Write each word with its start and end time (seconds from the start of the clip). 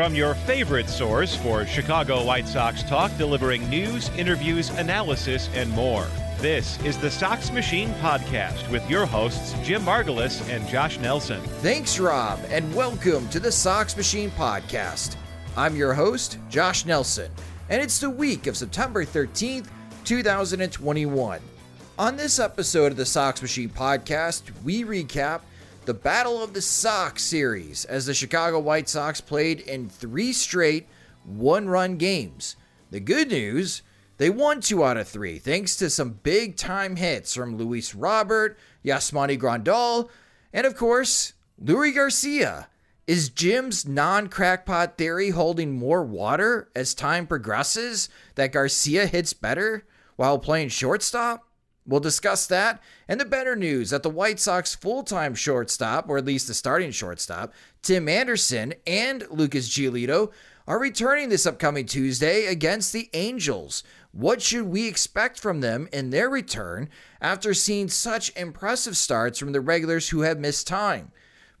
From 0.00 0.14
your 0.14 0.34
favorite 0.34 0.88
source 0.88 1.36
for 1.36 1.66
Chicago 1.66 2.24
White 2.24 2.48
Sox 2.48 2.82
talk, 2.82 3.14
delivering 3.18 3.68
news, 3.68 4.08
interviews, 4.16 4.70
analysis, 4.70 5.50
and 5.52 5.68
more. 5.72 6.06
This 6.38 6.82
is 6.84 6.96
the 6.96 7.10
Sox 7.10 7.52
Machine 7.52 7.90
Podcast 8.00 8.66
with 8.70 8.88
your 8.88 9.04
hosts, 9.04 9.54
Jim 9.62 9.82
Margalus 9.82 10.40
and 10.48 10.66
Josh 10.66 10.98
Nelson. 11.00 11.42
Thanks, 11.60 12.00
Rob, 12.00 12.40
and 12.48 12.74
welcome 12.74 13.28
to 13.28 13.38
the 13.38 13.52
Sox 13.52 13.94
Machine 13.94 14.30
Podcast. 14.30 15.16
I'm 15.54 15.76
your 15.76 15.92
host, 15.92 16.38
Josh 16.48 16.86
Nelson, 16.86 17.30
and 17.68 17.82
it's 17.82 17.98
the 17.98 18.08
week 18.08 18.46
of 18.46 18.56
September 18.56 19.04
13th, 19.04 19.66
2021. 20.06 21.40
On 21.98 22.16
this 22.16 22.38
episode 22.38 22.92
of 22.92 22.96
the 22.96 23.04
Sox 23.04 23.42
Machine 23.42 23.68
Podcast, 23.68 24.44
we 24.64 24.82
recap 24.82 25.42
the 25.86 25.94
Battle 25.94 26.42
of 26.42 26.52
the 26.52 26.60
Sox 26.60 27.22
series 27.22 27.84
as 27.86 28.06
the 28.06 28.14
Chicago 28.14 28.58
White 28.58 28.88
Sox 28.88 29.20
played 29.20 29.60
in 29.60 29.88
three 29.88 30.32
straight 30.32 30.86
one 31.24 31.68
run 31.68 31.96
games. 31.96 32.56
The 32.90 33.00
good 33.00 33.28
news, 33.28 33.82
they 34.18 34.28
won 34.30 34.60
two 34.60 34.84
out 34.84 34.98
of 34.98 35.08
three 35.08 35.38
thanks 35.38 35.76
to 35.76 35.88
some 35.88 36.20
big 36.22 36.56
time 36.56 36.96
hits 36.96 37.34
from 37.34 37.56
Luis 37.56 37.94
Robert, 37.94 38.58
Yasmani 38.84 39.38
Grandal, 39.38 40.10
and 40.52 40.66
of 40.66 40.76
course, 40.76 41.32
Leury 41.62 41.94
Garcia. 41.94 42.68
Is 43.06 43.28
Jim's 43.28 43.86
non 43.86 44.28
crackpot 44.28 44.96
theory 44.96 45.30
holding 45.30 45.72
more 45.72 46.04
water 46.04 46.70
as 46.76 46.94
time 46.94 47.26
progresses 47.26 48.08
that 48.36 48.52
Garcia 48.52 49.06
hits 49.06 49.32
better 49.32 49.84
while 50.16 50.38
playing 50.38 50.68
shortstop? 50.68 51.49
We'll 51.90 51.98
discuss 51.98 52.46
that 52.46 52.80
and 53.08 53.20
the 53.20 53.24
better 53.24 53.56
news 53.56 53.90
that 53.90 54.04
the 54.04 54.10
White 54.10 54.38
Sox 54.38 54.76
full 54.76 55.02
time 55.02 55.34
shortstop, 55.34 56.08
or 56.08 56.18
at 56.18 56.24
least 56.24 56.46
the 56.46 56.54
starting 56.54 56.92
shortstop, 56.92 57.52
Tim 57.82 58.08
Anderson 58.08 58.74
and 58.86 59.26
Lucas 59.28 59.68
Giolito, 59.68 60.30
are 60.68 60.78
returning 60.78 61.30
this 61.30 61.46
upcoming 61.46 61.86
Tuesday 61.86 62.46
against 62.46 62.92
the 62.92 63.10
Angels. 63.12 63.82
What 64.12 64.40
should 64.40 64.66
we 64.66 64.86
expect 64.86 65.40
from 65.40 65.62
them 65.62 65.88
in 65.92 66.10
their 66.10 66.30
return 66.30 66.88
after 67.20 67.52
seeing 67.54 67.88
such 67.88 68.36
impressive 68.36 68.96
starts 68.96 69.40
from 69.40 69.50
the 69.50 69.60
regulars 69.60 70.10
who 70.10 70.20
have 70.20 70.38
missed 70.38 70.68
time? 70.68 71.10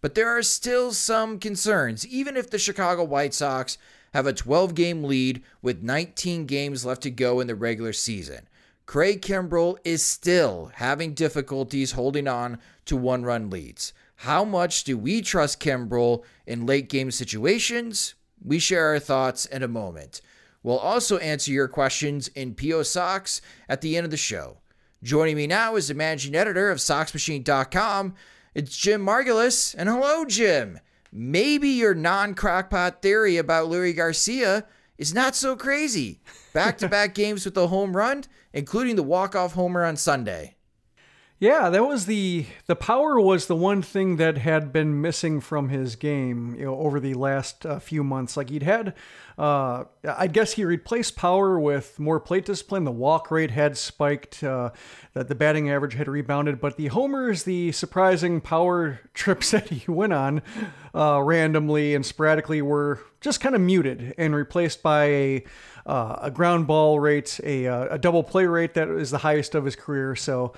But 0.00 0.14
there 0.14 0.28
are 0.28 0.44
still 0.44 0.92
some 0.92 1.40
concerns, 1.40 2.06
even 2.06 2.36
if 2.36 2.50
the 2.50 2.58
Chicago 2.58 3.02
White 3.02 3.34
Sox 3.34 3.78
have 4.14 4.28
a 4.28 4.32
12 4.32 4.76
game 4.76 5.02
lead 5.02 5.42
with 5.60 5.82
19 5.82 6.46
games 6.46 6.84
left 6.84 7.02
to 7.02 7.10
go 7.10 7.40
in 7.40 7.48
the 7.48 7.56
regular 7.56 7.92
season. 7.92 8.46
Craig 8.90 9.22
Kimbrel 9.22 9.78
is 9.84 10.04
still 10.04 10.72
having 10.74 11.14
difficulties 11.14 11.92
holding 11.92 12.26
on 12.26 12.58
to 12.86 12.96
one 12.96 13.22
run 13.22 13.48
leads. 13.48 13.92
How 14.16 14.44
much 14.44 14.82
do 14.82 14.98
we 14.98 15.22
trust 15.22 15.60
Kimbrel 15.60 16.24
in 16.44 16.66
late 16.66 16.88
game 16.88 17.12
situations? 17.12 18.16
We 18.44 18.58
share 18.58 18.86
our 18.86 18.98
thoughts 18.98 19.46
in 19.46 19.62
a 19.62 19.68
moment. 19.68 20.22
We'll 20.64 20.76
also 20.76 21.18
answer 21.18 21.52
your 21.52 21.68
questions 21.68 22.26
in 22.34 22.56
PO 22.56 22.82
Sox 22.82 23.40
at 23.68 23.80
the 23.80 23.96
end 23.96 24.06
of 24.06 24.10
the 24.10 24.16
show. 24.16 24.56
Joining 25.04 25.36
me 25.36 25.46
now 25.46 25.76
is 25.76 25.86
the 25.86 25.94
managing 25.94 26.34
editor 26.34 26.68
of 26.68 26.78
SoxMachine.com. 26.78 28.16
It's 28.56 28.76
Jim 28.76 29.06
Margalus. 29.06 29.72
And 29.78 29.88
hello, 29.88 30.24
Jim. 30.24 30.80
Maybe 31.12 31.68
your 31.68 31.94
non 31.94 32.34
crackpot 32.34 33.02
theory 33.02 33.36
about 33.36 33.70
Leury 33.70 33.94
Garcia 33.94 34.66
is 34.98 35.14
not 35.14 35.36
so 35.36 35.54
crazy. 35.54 36.18
Back 36.52 36.76
to 36.78 36.88
back 36.88 37.14
games 37.14 37.44
with 37.44 37.54
the 37.54 37.68
home 37.68 37.96
run 37.96 38.24
including 38.52 38.96
the 38.96 39.02
walk-off 39.02 39.54
homer 39.54 39.84
on 39.84 39.96
Sunday. 39.96 40.56
Yeah, 41.40 41.70
that 41.70 41.86
was 41.86 42.04
the 42.04 42.44
the 42.66 42.76
power 42.76 43.18
was 43.18 43.46
the 43.46 43.56
one 43.56 43.80
thing 43.80 44.16
that 44.16 44.36
had 44.36 44.74
been 44.74 45.00
missing 45.00 45.40
from 45.40 45.70
his 45.70 45.96
game, 45.96 46.54
you 46.58 46.66
know, 46.66 46.76
over 46.76 47.00
the 47.00 47.14
last 47.14 47.64
uh, 47.64 47.78
few 47.78 48.04
months. 48.04 48.36
Like 48.36 48.50
he'd 48.50 48.62
had, 48.62 48.92
uh, 49.38 49.84
I 50.06 50.26
guess 50.26 50.52
he 50.52 50.66
replaced 50.66 51.16
power 51.16 51.58
with 51.58 51.98
more 51.98 52.20
plate 52.20 52.44
discipline. 52.44 52.84
The 52.84 52.90
walk 52.90 53.30
rate 53.30 53.52
had 53.52 53.78
spiked, 53.78 54.44
uh, 54.44 54.72
that 55.14 55.28
the 55.28 55.34
batting 55.34 55.70
average 55.70 55.94
had 55.94 56.08
rebounded, 56.08 56.60
but 56.60 56.76
the 56.76 56.88
homers, 56.88 57.44
the 57.44 57.72
surprising 57.72 58.42
power 58.42 59.00
trips 59.14 59.52
that 59.52 59.70
he 59.70 59.90
went 59.90 60.12
on, 60.12 60.42
uh, 60.94 61.22
randomly 61.22 61.94
and 61.94 62.04
sporadically, 62.04 62.60
were 62.60 63.00
just 63.22 63.40
kind 63.40 63.54
of 63.54 63.62
muted 63.62 64.14
and 64.18 64.34
replaced 64.34 64.82
by 64.82 65.04
a 65.04 65.44
uh, 65.90 66.16
a 66.22 66.30
ground 66.30 66.68
ball 66.68 67.00
rate, 67.00 67.40
a, 67.42 67.66
uh, 67.66 67.94
a 67.94 67.98
double 67.98 68.22
play 68.22 68.46
rate 68.46 68.74
that 68.74 68.88
is 68.88 69.10
the 69.10 69.18
highest 69.18 69.56
of 69.56 69.64
his 69.64 69.74
career. 69.74 70.14
So 70.14 70.52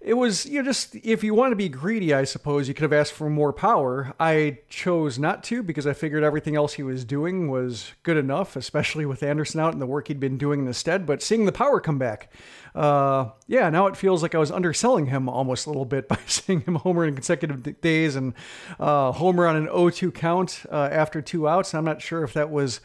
it 0.00 0.14
was, 0.14 0.46
you 0.46 0.62
know, 0.62 0.64
just 0.64 0.94
if 0.94 1.24
you 1.24 1.34
want 1.34 1.50
to 1.50 1.56
be 1.56 1.68
greedy, 1.68 2.14
I 2.14 2.22
suppose 2.22 2.68
you 2.68 2.74
could 2.74 2.84
have 2.84 2.92
asked 2.92 3.12
for 3.12 3.28
more 3.28 3.52
power. 3.52 4.14
I 4.20 4.58
chose 4.68 5.18
not 5.18 5.42
to 5.44 5.64
because 5.64 5.88
I 5.88 5.94
figured 5.94 6.22
everything 6.22 6.54
else 6.54 6.74
he 6.74 6.84
was 6.84 7.04
doing 7.04 7.50
was 7.50 7.90
good 8.04 8.16
enough, 8.16 8.54
especially 8.54 9.04
with 9.04 9.24
Anderson 9.24 9.58
out 9.58 9.72
and 9.72 9.82
the 9.82 9.86
work 9.86 10.06
he'd 10.06 10.20
been 10.20 10.38
doing 10.38 10.64
instead. 10.64 11.04
But 11.04 11.24
seeing 11.24 11.46
the 11.46 11.52
power 11.52 11.80
come 11.80 11.98
back, 11.98 12.32
uh, 12.76 13.30
yeah, 13.48 13.68
now 13.70 13.88
it 13.88 13.96
feels 13.96 14.22
like 14.22 14.36
I 14.36 14.38
was 14.38 14.52
underselling 14.52 15.06
him 15.06 15.28
almost 15.28 15.66
a 15.66 15.70
little 15.70 15.84
bit 15.84 16.06
by 16.08 16.18
seeing 16.26 16.60
him 16.60 16.76
homer 16.76 17.04
in 17.04 17.16
consecutive 17.16 17.80
days 17.80 18.14
and 18.14 18.34
uh, 18.78 19.10
homer 19.10 19.48
on 19.48 19.56
an 19.56 19.66
0-2 19.66 20.14
count 20.14 20.62
uh, 20.70 20.88
after 20.92 21.20
two 21.20 21.48
outs. 21.48 21.74
I'm 21.74 21.84
not 21.84 22.00
sure 22.00 22.22
if 22.22 22.34
that 22.34 22.50
was 22.50 22.80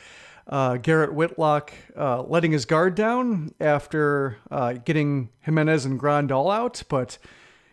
uh, 0.47 0.77
Garrett 0.77 1.13
Whitlock 1.13 1.73
uh, 1.97 2.23
letting 2.23 2.51
his 2.51 2.65
guard 2.65 2.95
down 2.95 3.53
after 3.59 4.37
uh, 4.51 4.73
getting 4.73 5.29
Jimenez 5.41 5.85
and 5.85 5.99
Grandal 5.99 6.53
out. 6.53 6.83
But 6.89 7.18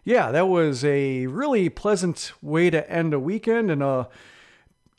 yeah, 0.04 0.30
that 0.30 0.48
was 0.48 0.84
a 0.84 1.26
really 1.26 1.68
pleasant 1.68 2.32
way 2.40 2.70
to 2.70 2.88
end 2.90 3.12
a 3.12 3.20
weekend. 3.20 3.70
And 3.70 3.82
uh, 3.82 4.04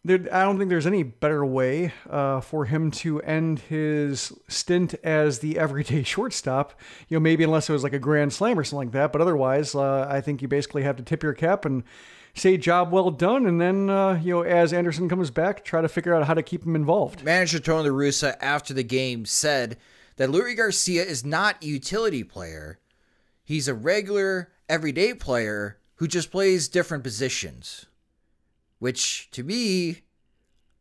there, 0.04 0.20
I 0.32 0.44
don't 0.44 0.58
think 0.58 0.70
there's 0.70 0.88
any 0.88 1.04
better 1.04 1.46
way 1.46 1.94
uh, 2.10 2.42
for 2.42 2.66
him 2.66 2.92
to 2.92 3.22
end 3.22 3.60
his 3.60 4.34
stint 4.48 4.96
as 5.04 5.40
the 5.40 5.58
everyday 5.58 6.04
shortstop. 6.04 6.74
You 7.08 7.16
know, 7.16 7.22
maybe 7.22 7.44
unless 7.44 7.70
it 7.70 7.74
was 7.74 7.84
like 7.84 7.94
a 7.94 8.00
grand 8.00 8.34
slam 8.34 8.60
or 8.60 8.64
something 8.64 8.88
like 8.88 8.94
that. 8.94 9.12
But 9.12 9.22
otherwise, 9.22 9.76
uh, 9.76 10.08
I 10.10 10.22
think 10.22 10.42
you 10.42 10.48
basically 10.48 10.84
have 10.84 10.98
to 10.98 11.04
tip 11.04 11.24
your 11.24 11.34
cap 11.34 11.66
and 11.66 11.84
say 12.34 12.58
job 12.58 12.92
well 12.92 13.12
done, 13.12 13.46
and 13.46 13.60
then 13.60 13.90
uh, 13.90 14.20
you 14.22 14.36
know 14.36 14.42
as 14.42 14.74
Anderson 14.74 15.10
comes 15.10 15.32
back, 15.32 15.64
try 15.64 15.82
to 15.82 15.90
figure 15.90 16.14
out 16.14 16.28
how 16.28 16.34
to 16.34 16.44
keep 16.44 16.66
him 16.66 16.76
involved. 16.76 17.24
Manager 17.24 17.60
Tony 17.60 17.90
La 17.90 17.96
Russa 17.96 18.36
after 18.42 18.74
the 18.74 18.84
game 18.84 19.26
said 19.26 19.78
that 20.18 20.30
Leury 20.30 20.56
Garcia 20.56 21.04
is 21.04 21.26
not 21.26 21.64
a 21.64 21.68
utility 21.68 22.24
player; 22.24 22.80
he's 23.44 23.68
a 23.68 23.74
regular, 23.74 24.52
everyday 24.70 25.14
player 25.14 25.78
who 25.96 26.08
just 26.08 26.32
plays 26.32 26.68
different 26.68 27.04
positions, 27.04 27.86
which 28.80 29.30
to 29.32 29.44
me 29.44 30.04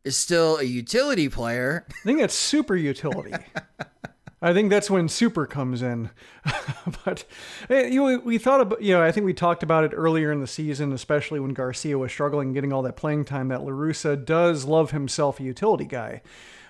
is 0.03 0.17
still 0.17 0.57
a 0.57 0.63
utility 0.63 1.29
player. 1.29 1.85
I 1.89 1.93
think 2.03 2.19
that's 2.19 2.33
super 2.33 2.75
utility. 2.75 3.33
I 4.41 4.53
think 4.53 4.71
that's 4.71 4.89
when 4.89 5.07
super 5.07 5.45
comes 5.45 5.81
in. 5.81 6.09
but 7.05 7.25
eh, 7.69 7.87
you 7.87 8.03
know, 8.03 8.19
we 8.19 8.37
thought 8.37 8.61
about, 8.61 8.81
you 8.81 8.93
know, 8.93 9.03
I 9.03 9.11
think 9.11 9.25
we 9.25 9.33
talked 9.33 9.61
about 9.61 9.83
it 9.83 9.91
earlier 9.93 10.31
in 10.31 10.41
the 10.41 10.47
season, 10.47 10.91
especially 10.93 11.39
when 11.39 11.53
Garcia 11.53 11.97
was 11.97 12.11
struggling 12.11 12.51
getting 12.53 12.73
all 12.73 12.81
that 12.81 12.95
playing 12.95 13.25
time. 13.25 13.49
That 13.49 13.63
La 13.63 13.71
Russa 13.71 14.23
does 14.23 14.65
love 14.65 14.91
himself 14.91 15.39
a 15.39 15.43
utility 15.43 15.85
guy. 15.85 16.21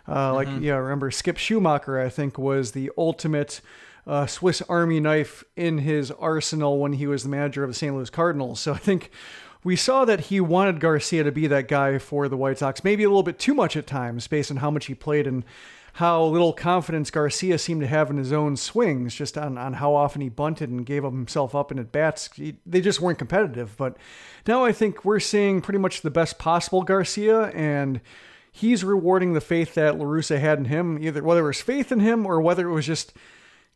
Uh, 0.08 0.34
like, 0.34 0.48
mm-hmm. 0.48 0.64
yeah, 0.64 0.76
remember 0.76 1.12
Skip 1.12 1.38
Schumaker, 1.38 2.04
I 2.04 2.10
think, 2.10 2.38
was 2.38 2.72
the 2.72 2.92
ultimate 2.98 3.62
uh, 4.06 4.26
Swiss 4.26 4.62
Army 4.64 5.00
knife 5.00 5.44
in 5.56 5.78
his 5.78 6.12
arsenal 6.12 6.80
when 6.80 6.94
he 6.94 7.08
was 7.08 7.24
the 7.24 7.30
manager 7.30 7.64
of 7.64 7.70
the 7.70 7.76
St. 7.76 7.96
Louis 7.96 8.10
Cardinals. 8.10 8.60
So 8.60 8.74
I 8.74 8.78
think 8.78 9.12
we 9.64 9.76
saw 9.76 10.06
that 10.06 10.22
he 10.22 10.42
wanted 10.42 10.80
Garcia 10.80 11.24
to 11.24 11.32
be 11.32 11.48
that 11.48 11.68
guy 11.68 12.00
for 12.00 12.28
the 12.28 12.36
White 12.36 12.58
Sox, 12.58 12.84
maybe 12.84 13.04
a 13.04 13.10
little 13.10 13.24
bit 13.24 13.40
too 13.40 13.54
much 13.54 13.78
at 13.78 13.86
times 13.86 14.28
based 14.28 14.50
on 14.50 14.58
how 14.58 14.72
much 14.72 14.88
he 14.88 14.96
played 14.96 15.28
and 15.28 15.44
how 15.94 16.24
little 16.24 16.54
confidence 16.54 17.12
Garcia 17.12 17.58
seemed 17.58 17.82
to 17.82 17.88
have 17.88 18.10
in 18.10 18.18
his 18.18 18.32
own 18.32 18.56
swings, 18.56 19.14
just 19.14 19.38
on, 19.38 19.58
on 19.58 19.74
how 19.74 19.94
often 19.94 20.22
he 20.22 20.30
bunted 20.30 20.70
and 20.70 20.86
gave 20.86 21.04
himself 21.04 21.54
up 21.54 21.72
in 21.72 21.80
at 21.80 21.92
bats. 21.92 22.30
He, 22.36 22.56
they 22.66 22.82
just 22.82 23.02
weren't 23.02 23.18
competitive. 23.18 23.76
But 23.78 23.98
now 24.48 24.64
I 24.64 24.72
think 24.72 25.04
we're 25.04 25.20
seeing 25.20 25.62
pretty 25.62 25.80
much 25.80 26.02
the 26.02 26.10
best 26.10 26.40
possible 26.40 26.84
Garcia, 26.84 27.48
and 27.48 28.00
he's 28.52 28.84
rewarding 28.84 29.34
the 29.34 29.42
faith 29.42 29.74
that 29.76 29.98
La 29.98 30.06
Russa 30.06 30.40
had 30.40 30.60
in 30.60 30.66
him, 30.66 30.98
either 31.02 31.24
whether 31.24 31.42
it 31.42 31.48
was 31.48 31.62
faith 31.62 31.92
in 31.92 32.00
him 32.00 32.26
or 32.26 32.42
whether 32.42 32.70
it 32.70 32.74
was 32.74 32.86
just 32.86 33.14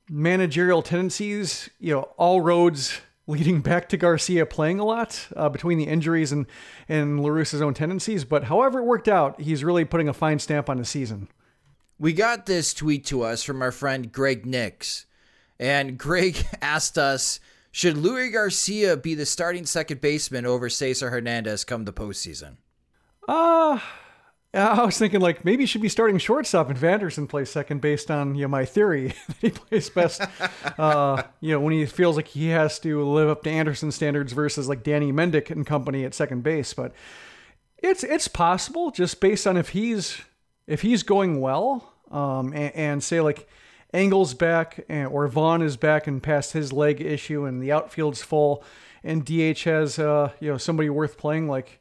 managerial 0.10 0.82
tendencies. 0.82 1.70
You 1.80 1.96
know, 1.96 2.02
all 2.18 2.42
roads 2.42 3.02
leading 3.28 3.60
back 3.60 3.90
to 3.90 3.98
Garcia 3.98 4.46
playing 4.46 4.80
a 4.80 4.86
lot 4.86 5.28
uh, 5.36 5.50
between 5.50 5.78
the 5.78 5.88
injuries 5.88 6.32
and 6.32 6.46
and 6.88 7.22
La 7.22 7.30
Russa's 7.30 7.62
own 7.62 7.74
tendencies. 7.74 8.24
But 8.24 8.46
however 8.46 8.80
it 8.80 8.86
worked 8.86 9.10
out, 9.10 9.42
he's 9.42 9.64
really 9.66 9.84
putting 9.84 10.08
a 10.08 10.14
fine 10.14 10.40
stamp 10.40 10.70
on 10.70 10.78
the 10.78 10.86
season. 10.86 11.28
We 11.98 12.14
got 12.14 12.46
this 12.46 12.74
tweet 12.74 13.06
to 13.06 13.24
us 13.24 13.44
from 13.44 13.62
our 13.62 13.72
friend 13.72 14.12
Greg 14.12 14.46
Nix, 14.46 15.06
and 15.60 15.98
Greg 15.98 16.46
asked 16.62 16.98
us, 16.98 17.40
should 17.72 17.96
Leury 17.96 18.32
Garcia 18.32 18.96
be 18.96 19.16
the 19.16 19.26
starting 19.26 19.66
second 19.66 20.02
baseman 20.02 20.46
over 20.46 20.70
Cesar 20.70 21.10
Hernandez 21.10 21.64
come 21.64 21.86
the 21.86 21.94
postseason? 21.94 22.56
Uh, 23.28 23.80
I 24.56 24.86
was 24.86 24.98
thinking 24.98 25.20
like 25.20 25.44
maybe 25.44 25.64
he 25.64 25.68
should 25.68 25.82
be 25.82 25.90
starting 25.90 26.18
shortstop 26.18 26.70
and 26.70 26.78
Vanderson 26.78 27.28
plays 27.28 27.50
second 27.50 27.82
based 27.82 28.10
on 28.10 28.36
you 28.36 28.44
know 28.44 28.48
my 28.48 28.64
theory 28.64 29.08
that 29.28 29.38
he 29.42 29.50
plays 29.50 29.90
best 29.90 30.22
uh, 30.78 31.24
you 31.42 31.52
know 31.52 31.60
when 31.60 31.74
he 31.74 31.86
feels 31.86 32.16
like 32.16 32.30
he 32.30 32.48
has 32.50 32.80
to 32.80 33.04
live 33.04 33.28
up 33.28 33.44
to 33.44 33.50
Anderson 33.50 33.92
standards 33.92 34.32
versus 34.32 34.70
like 34.70 34.84
Danny 34.84 35.12
Mendick 35.12 35.50
and 35.50 35.66
company 35.66 36.06
at 36.06 36.14
second 36.14 36.44
base 36.44 36.74
but 36.74 36.94
it's 37.80 38.04
it's 38.04 38.30
possible 38.30 38.92
just 38.92 39.20
based 39.20 39.46
on 39.46 39.58
if 39.58 39.70
he's 39.70 40.22
if 40.68 40.82
he's 40.82 41.04
going 41.04 41.42
well, 41.42 41.94
um, 42.12 42.54
and, 42.54 42.76
and, 42.76 43.04
say 43.04 43.22
like 43.22 43.48
Engel's 43.94 44.34
back 44.34 44.86
and, 44.90 45.08
or 45.08 45.28
Vaughn 45.28 45.62
is 45.62 45.78
back 45.78 46.08
and 46.08 46.22
past 46.22 46.54
his 46.54 46.72
leg 46.72 47.02
issue 47.02 47.46
and 47.46 47.62
the 47.62 47.72
outfield's 47.72 48.22
full 48.22 48.64
and 49.04 49.24
DH 49.24 49.64
has 49.64 50.00
uh, 50.00 50.32
you 50.40 50.52
know 50.52 50.58
somebody 50.58 50.90
worth 50.90 51.18
playing 51.18 51.48
like 51.48 51.80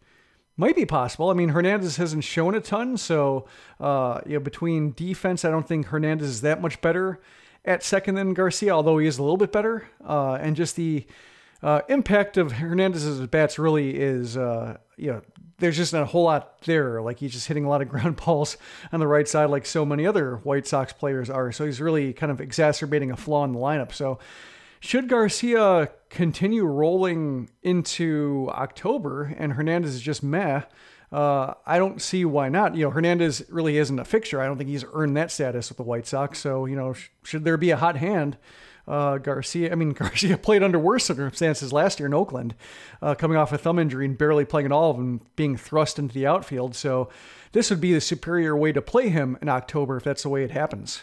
might 0.56 0.76
be 0.76 0.86
possible. 0.86 1.30
I 1.30 1.34
mean 1.34 1.48
Hernandez 1.48 1.96
hasn't 1.96 2.24
shown 2.24 2.54
a 2.54 2.60
ton, 2.60 2.96
so 2.96 3.46
uh, 3.80 4.20
you 4.26 4.34
know 4.34 4.40
between 4.40 4.92
defense, 4.92 5.44
I 5.44 5.50
don't 5.50 5.66
think 5.66 5.86
Hernandez 5.86 6.28
is 6.28 6.40
that 6.42 6.60
much 6.60 6.80
better 6.80 7.20
at 7.64 7.82
second 7.82 8.14
than 8.14 8.34
Garcia, 8.34 8.70
although 8.70 8.98
he 8.98 9.06
is 9.06 9.18
a 9.18 9.22
little 9.22 9.38
bit 9.38 9.50
better, 9.50 9.88
uh, 10.06 10.34
and 10.34 10.54
just 10.54 10.76
the 10.76 11.06
uh, 11.62 11.80
impact 11.88 12.36
of 12.36 12.52
Hernandez's 12.52 13.26
bats 13.26 13.58
really 13.58 13.98
is, 13.98 14.36
uh, 14.36 14.76
you 14.98 15.12
know, 15.12 15.22
there's 15.58 15.76
just 15.76 15.92
not 15.92 16.02
a 16.02 16.06
whole 16.06 16.24
lot 16.24 16.60
there. 16.62 17.00
Like 17.00 17.18
he's 17.18 17.32
just 17.32 17.48
hitting 17.48 17.64
a 17.64 17.68
lot 17.68 17.82
of 17.82 17.88
ground 17.90 18.16
balls 18.16 18.56
on 18.92 19.00
the 19.00 19.06
right 19.06 19.28
side, 19.28 19.46
like 19.46 19.66
so 19.66 19.84
many 19.84 20.06
other 20.06 20.36
White 20.36 20.66
Sox 20.66 20.92
players 20.92 21.30
are. 21.30 21.52
So 21.52 21.64
he's 21.66 21.80
really 21.80 22.12
kind 22.12 22.32
of 22.32 22.40
exacerbating 22.40 23.10
a 23.10 23.16
flaw 23.16 23.44
in 23.44 23.52
the 23.52 23.58
lineup. 23.58 23.92
So 23.92 24.18
should 24.80 25.08
Garcia 25.08 25.90
continue 26.10 26.64
rolling 26.64 27.48
into 27.62 28.50
October 28.52 29.34
and 29.38 29.54
Hernandez 29.54 29.94
is 29.94 30.02
just 30.02 30.22
meh, 30.22 30.62
uh, 31.10 31.54
I 31.64 31.78
don't 31.78 32.02
see 32.02 32.24
why 32.24 32.48
not. 32.48 32.74
You 32.74 32.84
know, 32.84 32.90
Hernandez 32.90 33.44
really 33.48 33.78
isn't 33.78 33.98
a 33.98 34.04
fixture. 34.04 34.40
I 34.40 34.46
don't 34.46 34.58
think 34.58 34.68
he's 34.68 34.84
earned 34.92 35.16
that 35.16 35.30
status 35.30 35.68
with 35.68 35.76
the 35.76 35.84
White 35.84 36.06
Sox. 36.06 36.40
So, 36.40 36.66
you 36.66 36.74
know, 36.74 36.92
sh- 36.92 37.08
should 37.22 37.44
there 37.44 37.56
be 37.56 37.70
a 37.70 37.76
hot 37.76 37.96
hand, 37.96 38.36
uh, 38.86 39.18
Garcia, 39.18 39.72
I 39.72 39.74
mean, 39.74 39.90
Garcia 39.94 40.36
played 40.36 40.62
under 40.62 40.78
worse 40.78 41.04
circumstances 41.04 41.72
last 41.72 41.98
year 41.98 42.06
in 42.06 42.14
Oakland, 42.14 42.54
uh, 43.00 43.14
coming 43.14 43.36
off 43.36 43.52
a 43.52 43.58
thumb 43.58 43.78
injury 43.78 44.04
and 44.04 44.16
barely 44.16 44.44
playing 44.44 44.66
at 44.66 44.72
all 44.72 44.94
and 44.94 45.20
being 45.36 45.56
thrust 45.56 45.98
into 45.98 46.14
the 46.14 46.26
outfield. 46.26 46.74
So 46.74 47.08
this 47.52 47.70
would 47.70 47.80
be 47.80 47.92
the 47.92 48.00
superior 48.00 48.56
way 48.56 48.72
to 48.72 48.82
play 48.82 49.08
him 49.08 49.38
in 49.40 49.48
October 49.48 49.96
if 49.96 50.04
that's 50.04 50.22
the 50.22 50.28
way 50.28 50.44
it 50.44 50.50
happens. 50.50 51.02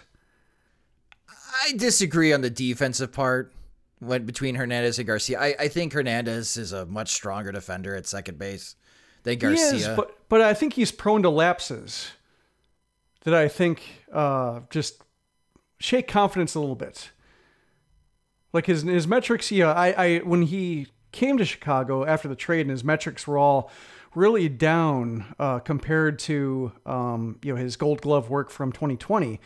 I 1.64 1.74
disagree 1.76 2.32
on 2.34 2.42
the 2.42 2.50
defensive 2.50 3.12
part 3.12 3.54
when 4.00 4.26
between 4.26 4.56
Hernandez 4.56 4.98
and 4.98 5.08
Garcia. 5.08 5.40
I, 5.40 5.56
I 5.60 5.68
think 5.68 5.94
Hernandez 5.94 6.58
is 6.58 6.72
a 6.72 6.86
much 6.86 7.12
stronger 7.12 7.52
defender 7.52 7.96
at 7.96 8.08
second 8.08 8.40
base 8.40 8.76
than 9.24 9.38
Garcia. 9.38 9.74
Is, 9.74 9.88
but 9.96 10.18
but 10.30 10.42
I 10.42 10.54
think 10.54 10.74
he's 10.74 10.92
prone 10.92 11.24
to 11.24 11.30
lapses 11.30 12.12
that 13.24 13.34
I 13.34 13.48
think 13.48 13.84
uh, 14.12 14.62
just 14.70 15.04
shake 15.80 16.08
confidence 16.08 16.56
a 16.56 16.60
little 16.60 16.76
bit. 16.76 17.12
Like 18.54 18.66
his 18.66 18.84
his 18.84 19.08
metrics, 19.08 19.52
yeah. 19.52 19.72
I, 19.72 19.88
I 19.92 20.18
when 20.20 20.44
he 20.44 20.88
came 21.12 21.38
to 21.38 21.46
Chicago 21.46 22.06
after 22.06 22.28
the 22.28 22.36
trade, 22.36 22.62
and 22.62 22.70
his 22.70 22.84
metrics 22.84 23.28
were 23.28 23.38
all 23.38 23.72
really 24.14 24.50
down 24.50 25.34
uh, 25.40 25.60
compared 25.60 26.20
to 26.20 26.72
um, 26.86 27.40
you 27.42 27.54
know 27.54 27.62
his 27.62 27.76
Gold 27.76 28.02
Glove 28.02 28.30
work 28.30 28.50
from 28.50 28.72
2020. 28.72 29.40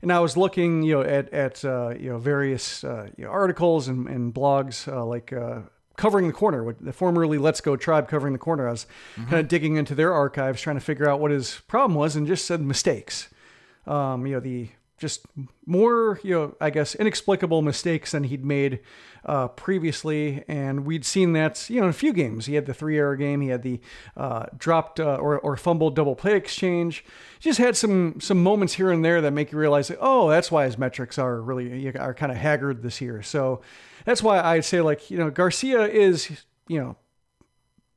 And 0.00 0.12
I 0.12 0.20
was 0.20 0.36
looking, 0.36 0.82
you 0.82 0.94
know, 0.94 1.02
at 1.02 1.32
at 1.32 1.64
uh, 1.64 1.90
you 1.98 2.10
know 2.10 2.18
various 2.18 2.84
uh, 2.84 3.08
you 3.16 3.24
know, 3.24 3.30
articles 3.30 3.88
and, 3.88 4.08
and 4.08 4.32
blogs 4.32 4.90
uh, 4.92 5.04
like 5.04 5.32
uh, 5.32 5.60
covering 5.96 6.28
the 6.28 6.32
corner, 6.32 6.62
with 6.62 6.84
the 6.84 6.92
formerly 6.92 7.38
Let's 7.38 7.60
Go 7.60 7.76
Tribe 7.76 8.08
covering 8.08 8.32
the 8.32 8.38
corner. 8.38 8.68
I 8.68 8.70
was 8.70 8.86
mm-hmm. 9.16 9.24
kind 9.24 9.40
of 9.40 9.48
digging 9.48 9.76
into 9.76 9.94
their 9.94 10.12
archives, 10.12 10.60
trying 10.60 10.76
to 10.76 10.80
figure 10.80 11.08
out 11.08 11.20
what 11.20 11.30
his 11.30 11.60
problem 11.66 11.98
was, 11.98 12.16
and 12.16 12.26
just 12.26 12.46
said 12.46 12.60
mistakes. 12.60 13.28
Um, 13.86 14.26
you 14.26 14.34
know, 14.34 14.40
the 14.40 14.70
just 14.98 15.26
more, 15.64 16.20
you 16.22 16.34
know, 16.34 16.56
I 16.60 16.70
guess 16.70 16.94
inexplicable 16.94 17.62
mistakes 17.62 18.10
than 18.12 18.24
he'd 18.24 18.44
made 18.44 18.80
uh, 19.24 19.48
previously, 19.48 20.44
and 20.48 20.84
we'd 20.84 21.04
seen 21.04 21.32
that, 21.34 21.68
you 21.70 21.80
know, 21.80 21.84
in 21.84 21.90
a 21.90 21.92
few 21.94 22.12
games. 22.12 22.46
He 22.46 22.54
had 22.54 22.66
the 22.66 22.74
three-error 22.74 23.16
game, 23.16 23.40
he 23.40 23.48
had 23.48 23.62
the 23.62 23.80
uh, 24.16 24.46
dropped 24.56 25.00
uh, 25.00 25.16
or, 25.16 25.38
or 25.38 25.56
fumbled 25.56 25.94
double 25.96 26.16
play 26.16 26.34
exchange. 26.34 27.04
He 27.38 27.48
just 27.48 27.58
had 27.58 27.76
some 27.76 28.20
some 28.20 28.42
moments 28.42 28.74
here 28.74 28.90
and 28.90 29.04
there 29.04 29.20
that 29.20 29.32
make 29.32 29.52
you 29.52 29.58
realize, 29.58 29.88
that, 29.88 29.98
oh, 30.00 30.28
that's 30.28 30.50
why 30.50 30.64
his 30.64 30.78
metrics 30.78 31.18
are 31.18 31.40
really 31.40 31.88
are 31.96 32.14
kind 32.14 32.32
of 32.32 32.38
haggard 32.38 32.82
this 32.82 33.00
year. 33.00 33.22
So 33.22 33.60
that's 34.04 34.22
why 34.22 34.40
I'd 34.40 34.64
say, 34.64 34.80
like, 34.80 35.10
you 35.10 35.18
know, 35.18 35.30
Garcia 35.30 35.86
is, 35.86 36.30
you 36.66 36.80
know, 36.80 36.96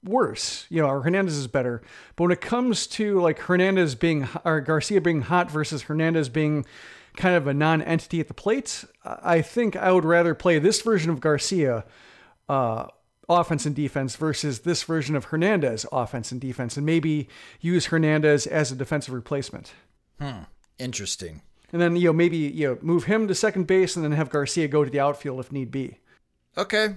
worse. 0.03 0.65
You 0.69 0.81
know, 0.81 0.87
or 0.87 1.01
Hernandez 1.01 1.37
is 1.37 1.47
better. 1.47 1.81
But 2.15 2.23
when 2.23 2.31
it 2.31 2.41
comes 2.41 2.87
to 2.87 3.19
like 3.19 3.39
Hernandez 3.39 3.95
being 3.95 4.27
or 4.43 4.61
Garcia 4.61 5.01
being 5.01 5.21
hot 5.21 5.51
versus 5.51 5.83
Hernandez 5.83 6.29
being 6.29 6.65
kind 7.17 7.35
of 7.35 7.47
a 7.47 7.53
non-entity 7.53 8.19
at 8.19 8.27
the 8.27 8.33
plate, 8.33 8.85
I 9.03 9.41
think 9.41 9.75
I 9.75 9.91
would 9.91 10.05
rather 10.05 10.33
play 10.33 10.59
this 10.59 10.81
version 10.81 11.11
of 11.11 11.19
Garcia 11.19 11.85
uh, 12.47 12.87
offense 13.27 13.65
and 13.65 13.75
defense 13.75 14.15
versus 14.15 14.59
this 14.59 14.83
version 14.83 15.15
of 15.15 15.25
Hernandez 15.25 15.85
offense 15.91 16.31
and 16.31 16.39
defense, 16.39 16.77
and 16.77 16.85
maybe 16.85 17.27
use 17.59 17.87
Hernandez 17.87 18.47
as 18.47 18.71
a 18.71 18.75
defensive 18.75 19.13
replacement. 19.13 19.73
Hmm. 20.19 20.43
Interesting. 20.77 21.41
And 21.71 21.81
then 21.81 21.95
you 21.95 22.07
know 22.07 22.13
maybe 22.13 22.37
you 22.37 22.67
know 22.67 22.77
move 22.81 23.05
him 23.05 23.27
to 23.27 23.35
second 23.35 23.67
base 23.67 23.95
and 23.95 24.03
then 24.03 24.11
have 24.11 24.29
Garcia 24.29 24.67
go 24.67 24.83
to 24.83 24.89
the 24.89 24.99
outfield 24.99 25.39
if 25.39 25.51
need 25.51 25.71
be. 25.71 25.99
Okay, 26.57 26.95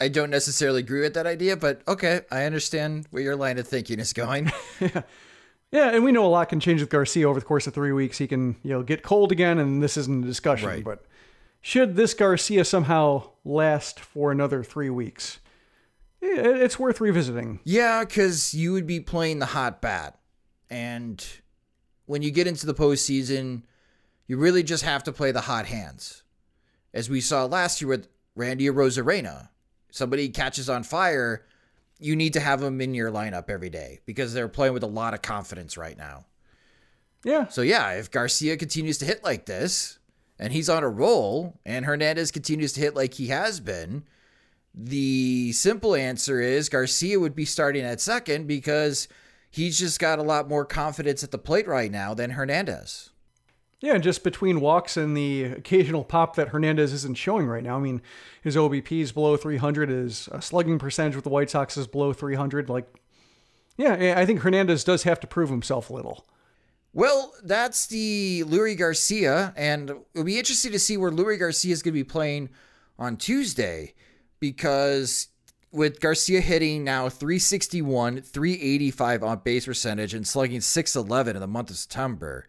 I 0.00 0.08
don't 0.08 0.30
necessarily 0.30 0.80
agree 0.80 1.02
with 1.02 1.14
that 1.14 1.26
idea, 1.26 1.56
but 1.56 1.82
okay, 1.86 2.22
I 2.30 2.44
understand 2.44 3.06
where 3.10 3.22
your 3.22 3.36
line 3.36 3.58
of 3.58 3.68
thinking 3.68 4.00
is 4.00 4.12
going. 4.12 4.50
yeah. 4.80 5.02
Yeah, 5.72 5.90
and 5.90 6.02
we 6.02 6.10
know 6.10 6.26
a 6.26 6.26
lot 6.26 6.48
can 6.48 6.58
change 6.58 6.80
with 6.80 6.90
Garcia 6.90 7.28
over 7.28 7.38
the 7.38 7.46
course 7.46 7.68
of 7.68 7.74
three 7.74 7.92
weeks. 7.92 8.18
He 8.18 8.26
can, 8.26 8.56
you 8.64 8.70
know, 8.70 8.82
get 8.82 9.04
cold 9.04 9.30
again, 9.30 9.60
and 9.60 9.80
this 9.80 9.96
isn't 9.96 10.24
a 10.24 10.26
discussion. 10.26 10.68
Right. 10.68 10.82
But 10.82 11.04
should 11.60 11.94
this 11.94 12.12
Garcia 12.12 12.64
somehow 12.64 13.30
last 13.44 14.00
for 14.00 14.32
another 14.32 14.64
three 14.64 14.90
weeks, 14.90 15.38
eh, 16.22 16.26
it's 16.26 16.76
worth 16.76 17.00
revisiting. 17.00 17.60
Yeah, 17.62 18.00
because 18.00 18.52
you 18.52 18.72
would 18.72 18.88
be 18.88 18.98
playing 18.98 19.38
the 19.38 19.46
hot 19.46 19.80
bat, 19.80 20.18
and 20.68 21.24
when 22.06 22.22
you 22.22 22.32
get 22.32 22.48
into 22.48 22.66
the 22.66 22.74
postseason, 22.74 23.62
you 24.26 24.38
really 24.38 24.64
just 24.64 24.82
have 24.82 25.04
to 25.04 25.12
play 25.12 25.30
the 25.30 25.42
hot 25.42 25.66
hands, 25.66 26.24
as 26.92 27.08
we 27.08 27.20
saw 27.20 27.44
last 27.44 27.80
year 27.80 27.90
with 27.90 28.08
Randy 28.34 28.66
Arozarena 28.66 29.49
somebody 29.90 30.28
catches 30.28 30.68
on 30.68 30.82
fire, 30.82 31.44
you 31.98 32.16
need 32.16 32.32
to 32.32 32.40
have 32.40 32.60
them 32.60 32.80
in 32.80 32.94
your 32.94 33.10
lineup 33.10 33.50
every 33.50 33.70
day 33.70 34.00
because 34.06 34.32
they're 34.32 34.48
playing 34.48 34.72
with 34.72 34.82
a 34.82 34.88
lot 34.88 35.14
of 35.14 35.22
confidence 35.22 35.76
right 35.76 35.96
now. 35.96 36.24
Yeah. 37.24 37.48
So 37.48 37.62
yeah, 37.62 37.92
if 37.92 38.10
Garcia 38.10 38.56
continues 38.56 38.98
to 38.98 39.04
hit 39.04 39.22
like 39.22 39.46
this 39.46 39.98
and 40.38 40.52
he's 40.52 40.70
on 40.70 40.82
a 40.82 40.88
roll 40.88 41.60
and 41.66 41.84
Hernandez 41.84 42.30
continues 42.30 42.72
to 42.74 42.80
hit 42.80 42.94
like 42.94 43.14
he 43.14 43.28
has 43.28 43.60
been, 43.60 44.04
the 44.74 45.52
simple 45.52 45.94
answer 45.94 46.40
is 46.40 46.68
Garcia 46.68 47.20
would 47.20 47.34
be 47.34 47.44
starting 47.44 47.84
at 47.84 48.00
second 48.00 48.46
because 48.46 49.08
he's 49.50 49.78
just 49.78 49.98
got 49.98 50.18
a 50.18 50.22
lot 50.22 50.48
more 50.48 50.64
confidence 50.64 51.22
at 51.22 51.30
the 51.30 51.38
plate 51.38 51.68
right 51.68 51.90
now 51.90 52.14
than 52.14 52.30
Hernandez. 52.30 53.10
Yeah, 53.82 53.94
and 53.94 54.02
just 54.02 54.22
between 54.22 54.60
walks 54.60 54.98
and 54.98 55.16
the 55.16 55.44
occasional 55.44 56.04
pop 56.04 56.36
that 56.36 56.48
Hernandez 56.48 56.92
isn't 56.92 57.16
showing 57.16 57.46
right 57.46 57.62
now. 57.62 57.76
I 57.76 57.80
mean, 57.80 58.02
his 58.42 58.54
OBP 58.54 59.00
is 59.00 59.10
below 59.10 59.38
300, 59.38 59.88
his 59.88 60.28
slugging 60.40 60.78
percentage 60.78 61.14
with 61.14 61.24
the 61.24 61.30
White 61.30 61.48
Sox 61.48 61.78
is 61.78 61.86
below 61.86 62.12
300. 62.12 62.68
Like, 62.68 62.86
yeah, 63.78 64.14
I 64.18 64.26
think 64.26 64.40
Hernandez 64.40 64.84
does 64.84 65.04
have 65.04 65.18
to 65.20 65.26
prove 65.26 65.48
himself 65.48 65.88
a 65.88 65.94
little. 65.94 66.26
Well, 66.92 67.32
that's 67.42 67.86
the 67.86 68.44
Leury 68.46 68.76
Garcia, 68.76 69.54
and 69.56 69.90
it'll 70.12 70.24
be 70.24 70.38
interesting 70.38 70.72
to 70.72 70.78
see 70.78 70.98
where 70.98 71.10
Leury 71.10 71.38
Garcia 71.38 71.72
is 71.72 71.82
going 71.82 71.94
to 71.94 71.98
be 72.00 72.04
playing 72.04 72.50
on 72.98 73.16
Tuesday 73.16 73.94
because 74.40 75.28
with 75.72 76.00
Garcia 76.00 76.40
hitting 76.40 76.84
now 76.84 77.08
361, 77.08 78.22
385 78.22 79.22
on 79.22 79.38
base 79.38 79.64
percentage, 79.64 80.12
and 80.12 80.26
slugging 80.26 80.60
611 80.60 81.36
in 81.36 81.40
the 81.40 81.46
month 81.46 81.70
of 81.70 81.76
September, 81.76 82.46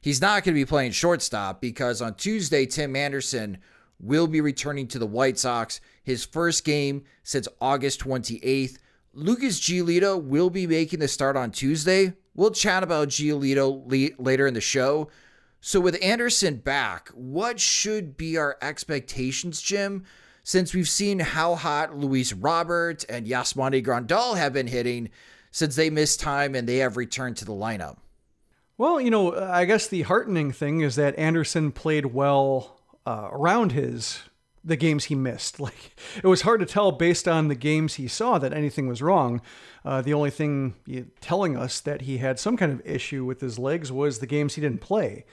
he's 0.00 0.20
not 0.20 0.44
going 0.44 0.54
to 0.54 0.60
be 0.60 0.64
playing 0.64 0.92
shortstop 0.92 1.60
because 1.60 2.00
on 2.02 2.14
Tuesday, 2.14 2.66
Tim 2.66 2.96
Anderson 2.96 3.58
will 4.00 4.26
be 4.26 4.40
returning 4.40 4.88
to 4.88 4.98
the 4.98 5.06
White 5.06 5.38
Sox. 5.38 5.80
His 6.02 6.24
first 6.24 6.64
game 6.64 7.04
since 7.22 7.46
August 7.60 8.00
28th. 8.00 8.78
Lucas 9.12 9.60
Giolito 9.60 10.22
will 10.22 10.50
be 10.50 10.66
making 10.66 11.00
the 11.00 11.08
start 11.08 11.36
on 11.36 11.50
Tuesday. 11.50 12.14
We'll 12.34 12.52
chat 12.52 12.82
about 12.82 13.08
Giolito 13.08 14.14
later 14.18 14.46
in 14.46 14.54
the 14.54 14.60
show. 14.60 15.08
So, 15.60 15.78
with 15.78 16.02
Anderson 16.02 16.56
back, 16.56 17.10
what 17.10 17.60
should 17.60 18.16
be 18.16 18.38
our 18.38 18.56
expectations, 18.62 19.60
Jim? 19.60 20.04
Since 20.42 20.72
we've 20.72 20.88
seen 20.88 21.18
how 21.18 21.54
hot 21.54 21.98
Luis 21.98 22.32
Robert 22.32 23.04
and 23.10 23.26
Yasmani 23.26 23.84
Grandal 23.84 24.38
have 24.38 24.54
been 24.54 24.68
hitting 24.68 25.10
since 25.50 25.76
they 25.76 25.90
missed 25.90 26.20
time 26.20 26.54
and 26.54 26.66
they 26.66 26.78
have 26.78 26.96
returned 26.96 27.36
to 27.38 27.44
the 27.44 27.52
lineup. 27.52 27.98
Well, 28.80 28.98
you 28.98 29.10
know, 29.10 29.34
I 29.38 29.66
guess 29.66 29.88
the 29.88 30.00
heartening 30.00 30.52
thing 30.52 30.80
is 30.80 30.96
that 30.96 31.18
Anderson 31.18 31.70
played 31.70 32.06
well 32.06 32.80
uh, 33.04 33.28
around 33.30 33.72
his 33.72 34.22
the 34.64 34.74
games 34.74 35.04
he 35.04 35.14
missed. 35.14 35.60
Like 35.60 35.94
it 36.16 36.26
was 36.26 36.40
hard 36.40 36.60
to 36.60 36.66
tell 36.66 36.90
based 36.90 37.28
on 37.28 37.48
the 37.48 37.54
games 37.54 37.96
he 37.96 38.08
saw 38.08 38.38
that 38.38 38.54
anything 38.54 38.88
was 38.88 39.02
wrong. 39.02 39.42
Uh, 39.84 40.00
the 40.00 40.14
only 40.14 40.30
thing 40.30 40.76
telling 41.20 41.58
us 41.58 41.78
that 41.80 42.00
he 42.00 42.16
had 42.16 42.38
some 42.38 42.56
kind 42.56 42.72
of 42.72 42.80
issue 42.86 43.26
with 43.26 43.42
his 43.42 43.58
legs 43.58 43.92
was 43.92 44.20
the 44.20 44.26
games 44.26 44.54
he 44.54 44.62
didn't 44.62 44.80
play. 44.80 45.26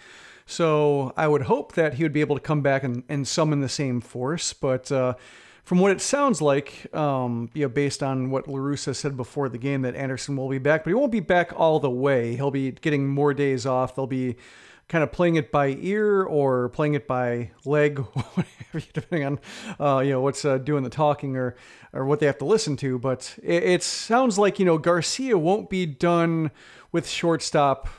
So 0.46 1.14
I 1.16 1.30
would 1.30 1.44
hope 1.44 1.72
that 1.76 1.94
he 1.94 2.04
would 2.04 2.12
be 2.12 2.20
able 2.20 2.36
to 2.36 2.42
come 2.42 2.62
back 2.62 2.84
and, 2.84 3.04
and 3.08 3.26
summon 3.26 3.62
the 3.62 3.70
same 3.70 4.02
force. 4.02 4.52
But 4.52 4.92
uh, 4.92 5.14
from 5.68 5.80
what 5.80 5.92
it 5.92 6.00
sounds 6.00 6.42
like, 6.42 6.88
um, 6.96 7.50
you 7.54 7.64
know, 7.64 7.68
based 7.68 8.02
on 8.02 8.30
what 8.30 8.48
La 8.48 8.58
Russa 8.58 8.96
said 8.96 9.18
before 9.18 9.50
the 9.50 9.58
game, 9.58 9.82
that 9.82 9.98
Anderson 9.98 10.38
will 10.38 10.48
be 10.48 10.60
back, 10.60 10.86
but 10.86 10.92
he 10.92 10.94
won't 10.94 11.12
be 11.12 11.20
back 11.20 11.52
all 11.58 11.82
the 11.82 11.90
way. 11.90 12.38
He'll 12.38 12.52
be 12.52 12.72
getting 12.72 13.10
more 13.10 13.34
days 13.34 13.66
off. 13.66 13.94
They'll 13.94 14.08
be 14.08 14.38
kind 14.88 15.04
of 15.04 15.12
playing 15.12 15.36
it 15.36 15.52
by 15.52 15.76
ear 15.82 16.24
or 16.24 16.70
playing 16.70 16.94
it 16.94 17.06
by 17.06 17.52
leg, 17.66 18.02
depending 18.94 19.26
on 19.28 19.40
uh, 19.78 20.00
you 20.00 20.12
know 20.12 20.22
what's 20.22 20.46
uh, 20.46 20.58
doing 20.58 20.86
the 20.86 20.90
talking 20.90 21.36
or 21.36 21.58
or 21.92 22.06
what 22.06 22.22
they 22.22 22.28
have 22.28 22.38
to 22.38 22.46
listen 22.46 22.78
to. 22.78 22.98
But 22.98 23.38
it, 23.44 23.64
it 23.64 23.84
sounds 23.84 24.40
like 24.40 24.60
you 24.60 24.66
know 24.66 24.78
Garcia 24.78 25.38
won't 25.38 25.70
be 25.70 25.86
done 25.86 26.50
with 26.94 27.10
shortstop 27.10 27.90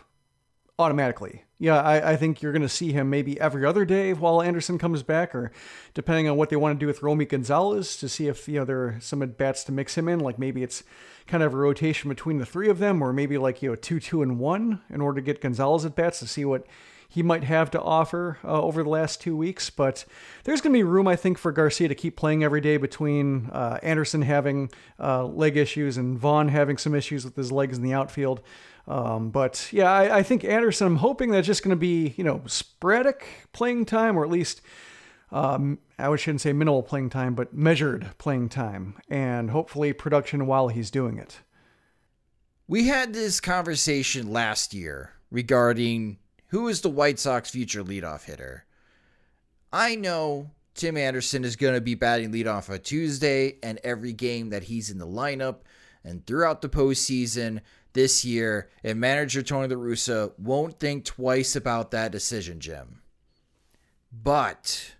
automatically. 0.79 1.45
Yeah, 1.61 1.81
I, 1.81 2.12
I 2.12 2.17
think 2.17 2.41
you're 2.41 2.53
going 2.53 2.62
to 2.62 2.69
see 2.69 2.93
him 2.93 3.11
maybe 3.11 3.41
every 3.41 3.65
other 3.65 3.85
day 3.85 4.12
while 4.12 4.41
Anderson 4.41 4.79
comes 4.79 5.03
back, 5.03 5.35
or 5.35 5.50
depending 5.93 6.29
on 6.29 6.37
what 6.37 6.50
they 6.50 6.57
want 6.57 6.79
to 6.79 6.81
do 6.83 6.87
with 6.87 7.03
Romy 7.03 7.25
Gonzalez 7.25 7.97
to 7.97 8.09
see 8.09 8.29
if 8.29 8.47
you 8.47 8.61
know 8.61 8.65
there 8.65 8.81
are 8.81 8.97
some 9.00 9.23
at 9.23 9.37
bats 9.37 9.65
to 9.65 9.73
mix 9.73 9.99
him 9.99 10.09
in. 10.09 10.21
Like 10.21 10.38
maybe 10.38 10.62
it's 10.62 10.85
kind 11.27 11.43
of 11.43 11.53
a 11.53 11.57
rotation 11.57 12.09
between 12.09 12.38
the 12.38 12.47
three 12.47 12.69
of 12.69 12.79
them, 12.79 13.03
or 13.03 13.12
maybe 13.12 13.38
like 13.38 13.61
you 13.61 13.71
know 13.71 13.75
two, 13.75 13.99
two, 13.99 14.23
and 14.23 14.38
one 14.38 14.83
in 14.88 15.00
order 15.00 15.21
to 15.21 15.25
get 15.25 15.41
Gonzalez 15.41 15.85
at 15.85 15.97
bats 15.97 16.21
to 16.21 16.29
see 16.29 16.45
what 16.45 16.65
he 17.09 17.23
might 17.23 17.43
have 17.45 17.71
to 17.71 17.81
offer 17.81 18.38
uh, 18.45 18.61
over 18.61 18.83
the 18.83 18.88
last 18.88 19.21
two 19.21 19.37
weeks. 19.37 19.71
But 19.71 20.05
there's 20.45 20.61
going 20.61 20.75
to 20.75 20.79
be 20.79 20.85
room, 20.85 21.09
I 21.09 21.17
think, 21.17 21.38
for 21.38 21.50
Garcia 21.50 21.88
to 21.88 21.95
keep 21.95 22.17
playing 22.17 22.45
every 22.45 22.61
day 22.61 22.77
between 22.77 23.49
uh, 23.50 23.79
Anderson 23.83 24.23
having 24.23 24.71
uh, 25.00 25.25
leg 25.25 25.57
issues 25.57 25.97
and 25.97 26.19
Vaughn 26.19 26.49
having 26.49 26.77
some 26.77 26.95
issues 26.95 27.25
with 27.25 27.35
his 27.35 27.50
legs 27.50 27.79
in 27.79 27.83
the 27.83 27.95
outfield. 27.95 28.43
Um, 28.88 29.28
but 29.28 29.68
yeah, 29.71 29.92
I, 29.92 30.18
I, 30.18 30.23
think 30.23 30.45
Anderson, 30.45 30.87
I'm 30.87 30.97
hoping 30.97 31.30
that's 31.30 31.47
just 31.47 31.62
going 31.62 31.76
to 31.76 31.76
be, 31.76 32.14
you 32.16 32.25
know, 32.25 32.40
sporadic 32.47 33.26
playing 33.52 33.85
time, 33.85 34.16
or 34.16 34.25
at 34.25 34.30
least 34.30 34.62
um, 35.30 35.78
I 35.99 36.14
shouldn't 36.16 36.40
say 36.40 36.54
minimal 36.54 36.83
playing 36.83 37.11
time, 37.11 37.35
but 37.35 37.52
measured 37.52 38.09
playing 38.16 38.49
time, 38.49 38.97
and 39.11 39.50
hopefully 39.50 39.92
production 39.92 40.47
while 40.47 40.68
he's 40.68 40.90
doing 40.90 41.18
it. 41.18 41.40
We 42.66 42.87
had 42.87 43.12
this 43.12 43.40
conversation 43.40 44.33
last 44.33 44.73
year 44.73 45.12
regarding 45.30 46.18
who 46.47 46.68
is 46.68 46.80
the 46.80 46.88
White 46.88 47.18
Sox 47.18 47.50
future 47.50 47.85
leadoff 47.85 48.25
hitter. 48.25 48.64
I 49.71 49.97
know 49.97 50.50
Tim 50.75 50.97
Anderson 50.97 51.45
is 51.45 51.57
going 51.57 51.75
to 51.75 51.80
be 51.83 51.95
batting 51.95 52.33
leadoff 52.33 52.71
on 52.71 52.80
Tuesday 52.80 53.59
and 53.62 53.78
every 53.85 54.14
game 54.14 54.49
that 54.50 54.64
he's 54.64 54.90
in 54.90 54.99
the 54.99 55.07
lineup 55.07 55.57
and 56.04 56.26
throughout 56.26 56.62
the 56.62 56.68
postseason 56.68 57.61
this 57.99 58.25
year, 58.25 58.71
and 58.85 59.00
manager 59.00 59.43
Tony 59.43 59.67
La 59.67 59.75
Russa 59.75 60.31
won't 60.38 60.78
think 60.78 61.05
twice 61.05 61.57
about 61.57 61.90
that 61.90 62.12
decision, 62.12 62.61
Jim. 62.61 63.02
But 64.12 64.95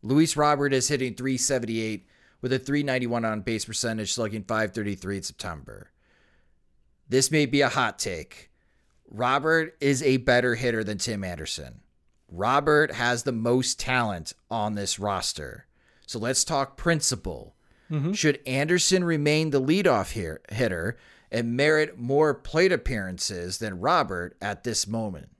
Luis 0.00 0.34
Robert 0.34 0.72
is 0.72 0.88
hitting 0.88 1.14
378 1.14 2.06
with 2.40 2.54
a 2.54 2.58
391 2.58 3.26
on 3.26 3.42
base 3.42 3.66
percentage, 3.66 4.14
slugging 4.14 4.44
533 4.44 5.18
in 5.18 5.22
September. 5.22 5.90
This 7.06 7.30
may 7.30 7.44
be 7.44 7.60
a 7.60 7.68
hot 7.68 7.98
take. 7.98 8.50
Robert 9.10 9.76
is 9.78 10.02
a 10.02 10.16
better 10.16 10.54
hitter 10.54 10.82
than 10.82 10.96
Tim 10.96 11.24
Anderson. 11.24 11.82
Robert 12.30 12.92
has 12.92 13.24
the 13.24 13.32
most 13.32 13.78
talent 13.78 14.32
on 14.50 14.74
this 14.74 14.98
roster. 14.98 15.66
So 16.06 16.18
let's 16.18 16.44
talk 16.44 16.78
principle. 16.78 17.56
Mm-hmm. 17.90 18.12
Should 18.12 18.40
Anderson 18.46 19.04
remain 19.04 19.50
the 19.50 19.60
leadoff 19.60 20.12
here, 20.12 20.40
hitter 20.50 20.96
and 21.32 21.56
merit 21.56 21.98
more 21.98 22.34
plate 22.34 22.70
appearances 22.70 23.58
than 23.58 23.80
Robert 23.80 24.36
at 24.40 24.62
this 24.62 24.86
moment? 24.86 25.30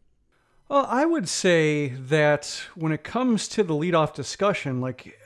Well, 0.68 0.86
I 0.88 1.04
would 1.04 1.28
say 1.28 1.88
that 1.88 2.62
when 2.74 2.92
it 2.92 3.04
comes 3.04 3.46
to 3.48 3.62
the 3.62 3.74
leadoff 3.74 4.14
discussion, 4.14 4.80
like 4.80 5.20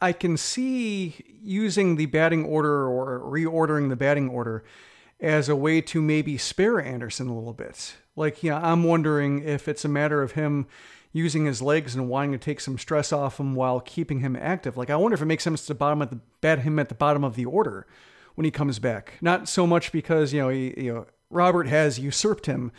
I 0.00 0.12
can 0.12 0.36
see 0.36 1.16
using 1.42 1.96
the 1.96 2.06
batting 2.06 2.44
order 2.44 2.86
or 2.86 3.20
reordering 3.20 3.88
the 3.88 3.96
batting 3.96 4.28
order 4.28 4.62
as 5.18 5.48
a 5.48 5.56
way 5.56 5.80
to 5.80 6.02
maybe 6.02 6.36
spare 6.36 6.80
Anderson 6.80 7.28
a 7.28 7.34
little 7.34 7.54
bit. 7.54 7.94
Like, 8.14 8.42
yeah, 8.42 8.60
I'm 8.62 8.84
wondering 8.84 9.42
if 9.42 9.68
it's 9.68 9.84
a 9.86 9.88
matter 9.88 10.22
of 10.22 10.32
him 10.32 10.66
using 11.12 11.46
his 11.46 11.62
legs 11.62 11.94
and 11.94 12.08
wanting 12.08 12.32
to 12.32 12.38
take 12.38 12.60
some 12.60 12.78
stress 12.78 13.12
off 13.12 13.40
him 13.40 13.54
while 13.54 13.80
keeping 13.80 14.20
him 14.20 14.36
active. 14.36 14.76
Like, 14.76 14.90
I 14.90 14.96
wonder 14.96 15.14
if 15.14 15.22
it 15.22 15.26
makes 15.26 15.44
sense 15.44 15.64
to 15.66 15.74
bottom 15.74 16.02
at 16.02 16.10
the 16.10 16.20
bat 16.40 16.60
him 16.60 16.78
at 16.78 16.90
the 16.90 16.94
bottom 16.94 17.24
of 17.24 17.36
the 17.36 17.46
order 17.46 17.86
when 18.40 18.46
he 18.46 18.50
comes 18.50 18.78
back. 18.78 19.18
Not 19.20 19.50
so 19.50 19.66
much 19.66 19.92
because 19.92 20.32
you 20.32 20.40
know 20.40 20.48
he, 20.48 20.72
you 20.74 20.94
know 20.94 21.06
Robert 21.28 21.66
has 21.66 21.98
usurped 21.98 22.46
him 22.46 22.72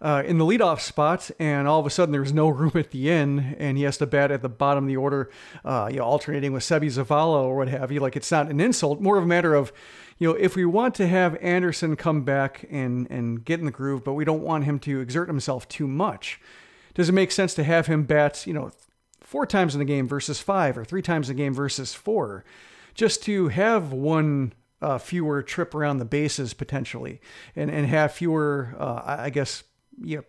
uh, 0.00 0.22
in 0.24 0.38
the 0.38 0.44
leadoff 0.46 0.80
spot, 0.80 1.30
and 1.38 1.68
all 1.68 1.78
of 1.78 1.84
a 1.84 1.90
sudden 1.90 2.12
there's 2.12 2.32
no 2.32 2.48
room 2.60 2.72
at 2.74 2.92
the 2.92 3.10
end, 3.10 3.56
and 3.58 3.76
he 3.76 3.84
has 3.84 3.98
to 3.98 4.06
bat 4.06 4.30
at 4.30 4.40
the 4.40 4.48
bottom 4.48 4.84
of 4.84 4.88
the 4.88 4.96
order, 4.96 5.30
uh, 5.66 5.90
you 5.90 5.98
know, 5.98 6.04
alternating 6.04 6.54
with 6.54 6.62
Seby 6.62 6.86
Zavala 6.86 7.42
or 7.42 7.58
what 7.58 7.68
have 7.68 7.92
you. 7.92 8.00
Like 8.00 8.16
it's 8.16 8.30
not 8.30 8.48
an 8.48 8.58
insult, 8.58 9.02
more 9.02 9.18
of 9.18 9.24
a 9.24 9.26
matter 9.26 9.54
of, 9.54 9.70
you 10.18 10.26
know, 10.26 10.34
if 10.34 10.56
we 10.56 10.64
want 10.64 10.94
to 10.94 11.06
have 11.06 11.36
Anderson 11.42 11.94
come 11.94 12.22
back 12.22 12.64
and 12.70 13.06
and 13.10 13.44
get 13.44 13.60
in 13.60 13.66
the 13.66 13.70
groove, 13.70 14.02
but 14.04 14.14
we 14.14 14.24
don't 14.24 14.42
want 14.42 14.64
him 14.64 14.78
to 14.78 15.00
exert 15.00 15.28
himself 15.28 15.68
too 15.68 15.86
much, 15.86 16.40
does 16.94 17.10
it 17.10 17.12
make 17.12 17.32
sense 17.32 17.52
to 17.52 17.64
have 17.64 17.86
him 17.86 18.04
bat, 18.04 18.46
you 18.46 18.54
know, 18.54 18.72
four 19.20 19.44
times 19.44 19.74
in 19.74 19.78
the 19.78 19.84
game 19.84 20.08
versus 20.08 20.40
five, 20.40 20.78
or 20.78 20.86
three 20.86 21.02
times 21.02 21.28
in 21.28 21.36
the 21.36 21.42
game 21.42 21.52
versus 21.52 21.92
four, 21.92 22.46
just 22.94 23.22
to 23.24 23.48
have 23.48 23.92
one 23.92 24.54
uh, 24.82 24.98
fewer 24.98 25.42
trip 25.42 25.74
around 25.74 25.98
the 25.98 26.04
bases 26.04 26.52
potentially, 26.52 27.20
and 27.56 27.70
and 27.70 27.86
have 27.86 28.12
fewer, 28.12 28.74
uh, 28.78 29.02
I 29.06 29.30
guess, 29.30 29.64
know, 29.98 30.22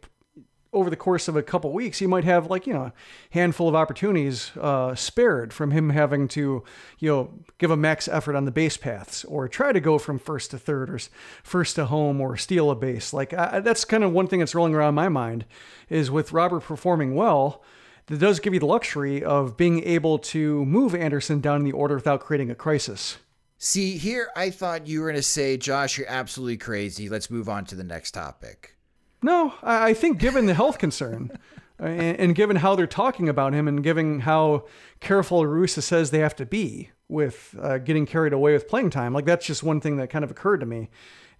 over 0.74 0.90
the 0.90 0.96
course 0.96 1.28
of 1.28 1.36
a 1.36 1.44
couple 1.44 1.72
weeks, 1.72 2.00
he 2.00 2.08
might 2.08 2.24
have 2.24 2.50
like 2.50 2.66
you 2.68 2.74
know 2.74 2.86
a 2.86 2.94
handful 3.32 3.70
of 3.70 3.76
opportunities 3.76 4.52
uh, 4.60 4.96
spared 4.96 5.54
from 5.54 5.72
him 5.72 5.92
having 5.92 6.28
to 6.30 6.64
you 7.00 7.10
know 7.10 7.34
give 7.58 7.72
a 7.72 7.78
max 7.78 8.08
effort 8.08 8.36
on 8.36 8.46
the 8.46 8.52
base 8.52 8.76
paths 8.76 9.24
or 9.26 9.48
try 9.48 9.72
to 9.72 9.80
go 9.80 9.98
from 9.98 10.20
first 10.20 10.52
to 10.52 10.58
third 10.58 10.90
or 10.90 11.00
first 11.44 11.76
to 11.76 11.86
home 11.86 12.20
or 12.20 12.36
steal 12.36 12.72
a 12.72 12.76
base. 12.76 13.14
Like 13.14 13.34
I, 13.34 13.60
that's 13.60 13.86
kind 13.86 14.04
of 14.04 14.12
one 14.12 14.28
thing 14.28 14.40
that's 14.40 14.56
rolling 14.56 14.76
around 14.76 14.96
my 14.96 15.10
mind 15.10 15.46
is 15.90 16.12
with 16.12 16.34
Robert 16.34 16.62
performing 16.62 17.16
well. 17.16 17.64
That 18.08 18.20
does 18.20 18.42
give 18.42 18.54
you 18.54 18.60
the 18.60 18.66
luxury 18.66 19.24
of 19.24 19.56
being 19.56 19.82
able 19.84 20.20
to 20.20 20.66
move 20.66 20.94
Anderson 20.94 21.40
down 21.40 21.62
in 21.62 21.64
the 21.64 21.72
order 21.72 21.96
without 21.96 22.20
creating 22.20 22.52
a 22.52 22.56
crisis. 22.56 23.18
See, 23.66 23.98
here 23.98 24.30
I 24.36 24.50
thought 24.50 24.88
you 24.88 25.00
were 25.00 25.08
going 25.08 25.16
to 25.16 25.24
say, 25.24 25.56
Josh, 25.56 25.98
you're 25.98 26.10
absolutely 26.10 26.58
crazy. 26.58 27.08
Let's 27.08 27.32
move 27.32 27.48
on 27.48 27.64
to 27.68 27.76
the 27.76 27.84
next 27.86 28.12
topic. 28.12 28.76
No, 29.22 29.54
I 29.64 29.94
think 29.94 30.18
given 30.18 30.48
the 30.48 30.54
health 30.54 30.78
concern 30.78 31.32
and, 31.80 32.20
and, 32.20 32.36
given 32.36 32.58
how 32.58 32.76
they're 32.76 32.88
talking 32.88 33.30
about 33.30 33.54
him 33.54 33.70
and 33.70 33.82
given 33.82 34.20
how 34.20 34.66
careful 35.00 35.44
Russa 35.44 35.82
says 35.82 36.12
they 36.12 36.20
have 36.20 36.36
to 36.36 36.46
be 36.46 36.90
with 37.08 37.56
uh, 37.58 37.78
getting 37.78 38.06
carried 38.06 38.34
away 38.34 38.52
with 38.52 38.68
playing 38.68 38.90
time, 38.90 39.14
like 39.14 39.24
that's 39.24 39.46
just 39.46 39.64
one 39.64 39.80
thing 39.80 39.96
that 39.96 40.10
kind 40.10 40.26
of 40.26 40.32
occurred 40.32 40.60
to 40.60 40.66
me 40.66 40.90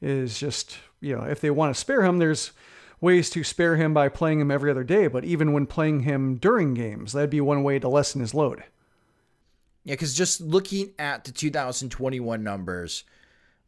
is 0.02 0.40
just, 0.40 0.78
you 1.02 1.14
know, 1.14 1.24
if 1.24 1.42
they 1.42 1.52
want 1.52 1.76
to 1.76 1.80
spare 1.80 2.06
him, 2.06 2.20
there's 2.20 2.54
ways 3.02 3.30
to 3.32 3.44
spare 3.44 3.76
him 3.76 3.94
by 3.94 4.08
playing 4.08 4.40
him 4.40 4.50
every 4.50 4.72
other 4.72 4.86
day, 4.86 5.08
but 5.08 5.26
even 5.26 5.52
when 5.52 5.66
playing 5.66 6.04
him 6.04 6.38
during 6.38 6.74
games, 6.74 7.12
that'd 7.12 7.30
be 7.30 7.42
one 7.42 7.64
way 7.64 7.80
to 7.80 7.90
lessen 7.90 8.22
his 8.22 8.34
load. 8.34 8.64
Yeah, 9.84 9.94
because 9.94 10.14
just 10.14 10.40
looking 10.40 10.94
at 10.98 11.26
the 11.26 11.32
2021 11.32 12.44
numbers, 12.44 13.04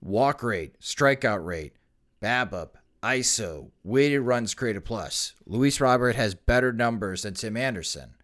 walk 0.02 0.44
rate, 0.44 0.80
strikeout 0.80 1.46
rate, 1.46 1.74
BABIP, 2.22 2.70
ISO, 3.04 3.70
weighted 3.84 4.22
runs 4.22 4.54
created 4.54 4.86
plus, 4.86 5.34
Luis 5.46 5.82
Robert 5.82 6.16
has 6.16 6.34
better 6.34 6.72
numbers 6.72 7.24
than 7.24 7.34
Tim 7.34 7.58
Anderson. 7.58 8.16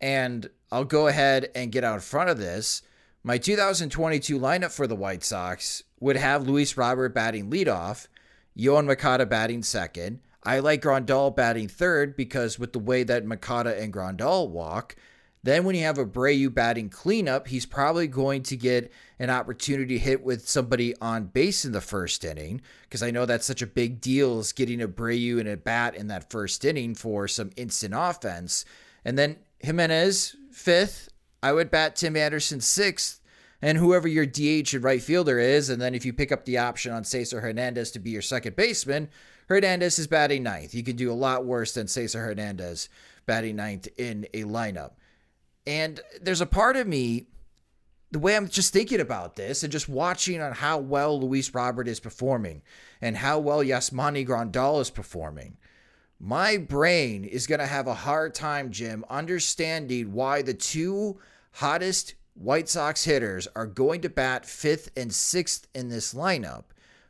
And 0.00 0.50
I'll 0.70 0.84
go 0.84 1.06
ahead 1.06 1.48
and 1.54 1.72
get 1.72 1.84
out 1.84 1.94
in 1.94 2.00
front 2.00 2.28
of 2.28 2.38
this. 2.38 2.82
My 3.24 3.38
2022 3.38 4.38
lineup 4.38 4.72
for 4.72 4.86
the 4.86 4.96
White 4.96 5.24
Sox 5.24 5.84
would 6.00 6.16
have 6.16 6.46
Luis 6.46 6.76
Robert 6.76 7.14
batting 7.14 7.50
leadoff, 7.50 8.08
Yoan 8.58 8.86
Moncada 8.86 9.24
batting 9.24 9.62
second. 9.62 10.20
I 10.44 10.58
like 10.58 10.82
Grandal 10.82 11.34
batting 11.34 11.68
third 11.68 12.16
because 12.16 12.58
with 12.58 12.72
the 12.72 12.80
way 12.80 13.04
that 13.04 13.24
Moncada 13.24 13.80
and 13.80 13.92
Grandal 13.92 14.48
walk, 14.50 14.96
then 15.44 15.64
when 15.64 15.74
you 15.74 15.82
have 15.82 15.96
Abreu 15.96 16.54
batting 16.54 16.88
cleanup, 16.88 17.48
he's 17.48 17.66
probably 17.66 18.06
going 18.06 18.44
to 18.44 18.56
get 18.56 18.92
an 19.18 19.28
opportunity 19.28 19.98
to 19.98 20.04
hit 20.04 20.22
with 20.22 20.48
somebody 20.48 20.94
on 21.00 21.24
base 21.24 21.64
in 21.64 21.72
the 21.72 21.80
first 21.80 22.24
inning 22.24 22.60
because 22.84 23.02
I 23.02 23.10
know 23.10 23.26
that's 23.26 23.46
such 23.46 23.62
a 23.62 23.66
big 23.66 24.00
deal 24.00 24.38
is 24.38 24.52
getting 24.52 24.78
Abreu 24.78 25.40
in 25.40 25.48
a 25.48 25.56
bat 25.56 25.96
in 25.96 26.06
that 26.08 26.30
first 26.30 26.64
inning 26.64 26.94
for 26.94 27.26
some 27.26 27.50
instant 27.56 27.92
offense. 27.96 28.64
And 29.04 29.18
then 29.18 29.36
Jimenez 29.58 30.36
fifth, 30.52 31.08
I 31.42 31.52
would 31.52 31.72
bat 31.72 31.96
Tim 31.96 32.16
Anderson 32.16 32.60
sixth 32.60 33.20
and 33.60 33.78
whoever 33.78 34.06
your 34.06 34.26
DH 34.26 34.74
and 34.74 34.84
right 34.84 35.02
fielder 35.02 35.40
is. 35.40 35.70
And 35.70 35.82
then 35.82 35.94
if 35.94 36.04
you 36.04 36.12
pick 36.12 36.30
up 36.30 36.44
the 36.44 36.58
option 36.58 36.92
on 36.92 37.02
Cesar 37.02 37.40
Hernandez 37.40 37.90
to 37.92 37.98
be 37.98 38.10
your 38.10 38.22
second 38.22 38.54
baseman, 38.54 39.08
Hernandez 39.48 39.98
is 39.98 40.06
batting 40.06 40.44
ninth. 40.44 40.72
You 40.72 40.84
can 40.84 40.94
do 40.94 41.10
a 41.10 41.14
lot 41.14 41.44
worse 41.44 41.74
than 41.74 41.88
Cesar 41.88 42.24
Hernandez 42.24 42.88
batting 43.26 43.56
ninth 43.56 43.88
in 43.98 44.26
a 44.34 44.42
lineup. 44.44 44.92
And 45.66 46.00
there's 46.20 46.40
a 46.40 46.46
part 46.46 46.76
of 46.76 46.86
me, 46.86 47.26
the 48.10 48.18
way 48.18 48.36
I'm 48.36 48.48
just 48.48 48.72
thinking 48.72 49.00
about 49.00 49.36
this 49.36 49.62
and 49.62 49.72
just 49.72 49.88
watching 49.88 50.40
on 50.40 50.52
how 50.52 50.78
well 50.78 51.20
Luis 51.20 51.54
Robert 51.54 51.88
is 51.88 52.00
performing 52.00 52.62
and 53.00 53.16
how 53.16 53.38
well 53.38 53.60
Yasmani 53.60 54.26
Grandal 54.26 54.80
is 54.80 54.90
performing, 54.90 55.56
my 56.20 56.56
brain 56.56 57.24
is 57.24 57.46
going 57.46 57.58
to 57.58 57.66
have 57.66 57.86
a 57.86 57.94
hard 57.94 58.34
time, 58.34 58.70
Jim, 58.70 59.04
understanding 59.08 60.12
why 60.12 60.42
the 60.42 60.54
two 60.54 61.18
hottest 61.52 62.14
White 62.34 62.68
Sox 62.68 63.04
hitters 63.04 63.48
are 63.54 63.66
going 63.66 64.00
to 64.02 64.08
bat 64.08 64.46
fifth 64.46 64.90
and 64.96 65.12
sixth 65.12 65.66
in 65.74 65.88
this 65.88 66.14
lineup 66.14 66.64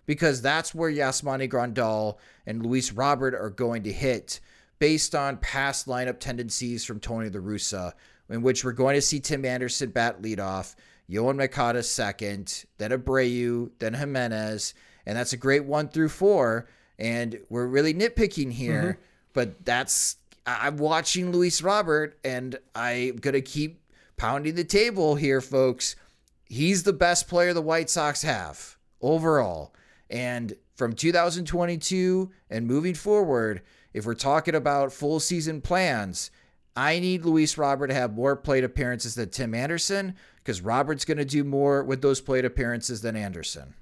because 0.06 0.42
that's 0.42 0.74
where 0.74 0.90
Yasmani 0.90 1.48
Grandal 1.48 2.18
and 2.46 2.64
Luis 2.64 2.92
Robert 2.92 3.34
are 3.34 3.50
going 3.50 3.84
to 3.84 3.92
hit 3.92 4.40
based 4.78 5.14
on 5.14 5.36
past 5.36 5.86
lineup 5.86 6.18
tendencies 6.18 6.84
from 6.84 6.98
Tony 6.98 7.30
La 7.30 7.40
Russa 7.40 7.92
in 8.32 8.42
which 8.42 8.64
we're 8.64 8.72
going 8.72 8.94
to 8.94 9.02
see 9.02 9.20
Tim 9.20 9.44
Anderson 9.44 9.90
bat 9.90 10.22
leadoff, 10.22 10.74
Yoan 11.08 11.36
Moncada 11.36 11.82
second, 11.82 12.64
then 12.78 12.90
Abreu, 12.90 13.70
then 13.78 13.94
Jimenez, 13.94 14.74
and 15.06 15.16
that's 15.16 15.32
a 15.32 15.36
great 15.36 15.64
one 15.64 15.88
through 15.88 16.08
four. 16.08 16.68
And 16.98 17.40
we're 17.48 17.66
really 17.66 17.92
nitpicking 17.92 18.52
here, 18.52 18.82
mm-hmm. 18.82 19.02
but 19.32 19.64
that's 19.64 20.16
I'm 20.46 20.76
watching 20.76 21.30
Luis 21.30 21.62
Robert, 21.62 22.18
and 22.24 22.58
I'm 22.74 23.16
gonna 23.16 23.40
keep 23.40 23.82
pounding 24.16 24.54
the 24.54 24.64
table 24.64 25.14
here, 25.14 25.40
folks. 25.40 25.96
He's 26.44 26.82
the 26.82 26.92
best 26.92 27.28
player 27.28 27.52
the 27.52 27.62
White 27.62 27.90
Sox 27.90 28.22
have 28.22 28.76
overall. 29.00 29.74
And 30.10 30.54
from 30.76 30.94
2022 30.94 32.30
and 32.50 32.66
moving 32.66 32.94
forward, 32.94 33.62
if 33.94 34.04
we're 34.04 34.14
talking 34.14 34.54
about 34.54 34.92
full 34.92 35.20
season 35.20 35.60
plans, 35.60 36.30
I 36.76 36.98
need 36.98 37.24
Luis 37.24 37.58
Robert 37.58 37.88
to 37.88 37.94
have 37.94 38.14
more 38.14 38.36
plate 38.36 38.64
appearances 38.64 39.14
than 39.14 39.30
Tim 39.30 39.54
Anderson 39.54 40.14
because 40.38 40.60
Robert's 40.60 41.04
going 41.04 41.18
to 41.18 41.24
do 41.24 41.44
more 41.44 41.84
with 41.84 42.02
those 42.02 42.20
plate 42.20 42.44
appearances 42.44 43.02
than 43.02 43.16
Anderson. 43.16 43.74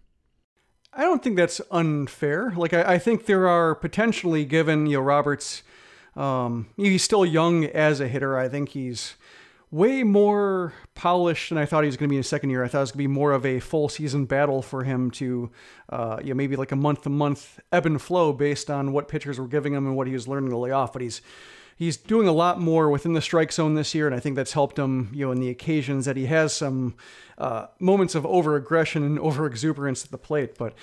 I 0.92 1.03
don't 1.03 1.22
think 1.22 1.37
that's 1.37 1.61
unfair. 1.70 2.53
Like 2.57 2.74
I, 2.74 2.94
I 2.94 2.98
think 2.98 3.26
there 3.26 3.48
are 3.48 3.74
potentially 3.74 4.44
given 4.44 4.87
you 4.87 4.98
know 4.98 5.03
Roberts. 5.03 5.62
Um, 6.16 6.68
he's 6.76 7.05
still 7.05 7.24
young 7.24 7.64
as 7.64 8.00
a 8.00 8.09
hitter. 8.09 8.37
I 8.37 8.48
think 8.48 8.70
he's 8.70 9.14
way 9.70 10.03
more 10.03 10.74
polished 10.96 11.50
than 11.50 11.59
I 11.59 11.64
thought 11.64 11.85
he 11.85 11.87
was 11.87 11.96
going 11.96 12.09
to 12.09 12.11
be 12.11 12.16
in 12.16 12.20
his 12.20 12.29
second 12.29 12.50
year. 12.50 12.64
I 12.64 12.68
thought 12.68 12.79
it 12.79 12.83
was 12.83 12.90
going 12.90 13.05
to 13.05 13.09
be 13.09 13.14
more 13.14 13.33
of 13.33 13.46
a 13.46 13.61
full 13.61 13.88
season 13.88 14.24
battle 14.24 14.62
for 14.62 14.83
him 14.83 15.12
to, 15.12 15.50
uh, 15.90 16.18
you 16.20 16.31
know, 16.31 16.35
maybe 16.35 16.57
like 16.57 16.72
a 16.72 16.76
month 16.76 17.03
to 17.03 17.09
month 17.11 17.61
ebb 17.70 17.87
and 17.87 18.03
flow 18.03 18.33
based 18.33 18.68
on 18.68 18.92
what 18.92 19.07
pitchers 19.07 19.38
were 19.38 19.46
giving 19.46 19.72
him 19.72 19.87
and 19.87 19.96
what 19.96 20.09
he 20.09 20.12
was 20.12 20.26
learning 20.26 20.50
to 20.50 20.57
lay 20.57 20.72
off. 20.72 20.92
But 20.92 21.03
he's 21.03 21.22
he's 21.81 21.97
doing 21.97 22.29
a 22.29 22.33
lot 22.33 22.61
more 22.61 22.90
within 22.90 23.14
the 23.14 23.23
strike 23.23 23.51
zone 23.51 23.75
this 23.75 23.95
year, 23.95 24.07
and 24.07 24.14
I 24.14 24.21
think 24.21 24.37
that's 24.37 24.53
helped 24.53 24.79
him, 24.79 25.09
you 25.14 25.25
know, 25.25 25.33
in 25.33 25.40
the 25.40 25.49
occasions 25.49 26.05
that 26.05 26.14
he 26.14 26.27
has 26.27 26.53
some 26.53 26.95
uh, 27.38 27.69
moments 27.81 28.14
of 28.14 28.27
over 28.27 28.55
aggression 28.55 29.03
and 29.03 29.19
over 29.19 29.47
exuberance 29.47 30.05
at 30.05 30.11
the 30.11 30.19
plate. 30.19 30.59
But 30.59 30.75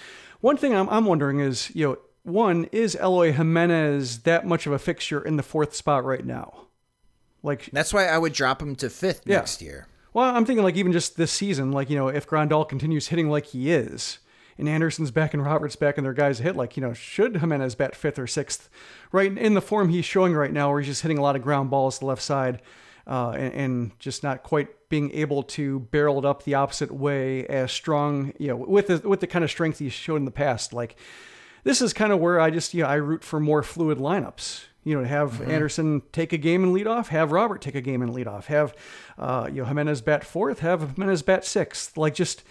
one 0.41 0.57
thing 0.57 0.73
I'm, 0.73 0.89
I'm 0.89 1.05
wondering 1.05 1.39
is, 1.39 1.71
you 1.75 1.87
know, 1.87 1.97
one 2.23 2.65
is 2.71 2.95
Eloy 2.95 3.31
Jimenez 3.31 4.23
that 4.23 4.47
much 4.47 4.65
of 4.65 4.73
a 4.73 4.79
fixture 4.79 5.21
in 5.21 5.37
the 5.37 5.43
fourth 5.43 5.75
spot 5.75 6.03
right 6.03 6.25
now? 6.25 6.65
Like 7.43 7.69
that's 7.71 7.93
why 7.93 8.07
I 8.07 8.17
would 8.17 8.33
drop 8.33 8.59
him 8.59 8.75
to 8.77 8.89
fifth 8.89 9.21
yeah. 9.25 9.37
next 9.37 9.61
year. 9.61 9.87
Well, 10.13 10.35
I'm 10.35 10.45
thinking 10.45 10.63
like 10.63 10.75
even 10.75 10.91
just 10.91 11.15
this 11.15 11.31
season, 11.31 11.71
like 11.71 11.91
you 11.91 11.95
know, 11.95 12.07
if 12.07 12.27
Grandal 12.27 12.67
continues 12.67 13.09
hitting 13.09 13.29
like 13.29 13.45
he 13.45 13.71
is, 13.71 14.17
and 14.57 14.67
Anderson's 14.67 15.11
back 15.11 15.33
and 15.33 15.43
Roberts 15.43 15.75
back 15.75 15.97
and 15.97 16.05
their 16.05 16.13
guys 16.13 16.39
hit, 16.39 16.55
like, 16.55 16.75
you 16.77 16.81
know, 16.81 16.93
should 16.93 17.37
Jimenez 17.37 17.75
bat 17.75 17.95
fifth 17.95 18.17
or 18.17 18.27
sixth, 18.27 18.69
right 19.11 19.35
in 19.37 19.53
the 19.53 19.61
form 19.61 19.89
he's 19.89 20.05
showing 20.05 20.33
right 20.33 20.51
now, 20.51 20.69
where 20.69 20.79
he's 20.79 20.87
just 20.87 21.01
hitting 21.01 21.17
a 21.17 21.21
lot 21.21 21.35
of 21.35 21.41
ground 21.41 21.69
balls 21.69 21.95
to 21.95 21.99
the 22.01 22.05
left 22.07 22.21
side 22.21 22.61
uh, 23.05 23.31
and, 23.31 23.53
and, 23.53 23.99
just 23.99 24.23
not 24.23 24.43
quite 24.43 24.89
being 24.89 25.11
able 25.11 25.43
to 25.43 25.79
barrel 25.79 26.19
it 26.19 26.25
up 26.25 26.43
the 26.43 26.55
opposite 26.55 26.91
way 26.91 27.45
as 27.47 27.71
strong, 27.71 28.33
you 28.37 28.47
know, 28.47 28.55
with 28.55 28.87
the, 28.87 29.07
with 29.07 29.21
the 29.21 29.27
kind 29.27 29.45
of 29.45 29.51
strength 29.51 29.79
he's 29.79 29.93
shown 29.93 30.17
in 30.17 30.25
the 30.25 30.31
past. 30.31 30.73
Like, 30.73 30.97
this 31.63 31.81
is 31.81 31.93
kind 31.93 32.11
of 32.11 32.19
where 32.19 32.39
I 32.39 32.49
just, 32.49 32.73
you 32.73 32.83
know, 32.83 32.89
I 32.89 32.95
root 32.95 33.23
for 33.23 33.39
more 33.39 33.63
fluid 33.63 33.97
lineups. 33.97 34.65
You 34.83 34.95
know, 34.95 35.01
to 35.01 35.07
have 35.09 35.33
mm-hmm. 35.33 35.51
Anderson 35.51 36.01
take 36.13 36.31
a 36.31 36.37
game 36.37 36.63
and 36.63 36.71
lead 36.71 36.87
off, 36.87 37.09
have 37.09 37.33
Robert 37.33 37.61
take 37.61 37.75
a 37.75 37.81
game 37.81 38.01
and 38.01 38.13
lead 38.13 38.25
off, 38.25 38.47
have, 38.47 38.73
uh, 39.17 39.49
you 39.51 39.61
know, 39.61 39.65
Jimenez 39.65 40.01
bat 40.01 40.23
fourth, 40.23 40.59
have 40.59 40.95
Jimenez 40.95 41.23
bat 41.23 41.43
sixth. 41.43 41.97
Like, 41.97 42.13
just, 42.13 42.43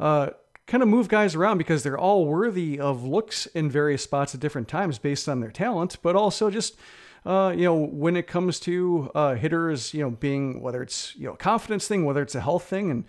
uh, 0.00 0.30
kind 0.66 0.82
of 0.82 0.88
move 0.88 1.08
guys 1.08 1.34
around 1.34 1.58
because 1.58 1.82
they're 1.82 1.98
all 1.98 2.26
worthy 2.26 2.78
of 2.80 3.04
looks 3.04 3.46
in 3.46 3.70
various 3.70 4.02
spots 4.02 4.34
at 4.34 4.40
different 4.40 4.68
times 4.68 4.98
based 4.98 5.28
on 5.28 5.40
their 5.40 5.50
talent, 5.50 5.98
but 6.02 6.16
also 6.16 6.50
just 6.50 6.76
uh, 7.26 7.54
you 7.56 7.64
know, 7.64 7.74
when 7.74 8.16
it 8.16 8.26
comes 8.26 8.60
to 8.60 9.10
uh, 9.14 9.34
hitters, 9.34 9.94
you 9.94 10.02
know, 10.02 10.10
being 10.10 10.60
whether 10.60 10.82
it's 10.82 11.16
you 11.16 11.26
know 11.26 11.32
a 11.32 11.36
confidence 11.36 11.88
thing, 11.88 12.04
whether 12.04 12.20
it's 12.20 12.34
a 12.34 12.40
health 12.40 12.64
thing, 12.64 12.90
and 12.90 13.04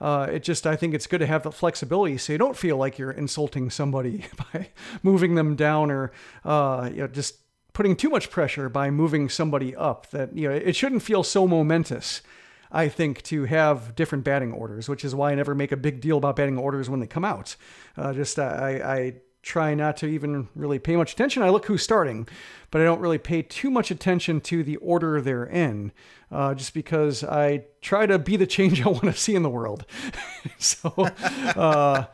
uh, 0.00 0.26
it 0.30 0.42
just 0.42 0.66
I 0.66 0.74
think 0.74 0.92
it's 0.92 1.06
good 1.06 1.20
to 1.20 1.26
have 1.26 1.44
the 1.44 1.52
flexibility 1.52 2.18
so 2.18 2.32
you 2.32 2.38
don't 2.38 2.56
feel 2.56 2.76
like 2.76 2.98
you're 2.98 3.12
insulting 3.12 3.70
somebody 3.70 4.24
by 4.52 4.70
moving 5.02 5.36
them 5.36 5.54
down 5.54 5.90
or 5.90 6.10
uh, 6.44 6.90
you 6.92 7.02
know 7.02 7.06
just 7.06 7.36
putting 7.72 7.94
too 7.94 8.10
much 8.10 8.30
pressure 8.30 8.68
by 8.68 8.90
moving 8.90 9.28
somebody 9.28 9.76
up. 9.76 10.10
That 10.10 10.36
you 10.36 10.48
know 10.48 10.54
it 10.54 10.74
shouldn't 10.74 11.02
feel 11.02 11.22
so 11.22 11.46
momentous 11.46 12.22
I 12.72 12.88
think, 12.88 13.22
to 13.24 13.44
have 13.44 13.96
different 13.96 14.24
batting 14.24 14.52
orders, 14.52 14.88
which 14.88 15.04
is 15.04 15.14
why 15.14 15.32
I 15.32 15.34
never 15.34 15.54
make 15.54 15.72
a 15.72 15.76
big 15.76 16.00
deal 16.00 16.18
about 16.18 16.36
batting 16.36 16.58
orders 16.58 16.88
when 16.88 17.00
they 17.00 17.06
come 17.06 17.24
out. 17.24 17.56
Uh, 17.96 18.12
just 18.12 18.38
uh, 18.38 18.42
I, 18.42 18.94
I 18.94 19.14
try 19.42 19.74
not 19.74 19.96
to 19.98 20.06
even 20.06 20.48
really 20.54 20.78
pay 20.78 20.96
much 20.96 21.12
attention. 21.12 21.42
I 21.42 21.48
look 21.48 21.66
who's 21.66 21.82
starting, 21.82 22.28
but 22.70 22.80
I 22.80 22.84
don't 22.84 23.00
really 23.00 23.18
pay 23.18 23.42
too 23.42 23.70
much 23.70 23.90
attention 23.90 24.40
to 24.42 24.62
the 24.62 24.76
order 24.76 25.20
they're 25.20 25.46
in, 25.46 25.92
uh, 26.30 26.54
just 26.54 26.74
because 26.74 27.24
I 27.24 27.64
try 27.80 28.06
to 28.06 28.18
be 28.18 28.36
the 28.36 28.46
change 28.46 28.82
I 28.86 28.88
want 28.88 29.04
to 29.04 29.14
see 29.14 29.34
in 29.34 29.42
the 29.42 29.50
world. 29.50 29.86
so, 30.58 30.92
uh, 30.96 32.04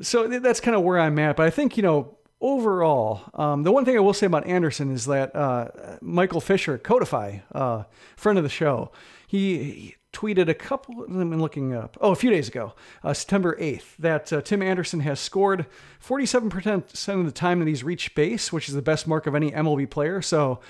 so 0.00 0.26
that's 0.26 0.60
kind 0.60 0.76
of 0.76 0.82
where 0.82 0.98
I'm 0.98 1.18
at. 1.18 1.36
But 1.36 1.46
I 1.46 1.50
think 1.50 1.76
you 1.76 1.82
know. 1.82 2.18
Overall, 2.44 3.20
um, 3.34 3.62
the 3.62 3.70
one 3.70 3.84
thing 3.84 3.96
I 3.96 4.00
will 4.00 4.12
say 4.12 4.26
about 4.26 4.44
Anderson 4.48 4.90
is 4.90 5.04
that 5.06 5.36
uh, 5.36 5.68
Michael 6.00 6.40
Fisher, 6.40 6.76
Codify, 6.76 7.38
uh, 7.52 7.84
friend 8.16 8.36
of 8.36 8.42
the 8.42 8.50
show, 8.50 8.90
he 9.32 9.96
tweeted 10.12 10.46
a 10.50 10.54
couple, 10.54 11.04
I'm 11.04 11.40
looking 11.40 11.72
up, 11.72 11.96
oh, 12.02 12.12
a 12.12 12.14
few 12.14 12.28
days 12.28 12.48
ago, 12.48 12.74
uh, 13.02 13.14
September 13.14 13.56
8th, 13.58 13.96
that 13.98 14.30
uh, 14.30 14.42
Tim 14.42 14.60
Anderson 14.60 15.00
has 15.00 15.18
scored 15.20 15.64
47% 16.06 17.18
of 17.18 17.24
the 17.24 17.32
time 17.32 17.58
that 17.60 17.66
he's 17.66 17.82
reached 17.82 18.14
base, 18.14 18.52
which 18.52 18.68
is 18.68 18.74
the 18.74 18.82
best 18.82 19.06
mark 19.06 19.26
of 19.26 19.34
any 19.34 19.50
MLB 19.50 19.88
player. 19.88 20.20
So 20.20 20.60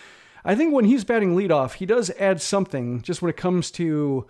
I 0.45 0.55
think 0.55 0.73
when 0.73 0.85
he's 0.85 1.03
batting 1.03 1.35
leadoff, 1.35 1.75
he 1.75 1.87
does 1.87 2.11
add 2.21 2.41
something 2.41 3.03
just 3.03 3.21
when 3.21 3.31
it 3.31 3.37
comes 3.37 3.73
to 3.73 4.29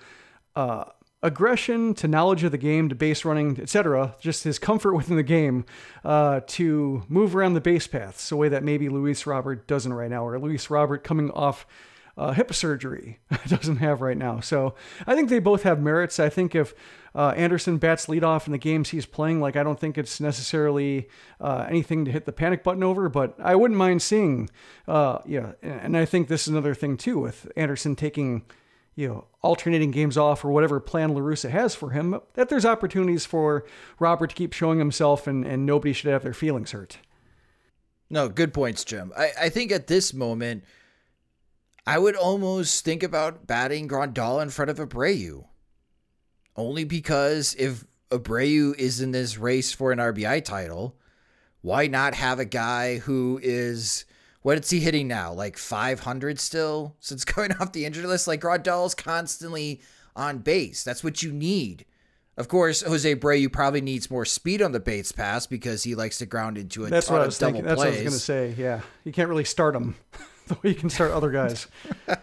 uh, 0.57 0.85
aggression, 1.23 1.92
to 1.97 2.09
knowledge 2.09 2.42
of 2.42 2.53
the 2.53 2.57
game, 2.57 2.88
to 2.88 2.95
base 2.95 3.27
running, 3.27 3.61
etc. 3.61 4.16
Just 4.18 4.45
his 4.45 4.59
comfort 4.59 4.95
within 4.95 5.16
the 5.16 5.23
game 5.23 5.66
uh, 6.07 6.40
to 6.47 7.03
move 7.11 7.37
around 7.37 7.53
the 7.53 7.61
base 7.61 7.87
paths, 7.87 8.33
a 8.33 8.37
way 8.37 8.49
that 8.49 8.64
maybe 8.64 8.88
Luis 8.88 9.27
Robert 9.27 9.66
doesn't 9.66 9.92
right 9.92 10.11
now, 10.11 10.27
or 10.27 10.38
Luis 10.38 10.71
Robert 10.71 11.05
coming 11.05 11.31
off 11.33 11.66
uh, 12.16 12.33
hip 12.33 12.53
surgery 12.53 13.20
doesn't 13.48 13.77
have 13.77 14.01
right 14.01 14.16
now. 14.16 14.40
So 14.40 14.75
I 15.07 15.14
think 15.14 15.29
they 15.29 15.38
both 15.38 15.62
have 15.62 15.81
merits. 15.81 16.20
I 16.20 16.29
think 16.29 16.55
if 16.55 16.75
uh, 17.14 17.33
Anderson 17.37 17.79
bats 17.79 18.07
leadoff 18.07 18.46
in 18.46 18.53
the 18.53 18.59
games 18.59 18.90
he's 18.90 19.07
playing, 19.07 19.40
like 19.40 19.57
I 19.57 19.62
don't 19.62 19.79
think 19.81 19.96
it's 19.96 20.20
necessarily 20.20 21.09
uh, 21.40 21.66
anything 21.68 22.05
to 22.05 22.12
hit 22.12 22.27
the 22.27 22.33
panic 22.33 22.62
button 22.62 22.83
over, 22.83 23.09
but 23.09 23.35
I 23.40 23.55
wouldn't 23.55 23.79
mind 23.79 24.03
seeing, 24.03 24.51
uh, 24.87 25.18
yeah. 25.27 25.53
And 25.62 25.96
I 25.96 26.05
think 26.05 26.29
this 26.29 26.42
is 26.42 26.48
another 26.48 26.75
thing 26.75 26.96
too 26.96 27.18
with 27.18 27.51
Anderson 27.57 27.96
taking, 27.96 28.44
you 28.94 29.09
know, 29.09 29.25
alternating 29.40 29.90
games 29.90 30.16
off 30.16 30.44
or 30.44 30.51
whatever 30.51 30.81
plan 30.81 31.14
La 31.14 31.20
Russa 31.20 31.51
has 31.51 31.75
for 31.75 31.90
him, 31.90 32.20
that 32.35 32.48
there's 32.48 32.66
opportunities 32.66 33.27
for 33.27 33.64
Robert 33.98 34.31
to 34.31 34.37
keep 34.37 34.53
showing 34.53 34.79
himself 34.79 35.27
and, 35.27 35.44
and 35.44 35.64
nobody 35.64 35.92
should 35.92 36.11
have 36.11 36.22
their 36.22 36.35
feelings 36.35 36.72
hurt. 36.72 36.98
No, 38.11 38.29
good 38.29 38.53
points, 38.53 38.85
Jim. 38.85 39.11
I, 39.16 39.31
I 39.40 39.48
think 39.48 39.72
at 39.72 39.87
this 39.87 40.12
moment, 40.12 40.64
I 41.87 41.99
would 41.99 42.16
almost 42.16 42.85
think 42.85 43.03
about 43.03 43.47
batting 43.47 43.88
Grandal 43.88 44.42
in 44.42 44.51
front 44.51 44.71
of 44.71 44.79
Abreu. 44.79 45.47
Only 46.57 46.85
because 46.85 47.55
if 47.59 47.85
Abreu 48.11 48.77
is 48.79 49.01
in 49.01 49.11
this 49.11 49.38
race 49.38 49.73
for 49.73 49.90
an 49.90 49.99
RBI 49.99 50.45
title, 50.45 50.97
why 51.61 51.87
not 51.87 52.14
have 52.14 52.38
a 52.38 52.45
guy 52.45 52.99
who 52.99 53.40
is 53.42 54.05
what 54.42 54.59
is 54.59 54.71
he 54.71 54.81
hitting 54.81 55.09
now? 55.09 55.33
Like 55.33 55.57
500 55.57 56.38
still 56.38 56.97
since 57.01 57.25
going 57.27 57.53
off 57.53 57.73
the 57.73 57.85
injured 57.85 58.05
list? 58.05 58.29
Like 58.29 58.40
Grandal's 58.42 58.95
constantly 58.95 59.81
on 60.14 60.38
base. 60.38 60.85
That's 60.85 61.03
what 61.03 61.23
you 61.23 61.33
need. 61.33 61.87
Of 62.37 62.49
course, 62.49 62.83
Jose 62.83 63.14
Abreu 63.14 63.53
probably 63.53 63.83
needs 63.83 64.11
more 64.11 64.25
speed 64.25 64.62
on 64.62 64.73
the 64.73 64.81
base 64.81 65.12
pass 65.12 65.47
because 65.47 65.83
he 65.83 65.95
likes 65.95 66.18
to 66.18 66.27
ground 66.27 66.57
into 66.57 66.85
a 66.85 66.88
That's 66.88 67.07
ton 67.07 67.16
what 67.16 67.23
I 67.23 67.27
was 67.27 67.38
double 67.38 67.53
thinking. 67.53 67.66
That's 67.66 67.81
plays. 67.81 67.95
what 67.95 68.01
I 68.01 68.05
was 68.05 68.27
going 68.27 68.47
to 68.49 68.55
say. 68.57 68.62
Yeah, 68.62 68.81
you 69.05 69.12
can't 69.12 69.29
really 69.29 69.45
start 69.45 69.77
him 69.77 69.97
the 70.48 70.55
way 70.62 70.70
you 70.70 70.74
can 70.74 70.90
start 70.90 71.12
other 71.12 71.31
guys. 71.31 71.66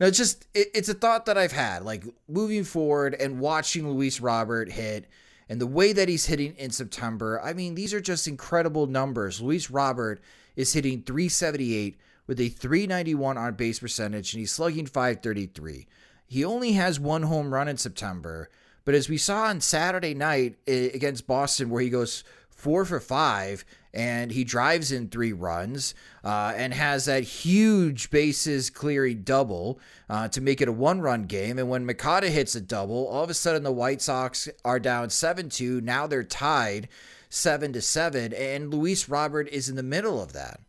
No, 0.00 0.06
it's 0.06 0.18
just 0.18 0.46
it, 0.54 0.68
it's 0.74 0.88
a 0.88 0.94
thought 0.94 1.26
that 1.26 1.38
I've 1.38 1.52
had. 1.52 1.84
Like 1.84 2.04
moving 2.28 2.64
forward 2.64 3.14
and 3.14 3.40
watching 3.40 3.88
Luis 3.88 4.20
Robert 4.20 4.70
hit 4.70 5.06
and 5.48 5.60
the 5.60 5.66
way 5.66 5.92
that 5.92 6.08
he's 6.08 6.26
hitting 6.26 6.54
in 6.56 6.70
September. 6.70 7.40
I 7.42 7.52
mean, 7.52 7.74
these 7.74 7.94
are 7.94 8.00
just 8.00 8.28
incredible 8.28 8.86
numbers. 8.86 9.40
Luis 9.40 9.70
Robert 9.70 10.20
is 10.56 10.72
hitting 10.72 11.02
378 11.02 11.98
with 12.26 12.38
a 12.40 12.48
391 12.48 13.38
on 13.38 13.54
base 13.54 13.78
percentage 13.78 14.34
and 14.34 14.40
he's 14.40 14.52
slugging 14.52 14.86
533. 14.86 15.86
He 16.26 16.44
only 16.44 16.72
has 16.72 17.00
one 17.00 17.22
home 17.22 17.52
run 17.54 17.68
in 17.68 17.78
September, 17.78 18.50
but 18.84 18.94
as 18.94 19.08
we 19.08 19.16
saw 19.16 19.44
on 19.44 19.62
Saturday 19.62 20.14
night 20.14 20.56
eh, 20.66 20.90
against 20.92 21.26
Boston, 21.26 21.70
where 21.70 21.82
he 21.82 21.88
goes 21.88 22.22
four 22.50 22.84
for 22.84 23.00
five 23.00 23.64
and 23.94 24.30
he 24.30 24.44
drives 24.44 24.92
in 24.92 25.08
three 25.08 25.32
runs 25.32 25.94
uh, 26.24 26.52
and 26.56 26.74
has 26.74 27.06
that 27.06 27.22
huge 27.22 28.10
bases 28.10 28.70
clearing 28.70 29.22
double 29.22 29.80
uh, 30.08 30.28
to 30.28 30.40
make 30.40 30.60
it 30.60 30.68
a 30.68 30.72
one 30.72 31.00
run 31.00 31.24
game. 31.24 31.58
And 31.58 31.68
when 31.68 31.86
Moncada 31.86 32.28
hits 32.28 32.54
a 32.54 32.60
double, 32.60 33.06
all 33.08 33.24
of 33.24 33.30
a 33.30 33.34
sudden 33.34 33.62
the 33.62 33.72
White 33.72 34.02
Sox 34.02 34.48
are 34.64 34.78
down 34.78 35.10
7 35.10 35.48
2. 35.48 35.80
Now 35.80 36.06
they're 36.06 36.22
tied 36.22 36.88
7 37.30 37.72
to 37.72 37.80
7. 37.80 38.32
And 38.34 38.72
Luis 38.72 39.08
Robert 39.08 39.48
is 39.48 39.68
in 39.68 39.76
the 39.76 39.82
middle 39.82 40.22
of 40.22 40.32
that. 40.34 40.60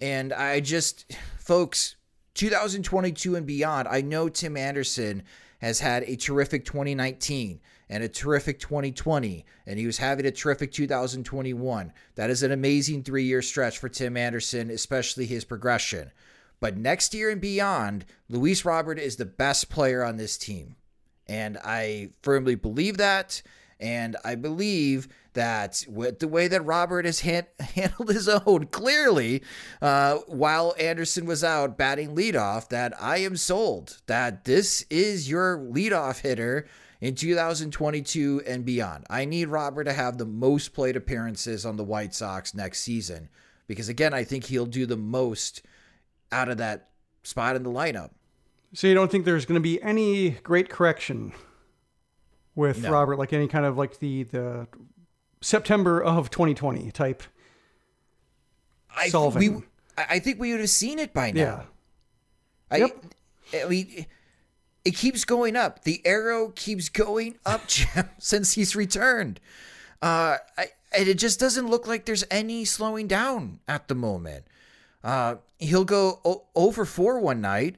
And 0.00 0.32
I 0.32 0.60
just, 0.60 1.12
folks, 1.38 1.96
2022 2.34 3.36
and 3.36 3.46
beyond, 3.46 3.86
I 3.88 4.00
know 4.00 4.28
Tim 4.28 4.56
Anderson 4.56 5.22
has 5.60 5.78
had 5.80 6.02
a 6.04 6.16
terrific 6.16 6.64
2019 6.64 7.60
and 7.92 8.02
a 8.02 8.08
terrific 8.08 8.58
2020, 8.58 9.44
and 9.66 9.78
he 9.78 9.84
was 9.84 9.98
having 9.98 10.24
a 10.24 10.30
terrific 10.30 10.72
2021. 10.72 11.92
That 12.14 12.30
is 12.30 12.42
an 12.42 12.50
amazing 12.50 13.02
three 13.02 13.24
year 13.24 13.42
stretch 13.42 13.76
for 13.76 13.90
Tim 13.90 14.16
Anderson, 14.16 14.70
especially 14.70 15.26
his 15.26 15.44
progression. 15.44 16.10
But 16.58 16.78
next 16.78 17.12
year 17.12 17.28
and 17.28 17.38
beyond, 17.38 18.06
Luis 18.30 18.64
Robert 18.64 18.98
is 18.98 19.16
the 19.16 19.26
best 19.26 19.68
player 19.68 20.02
on 20.02 20.16
this 20.16 20.38
team. 20.38 20.76
And 21.26 21.58
I 21.62 22.12
firmly 22.22 22.54
believe 22.54 22.96
that. 22.96 23.42
And 23.78 24.16
I 24.24 24.36
believe 24.36 25.08
that 25.34 25.84
with 25.86 26.18
the 26.20 26.28
way 26.28 26.48
that 26.48 26.64
Robert 26.64 27.04
has 27.04 27.20
han- 27.20 27.46
handled 27.60 28.08
his 28.08 28.26
own, 28.26 28.68
clearly, 28.68 29.42
uh, 29.82 30.16
while 30.28 30.74
Anderson 30.78 31.26
was 31.26 31.44
out 31.44 31.76
batting 31.76 32.16
leadoff, 32.16 32.70
that 32.70 32.94
I 32.98 33.18
am 33.18 33.36
sold 33.36 34.00
that 34.06 34.44
this 34.44 34.86
is 34.88 35.28
your 35.28 35.58
leadoff 35.58 36.20
hitter 36.20 36.66
in 37.02 37.16
2022 37.16 38.42
and 38.46 38.64
beyond. 38.64 39.04
I 39.10 39.24
need 39.24 39.48
Robert 39.48 39.84
to 39.84 39.92
have 39.92 40.18
the 40.18 40.24
most 40.24 40.72
plate 40.72 40.96
appearances 40.96 41.66
on 41.66 41.76
the 41.76 41.82
White 41.82 42.14
Sox 42.14 42.54
next 42.54 42.80
season 42.80 43.28
because, 43.66 43.88
again, 43.88 44.14
I 44.14 44.22
think 44.22 44.44
he'll 44.44 44.66
do 44.66 44.86
the 44.86 44.96
most 44.96 45.62
out 46.30 46.48
of 46.48 46.58
that 46.58 46.90
spot 47.24 47.56
in 47.56 47.64
the 47.64 47.70
lineup. 47.70 48.10
So 48.72 48.86
you 48.86 48.94
don't 48.94 49.10
think 49.10 49.24
there's 49.24 49.44
going 49.44 49.56
to 49.56 49.60
be 49.60 49.82
any 49.82 50.30
great 50.30 50.70
correction 50.70 51.32
with 52.54 52.82
No. 52.82 52.92
Robert, 52.92 53.18
like 53.18 53.32
any 53.32 53.48
kind 53.48 53.66
of 53.66 53.76
like 53.76 53.98
the 53.98 54.22
the 54.22 54.68
September 55.40 56.00
of 56.00 56.30
2020 56.30 56.92
type 56.92 57.24
I, 58.96 59.08
solving? 59.08 59.56
We, 59.56 59.62
I 59.98 60.20
think 60.20 60.38
we 60.38 60.52
would 60.52 60.60
have 60.60 60.70
seen 60.70 61.00
it 61.00 61.12
by 61.12 61.32
now. 61.32 61.40
yeah. 61.40 61.62
I, 62.70 62.76
Yep. 62.76 63.04
I 63.54 63.68
mean, 63.68 64.06
it 64.84 64.96
keeps 64.96 65.24
going 65.24 65.56
up. 65.56 65.84
The 65.84 66.00
arrow 66.04 66.52
keeps 66.54 66.88
going 66.88 67.38
up, 67.46 67.62
since 68.18 68.52
he's 68.52 68.74
returned. 68.76 69.40
Uh, 70.00 70.38
I, 70.58 70.66
and 70.96 71.08
it 71.08 71.18
just 71.18 71.38
doesn't 71.40 71.68
look 71.68 71.86
like 71.86 72.04
there's 72.04 72.24
any 72.30 72.64
slowing 72.64 73.06
down 73.06 73.60
at 73.68 73.88
the 73.88 73.94
moment. 73.94 74.44
Uh, 75.02 75.36
he'll 75.58 75.84
go 75.84 76.20
o- 76.24 76.44
over 76.54 76.84
four 76.84 77.18
one 77.20 77.40
night, 77.40 77.76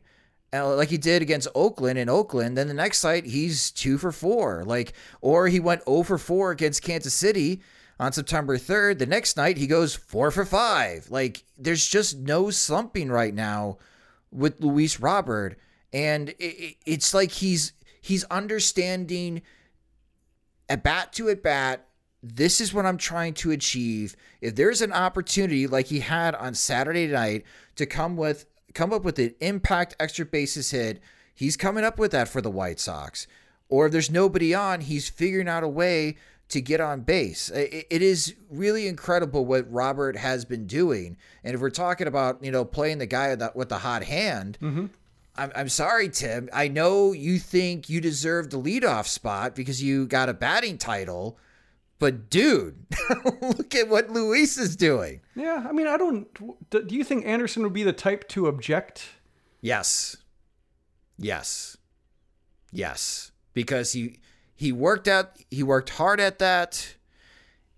uh, 0.52 0.74
like 0.76 0.88
he 0.88 0.98
did 0.98 1.22
against 1.22 1.48
Oakland 1.54 1.98
in 1.98 2.08
Oakland. 2.08 2.56
Then 2.56 2.68
the 2.68 2.74
next 2.74 3.02
night 3.04 3.24
he's 3.26 3.70
two 3.70 3.98
for 3.98 4.12
four, 4.12 4.64
like 4.64 4.92
or 5.20 5.48
he 5.48 5.60
went 5.60 5.82
over 5.86 6.18
four 6.18 6.50
against 6.50 6.82
Kansas 6.82 7.14
City 7.14 7.60
on 7.98 8.12
September 8.12 8.58
third. 8.58 8.98
The 8.98 9.06
next 9.06 9.36
night 9.36 9.56
he 9.56 9.66
goes 9.66 9.94
four 9.94 10.30
for 10.30 10.44
five. 10.44 11.10
Like 11.10 11.44
there's 11.56 11.86
just 11.86 12.18
no 12.18 12.50
slumping 12.50 13.10
right 13.10 13.34
now 13.34 13.78
with 14.30 14.60
Luis 14.60 15.00
Robert, 15.00 15.58
and 15.94 16.28
it, 16.30 16.34
it- 16.44 16.76
it's 16.84 17.14
like 17.14 17.30
he's 17.30 17.72
he's 18.02 18.24
understanding 18.24 19.40
at 20.68 20.82
bat 20.82 21.12
to 21.14 21.28
at 21.28 21.42
bat. 21.42 21.86
This 22.22 22.60
is 22.60 22.72
what 22.72 22.86
I'm 22.86 22.96
trying 22.96 23.34
to 23.34 23.50
achieve. 23.50 24.16
If 24.40 24.54
there's 24.56 24.80
an 24.82 24.92
opportunity 24.92 25.66
like 25.66 25.86
he 25.86 26.00
had 26.00 26.34
on 26.34 26.54
Saturday 26.54 27.06
night 27.06 27.44
to 27.76 27.86
come 27.86 28.16
with 28.16 28.46
come 28.74 28.92
up 28.92 29.04
with 29.04 29.18
an 29.18 29.34
impact 29.40 29.94
extra 30.00 30.24
bases 30.24 30.70
hit, 30.70 31.00
he's 31.34 31.56
coming 31.56 31.84
up 31.84 31.98
with 31.98 32.10
that 32.12 32.28
for 32.28 32.40
the 32.40 32.50
White 32.50 32.80
Sox. 32.80 33.26
Or 33.68 33.86
if 33.86 33.92
there's 33.92 34.10
nobody 34.10 34.52
on, 34.54 34.80
he's 34.82 35.08
figuring 35.08 35.48
out 35.48 35.62
a 35.62 35.68
way 35.68 36.16
to 36.48 36.60
get 36.60 36.80
on 36.80 37.00
base. 37.02 37.50
I- 37.54 37.84
It 37.90 38.02
is 38.02 38.34
really 38.50 38.86
incredible 38.88 39.44
what 39.46 39.70
Robert 39.72 40.16
has 40.16 40.44
been 40.44 40.66
doing. 40.66 41.16
And 41.42 41.54
if 41.54 41.60
we're 41.60 41.70
talking 41.70 42.06
about, 42.06 42.42
you 42.44 42.50
know, 42.50 42.64
playing 42.64 42.98
the 42.98 43.06
guy 43.06 43.30
with 43.30 43.38
the, 43.38 43.52
with 43.54 43.68
the 43.68 43.78
hot 43.78 44.02
hand, 44.04 44.58
mm-hmm. 44.60 44.86
I'm, 45.36 45.50
I'm 45.54 45.68
sorry, 45.68 46.08
Tim. 46.08 46.48
I 46.52 46.68
know 46.68 47.12
you 47.12 47.38
think 47.38 47.88
you 47.88 48.00
deserve 48.00 48.50
the 48.50 48.60
leadoff 48.60 49.06
spot 49.06 49.54
because 49.54 49.82
you 49.82 50.06
got 50.06 50.28
a 50.28 50.34
batting 50.34 50.78
title, 50.78 51.38
but 51.98 52.30
dude, 52.30 52.86
look 53.42 53.74
at 53.74 53.88
what 53.88 54.10
Luis 54.10 54.58
is 54.58 54.76
doing. 54.76 55.20
Yeah, 55.34 55.66
I 55.68 55.72
mean, 55.72 55.86
I 55.86 55.96
don't. 55.96 56.28
Do 56.70 56.94
you 56.94 57.04
think 57.04 57.26
Anderson 57.26 57.62
would 57.62 57.72
be 57.72 57.82
the 57.82 57.92
type 57.92 58.28
to 58.28 58.46
object? 58.46 59.08
Yes. 59.60 60.16
Yes. 61.18 61.76
Yes. 62.70 63.32
Because 63.54 63.92
he 63.92 64.18
he 64.54 64.72
worked 64.72 65.08
out 65.08 65.36
he 65.50 65.62
worked 65.62 65.90
hard 65.90 66.20
at 66.20 66.38
that 66.38 66.94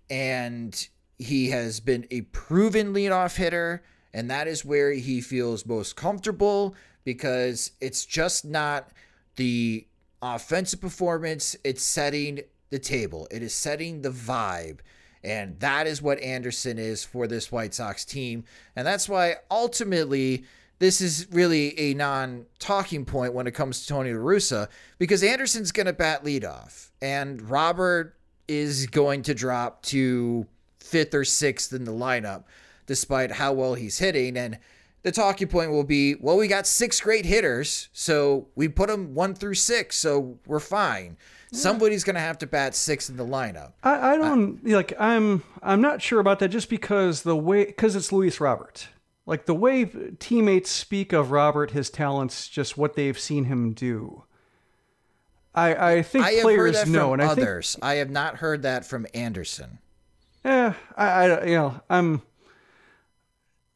and 0.09 0.87
he 1.17 1.49
has 1.49 1.79
been 1.79 2.05
a 2.11 2.21
proven 2.21 2.93
leadoff 2.93 3.37
hitter 3.37 3.83
and 4.13 4.29
that 4.29 4.47
is 4.47 4.65
where 4.65 4.91
he 4.91 5.21
feels 5.21 5.65
most 5.65 5.95
comfortable 5.95 6.75
because 7.07 7.71
it's 7.79 8.05
just 8.05 8.43
not 8.43 8.89
the 9.37 9.87
offensive 10.21 10.81
performance 10.81 11.55
it's 11.63 11.81
setting 11.81 12.41
the 12.69 12.79
table. 12.79 13.29
It 13.31 13.41
is 13.41 13.53
setting 13.53 14.01
the 14.01 14.09
vibe. 14.09 14.79
And 15.23 15.57
that 15.61 15.87
is 15.87 16.01
what 16.01 16.19
Anderson 16.19 16.77
is 16.77 17.05
for 17.05 17.25
this 17.25 17.49
White 17.49 17.73
Sox 17.73 18.03
team. 18.03 18.43
And 18.75 18.85
that's 18.85 19.07
why 19.07 19.35
ultimately 19.49 20.43
this 20.79 20.99
is 20.99 21.27
really 21.31 21.79
a 21.79 21.93
non-talking 21.93 23.05
point 23.05 23.33
when 23.33 23.47
it 23.47 23.51
comes 23.51 23.83
to 23.83 23.87
Tony 23.87 24.11
La 24.11 24.19
Russa 24.19 24.67
because 24.99 25.23
Anderson's 25.23 25.71
going 25.71 25.85
to 25.85 25.93
bat 25.93 26.25
leadoff 26.25 26.89
and 27.01 27.41
Robert 27.49 28.17
is 28.49 28.85
going 28.85 29.21
to 29.21 29.33
drop 29.33 29.81
to 29.83 30.45
fifth 30.81 31.13
or 31.13 31.23
sixth 31.23 31.71
in 31.71 31.85
the 31.85 31.93
lineup 31.93 32.43
despite 32.85 33.31
how 33.31 33.53
well 33.53 33.75
he's 33.75 33.97
hitting. 33.97 34.35
And 34.35 34.59
the 35.07 35.11
talking 35.13 35.47
point 35.47 35.71
will 35.71 35.85
be 35.85 36.15
well 36.15 36.35
we 36.35 36.47
got 36.47 36.67
six 36.67 36.99
great 36.99 37.25
hitters 37.25 37.87
so 37.93 38.47
we 38.55 38.67
put 38.67 38.89
them 38.89 39.13
one 39.13 39.33
through 39.33 39.53
six 39.53 39.95
so 39.95 40.37
we're 40.45 40.59
fine 40.59 41.17
somebody's 41.53 42.03
going 42.03 42.13
to 42.13 42.19
have 42.19 42.37
to 42.37 42.45
bat 42.45 42.75
six 42.75 43.09
in 43.09 43.15
the 43.15 43.25
lineup 43.25 43.71
I, 43.83 44.13
I 44.13 44.17
don't 44.17 44.67
like. 44.67 44.93
I'm 44.99 45.43
I'm 45.63 45.81
not 45.81 46.01
sure 46.01 46.19
about 46.19 46.39
that. 46.39 46.49
Just 46.49 46.69
because 46.69 47.23
the 47.23 47.35
way 47.35 47.65
because 47.65 47.95
it's 47.95 48.11
Luis 48.11 48.39
Robert. 48.39 48.89
Like 49.25 49.45
the 49.45 49.55
way 49.55 49.85
teammates 50.19 50.69
speak 50.69 51.11
of 51.11 51.31
Robert, 51.31 51.71
his 51.71 51.89
talents, 51.89 52.47
just 52.47 52.77
what 52.77 52.95
they've 52.95 53.19
seen 53.19 53.45
him 53.45 53.73
do. 53.73 54.23
I, 55.53 55.93
I 55.93 56.01
think 56.01 56.23
I 56.23 56.41
players 56.41 56.87
know, 56.87 57.13
and 57.13 57.21
others. 57.21 57.75
I, 57.77 57.79
think, 57.79 57.91
I 57.91 57.95
have 57.95 58.09
not 58.09 58.37
heard 58.37 58.61
that 58.61 58.85
from 58.85 59.05
Anderson. 59.13 59.79
Yeah, 60.45 60.75
I, 60.95 61.07
I 61.07 61.45
you 61.45 61.55
know, 61.55 61.81
I'm 61.89 62.21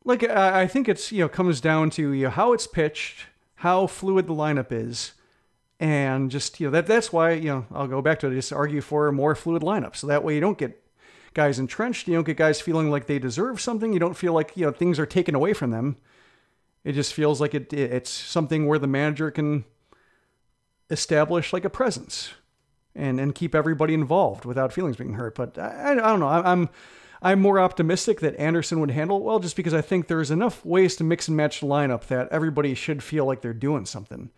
like 0.04 0.24
I, 0.24 0.68
think 0.68 0.90
it's 0.90 1.12
you 1.12 1.20
know 1.20 1.30
comes 1.30 1.62
down 1.62 1.90
to 1.92 2.12
you 2.12 2.26
know, 2.26 2.30
how 2.30 2.54
it's 2.54 2.68
pitched, 2.68 3.26
how 3.56 3.88
fluid 3.88 4.28
the 4.28 4.34
lineup 4.34 4.72
is, 4.72 5.14
and 5.80 6.32
just 6.32 6.60
you 6.60 6.68
know 6.68 6.72
that 6.72 6.88
that's 6.88 7.14
why 7.14 7.32
you 7.34 7.50
know 7.50 7.66
I'll 7.72 7.88
go 7.88 8.02
back 8.02 8.20
to 8.20 8.28
it, 8.28 8.36
just 8.36 8.54
argue 8.54 8.82
for 8.82 9.12
more 9.12 9.36
fluid 9.36 9.62
lineup, 9.62 9.96
so 9.96 10.08
that 10.08 10.24
way 10.24 10.36
you 10.36 10.42
don't 10.42 10.58
get 10.58 10.82
guys 11.34 11.60
entrenched, 11.60 12.08
you 12.08 12.16
don't 12.16 12.26
get 12.26 12.38
guys 12.38 12.60
feeling 12.60 12.90
like 12.90 13.08
they 13.08 13.20
deserve 13.20 13.62
something, 13.62 13.94
you 13.94 14.00
don't 14.00 14.18
feel 14.18 14.34
like 14.34 14.56
you 14.56 14.66
know 14.66 14.72
things 14.72 15.00
are 15.00 15.06
taken 15.06 15.36
away 15.36 15.54
from 15.54 15.72
them. 15.72 15.98
It 16.84 16.94
just 16.94 17.14
feels 17.14 17.40
like 17.40 17.54
it 17.54 17.72
it's 17.72 18.10
something 18.10 18.68
where 18.68 18.80
the 18.80 18.88
manager 18.88 19.30
can 19.30 19.66
establish 20.90 21.54
like 21.54 21.64
a 21.64 21.70
presence 21.70 22.32
and 22.96 23.20
and 23.20 23.36
keep 23.36 23.54
everybody 23.54 23.94
involved 23.94 24.46
without 24.46 24.74
feelings 24.74 24.98
being 24.98 25.14
hurt. 25.14 25.36
But 25.36 25.58
I, 25.58 25.92
I 25.92 25.96
don't 25.96 26.20
know. 26.20 26.28
I, 26.28 26.52
I'm 26.52 26.70
I'm 27.22 27.40
more 27.40 27.60
optimistic 27.60 28.20
that 28.22 28.36
Anderson 28.38 28.80
would 28.80 28.92
handle 28.92 29.22
well, 29.22 29.40
just 29.40 29.56
because 29.56 29.74
I 29.74 29.82
think 29.82 30.08
there's 30.08 30.32
enough 30.32 30.66
ways 30.66 30.96
to 30.96 31.04
mix 31.04 31.28
and 31.28 31.38
match 31.38 31.60
the 31.60 31.68
lineup 31.68 32.08
that 32.08 32.30
everybody 32.30 32.74
should 32.74 33.04
feel 33.04 33.26
like 33.26 33.42
they're 33.42 33.54
doing 33.54 33.86
something. 33.86 34.32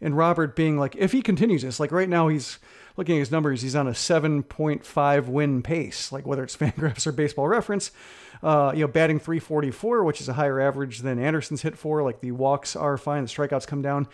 And 0.00 0.16
Robert 0.16 0.56
being 0.56 0.78
like, 0.78 0.96
if 0.96 1.12
he 1.12 1.20
continues 1.20 1.62
this, 1.62 1.78
like 1.78 1.92
right 1.92 2.08
now 2.08 2.28
he's 2.28 2.58
looking 2.96 3.16
at 3.16 3.20
his 3.20 3.30
numbers, 3.30 3.60
he's 3.60 3.76
on 3.76 3.86
a 3.86 3.92
7.5 3.92 5.26
win 5.26 5.62
pace, 5.62 6.10
like 6.10 6.26
whether 6.26 6.42
it's 6.42 6.56
Fangraphs 6.58 7.06
or 7.06 7.12
Baseball 7.12 7.48
Reference. 7.48 7.90
Uh, 8.42 8.72
you 8.74 8.80
know, 8.80 8.88
batting 8.88 9.18
344, 9.18 10.02
which 10.02 10.22
is 10.22 10.28
a 10.28 10.32
higher 10.32 10.58
average 10.60 11.00
than 11.00 11.18
Anderson's 11.18 11.60
hit 11.60 11.76
for. 11.76 12.02
Like 12.02 12.22
the 12.22 12.32
walks 12.32 12.74
are 12.74 12.96
fine, 12.96 13.24
the 13.24 13.28
strikeouts 13.28 13.66
come 13.66 13.82
down. 13.82 14.08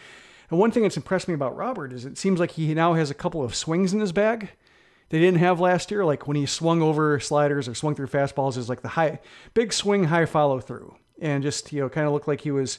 And 0.51 0.59
one 0.59 0.73
thing 0.73 0.83
that's 0.83 0.97
impressed 0.97 1.29
me 1.29 1.35
about 1.35 1.57
Robert 1.57 1.93
is 1.93 2.05
it 2.05 2.19
seems 2.19 2.41
like 2.41 2.53
he 2.53 2.75
now 2.75 2.95
has 2.95 3.09
a 3.09 3.15
couple 3.15 3.45
of 3.45 3.55
swings 3.55 3.93
in 3.93 4.01
his 4.01 4.11
bag 4.11 4.51
they 5.09 5.19
didn't 5.19 5.39
have 5.39 5.61
last 5.61 5.91
year. 5.91 6.05
Like 6.05 6.27
when 6.27 6.37
he 6.37 6.47
swung 6.47 6.83
over 6.83 7.21
sliders 7.21 7.69
or 7.69 7.75
swung 7.75 7.95
through 7.95 8.09
fastballs, 8.09 8.57
is 8.57 8.69
like 8.69 8.83
the 8.83 8.89
high, 8.89 9.21
big 9.55 9.73
swing, 9.73 10.05
high 10.05 10.27
follow 10.27 10.61
through, 10.61 10.97
and 11.21 11.43
just 11.43 11.73
you 11.73 11.81
know 11.81 11.89
kind 11.89 12.07
of 12.07 12.13
looked 12.13 12.29
like 12.29 12.41
he 12.41 12.51
was 12.51 12.79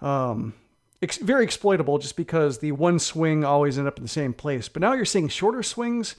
um, 0.00 0.54
ex- 1.02 1.18
very 1.18 1.44
exploitable 1.44 1.98
just 1.98 2.16
because 2.16 2.58
the 2.58 2.72
one 2.72 2.98
swing 2.98 3.44
always 3.44 3.78
ended 3.78 3.92
up 3.92 3.98
in 3.98 4.04
the 4.04 4.08
same 4.08 4.32
place. 4.32 4.68
But 4.68 4.82
now 4.82 4.92
you're 4.92 5.04
seeing 5.04 5.28
shorter 5.28 5.62
swings. 5.62 6.16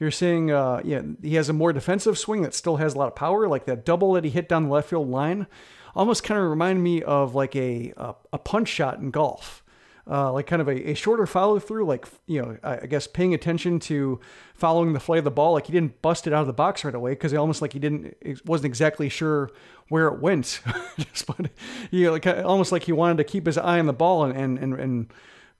You're 0.00 0.12
seeing, 0.12 0.52
uh, 0.52 0.80
yeah, 0.84 1.02
he 1.20 1.34
has 1.34 1.48
a 1.48 1.52
more 1.52 1.72
defensive 1.72 2.16
swing 2.16 2.42
that 2.42 2.54
still 2.54 2.76
has 2.76 2.94
a 2.94 2.98
lot 2.98 3.08
of 3.08 3.16
power, 3.16 3.48
like 3.48 3.64
that 3.64 3.84
double 3.84 4.12
that 4.12 4.22
he 4.22 4.30
hit 4.30 4.48
down 4.48 4.64
the 4.64 4.70
left 4.70 4.90
field 4.90 5.08
line. 5.08 5.48
Almost 5.96 6.22
kind 6.22 6.40
of 6.40 6.48
reminded 6.48 6.82
me 6.82 7.02
of 7.02 7.34
like 7.34 7.56
a 7.56 7.92
a, 7.96 8.14
a 8.32 8.38
punch 8.38 8.68
shot 8.68 8.98
in 8.98 9.10
golf 9.10 9.64
uh, 10.10 10.32
like 10.32 10.46
kind 10.46 10.62
of 10.62 10.68
a, 10.68 10.90
a 10.90 10.94
shorter 10.94 11.26
follow 11.26 11.58
through, 11.58 11.84
like, 11.84 12.06
you 12.26 12.40
know, 12.40 12.56
I, 12.62 12.80
I, 12.80 12.86
guess 12.86 13.06
paying 13.06 13.34
attention 13.34 13.78
to 13.80 14.20
following 14.54 14.94
the 14.94 15.00
flight 15.00 15.18
of 15.18 15.24
the 15.24 15.30
ball. 15.30 15.52
Like 15.52 15.66
he 15.66 15.72
didn't 15.72 16.00
bust 16.00 16.26
it 16.26 16.32
out 16.32 16.40
of 16.40 16.46
the 16.46 16.54
box 16.54 16.82
right 16.82 16.94
away 16.94 17.12
because 17.12 17.34
almost 17.34 17.60
like 17.60 17.74
he 17.74 17.78
didn't, 17.78 18.16
wasn't 18.46 18.66
exactly 18.66 19.10
sure 19.10 19.50
where 19.88 20.08
it 20.08 20.20
went. 20.20 20.62
Just, 20.98 21.26
but, 21.26 21.50
you 21.90 22.06
know, 22.06 22.12
like 22.12 22.26
almost 22.26 22.72
like 22.72 22.84
he 22.84 22.92
wanted 22.92 23.18
to 23.18 23.24
keep 23.24 23.44
his 23.44 23.58
eye 23.58 23.78
on 23.78 23.86
the 23.86 23.92
ball 23.92 24.24
and, 24.24 24.34
and, 24.34 24.58
and, 24.58 24.80
and 24.80 25.12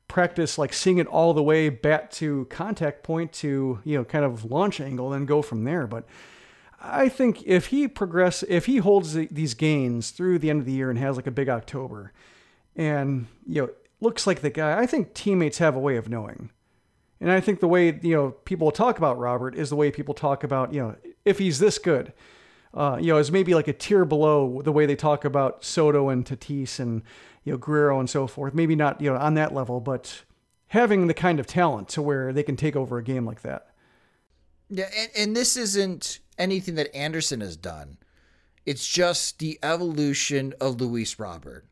practice 0.09 0.57
like 0.57 0.73
seeing 0.73 0.97
it 0.97 1.07
all 1.09 1.35
the 1.35 1.43
way 1.43 1.69
back 1.69 2.11
to 2.13 2.47
contact 2.47 3.03
point 3.03 3.35
to, 3.35 3.81
you 3.85 3.99
know, 3.99 4.05
kind 4.05 4.25
of 4.25 4.47
launch 4.47 4.81
angle 4.81 5.13
and 5.13 5.29
go 5.29 5.43
from 5.43 5.65
there. 5.65 5.87
But, 5.87 6.07
I 6.81 7.09
think 7.09 7.43
if 7.45 7.67
he 7.67 7.89
progress, 7.89 8.45
if 8.49 8.67
he 8.67 8.77
holds 8.77 9.15
these 9.15 9.55
gains 9.55 10.11
through 10.11 10.39
the 10.39 10.49
end 10.49 10.61
of 10.61 10.65
the 10.65 10.73
year 10.73 10.91
and 10.91 10.99
has 11.01 11.17
like 11.17 11.27
a 11.27 11.33
big 11.33 11.49
October, 11.49 12.13
and 12.77 13.27
you 13.47 13.63
know 13.63 13.71
looks 14.01 14.27
like 14.27 14.41
the 14.41 14.51
guy. 14.51 14.79
I 14.79 14.87
think 14.87 15.15
teammates 15.15 15.59
have 15.59 15.77
a 15.77 15.81
way 15.81 15.97
of 15.97 16.09
knowing. 16.09 16.51
And 17.21 17.31
I 17.31 17.41
think 17.41 17.61
the 17.61 17.69
way, 17.69 17.99
you 18.03 18.15
know, 18.15 18.31
people 18.31 18.71
talk 18.71 18.99
about 18.99 19.19
Robert 19.19 19.57
is 19.57 19.71
the 19.71 19.77
way 19.77 19.91
people 19.91 20.15
talk 20.15 20.45
about, 20.45 20.73
you 20.73 20.81
know, 20.81 20.97
if 21.25 21.39
he's 21.39 21.59
this 21.59 21.79
good. 21.79 22.13
Uh, 22.75 22.99
you 23.01 23.07
know, 23.07 23.17
is 23.17 23.33
maybe 23.33 23.55
like 23.55 23.67
a 23.67 23.73
tier 23.73 24.05
below 24.05 24.61
the 24.63 24.71
way 24.71 24.85
they 24.85 24.95
talk 24.95 25.25
about 25.25 25.65
Soto 25.65 26.11
and 26.11 26.25
Tatis 26.25 26.79
and, 26.79 27.03
you 27.43 27.53
know, 27.53 27.59
Guerrero 27.59 27.99
and 27.99 28.11
so 28.11 28.27
forth. 28.27 28.53
Maybe 28.53 28.77
not, 28.77 29.01
you 29.01 29.11
know, 29.11 29.17
on 29.17 29.35
that 29.35 29.55
level, 29.55 29.81
but 29.81 30.23
having 30.69 31.07
the 31.07 31.15
kind 31.15 31.41
of 31.41 31.47
talent 31.47 31.89
to 31.89 32.03
where 32.03 32.31
they 32.31 32.43
can 32.43 32.57
take 32.57 32.77
over 32.77 32.99
a 32.99 33.03
game 33.03 33.25
like 33.25 33.41
that. 33.41 33.69
Yeah, 34.69 34.91
and, 34.95 35.11
and 35.17 35.37
this 35.37 35.57
isn't 35.57 36.21
anything 36.37 36.75
that 36.75 36.95
Anderson 36.95 37.41
has 37.41 37.57
done. 37.57 37.97
It's 38.67 38.87
just 38.87 39.39
the 39.39 39.59
evolution 39.63 40.53
of 40.61 40.79
Luis 40.79 41.19
Robert, 41.19 41.65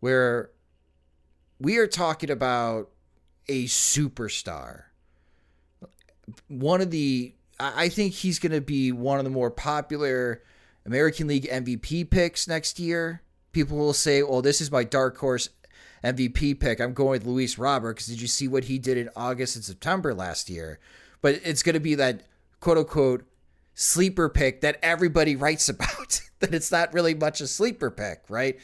where 0.00 0.50
we 1.58 1.78
are 1.78 1.86
talking 1.86 2.30
about 2.30 2.90
a 3.48 3.64
superstar. 3.64 4.84
One 6.48 6.80
of 6.80 6.90
the, 6.90 7.34
I 7.58 7.88
think 7.88 8.12
he's 8.12 8.38
going 8.38 8.52
to 8.52 8.60
be 8.60 8.92
one 8.92 9.18
of 9.18 9.24
the 9.24 9.30
more 9.30 9.50
popular 9.50 10.42
American 10.84 11.28
League 11.28 11.48
MVP 11.48 12.10
picks 12.10 12.48
next 12.48 12.78
year. 12.78 13.22
People 13.52 13.78
will 13.78 13.92
say, 13.92 14.22
well, 14.22 14.42
this 14.42 14.60
is 14.60 14.70
my 14.70 14.84
dark 14.84 15.16
horse 15.16 15.48
MVP 16.04 16.60
pick. 16.60 16.80
I'm 16.80 16.92
going 16.92 17.20
with 17.20 17.26
Luis 17.26 17.58
Robert 17.58 17.94
because 17.94 18.06
did 18.06 18.20
you 18.20 18.28
see 18.28 18.48
what 18.48 18.64
he 18.64 18.78
did 18.78 18.98
in 18.98 19.08
August 19.16 19.56
and 19.56 19.64
September 19.64 20.12
last 20.12 20.50
year? 20.50 20.78
But 21.22 21.40
it's 21.44 21.62
going 21.62 21.74
to 21.74 21.80
be 21.80 21.94
that 21.94 22.22
quote 22.60 22.78
unquote 22.78 23.24
sleeper 23.74 24.28
pick 24.28 24.60
that 24.60 24.78
everybody 24.82 25.36
writes 25.36 25.68
about. 25.70 26.20
that 26.40 26.54
it's 26.54 26.70
not 26.70 26.92
really 26.92 27.14
much 27.14 27.40
a 27.40 27.46
sleeper 27.46 27.90
pick, 27.90 28.24
right? 28.28 28.58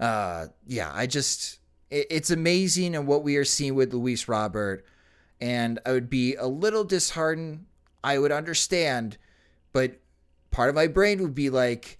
Uh, 0.00 0.46
yeah, 0.66 0.90
I 0.94 1.06
just 1.06 1.57
it's 1.90 2.30
amazing 2.30 2.94
and 2.94 3.06
what 3.06 3.22
we 3.22 3.36
are 3.36 3.44
seeing 3.44 3.74
with 3.74 3.92
Luis 3.92 4.28
Robert. 4.28 4.84
And 5.40 5.78
I 5.86 5.92
would 5.92 6.10
be 6.10 6.34
a 6.34 6.46
little 6.46 6.84
disheartened. 6.84 7.66
I 8.02 8.18
would 8.18 8.32
understand, 8.32 9.16
but 9.72 9.98
part 10.50 10.68
of 10.68 10.74
my 10.74 10.86
brain 10.86 11.22
would 11.22 11.34
be 11.34 11.50
like, 11.50 11.98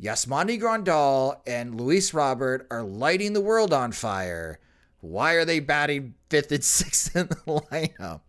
Yasmani 0.00 0.60
Grandal 0.60 1.40
and 1.46 1.80
Luis 1.80 2.12
Robert 2.12 2.66
are 2.70 2.82
lighting 2.82 3.32
the 3.32 3.40
world 3.40 3.72
on 3.72 3.92
fire. 3.92 4.58
Why 5.00 5.34
are 5.34 5.44
they 5.44 5.60
batting 5.60 6.14
fifth 6.30 6.52
and 6.52 6.64
sixth 6.64 7.14
in 7.14 7.28
the 7.28 7.36
lineup? 7.36 8.20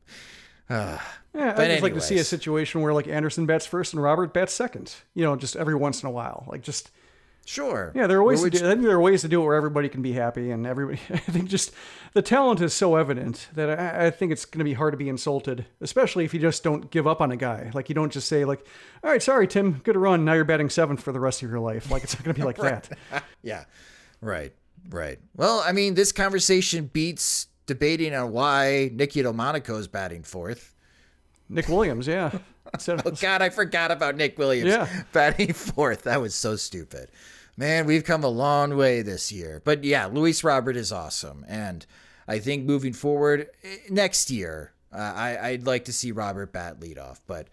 Uh, 0.70 0.98
yeah, 1.34 1.54
I'd 1.58 1.68
just 1.68 1.84
like 1.84 1.94
to 1.94 2.02
see 2.02 2.18
a 2.18 2.24
situation 2.24 2.82
where 2.82 2.94
like 2.94 3.08
Anderson 3.08 3.46
bats 3.46 3.66
first 3.66 3.94
and 3.94 4.02
Robert 4.02 4.34
bats 4.34 4.54
second. 4.54 4.96
You 5.14 5.24
know, 5.24 5.36
just 5.36 5.56
every 5.56 5.76
once 5.76 6.02
in 6.02 6.08
a 6.08 6.12
while, 6.12 6.46
like 6.48 6.62
just 6.62 6.92
Sure. 7.48 7.92
Yeah, 7.94 8.08
there 8.08 8.18
are 8.18 8.24
ways 8.24 8.42
to 8.42 8.50
do. 8.50 8.58
I 8.58 8.72
think 8.72 8.82
there 8.82 8.96
are 8.96 9.00
ways 9.00 9.22
to 9.22 9.28
do 9.28 9.40
it 9.40 9.46
where 9.46 9.56
everybody 9.56 9.88
can 9.88 10.02
be 10.02 10.14
happy, 10.14 10.50
and 10.50 10.66
everybody. 10.66 11.00
I 11.12 11.18
think 11.18 11.48
just 11.48 11.72
the 12.14 12.24
talent 12.24 12.60
is 12.60 12.74
so 12.74 12.96
evident 12.96 13.50
that 13.54 13.80
I, 13.80 14.08
I 14.08 14.10
think 14.10 14.32
it's 14.32 14.46
going 14.46 14.60
to 14.60 14.66
be 14.66 14.74
hard 14.74 14.94
to 14.94 14.98
be 14.98 15.08
insulted, 15.08 15.68
especially 15.80 16.26
if 16.26 16.34
you 16.34 16.40
just 16.40 16.64
don't 16.64 16.90
give 16.90 17.06
up 17.06 17.22
on 17.22 17.32
a 17.32 17.38
guy. 17.38 17.70
Like 17.76 17.88
you 17.88 17.94
don't 17.94 18.12
just 18.12 18.28
say 18.28 18.46
like, 18.46 18.66
"All 19.04 19.12
right, 19.12 19.22
sorry, 19.22 19.48
Tim, 19.48 19.80
good 19.84 19.96
run. 19.96 20.26
Now 20.26 20.34
you're 20.34 20.44
batting 20.44 20.72
seventh 20.72 21.04
for 21.04 21.12
the 21.12 21.20
rest 21.20 21.44
of 21.44 21.50
your 21.52 21.60
life." 21.60 21.92
Like 21.92 22.04
it's 22.04 22.16
not 22.16 22.24
going 22.24 22.34
to 22.34 22.42
be 22.42 22.46
like 22.48 22.58
that. 22.58 22.90
yeah, 23.44 23.66
right, 24.22 24.52
right. 24.90 25.20
Well, 25.36 25.62
I 25.64 25.72
mean, 25.72 25.94
this 25.94 26.12
conversation 26.12 26.90
beats 26.92 27.46
debating 27.68 28.16
on 28.16 28.32
why 28.32 28.90
Nicky 28.92 29.22
Delmonico 29.22 29.78
is 29.78 29.88
batting 29.88 30.24
fourth. 30.24 30.74
Nick 31.48 31.70
Williams, 31.70 32.08
yeah. 32.08 32.32
oh 32.88 33.12
God, 33.22 33.44
I 33.44 33.50
forgot 33.50 33.92
about 33.92 34.16
Nick 34.16 34.40
Williams 34.40 34.72
yeah. 34.72 35.04
batting 35.14 35.54
fourth. 35.54 36.06
That 36.06 36.22
was 36.22 36.34
so 36.34 36.56
stupid 36.56 37.12
man, 37.58 37.86
we've 37.86 38.04
come 38.04 38.24
a 38.24 38.30
long 38.30 38.76
way 38.76 39.02
this 39.02 39.32
year. 39.32 39.62
But 39.64 39.84
yeah, 39.84 40.06
Luis 40.08 40.44
Robert 40.44 40.76
is 40.76 40.92
awesome. 40.92 41.46
And 41.48 41.86
I 42.28 42.40
think 42.40 42.66
moving 42.66 42.94
forward 42.94 43.50
eh, 43.64 43.78
next 43.90 44.30
year, 44.32 44.74
uh, 44.92 45.14
I, 45.16 45.50
I'd 45.50 45.66
like 45.66 45.86
to 45.86 45.94
see 45.94 46.12
Robert 46.12 46.52
bat 46.52 46.80
lead 46.80 46.98
off. 46.98 47.22
But 47.28 47.48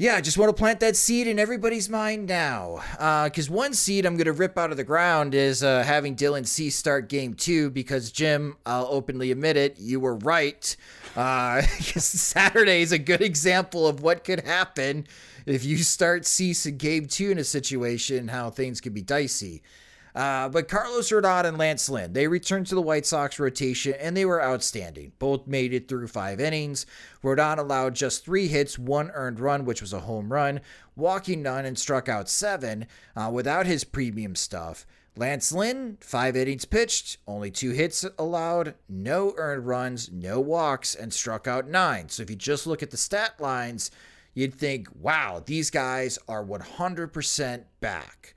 yeah, 0.00 0.14
I 0.14 0.22
just 0.22 0.38
want 0.38 0.48
to 0.48 0.58
plant 0.58 0.80
that 0.80 0.96
seed 0.96 1.26
in 1.26 1.38
everybody's 1.38 1.90
mind 1.90 2.26
now. 2.26 2.80
Because 3.26 3.50
uh, 3.50 3.52
one 3.52 3.74
seed 3.74 4.06
I'm 4.06 4.16
going 4.16 4.24
to 4.24 4.32
rip 4.32 4.56
out 4.56 4.70
of 4.70 4.78
the 4.78 4.84
ground 4.84 5.34
is 5.34 5.62
uh, 5.62 5.82
having 5.82 6.16
Dylan 6.16 6.46
Cease 6.46 6.74
start 6.74 7.10
game 7.10 7.34
two. 7.34 7.68
Because, 7.68 8.10
Jim, 8.10 8.56
I'll 8.64 8.88
openly 8.90 9.30
admit 9.30 9.58
it, 9.58 9.78
you 9.78 10.00
were 10.00 10.14
right. 10.14 10.74
Uh, 11.14 11.60
Saturday 11.96 12.80
is 12.80 12.92
a 12.92 12.98
good 12.98 13.20
example 13.20 13.86
of 13.86 14.00
what 14.00 14.24
could 14.24 14.40
happen 14.40 15.06
if 15.44 15.66
you 15.66 15.76
start 15.76 16.24
in 16.24 16.78
game 16.78 17.04
two 17.04 17.30
in 17.30 17.36
a 17.36 17.44
situation, 17.44 18.28
how 18.28 18.48
things 18.48 18.80
can 18.80 18.94
be 18.94 19.02
dicey. 19.02 19.62
Uh, 20.14 20.48
but 20.48 20.68
Carlos 20.68 21.10
Rodon 21.10 21.44
and 21.44 21.58
Lance 21.58 21.88
Lynn, 21.88 22.12
they 22.12 22.26
returned 22.26 22.66
to 22.68 22.74
the 22.74 22.82
White 22.82 23.06
Sox 23.06 23.38
rotation 23.38 23.94
and 24.00 24.16
they 24.16 24.24
were 24.24 24.42
outstanding. 24.42 25.12
Both 25.18 25.46
made 25.46 25.72
it 25.72 25.88
through 25.88 26.08
five 26.08 26.40
innings. 26.40 26.86
Rodon 27.22 27.58
allowed 27.58 27.94
just 27.94 28.24
three 28.24 28.48
hits, 28.48 28.78
one 28.78 29.10
earned 29.12 29.40
run, 29.40 29.64
which 29.64 29.80
was 29.80 29.92
a 29.92 30.00
home 30.00 30.32
run, 30.32 30.60
walking 30.96 31.42
none, 31.42 31.64
and 31.64 31.78
struck 31.78 32.08
out 32.08 32.28
seven 32.28 32.86
uh, 33.14 33.30
without 33.32 33.66
his 33.66 33.84
premium 33.84 34.34
stuff. 34.34 34.86
Lance 35.16 35.52
Lynn, 35.52 35.98
five 36.00 36.36
innings 36.36 36.64
pitched, 36.64 37.18
only 37.26 37.50
two 37.50 37.70
hits 37.70 38.06
allowed, 38.18 38.74
no 38.88 39.34
earned 39.36 39.66
runs, 39.66 40.10
no 40.10 40.40
walks, 40.40 40.94
and 40.94 41.12
struck 41.12 41.46
out 41.46 41.68
nine. 41.68 42.08
So 42.08 42.22
if 42.22 42.30
you 42.30 42.36
just 42.36 42.66
look 42.66 42.82
at 42.82 42.90
the 42.90 42.96
stat 42.96 43.34
lines, 43.40 43.90
you'd 44.34 44.54
think, 44.54 44.88
wow, 44.94 45.42
these 45.44 45.70
guys 45.70 46.18
are 46.28 46.44
100% 46.44 47.64
back. 47.80 48.34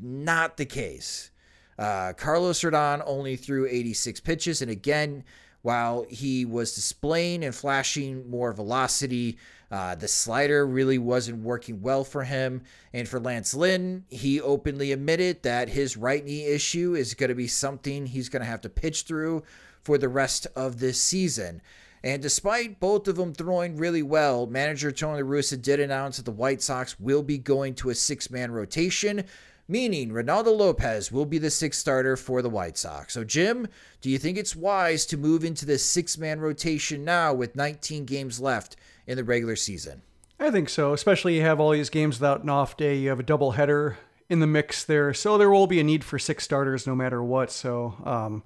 Not 0.00 0.56
the 0.56 0.66
case. 0.66 1.30
Uh, 1.78 2.12
Carlos 2.14 2.60
Rodon 2.60 3.02
only 3.06 3.36
threw 3.36 3.66
86 3.66 4.20
pitches, 4.20 4.62
and 4.62 4.70
again, 4.70 5.24
while 5.62 6.06
he 6.08 6.44
was 6.44 6.74
displaying 6.74 7.44
and 7.44 7.54
flashing 7.54 8.28
more 8.30 8.52
velocity, 8.52 9.38
uh, 9.70 9.94
the 9.94 10.08
slider 10.08 10.66
really 10.66 10.98
wasn't 10.98 11.42
working 11.42 11.82
well 11.82 12.04
for 12.04 12.24
him. 12.24 12.62
And 12.92 13.08
for 13.08 13.20
Lance 13.20 13.54
Lynn, 13.54 14.04
he 14.08 14.40
openly 14.40 14.92
admitted 14.92 15.42
that 15.42 15.68
his 15.68 15.96
right 15.96 16.24
knee 16.24 16.46
issue 16.46 16.94
is 16.94 17.14
going 17.14 17.28
to 17.28 17.34
be 17.34 17.48
something 17.48 18.06
he's 18.06 18.28
going 18.28 18.42
to 18.42 18.48
have 18.48 18.62
to 18.62 18.68
pitch 18.68 19.02
through 19.02 19.42
for 19.82 19.98
the 19.98 20.08
rest 20.08 20.46
of 20.56 20.78
this 20.78 21.00
season. 21.00 21.60
And 22.02 22.22
despite 22.22 22.78
both 22.78 23.08
of 23.08 23.16
them 23.16 23.34
throwing 23.34 23.76
really 23.76 24.02
well, 24.02 24.46
manager 24.46 24.92
Tony 24.92 25.22
La 25.22 25.28
Russa 25.28 25.60
did 25.60 25.80
announce 25.80 26.16
that 26.16 26.24
the 26.24 26.30
White 26.30 26.62
Sox 26.62 26.98
will 27.00 27.22
be 27.22 27.38
going 27.38 27.74
to 27.74 27.90
a 27.90 27.94
six 27.94 28.30
man 28.30 28.52
rotation, 28.52 29.24
meaning 29.68 30.10
Reynaldo 30.10 30.56
Lopez 30.56 31.12
will 31.12 31.26
be 31.26 31.38
the 31.38 31.50
sixth 31.50 31.80
starter 31.80 32.16
for 32.16 32.40
the 32.42 32.48
White 32.48 32.78
Sox. 32.78 33.14
So, 33.14 33.22
Jim, 33.22 33.68
do 34.00 34.10
you 34.10 34.18
think 34.18 34.38
it's 34.38 34.56
wise 34.56 35.04
to 35.06 35.16
move 35.16 35.44
into 35.44 35.66
this 35.66 35.84
six 35.84 36.16
man 36.16 36.40
rotation 36.40 37.04
now 37.04 37.34
with 37.34 37.54
19 37.54 38.06
games 38.06 38.40
left 38.40 38.76
in 39.06 39.16
the 39.16 39.24
regular 39.24 39.56
season? 39.56 40.02
I 40.40 40.50
think 40.50 40.68
so, 40.68 40.92
especially 40.92 41.36
you 41.36 41.42
have 41.42 41.60
all 41.60 41.70
these 41.70 41.90
games 41.90 42.18
without 42.18 42.42
an 42.42 42.48
off 42.48 42.76
day. 42.76 42.96
You 42.96 43.10
have 43.10 43.20
a 43.20 43.24
double 43.24 43.52
header 43.52 43.98
in 44.28 44.40
the 44.40 44.46
mix 44.46 44.84
there. 44.84 45.12
So, 45.12 45.36
there 45.36 45.50
will 45.50 45.66
be 45.66 45.80
a 45.80 45.84
need 45.84 46.02
for 46.02 46.18
six 46.18 46.44
starters 46.44 46.86
no 46.86 46.94
matter 46.94 47.22
what. 47.22 47.50
So, 47.50 47.94
um, 48.04 48.42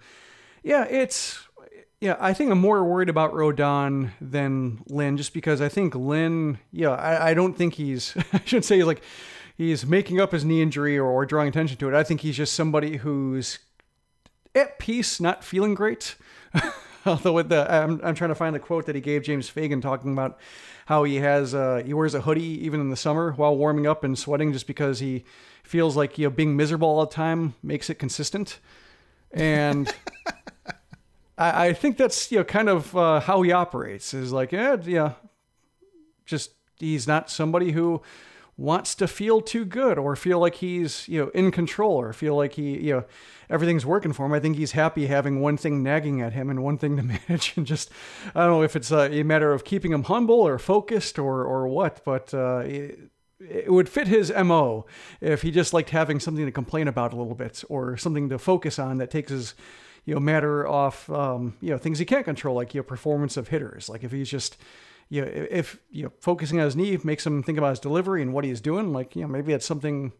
yeah, 0.62 0.84
it's 0.84 1.46
yeah, 2.02 2.16
I 2.18 2.34
think 2.34 2.50
I'm 2.50 2.58
more 2.58 2.82
worried 2.82 3.08
about 3.08 3.32
Rodon 3.32 4.10
than 4.20 4.82
Lynn, 4.88 5.16
just 5.16 5.32
because 5.32 5.60
I 5.60 5.68
think 5.68 5.94
Lynn, 5.94 6.58
yeah, 6.72 6.90
I, 6.90 7.30
I 7.30 7.34
don't 7.34 7.56
think 7.56 7.74
he's, 7.74 8.16
I 8.32 8.40
should 8.44 8.64
say 8.64 8.82
like 8.82 9.02
he's 9.62 9.86
making 9.86 10.20
up 10.20 10.32
his 10.32 10.44
knee 10.44 10.62
injury 10.62 10.98
or, 10.98 11.06
or 11.06 11.24
drawing 11.26 11.48
attention 11.48 11.76
to 11.78 11.88
it. 11.88 11.94
I 11.94 12.02
think 12.02 12.20
he's 12.20 12.36
just 12.36 12.54
somebody 12.54 12.98
who's 12.98 13.58
at 14.54 14.78
peace, 14.78 15.20
not 15.20 15.44
feeling 15.44 15.74
great. 15.74 16.16
Although 17.06 17.32
with 17.32 17.48
the, 17.48 17.72
I'm, 17.72 18.00
I'm 18.04 18.14
trying 18.14 18.30
to 18.30 18.34
find 18.34 18.54
the 18.54 18.60
quote 18.60 18.86
that 18.86 18.94
he 18.94 19.00
gave 19.00 19.22
James 19.22 19.50
Fegan 19.50 19.82
talking 19.82 20.12
about 20.12 20.38
how 20.86 21.04
he 21.04 21.16
has, 21.16 21.54
uh, 21.54 21.82
he 21.84 21.94
wears 21.94 22.14
a 22.14 22.20
hoodie 22.20 22.64
even 22.64 22.80
in 22.80 22.90
the 22.90 22.96
summer 22.96 23.32
while 23.32 23.56
warming 23.56 23.86
up 23.86 24.04
and 24.04 24.18
sweating 24.18 24.52
just 24.52 24.66
because 24.66 25.00
he 25.00 25.24
feels 25.64 25.96
like, 25.96 26.18
you 26.18 26.26
know, 26.26 26.30
being 26.30 26.56
miserable 26.56 26.88
all 26.88 27.06
the 27.06 27.12
time 27.12 27.54
makes 27.62 27.90
it 27.90 27.96
consistent. 27.96 28.60
And 29.32 29.92
I, 31.38 31.66
I 31.66 31.72
think 31.72 31.96
that's 31.96 32.30
you 32.30 32.38
know 32.38 32.44
kind 32.44 32.68
of 32.68 32.96
uh, 32.96 33.20
how 33.20 33.42
he 33.42 33.52
operates. 33.52 34.14
Is 34.14 34.32
like 34.32 34.52
yeah 34.52 34.76
yeah, 34.84 35.12
just 36.26 36.52
he's 36.78 37.06
not 37.06 37.30
somebody 37.30 37.72
who 37.72 38.02
wants 38.56 38.94
to 38.94 39.08
feel 39.08 39.40
too 39.40 39.64
good 39.64 39.98
or 39.98 40.14
feel 40.14 40.38
like 40.38 40.56
he's 40.56 41.08
you 41.08 41.20
know 41.20 41.28
in 41.30 41.50
control 41.50 41.92
or 41.92 42.12
feel 42.12 42.36
like 42.36 42.54
he 42.54 42.78
you 42.78 42.92
know 42.94 43.04
everything's 43.48 43.84
working 43.84 44.12
for 44.12 44.26
him. 44.26 44.32
I 44.32 44.40
think 44.40 44.56
he's 44.56 44.72
happy 44.72 45.06
having 45.06 45.40
one 45.40 45.56
thing 45.56 45.82
nagging 45.82 46.20
at 46.20 46.32
him 46.32 46.50
and 46.50 46.62
one 46.62 46.78
thing 46.78 46.96
to 46.96 47.02
manage 47.28 47.54
and 47.56 47.66
just 47.66 47.90
I 48.34 48.40
don't 48.40 48.50
know 48.50 48.62
if 48.62 48.76
it's 48.76 48.90
a, 48.90 49.20
a 49.20 49.22
matter 49.22 49.52
of 49.52 49.64
keeping 49.64 49.92
him 49.92 50.04
humble 50.04 50.40
or 50.40 50.58
focused 50.58 51.18
or 51.18 51.44
or 51.44 51.66
what, 51.68 52.02
but 52.04 52.32
uh, 52.34 52.58
it, 52.58 52.98
it 53.40 53.72
would 53.72 53.88
fit 53.88 54.06
his 54.06 54.32
mo 54.32 54.86
if 55.20 55.42
he 55.42 55.50
just 55.50 55.72
liked 55.72 55.90
having 55.90 56.20
something 56.20 56.44
to 56.44 56.52
complain 56.52 56.88
about 56.88 57.12
a 57.12 57.16
little 57.16 57.34
bit 57.34 57.64
or 57.68 57.96
something 57.96 58.28
to 58.28 58.38
focus 58.38 58.78
on 58.78 58.98
that 58.98 59.10
takes 59.10 59.30
his 59.30 59.54
you 60.04 60.14
know 60.14 60.20
matter 60.20 60.66
off 60.66 61.08
um, 61.10 61.56
you 61.60 61.70
know 61.70 61.78
things 61.78 61.98
he 61.98 62.04
can't 62.04 62.24
control 62.24 62.54
like 62.54 62.74
you 62.74 62.80
know 62.80 62.84
performance 62.84 63.36
of 63.36 63.48
hitters 63.48 63.88
like 63.88 64.04
if 64.04 64.12
he's 64.12 64.30
just 64.30 64.56
you 65.08 65.22
know 65.22 65.30
if 65.50 65.78
you 65.90 66.04
know 66.04 66.12
focusing 66.20 66.58
on 66.58 66.64
his 66.64 66.76
knee 66.76 66.98
makes 67.04 67.26
him 67.26 67.42
think 67.42 67.58
about 67.58 67.70
his 67.70 67.80
delivery 67.80 68.22
and 68.22 68.32
what 68.32 68.44
he's 68.44 68.60
doing 68.60 68.92
like 68.92 69.14
you 69.16 69.22
know 69.22 69.28
maybe 69.28 69.52
it's 69.52 69.66
something 69.66 70.12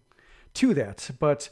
to 0.55 0.75
that 0.75 1.11
but 1.18 1.49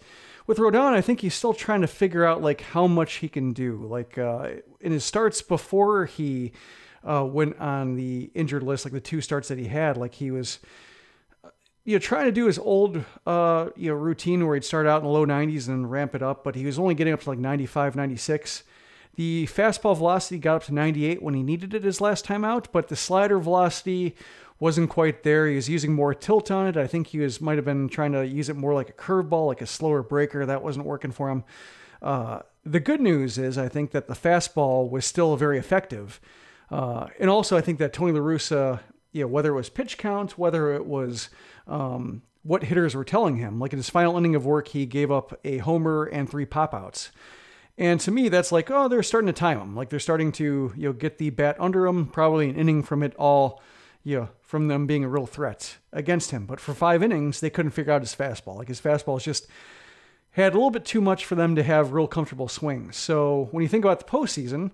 with 0.47 0.59
Rodon 0.59 0.93
I 0.93 1.01
think 1.01 1.21
he's 1.21 1.35
still 1.35 1.55
trying 1.55 1.81
to 1.81 1.87
figure 1.87 2.25
out 2.25 2.43
like 2.43 2.61
how 2.61 2.87
much 2.87 3.15
he 3.15 3.29
can 3.29 3.53
do 3.53 3.77
like 3.77 4.19
uh, 4.19 4.51
in 4.81 4.93
his 4.93 5.05
starts 5.05 5.43
before 5.43 6.07
he 6.07 6.53
uh, 7.03 7.25
went 7.25 7.59
on 7.59 7.97
the 7.97 8.31
injured 8.35 8.63
list 8.63 8.85
like 8.85 8.93
the 8.93 9.01
two 9.01 9.21
starts 9.21 9.49
that 9.49 9.59
he 9.59 9.67
had 9.67 9.97
like 9.97 10.15
he 10.15 10.31
was 10.31 10.59
you 11.85 11.95
know, 11.95 11.99
trying 11.99 12.27
to 12.27 12.33
do 12.33 12.47
his 12.47 12.59
old, 12.59 13.05
uh, 13.27 13.69
you 13.75 13.91
know, 13.91 13.97
routine 13.97 14.47
where 14.47 14.55
he'd 14.55 14.65
start 14.65 14.87
out 14.87 14.99
in 14.99 15.05
the 15.05 15.11
low 15.11 15.25
90s 15.25 15.69
and 15.69 15.91
ramp 15.91 16.15
it 16.15 16.23
up, 16.23 16.45
but 16.45 16.55
he 16.55 16.65
was 16.65 16.79
only 16.79 16.95
getting 16.95 17.13
up 17.13 17.21
to 17.23 17.29
like 17.29 17.39
95, 17.39 17.97
96. 17.97 18.63
The 19.17 19.47
fastball 19.47 19.97
velocity 19.97 20.39
got 20.39 20.57
up 20.57 20.65
to 20.65 20.75
98 20.75 21.23
when 21.23 21.35
he 21.35 21.43
needed 21.43 21.75
it 21.75 21.85
his 21.85 22.01
last 22.01 22.25
time 22.25 22.45
out, 22.45 22.69
but 22.73 22.89
the 22.89 22.97
slider 22.97 23.39
velocity 23.39 24.15
wasn't 24.61 24.91
quite 24.91 25.23
there. 25.23 25.49
He 25.49 25.57
was 25.57 25.69
using 25.69 25.95
more 25.95 26.15
tilt 26.15 26.51
on 26.51 26.67
it. 26.67 26.77
I 26.77 26.87
think 26.87 27.09
he 27.09 27.19
was 27.19 27.41
might 27.41 27.57
have 27.57 27.65
been 27.65 27.89
trying 27.89 28.13
to 28.13 28.27
use 28.27 28.49
it 28.49 28.57
more 28.57 28.75
like 28.75 28.91
a 28.91 28.93
curveball, 28.93 29.47
like 29.47 29.63
a 29.63 29.67
slower 29.67 30.03
breaker. 30.03 30.47
That 30.47 30.63
wasn't 30.63 30.87
working 30.87 31.13
for 31.13 31.31
him. 31.31 31.45
Uh, 32.03 32.41
the 32.65 32.81
good 32.81 33.01
news 33.01 33.39
is 33.39 33.57
I 33.59 33.69
think 33.69 33.91
that 33.93 34.07
the 34.07 34.15
fastball 34.15 34.89
was 34.89 35.07
still 35.07 35.37
very 35.37 35.59
effective. 35.59 36.21
Uh, 36.71 37.09
and 37.19 37.29
also, 37.29 37.57
I 37.57 37.63
think 37.63 37.79
that 37.79 37.93
Tony 37.93 38.13
La 38.13 38.21
Russa, 38.21 38.81
you 39.13 39.23
know, 39.23 39.29
whether 39.29 39.51
it 39.51 39.57
was 39.57 39.71
pitch 39.71 39.99
count, 39.99 40.39
whether 40.39 40.73
it 40.75 40.87
was 40.87 41.31
um, 41.67 42.23
what 42.43 42.65
hitters 42.65 42.95
were 42.95 43.05
telling 43.05 43.37
him. 43.37 43.59
Like 43.59 43.73
in 43.73 43.79
his 43.79 43.91
final 43.91 44.17
inning 44.17 44.35
of 44.35 44.47
work, 44.47 44.69
he 44.69 44.87
gave 44.87 45.11
up 45.11 45.39
a 45.45 45.59
homer 45.59 46.05
and 46.05 46.31
three 46.31 46.47
popouts. 46.47 46.85
outs. 46.85 47.11
And 47.81 47.99
to 48.01 48.11
me, 48.11 48.29
that's 48.29 48.53
like, 48.53 48.71
oh, 48.71 48.87
they're 48.87 49.03
starting 49.03 49.27
to 49.27 49.33
time 49.33 49.59
him. 49.59 49.75
Like 49.75 49.89
they're 49.89 49.99
starting 49.99 50.31
to, 50.33 50.73
you 50.77 50.89
know, 50.89 50.93
get 50.93 51.19
the 51.19 51.31
bat 51.31 51.57
under 51.59 51.87
him, 51.87 52.07
probably 52.07 52.49
an 52.49 52.55
inning 52.55 52.83
from 52.83 53.03
it 53.03 53.15
all, 53.17 53.61
you 54.05 54.21
know, 54.21 54.29
from 54.43 54.69
them 54.69 54.87
being 54.87 55.03
a 55.03 55.09
real 55.09 55.27
threat 55.27 55.79
against 55.93 56.31
him. 56.31 56.47
But 56.47 56.61
for 56.61 56.75
five 56.75 57.03
innings, 57.03 57.41
they 57.41 57.51
couldn't 57.51 57.73
figure 57.73 57.93
out 57.93 58.03
his 58.03 58.15
fastball. 58.15 58.57
Like 58.57 58.69
his 58.69 58.81
fastball 58.81 59.17
is 59.17 59.25
just 59.25 59.49
had 60.33 60.53
a 60.53 60.57
little 60.57 60.71
bit 60.71 60.85
too 60.85 61.01
much 61.01 61.25
for 61.25 61.35
them 61.35 61.57
to 61.57 61.63
have 61.63 61.93
real 61.93 62.07
comfortable 62.07 62.49
swings. 62.49 62.97
So 62.97 63.49
when 63.51 63.63
you 63.63 63.69
think 63.69 63.85
about 63.85 63.99
the 63.99 64.05
postseason, 64.05 64.71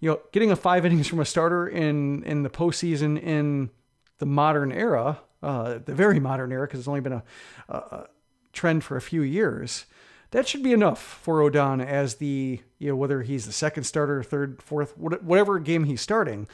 you 0.00 0.10
know, 0.10 0.20
getting 0.32 0.50
a 0.50 0.56
five 0.56 0.84
innings 0.86 1.06
from 1.06 1.20
a 1.20 1.24
starter 1.24 1.68
in 1.68 2.24
in 2.24 2.42
the 2.42 2.50
postseason 2.50 3.22
in 3.22 3.70
the 4.18 4.26
modern 4.26 4.72
era 4.72 5.20
uh, 5.42 5.78
the 5.84 5.94
very 5.94 6.18
modern 6.20 6.52
era, 6.52 6.66
because 6.66 6.80
it's 6.80 6.88
only 6.88 7.00
been 7.00 7.12
a, 7.12 7.22
a, 7.68 8.06
trend 8.52 8.82
for 8.82 8.96
a 8.96 9.00
few 9.00 9.22
years. 9.22 9.84
That 10.32 10.48
should 10.48 10.62
be 10.62 10.72
enough 10.72 11.00
for 11.00 11.40
Rodon 11.40 11.84
as 11.84 12.16
the 12.16 12.60
you 12.78 12.88
know 12.88 12.96
whether 12.96 13.22
he's 13.22 13.46
the 13.46 13.52
second 13.52 13.84
starter, 13.84 14.22
third, 14.22 14.62
fourth, 14.62 14.96
whatever 14.98 15.58
game 15.58 15.84
he's 15.84 16.00
starting. 16.00 16.48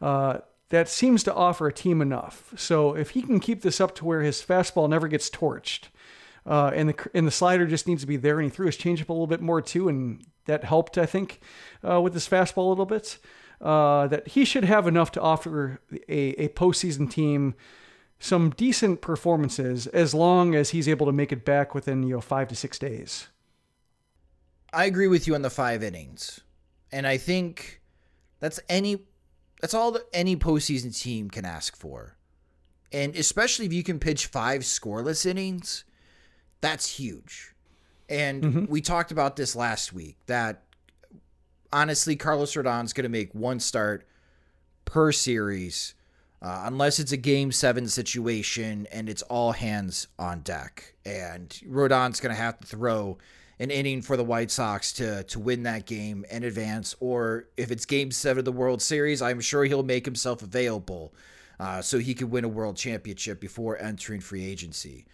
Uh, 0.00 0.38
that 0.70 0.88
seems 0.88 1.22
to 1.24 1.34
offer 1.34 1.66
a 1.66 1.72
team 1.72 2.02
enough. 2.02 2.52
So 2.56 2.94
if 2.94 3.10
he 3.10 3.22
can 3.22 3.40
keep 3.40 3.62
this 3.62 3.80
up 3.80 3.94
to 3.96 4.04
where 4.04 4.22
his 4.22 4.42
fastball 4.42 4.88
never 4.88 5.08
gets 5.08 5.30
torched, 5.30 5.84
uh, 6.46 6.70
and 6.74 6.88
the 6.88 7.10
and 7.14 7.26
the 7.26 7.32
slider 7.32 7.66
just 7.66 7.86
needs 7.86 8.02
to 8.02 8.06
be 8.06 8.16
there, 8.16 8.38
and 8.38 8.50
he 8.50 8.54
threw 8.54 8.66
his 8.66 8.76
changeup 8.76 9.08
a 9.08 9.12
little 9.12 9.26
bit 9.26 9.40
more 9.40 9.60
too, 9.60 9.88
and 9.88 10.24
that 10.46 10.64
helped 10.64 10.98
I 10.98 11.06
think 11.06 11.40
uh, 11.88 12.00
with 12.00 12.14
his 12.14 12.28
fastball 12.28 12.66
a 12.66 12.68
little 12.68 12.86
bit. 12.86 13.18
Uh, 13.60 14.06
that 14.06 14.28
he 14.28 14.44
should 14.44 14.62
have 14.62 14.86
enough 14.86 15.10
to 15.10 15.20
offer 15.20 15.80
a, 16.08 16.44
a 16.44 16.48
postseason 16.50 17.10
team 17.10 17.56
some 18.18 18.50
decent 18.50 19.00
performances 19.00 19.86
as 19.88 20.14
long 20.14 20.54
as 20.54 20.70
he's 20.70 20.88
able 20.88 21.06
to 21.06 21.12
make 21.12 21.32
it 21.32 21.44
back 21.44 21.74
within 21.74 22.02
you 22.02 22.14
know 22.14 22.20
five 22.20 22.48
to 22.48 22.56
six 22.56 22.78
days. 22.78 23.28
I 24.72 24.84
agree 24.84 25.08
with 25.08 25.26
you 25.26 25.34
on 25.34 25.42
the 25.42 25.50
five 25.50 25.82
innings, 25.82 26.40
and 26.92 27.06
I 27.06 27.16
think 27.16 27.80
that's 28.40 28.60
any 28.68 29.04
that's 29.60 29.74
all 29.74 29.92
that 29.92 30.04
any 30.12 30.36
postseason 30.36 30.98
team 30.98 31.30
can 31.30 31.44
ask 31.44 31.76
for, 31.76 32.16
and 32.92 33.14
especially 33.16 33.66
if 33.66 33.72
you 33.72 33.82
can 33.82 33.98
pitch 33.98 34.26
five 34.26 34.62
scoreless 34.62 35.24
innings, 35.24 35.84
that's 36.60 36.98
huge. 36.98 37.54
And 38.08 38.42
mm-hmm. 38.42 38.64
we 38.66 38.80
talked 38.80 39.12
about 39.12 39.36
this 39.36 39.54
last 39.54 39.92
week 39.92 40.16
that 40.26 40.64
honestly, 41.72 42.16
Carlos 42.16 42.56
Rodon's 42.56 42.92
going 42.92 43.04
to 43.04 43.10
make 43.10 43.34
one 43.34 43.60
start 43.60 44.06
per 44.84 45.12
series 45.12 45.94
uh, 46.40 46.62
unless 46.64 46.98
it's 46.98 47.12
a 47.12 47.16
game 47.16 47.50
seven 47.52 47.88
situation 47.88 48.86
and 48.92 49.08
it's 49.08 49.22
all 49.22 49.52
hands 49.52 50.08
on 50.18 50.40
deck. 50.40 50.94
And 51.04 51.48
Rodon's 51.68 52.20
going 52.20 52.34
to 52.34 52.40
have 52.40 52.60
to 52.60 52.66
throw 52.66 53.18
an 53.58 53.70
inning 53.70 54.02
for 54.02 54.16
the 54.16 54.24
White 54.24 54.50
Sox 54.50 54.92
to 54.94 55.24
to 55.24 55.40
win 55.40 55.64
that 55.64 55.84
game 55.86 56.24
and 56.30 56.44
advance. 56.44 56.94
Or 57.00 57.48
if 57.56 57.70
it's 57.70 57.84
game 57.84 58.10
seven 58.12 58.38
of 58.38 58.44
the 58.44 58.52
World 58.52 58.80
Series, 58.80 59.20
I'm 59.20 59.40
sure 59.40 59.64
he'll 59.64 59.82
make 59.82 60.04
himself 60.04 60.42
available 60.42 61.12
uh, 61.58 61.82
so 61.82 61.98
he 61.98 62.14
could 62.14 62.30
win 62.30 62.44
a 62.44 62.48
world 62.48 62.76
championship 62.76 63.40
before 63.40 63.76
entering 63.78 64.20
free 64.20 64.44
agency. 64.44 65.06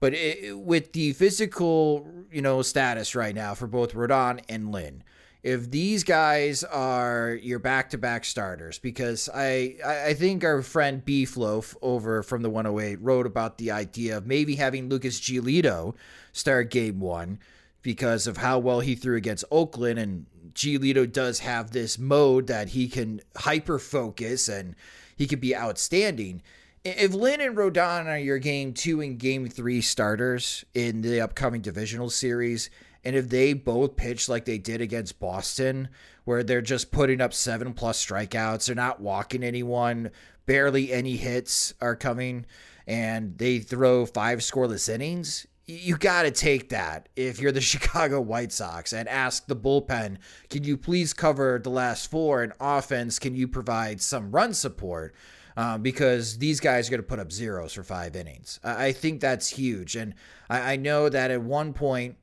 But 0.00 0.14
it, 0.14 0.58
with 0.58 0.92
the 0.92 1.12
physical, 1.12 2.06
you 2.30 2.42
know, 2.42 2.60
status 2.62 3.14
right 3.14 3.34
now 3.34 3.54
for 3.54 3.66
both 3.66 3.94
Rodon 3.94 4.40
and 4.48 4.70
Lynn, 4.70 5.02
if 5.46 5.70
these 5.70 6.02
guys 6.02 6.64
are 6.64 7.38
your 7.40 7.60
back-to-back 7.60 8.24
starters 8.24 8.80
because 8.80 9.28
I 9.32 9.76
I 9.86 10.14
think 10.14 10.42
our 10.42 10.60
friend 10.60 11.04
Beefloaf 11.04 11.76
over 11.80 12.24
from 12.24 12.42
the 12.42 12.50
108 12.50 13.00
wrote 13.00 13.26
about 13.26 13.56
the 13.56 13.70
idea 13.70 14.16
of 14.16 14.26
maybe 14.26 14.56
having 14.56 14.88
Lucas 14.88 15.20
Giolito 15.20 15.94
start 16.32 16.72
game 16.72 16.98
1 16.98 17.38
because 17.82 18.26
of 18.26 18.38
how 18.38 18.58
well 18.58 18.80
he 18.80 18.96
threw 18.96 19.14
against 19.14 19.44
Oakland 19.52 20.00
and 20.00 20.26
Giolito 20.52 21.10
does 21.10 21.38
have 21.38 21.70
this 21.70 21.96
mode 21.96 22.48
that 22.48 22.70
he 22.70 22.88
can 22.88 23.20
hyper 23.36 23.78
focus 23.78 24.48
and 24.48 24.74
he 25.14 25.28
can 25.28 25.38
be 25.38 25.54
outstanding. 25.54 26.42
If 26.84 27.14
Lynn 27.14 27.40
and 27.40 27.56
Rodon 27.56 28.06
are 28.06 28.18
your 28.18 28.38
game 28.40 28.72
two 28.72 29.00
and 29.00 29.16
game 29.16 29.48
three 29.48 29.80
starters 29.80 30.64
in 30.74 31.02
the 31.02 31.20
upcoming 31.20 31.60
divisional 31.60 32.10
series, 32.10 32.68
and 33.06 33.14
if 33.14 33.28
they 33.28 33.52
both 33.52 33.94
pitch 33.94 34.28
like 34.28 34.46
they 34.46 34.58
did 34.58 34.80
against 34.80 35.20
Boston, 35.20 35.90
where 36.24 36.42
they're 36.42 36.60
just 36.60 36.90
putting 36.90 37.20
up 37.20 37.32
seven 37.32 37.72
plus 37.72 38.04
strikeouts, 38.04 38.66
they're 38.66 38.74
not 38.74 39.00
walking 39.00 39.44
anyone, 39.44 40.10
barely 40.44 40.92
any 40.92 41.16
hits 41.16 41.72
are 41.80 41.94
coming, 41.94 42.46
and 42.84 43.38
they 43.38 43.60
throw 43.60 44.06
five 44.06 44.40
scoreless 44.40 44.92
innings, 44.92 45.46
you 45.66 45.96
got 45.96 46.24
to 46.24 46.32
take 46.32 46.70
that 46.70 47.08
if 47.14 47.38
you're 47.38 47.52
the 47.52 47.60
Chicago 47.72 48.20
White 48.20 48.50
Sox 48.50 48.92
and 48.92 49.08
ask 49.08 49.46
the 49.46 49.54
bullpen, 49.54 50.16
can 50.50 50.64
you 50.64 50.76
please 50.76 51.12
cover 51.12 51.60
the 51.62 51.70
last 51.70 52.10
four? 52.10 52.42
And 52.42 52.54
offense, 52.60 53.20
can 53.20 53.36
you 53.36 53.46
provide 53.46 54.00
some 54.00 54.32
run 54.32 54.52
support? 54.52 55.14
Um, 55.56 55.80
because 55.80 56.38
these 56.38 56.58
guys 56.58 56.88
are 56.88 56.90
going 56.90 57.02
to 57.02 57.06
put 57.06 57.20
up 57.20 57.30
zeros 57.30 57.72
for 57.72 57.84
five 57.84 58.16
innings. 58.16 58.58
I, 58.64 58.90
think 58.90 59.22
that's 59.22 59.48
huge. 59.48 59.94
And 59.94 60.14
I, 60.50 60.72
I, 60.72 60.76
know 60.76 61.08
that 61.08 61.30
at 61.30 61.40
one 61.40 61.72
point, 61.72 62.16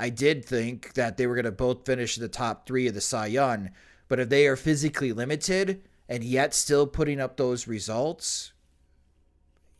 I 0.00 0.10
did 0.10 0.44
think 0.44 0.94
that 0.94 1.16
they 1.16 1.26
were 1.26 1.34
going 1.34 1.44
to 1.44 1.52
both 1.52 1.84
finish 1.84 2.16
the 2.16 2.28
top 2.28 2.66
three 2.66 2.86
of 2.86 2.94
the 2.94 3.00
Cy 3.00 3.26
Young. 3.26 3.70
But 4.08 4.20
if 4.20 4.28
they 4.28 4.46
are 4.46 4.56
physically 4.56 5.12
limited 5.12 5.82
and 6.08 6.24
yet 6.24 6.54
still 6.54 6.86
putting 6.86 7.20
up 7.20 7.36
those 7.36 7.66
results, 7.66 8.52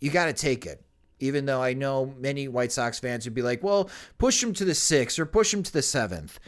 you 0.00 0.10
got 0.10 0.26
to 0.26 0.32
take 0.32 0.66
it 0.66 0.84
even 1.20 1.46
though 1.46 1.62
I 1.62 1.74
know 1.74 2.14
many 2.18 2.48
White 2.48 2.72
Sox 2.72 2.98
fans 2.98 3.24
would 3.24 3.34
be 3.34 3.42
like, 3.42 3.62
well, 3.62 3.90
push 4.18 4.40
them 4.40 4.52
to 4.54 4.64
the 4.64 4.74
sixth 4.74 5.18
or 5.18 5.26
push 5.26 5.50
them 5.50 5.62
to 5.62 5.72
the 5.72 5.82
seventh. 5.82 6.38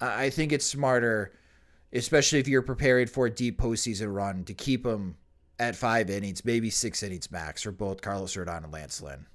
I 0.00 0.30
think 0.30 0.52
it's 0.52 0.66
smarter, 0.66 1.32
especially 1.92 2.38
if 2.38 2.48
you're 2.48 2.62
prepared 2.62 3.10
for 3.10 3.26
a 3.26 3.30
deep 3.30 3.60
postseason 3.60 4.14
run, 4.14 4.44
to 4.44 4.54
keep 4.54 4.84
them 4.84 5.16
at 5.58 5.76
five 5.76 6.08
innings, 6.08 6.44
maybe 6.44 6.70
six 6.70 7.02
innings 7.02 7.30
max 7.30 7.62
for 7.62 7.72
both 7.72 8.00
Carlos 8.00 8.36
Rodon 8.36 8.64
and 8.64 8.72
Lance 8.72 9.02
Lynn. 9.02 9.26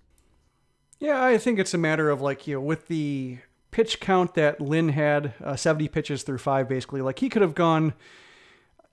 Yeah, 1.00 1.24
I 1.24 1.38
think 1.38 1.60
it's 1.60 1.74
a 1.74 1.78
matter 1.78 2.10
of 2.10 2.22
like, 2.22 2.48
you 2.48 2.56
know, 2.56 2.62
with 2.62 2.88
the 2.88 3.40
pitch 3.74 4.00
count 4.00 4.36
that 4.36 4.62
Lynn 4.62 4.90
had, 4.90 5.34
uh, 5.44 5.56
70 5.56 5.90
pitches 5.90 6.24
through 6.24 6.38
five, 6.38 6.70
basically, 6.70 7.02
like 7.02 7.20
he 7.20 7.28
could 7.28 7.42
have 7.42 7.56
gone 7.56 7.94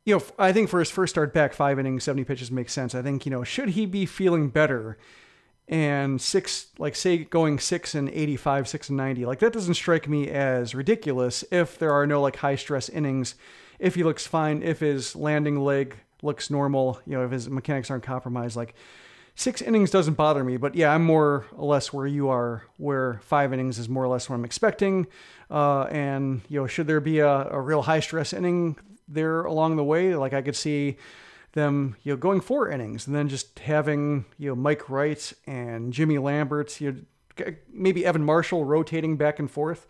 you 0.05 0.17
know, 0.17 0.25
I 0.39 0.53
think 0.53 0.69
for 0.71 0.79
his 0.79 0.91
first 0.91 1.15
start 1.15 1.35
back, 1.35 1.53
five 1.53 1.79
innings, 1.79 2.05
70 2.05 2.25
pitches 2.25 2.51
makes 2.51 2.73
sense. 2.73 2.95
I 2.95 3.03
think, 3.03 3.27
you 3.27 3.31
know, 3.31 3.45
should 3.45 3.71
he 3.71 3.87
be 3.87 4.07
feeling 4.07 4.49
better 4.49 4.99
and 5.69 6.21
six, 6.21 6.69
like 6.79 6.97
say 6.97 7.19
going 7.19 7.59
six 7.59 7.95
and 7.95 8.09
85, 8.09 8.67
six 8.67 8.89
and 8.89 8.97
90, 8.97 9.27
like 9.27 9.39
that 9.41 9.53
doesn't 9.53 9.75
strike 9.75 10.09
me 10.09 10.29
as 10.29 10.75
ridiculous 10.75 11.45
if 11.53 11.79
there 11.79 11.93
are 11.93 12.07
no 12.07 12.21
like 12.21 12.37
high 12.37 12.57
stress 12.57 12.89
innings, 12.89 13.35
if 13.79 13.95
he 13.95 14.03
looks 14.03 14.27
fine, 14.27 14.63
if 14.63 14.81
his 14.81 15.15
landing 15.15 15.61
leg 15.61 15.97
looks 16.23 16.51
normal, 16.51 17.01
you 17.07 17.17
know, 17.17 17.25
if 17.25 17.31
his 17.31 17.49
mechanics 17.49 17.91
aren't 17.91 18.03
compromised, 18.03 18.57
like 18.57 18.75
six 19.35 19.63
innings 19.63 19.91
doesn't 19.91 20.15
bother 20.15 20.45
me. 20.45 20.57
But 20.57 20.75
yeah, 20.75 20.95
I'm 20.95 21.05
more 21.05 21.47
or 21.53 21.67
less 21.67 21.93
where 21.93 22.07
you 22.07 22.29
are, 22.29 22.65
where 22.77 23.21
five 23.23 23.53
innings 23.53 23.79
is 23.79 23.89
more 23.89 24.05
or 24.05 24.09
less 24.09 24.29
what 24.29 24.37
I'm 24.37 24.45
expecting. 24.45 25.07
Uh, 25.51 25.83
and, 25.85 26.43
you 26.49 26.61
know, 26.61 26.67
should 26.67 26.87
there 26.87 27.01
be 27.01 27.19
a, 27.19 27.49
a 27.51 27.61
real 27.61 27.83
high 27.83 28.01
stress 28.01 28.33
inning 28.33 28.77
there 29.09 29.45
along 29.45 29.77
the 29.77 29.85
way, 29.85 30.15
like 30.15 30.33
I 30.33 30.43
could 30.43 30.57
see 30.57 30.97
them, 31.53 31.97
you 32.03 32.13
know, 32.13 32.17
going 32.17 32.41
four 32.41 32.71
innings 32.71 33.07
and 33.07 33.17
then 33.17 33.29
just 33.29 33.59
having, 33.59 34.25
you 34.39 34.51
know, 34.51 34.55
Mike 34.55 34.89
Wright 34.89 35.33
and 35.47 35.93
Jimmy 35.93 36.19
Lambert, 36.19 36.81
you 36.81 36.93
know, 36.93 37.55
maybe 37.73 38.07
Evan 38.07 38.25
Marshall 38.25 38.65
rotating 38.65 39.17
back 39.17 39.39
and 39.39 39.51
forth 39.51 39.87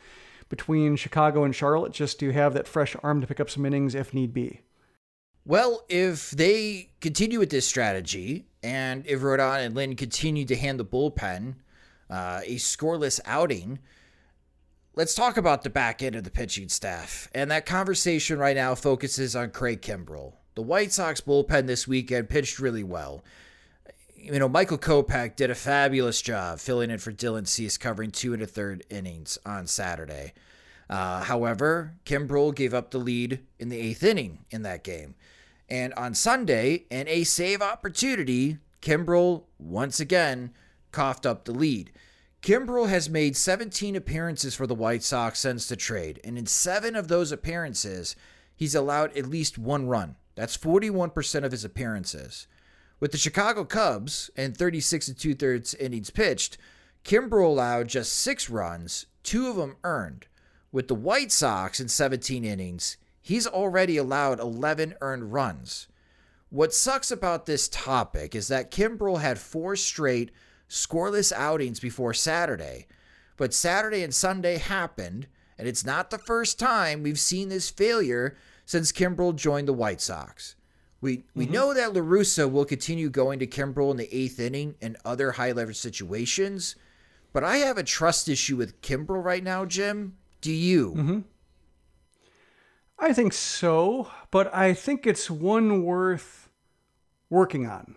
between 0.48 0.96
Chicago 0.96 1.44
and 1.44 1.54
Charlotte 1.54 1.92
just 1.92 2.18
to 2.20 2.30
have 2.30 2.54
that 2.54 2.66
fresh 2.66 2.96
arm 3.02 3.20
to 3.20 3.26
pick 3.26 3.40
up 3.40 3.50
some 3.50 3.66
innings 3.66 3.94
if 3.94 4.14
need 4.14 4.32
be. 4.32 4.62
Well, 5.44 5.84
if 5.88 6.30
they 6.30 6.90
continue 7.00 7.38
with 7.38 7.50
this 7.50 7.66
strategy 7.66 8.46
and 8.62 9.06
if 9.06 9.20
Rodon 9.20 9.64
and 9.64 9.74
Lynn 9.74 9.96
continue 9.96 10.44
to 10.44 10.56
hand 10.56 10.78
the 10.78 10.84
bullpen 10.84 11.54
uh, 12.10 12.40
a 12.44 12.56
scoreless 12.56 13.20
outing, 13.24 13.78
let's 14.94 15.14
talk 15.14 15.36
about 15.36 15.62
the 15.62 15.70
back 15.70 16.02
end 16.02 16.16
of 16.16 16.24
the 16.24 16.30
pitching 16.30 16.68
staff. 16.68 17.28
And 17.34 17.50
that 17.50 17.66
conversation 17.66 18.38
right 18.38 18.56
now 18.56 18.74
focuses 18.74 19.34
on 19.34 19.50
Craig 19.50 19.80
Kimbrel. 19.80 20.34
The 20.56 20.62
White 20.62 20.92
Sox 20.92 21.20
bullpen 21.20 21.66
this 21.66 21.88
weekend 21.88 22.28
pitched 22.28 22.58
really 22.58 22.84
well. 22.84 23.24
You 24.14 24.38
know, 24.38 24.48
Michael 24.48 24.76
Kopech 24.76 25.36
did 25.36 25.50
a 25.50 25.54
fabulous 25.54 26.20
job 26.20 26.58
filling 26.58 26.90
in 26.90 26.98
for 26.98 27.12
Dylan 27.12 27.46
Cease, 27.46 27.78
covering 27.78 28.10
two 28.10 28.34
and 28.34 28.42
a 28.42 28.46
third 28.46 28.84
innings 28.90 29.38
on 29.46 29.66
Saturday. 29.66 30.34
Uh, 30.90 31.22
however, 31.22 31.94
Kimbrel 32.04 32.52
gave 32.52 32.74
up 32.74 32.90
the 32.90 32.98
lead 32.98 33.40
in 33.60 33.68
the 33.68 33.78
eighth 33.78 34.02
inning 34.02 34.44
in 34.50 34.62
that 34.62 34.82
game. 34.82 35.14
And 35.68 35.94
on 35.94 36.14
Sunday, 36.14 36.86
in 36.90 37.06
a 37.06 37.22
save 37.22 37.62
opportunity, 37.62 38.58
Kimbrel 38.82 39.44
once 39.56 40.00
again 40.00 40.52
coughed 40.90 41.24
up 41.24 41.44
the 41.44 41.52
lead. 41.52 41.92
Kimbrel 42.42 42.88
has 42.88 43.08
made 43.08 43.36
17 43.36 43.94
appearances 43.94 44.56
for 44.56 44.66
the 44.66 44.74
White 44.74 45.04
Sox 45.04 45.38
since 45.38 45.68
the 45.68 45.76
trade, 45.76 46.20
and 46.24 46.36
in 46.36 46.46
seven 46.46 46.96
of 46.96 47.06
those 47.06 47.30
appearances, 47.30 48.16
he's 48.56 48.74
allowed 48.74 49.16
at 49.16 49.28
least 49.28 49.58
one 49.58 49.86
run. 49.86 50.16
That's 50.34 50.56
41% 50.56 51.44
of 51.44 51.52
his 51.52 51.64
appearances. 51.64 52.48
With 52.98 53.12
the 53.12 53.18
Chicago 53.18 53.64
Cubs 53.64 54.30
and 54.36 54.56
36 54.56 55.08
and 55.08 55.18
two 55.18 55.34
thirds 55.34 55.74
innings 55.74 56.10
pitched, 56.10 56.58
Kimbrel 57.04 57.46
allowed 57.46 57.88
just 57.88 58.12
six 58.12 58.50
runs, 58.50 59.06
two 59.22 59.46
of 59.48 59.56
them 59.56 59.76
earned. 59.84 60.26
With 60.72 60.86
the 60.86 60.94
White 60.94 61.32
Sox 61.32 61.80
in 61.80 61.88
17 61.88 62.44
innings, 62.44 62.96
he's 63.20 63.46
already 63.46 63.96
allowed 63.96 64.38
11 64.38 64.94
earned 65.00 65.32
runs. 65.32 65.88
What 66.48 66.74
sucks 66.74 67.10
about 67.10 67.46
this 67.46 67.68
topic 67.68 68.34
is 68.34 68.48
that 68.48 68.70
Kimbrel 68.70 69.20
had 69.20 69.38
four 69.38 69.74
straight 69.76 70.30
scoreless 70.68 71.32
outings 71.32 71.80
before 71.80 72.14
Saturday, 72.14 72.86
but 73.36 73.52
Saturday 73.54 74.02
and 74.02 74.14
Sunday 74.14 74.58
happened, 74.58 75.26
and 75.58 75.66
it's 75.66 75.84
not 75.84 76.10
the 76.10 76.18
first 76.18 76.58
time 76.58 77.02
we've 77.02 77.18
seen 77.18 77.48
this 77.48 77.68
failure 77.70 78.36
since 78.64 78.92
Kimbrel 78.92 79.34
joined 79.34 79.66
the 79.66 79.72
White 79.72 80.00
Sox. 80.00 80.54
We 81.00 81.24
we 81.34 81.44
mm-hmm. 81.44 81.54
know 81.54 81.74
that 81.74 81.94
La 81.94 82.00
Russa 82.00 82.50
will 82.50 82.64
continue 82.64 83.08
going 83.10 83.38
to 83.40 83.46
Kimbrel 83.46 83.90
in 83.90 83.96
the 83.96 84.14
eighth 84.14 84.38
inning 84.38 84.76
and 84.80 84.96
other 85.04 85.32
high 85.32 85.52
leverage 85.52 85.78
situations, 85.78 86.76
but 87.32 87.42
I 87.42 87.56
have 87.58 87.78
a 87.78 87.82
trust 87.82 88.28
issue 88.28 88.56
with 88.56 88.80
Kimbrel 88.82 89.24
right 89.24 89.42
now, 89.42 89.64
Jim. 89.64 90.16
Do 90.40 90.52
you? 90.52 90.94
Mm-hmm. 90.96 91.18
I 92.98 93.12
think 93.12 93.32
so, 93.32 94.10
but 94.30 94.54
I 94.54 94.74
think 94.74 95.06
it's 95.06 95.30
one 95.30 95.82
worth 95.82 96.50
working 97.30 97.66
on. 97.66 97.94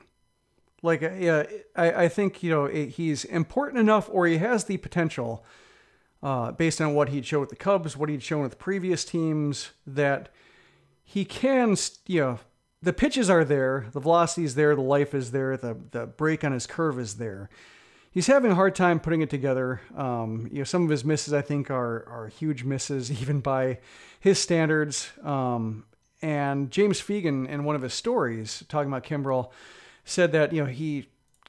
Like, 0.81 1.03
uh, 1.03 1.45
I, 1.75 2.03
I 2.03 2.07
think 2.09 2.43
you 2.43 2.49
know 2.49 2.65
he's 2.67 3.25
important 3.25 3.79
enough, 3.79 4.09
or 4.11 4.27
he 4.27 4.37
has 4.37 4.65
the 4.65 4.77
potential, 4.77 5.45
uh, 6.21 6.51
based 6.51 6.81
on 6.81 6.93
what 6.93 7.09
he'd 7.09 7.25
showed 7.25 7.41
with 7.41 7.49
the 7.49 7.55
Cubs, 7.55 7.97
what 7.97 8.09
he'd 8.09 8.23
shown 8.23 8.41
with 8.41 8.59
previous 8.59 9.05
teams, 9.05 9.71
that 9.87 10.29
he 11.03 11.25
can, 11.25 11.75
you 12.07 12.21
know, 12.21 12.39
the 12.81 12.93
pitches 12.93 13.29
are 13.29 13.45
there, 13.45 13.87
the 13.93 13.99
velocity 13.99 14.43
is 14.43 14.55
there, 14.55 14.75
the 14.75 14.81
life 14.81 15.13
is 15.13 15.31
there, 15.31 15.55
the 15.57 15.77
the 15.91 16.05
break 16.05 16.43
on 16.43 16.51
his 16.51 16.67
curve 16.67 16.99
is 16.99 17.15
there. 17.15 17.49
He's 18.13 18.27
having 18.27 18.51
a 18.51 18.55
hard 18.55 18.75
time 18.75 18.99
putting 18.99 19.21
it 19.21 19.29
together. 19.29 19.81
Um, 19.95 20.47
you 20.51 20.59
know, 20.59 20.63
some 20.63 20.83
of 20.83 20.89
his 20.89 21.03
misses 21.03 21.33
I 21.33 21.41
think 21.41 21.71
are 21.71 22.07
are 22.07 22.27
huge 22.27 22.63
misses, 22.63 23.11
even 23.21 23.39
by 23.39 23.79
his 24.19 24.39
standards. 24.39 25.11
Um, 25.23 25.85
and 26.21 26.71
James 26.71 27.01
Fegan, 27.01 27.49
in 27.49 27.63
one 27.63 27.75
of 27.75 27.81
his 27.81 27.93
stories 27.93 28.63
talking 28.69 28.87
about 28.89 29.03
Kimbrel, 29.03 29.51
said 30.05 30.31
that 30.31 30.53
you 30.53 30.63
know 30.63 30.69
he 30.69 31.07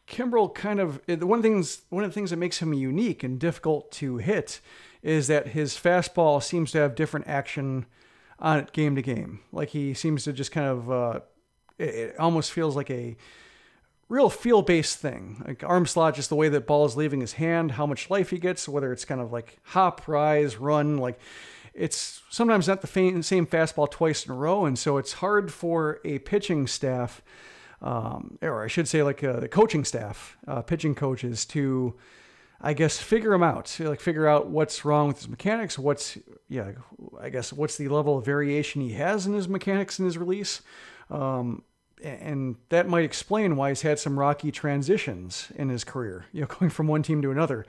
Kimbrel 0.08 0.54
kind 0.54 0.80
of 0.80 1.00
one 1.06 1.38
of 1.38 1.42
the 1.42 1.48
things 1.48 1.82
one 1.90 2.04
of 2.04 2.10
the 2.10 2.14
things 2.14 2.30
that 2.30 2.36
makes 2.36 2.58
him 2.58 2.72
unique 2.72 3.22
and 3.22 3.38
difficult 3.38 3.92
to 3.92 4.18
hit 4.18 4.60
is 5.02 5.26
that 5.26 5.48
his 5.48 5.74
fastball 5.74 6.42
seems 6.42 6.72
to 6.72 6.78
have 6.78 6.94
different 6.94 7.28
action 7.28 7.86
on 8.38 8.58
it 8.58 8.72
game 8.72 8.96
to 8.96 9.02
game. 9.02 9.40
Like 9.52 9.68
he 9.70 9.94
seems 9.94 10.24
to 10.24 10.32
just 10.32 10.50
kind 10.50 10.66
of, 10.66 10.90
uh, 10.90 11.20
it, 11.78 11.88
it, 11.94 12.18
almost 12.18 12.52
feels 12.52 12.74
like 12.74 12.90
a 12.90 13.16
real 14.08 14.30
feel 14.30 14.62
based 14.62 14.98
thing. 14.98 15.42
Like 15.46 15.64
arm 15.64 15.86
slot, 15.86 16.14
just 16.14 16.28
the 16.28 16.36
way 16.36 16.48
that 16.48 16.66
ball 16.66 16.84
is 16.84 16.96
leaving 16.96 17.20
his 17.20 17.34
hand, 17.34 17.72
how 17.72 17.86
much 17.86 18.10
life 18.10 18.30
he 18.30 18.38
gets, 18.38 18.68
whether 18.68 18.92
it's 18.92 19.04
kind 19.04 19.20
of 19.20 19.32
like 19.32 19.58
hop, 19.62 20.06
rise, 20.06 20.56
run, 20.56 20.98
like 20.98 21.18
it's 21.74 22.22
sometimes 22.30 22.68
not 22.68 22.80
the 22.80 22.86
same 22.86 23.46
fastball 23.46 23.90
twice 23.90 24.24
in 24.24 24.32
a 24.32 24.34
row. 24.34 24.64
And 24.64 24.78
so 24.78 24.96
it's 24.96 25.14
hard 25.14 25.52
for 25.52 26.00
a 26.04 26.20
pitching 26.20 26.66
staff, 26.66 27.22
um, 27.82 28.38
or 28.40 28.64
I 28.64 28.68
should 28.68 28.88
say 28.88 29.02
like 29.02 29.24
uh, 29.24 29.40
the 29.40 29.48
coaching 29.48 29.84
staff, 29.84 30.36
uh, 30.46 30.62
pitching 30.62 30.94
coaches 30.94 31.44
to, 31.46 31.94
I 32.60 32.72
guess 32.72 32.98
figure 32.98 33.32
him 33.32 33.42
out, 33.42 33.76
like 33.80 34.00
figure 34.00 34.28
out 34.28 34.46
what's 34.48 34.84
wrong 34.84 35.08
with 35.08 35.18
his 35.18 35.28
mechanics, 35.28 35.78
what's 35.78 36.16
yeah, 36.48 36.72
I 37.20 37.30
guess 37.30 37.52
what's 37.52 37.76
the 37.76 37.88
level 37.88 38.18
of 38.18 38.24
variation 38.24 38.80
he 38.80 38.92
has 38.92 39.26
in 39.26 39.34
his 39.34 39.48
mechanics 39.48 39.98
in 39.98 40.04
his 40.04 40.16
release, 40.16 40.62
um, 41.10 41.62
and 42.02 42.56
that 42.68 42.88
might 42.88 43.04
explain 43.04 43.56
why 43.56 43.70
he's 43.70 43.82
had 43.82 43.98
some 43.98 44.18
rocky 44.18 44.50
transitions 44.50 45.50
in 45.56 45.68
his 45.68 45.84
career, 45.84 46.26
you 46.32 46.42
know, 46.42 46.46
going 46.58 46.70
from 46.70 46.86
one 46.86 47.02
team 47.02 47.22
to 47.22 47.30
another, 47.30 47.64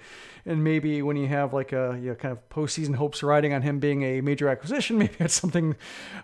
and 0.45 0.63
maybe 0.63 1.01
when 1.01 1.17
you 1.17 1.27
have 1.27 1.53
like 1.53 1.71
a 1.71 1.97
you 2.01 2.09
know, 2.09 2.15
kind 2.15 2.31
of 2.31 2.49
postseason 2.49 2.95
hopes 2.95 3.23
riding 3.23 3.53
on 3.53 3.61
him 3.61 3.79
being 3.79 4.03
a 4.03 4.21
major 4.21 4.47
acquisition, 4.49 4.97
maybe 4.99 5.15
that's 5.17 5.33
something 5.33 5.75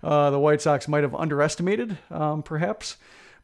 uh, 0.04 0.30
the 0.30 0.40
White 0.40 0.62
Sox 0.62 0.88
might 0.88 1.04
have 1.04 1.16
underestimated, 1.16 1.98
um, 2.10 2.44
perhaps, 2.44 2.98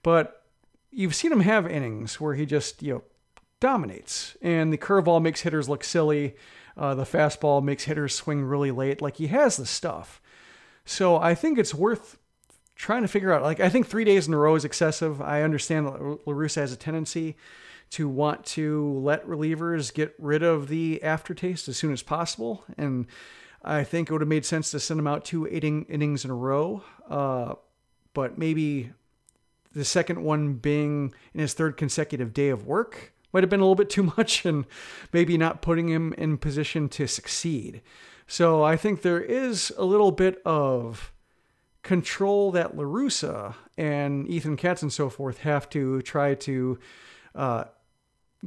but 0.03 0.43
you've 0.91 1.15
seen 1.15 1.31
him 1.31 1.41
have 1.41 1.69
innings 1.69 2.19
where 2.19 2.35
he 2.35 2.45
just 2.45 2.81
you 2.81 2.93
know 2.95 3.03
dominates, 3.59 4.35
and 4.41 4.71
the 4.71 4.77
curveball 4.77 5.21
makes 5.21 5.41
hitters 5.41 5.69
look 5.69 5.83
silly. 5.83 6.35
Uh, 6.75 6.93
the 6.93 7.03
fastball 7.03 7.63
makes 7.63 7.85
hitters 7.85 8.13
swing 8.13 8.43
really 8.43 8.69
late. 8.69 9.01
Like 9.01 9.17
he 9.17 9.27
has 9.27 9.57
the 9.57 9.65
stuff. 9.65 10.21
So 10.85 11.17
I 11.17 11.33
think 11.33 11.57
it's 11.57 11.73
worth 11.73 12.19
trying 12.77 13.01
to 13.01 13.07
figure 13.07 13.33
out. 13.33 13.41
Like 13.41 13.59
I 13.59 13.69
think 13.69 13.87
three 13.87 14.05
days 14.05 14.27
in 14.27 14.33
a 14.33 14.37
row 14.37 14.55
is 14.55 14.63
excessive. 14.63 15.21
I 15.21 15.41
understand 15.41 15.87
that 15.87 16.27
La 16.27 16.61
has 16.61 16.71
a 16.71 16.77
tendency 16.77 17.35
to 17.89 18.07
want 18.07 18.45
to 18.45 18.99
let 18.99 19.25
relievers 19.25 19.93
get 19.93 20.13
rid 20.19 20.43
of 20.43 20.67
the 20.67 21.01
aftertaste 21.03 21.67
as 21.67 21.77
soon 21.77 21.93
as 21.93 22.03
possible, 22.03 22.63
and 22.77 23.07
I 23.63 23.83
think 23.83 24.09
it 24.09 24.13
would 24.13 24.21
have 24.21 24.27
made 24.27 24.45
sense 24.45 24.71
to 24.71 24.79
send 24.79 24.99
him 24.99 25.07
out 25.07 25.25
two 25.25 25.47
eight 25.47 25.63
innings 25.63 26.23
in 26.23 26.31
a 26.31 26.35
row. 26.35 26.83
Uh, 27.09 27.55
but 28.13 28.37
maybe 28.37 28.91
the 29.73 29.85
second 29.85 30.23
one 30.23 30.53
being 30.53 31.13
in 31.33 31.39
his 31.39 31.53
third 31.53 31.77
consecutive 31.77 32.33
day 32.33 32.49
of 32.49 32.65
work 32.65 33.13
might 33.31 33.43
have 33.43 33.49
been 33.49 33.59
a 33.59 33.63
little 33.63 33.75
bit 33.75 33.89
too 33.89 34.03
much 34.17 34.45
and 34.45 34.65
maybe 35.13 35.37
not 35.37 35.61
putting 35.61 35.89
him 35.89 36.13
in 36.13 36.37
position 36.37 36.89
to 36.89 37.07
succeed. 37.07 37.81
So 38.25 38.63
I 38.63 38.75
think 38.75 39.01
there 39.01 39.21
is 39.21 39.71
a 39.77 39.85
little 39.85 40.11
bit 40.11 40.41
of 40.45 41.13
control 41.87 42.51
that 42.51 42.75
La 42.75 42.83
Russa 42.83 43.55
and 43.77 44.27
Ethan 44.27 44.57
Katz 44.57 44.81
and 44.81 44.91
so 44.91 45.09
forth 45.09 45.39
have 45.39 45.69
to 45.69 46.01
try 46.01 46.35
to 46.35 46.77
uh, 47.33 47.63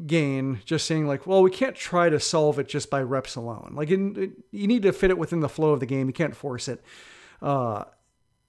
gain. 0.07 0.61
Just 0.67 0.87
saying, 0.87 1.07
like, 1.07 1.27
well, 1.27 1.43
we 1.43 1.51
can't 1.51 1.75
try 1.75 2.11
to 2.11 2.21
solve 2.21 2.59
it 2.59 2.69
just 2.69 2.91
by 2.91 3.01
reps 3.01 3.37
alone. 3.37 3.73
Like, 3.75 3.91
it, 3.91 4.33
you 4.51 4.67
need 4.67 4.83
to 4.83 4.93
fit 4.93 5.09
it 5.09 5.17
within 5.17 5.41
the 5.41 5.49
flow 5.49 5.71
of 5.71 5.81
the 5.81 5.87
game. 5.87 6.07
You 6.07 6.13
can't 6.13 6.37
force 6.37 6.69
it. 6.69 6.85
Uh, 7.41 7.85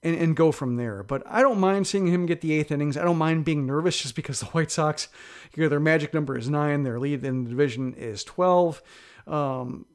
and, 0.02 0.14
and 0.14 0.36
go 0.36 0.52
from 0.52 0.76
there. 0.76 1.02
But 1.02 1.22
I 1.24 1.40
don't 1.40 1.58
mind 1.58 1.86
seeing 1.86 2.08
him 2.08 2.26
get 2.26 2.42
the 2.42 2.52
eighth 2.52 2.70
innings. 2.70 2.98
I 2.98 3.04
don't 3.04 3.16
mind 3.16 3.46
being 3.46 3.64
nervous 3.64 3.96
just 3.98 4.14
because 4.14 4.40
the 4.40 4.46
White 4.46 4.70
Sox, 4.70 5.08
you 5.56 5.62
know, 5.62 5.70
their 5.70 5.80
magic 5.80 6.12
number 6.12 6.36
is 6.36 6.50
nine, 6.50 6.82
their 6.82 7.00
lead 7.00 7.24
in 7.24 7.44
the 7.44 7.50
division 7.50 7.94
is 7.94 8.24
12. 8.24 8.82
Um, 9.26 9.86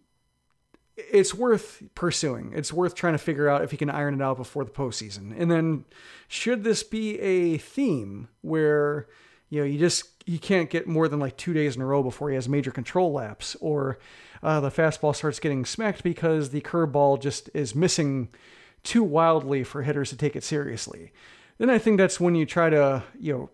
it's 0.98 1.34
worth 1.34 1.84
pursuing. 1.96 2.52
It's 2.56 2.74
worth 2.74 2.96
trying 2.96 3.14
to 3.14 3.20
figure 3.20 3.48
out 3.48 3.64
if 3.64 3.72
he 3.72 3.78
can 3.78 3.90
iron 3.90 4.16
it 4.16 4.22
out 4.22 4.38
before 4.38 4.66
the 4.66 4.72
postseason. 4.72 5.34
And 5.40 5.50
then, 5.50 5.86
should 6.28 6.64
this 6.64 6.84
be 6.84 7.20
a 7.20 7.58
theme 7.58 8.28
where 8.42 9.08
you 9.50 9.60
know 9.60 9.66
you 9.66 9.78
just 9.78 10.06
you 10.26 10.40
can't 10.40 10.70
get 10.70 10.88
more 10.88 11.08
than 11.08 11.20
like 11.20 11.38
two 11.38 11.54
days 11.54 11.76
in 11.76 11.82
a 11.82 11.86
row 11.86 12.04
before 12.04 12.30
he 12.30 12.36
has 12.36 12.50
major 12.50 12.72
control 12.72 13.14
laps, 13.14 13.56
or 13.62 14.00
uh, 14.44 14.60
the 14.60 14.72
fastball 14.72 15.16
starts 15.16 15.40
getting 15.40 15.66
smacked 15.66 16.04
because 16.04 16.50
the 16.50 16.62
curveball 16.62 17.22
just 17.22 17.50
is 17.54 17.76
missing 17.76 18.30
too 18.84 19.04
wildly 19.04 19.64
for 19.64 19.84
hitters 19.84 20.10
to 20.10 20.18
take 20.18 20.36
it 20.36 20.44
seriously. 20.44 21.12
Then 21.58 21.70
I 21.70 21.78
think 21.78 21.98
that's 21.98 22.20
when 22.20 22.36
you 22.36 22.46
try 22.46 22.70
to, 22.70 23.04
you 23.20 23.34
know, 23.34 23.50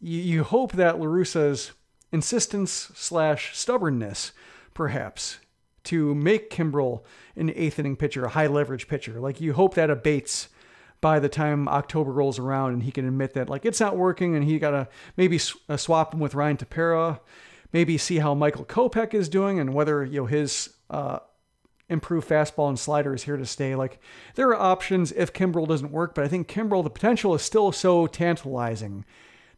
you, 0.00 0.20
you 0.20 0.44
hope 0.44 0.72
that 0.72 0.98
La 0.98 1.06
Russa's 1.06 1.72
insistence 2.12 2.90
slash 2.94 3.56
stubbornness, 3.56 4.32
perhaps, 4.72 5.38
to 5.84 6.14
make 6.14 6.50
Kimbrel 6.50 7.02
an 7.36 7.50
eighth 7.50 7.78
inning 7.78 7.96
pitcher, 7.96 8.24
a 8.24 8.30
high 8.30 8.46
leverage 8.46 8.88
pitcher. 8.88 9.20
Like 9.20 9.40
you 9.40 9.52
hope 9.52 9.74
that 9.74 9.90
abates 9.90 10.48
by 11.00 11.18
the 11.18 11.28
time 11.28 11.68
October 11.68 12.10
rolls 12.10 12.38
around 12.38 12.72
and 12.72 12.82
he 12.82 12.90
can 12.90 13.06
admit 13.06 13.34
that 13.34 13.48
like 13.50 13.66
it's 13.66 13.80
not 13.80 13.96
working 13.96 14.34
and 14.34 14.44
he 14.44 14.58
got 14.58 14.70
to 14.70 14.88
maybe 15.16 15.38
uh, 15.68 15.76
swap 15.76 16.14
him 16.14 16.20
with 16.20 16.34
Ryan 16.34 16.56
Tepera, 16.56 17.20
maybe 17.72 17.98
see 17.98 18.18
how 18.18 18.34
Michael 18.34 18.64
Kopech 18.64 19.12
is 19.12 19.28
doing 19.28 19.60
and 19.60 19.74
whether 19.74 20.04
you 20.04 20.20
know 20.20 20.26
his 20.26 20.70
uh, 20.88 21.18
improved 21.88 22.28
fastball 22.28 22.68
and 22.68 22.78
slider 22.78 23.14
is 23.14 23.24
here 23.24 23.36
to 23.36 23.44
stay. 23.44 23.74
Like 23.74 24.00
there 24.34 24.48
are 24.48 24.56
options 24.56 25.12
if 25.12 25.32
Kimbrel 25.32 25.68
doesn't 25.68 25.92
work, 25.92 26.14
but 26.14 26.24
I 26.24 26.28
think 26.28 26.48
Kimbrel, 26.48 26.82
the 26.82 26.90
potential 26.90 27.34
is 27.34 27.42
still 27.42 27.72
so 27.72 28.06
tantalizing 28.06 29.04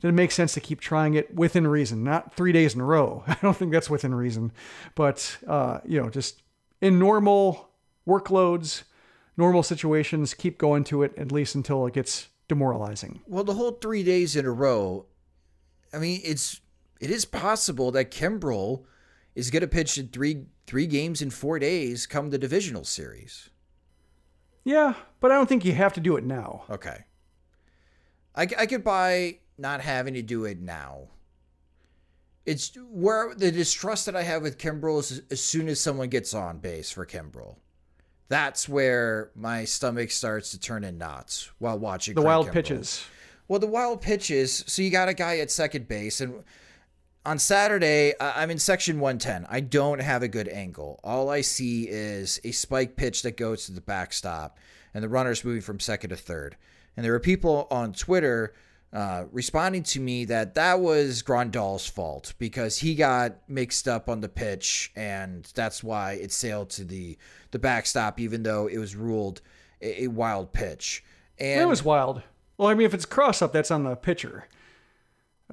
that 0.06 0.10
it 0.10 0.14
makes 0.14 0.36
sense 0.36 0.54
to 0.54 0.60
keep 0.60 0.80
trying 0.80 1.14
it 1.14 1.34
within 1.34 1.66
reason, 1.66 2.04
not 2.04 2.32
three 2.36 2.52
days 2.52 2.76
in 2.76 2.80
a 2.80 2.84
row. 2.84 3.24
I 3.26 3.36
don't 3.42 3.56
think 3.56 3.72
that's 3.72 3.90
within 3.90 4.14
reason, 4.14 4.52
but 4.94 5.36
uh, 5.48 5.80
you 5.84 6.00
know, 6.00 6.08
just 6.08 6.42
in 6.80 7.00
normal 7.00 7.70
workloads, 8.06 8.84
normal 9.36 9.64
situations, 9.64 10.32
keep 10.32 10.58
going 10.58 10.84
to 10.84 11.02
it 11.02 11.12
at 11.18 11.32
least 11.32 11.56
until 11.56 11.84
it 11.86 11.92
gets 11.92 12.28
demoralizing. 12.46 13.20
Well, 13.26 13.42
the 13.42 13.54
whole 13.54 13.72
three 13.72 14.04
days 14.04 14.36
in 14.36 14.46
a 14.46 14.52
row, 14.52 15.06
I 15.92 15.98
mean, 15.98 16.20
it's 16.22 16.60
it 17.00 17.10
is 17.10 17.24
possible 17.24 17.90
that 17.90 18.12
Kimbrel 18.12 18.84
is 19.34 19.50
going 19.50 19.62
to 19.62 19.66
pitch 19.66 19.98
in 19.98 20.06
three 20.06 20.44
three 20.68 20.86
games 20.86 21.20
in 21.20 21.30
four 21.30 21.58
days 21.58 22.06
come 22.06 22.30
the 22.30 22.38
divisional 22.38 22.84
series. 22.84 23.50
Yeah, 24.62 24.94
but 25.18 25.32
I 25.32 25.34
don't 25.34 25.48
think 25.48 25.64
you 25.64 25.72
have 25.72 25.94
to 25.94 26.00
do 26.00 26.16
it 26.16 26.22
now. 26.22 26.62
Okay. 26.70 27.06
I, 28.36 28.42
I 28.56 28.66
could 28.66 28.84
buy 28.84 29.38
not 29.58 29.80
having 29.80 30.14
to 30.14 30.22
do 30.22 30.44
it 30.44 30.60
now. 30.60 31.08
It's 32.44 32.76
where 32.90 33.34
the 33.34 33.50
distrust 33.50 34.06
that 34.06 34.14
I 34.14 34.22
have 34.22 34.42
with 34.42 34.58
Kimbrel 34.58 35.00
is 35.00 35.22
as 35.30 35.40
soon 35.40 35.68
as 35.68 35.80
someone 35.80 36.08
gets 36.08 36.32
on 36.32 36.58
base 36.58 36.90
for 36.90 37.04
Kimbrel. 37.04 37.56
That's 38.28 38.68
where 38.68 39.30
my 39.34 39.64
stomach 39.64 40.10
starts 40.10 40.50
to 40.52 40.60
turn 40.60 40.84
in 40.84 40.98
knots 40.98 41.50
while 41.58 41.78
watching 41.78 42.14
the 42.14 42.22
wild 42.22 42.48
Kimbrel. 42.48 42.52
pitches. 42.52 43.04
Well, 43.48 43.60
the 43.60 43.66
wild 43.66 44.00
pitches. 44.00 44.64
So 44.66 44.82
you 44.82 44.90
got 44.90 45.08
a 45.08 45.14
guy 45.14 45.38
at 45.38 45.50
second 45.50 45.88
base, 45.88 46.20
and 46.20 46.42
on 47.24 47.38
Saturday, 47.38 48.14
I'm 48.20 48.50
in 48.50 48.58
section 48.58 49.00
110. 49.00 49.46
I 49.48 49.60
don't 49.60 50.00
have 50.00 50.22
a 50.22 50.28
good 50.28 50.48
angle. 50.48 51.00
All 51.02 51.28
I 51.28 51.40
see 51.40 51.88
is 51.88 52.40
a 52.44 52.52
spike 52.52 52.96
pitch 52.96 53.22
that 53.22 53.36
goes 53.36 53.66
to 53.66 53.72
the 53.72 53.80
backstop, 53.80 54.58
and 54.94 55.02
the 55.02 55.08
runner's 55.08 55.44
moving 55.44 55.62
from 55.62 55.80
second 55.80 56.10
to 56.10 56.16
third. 56.16 56.56
And 56.96 57.04
there 57.04 57.12
were 57.12 57.20
people 57.20 57.66
on 57.70 57.92
Twitter 57.92 58.54
uh, 58.96 59.26
responding 59.30 59.82
to 59.82 60.00
me 60.00 60.24
that 60.24 60.54
that 60.54 60.80
was 60.80 61.20
Grandal's 61.20 61.86
fault 61.86 62.32
because 62.38 62.78
he 62.78 62.94
got 62.94 63.36
mixed 63.46 63.86
up 63.86 64.08
on 64.08 64.22
the 64.22 64.28
pitch, 64.28 64.90
and 64.96 65.44
that's 65.54 65.84
why 65.84 66.12
it 66.12 66.32
sailed 66.32 66.70
to 66.70 66.82
the 66.82 67.18
the 67.50 67.58
backstop, 67.58 68.18
even 68.18 68.42
though 68.42 68.66
it 68.66 68.78
was 68.78 68.96
ruled 68.96 69.42
a, 69.82 70.04
a 70.04 70.06
wild 70.06 70.54
pitch. 70.54 71.04
And 71.38 71.60
it 71.60 71.66
was 71.66 71.84
wild. 71.84 72.22
Well, 72.56 72.68
I 72.68 72.74
mean, 72.74 72.86
if 72.86 72.94
it's 72.94 73.04
cross 73.04 73.42
up, 73.42 73.52
that's 73.52 73.70
on 73.70 73.84
the 73.84 73.96
pitcher, 73.96 74.48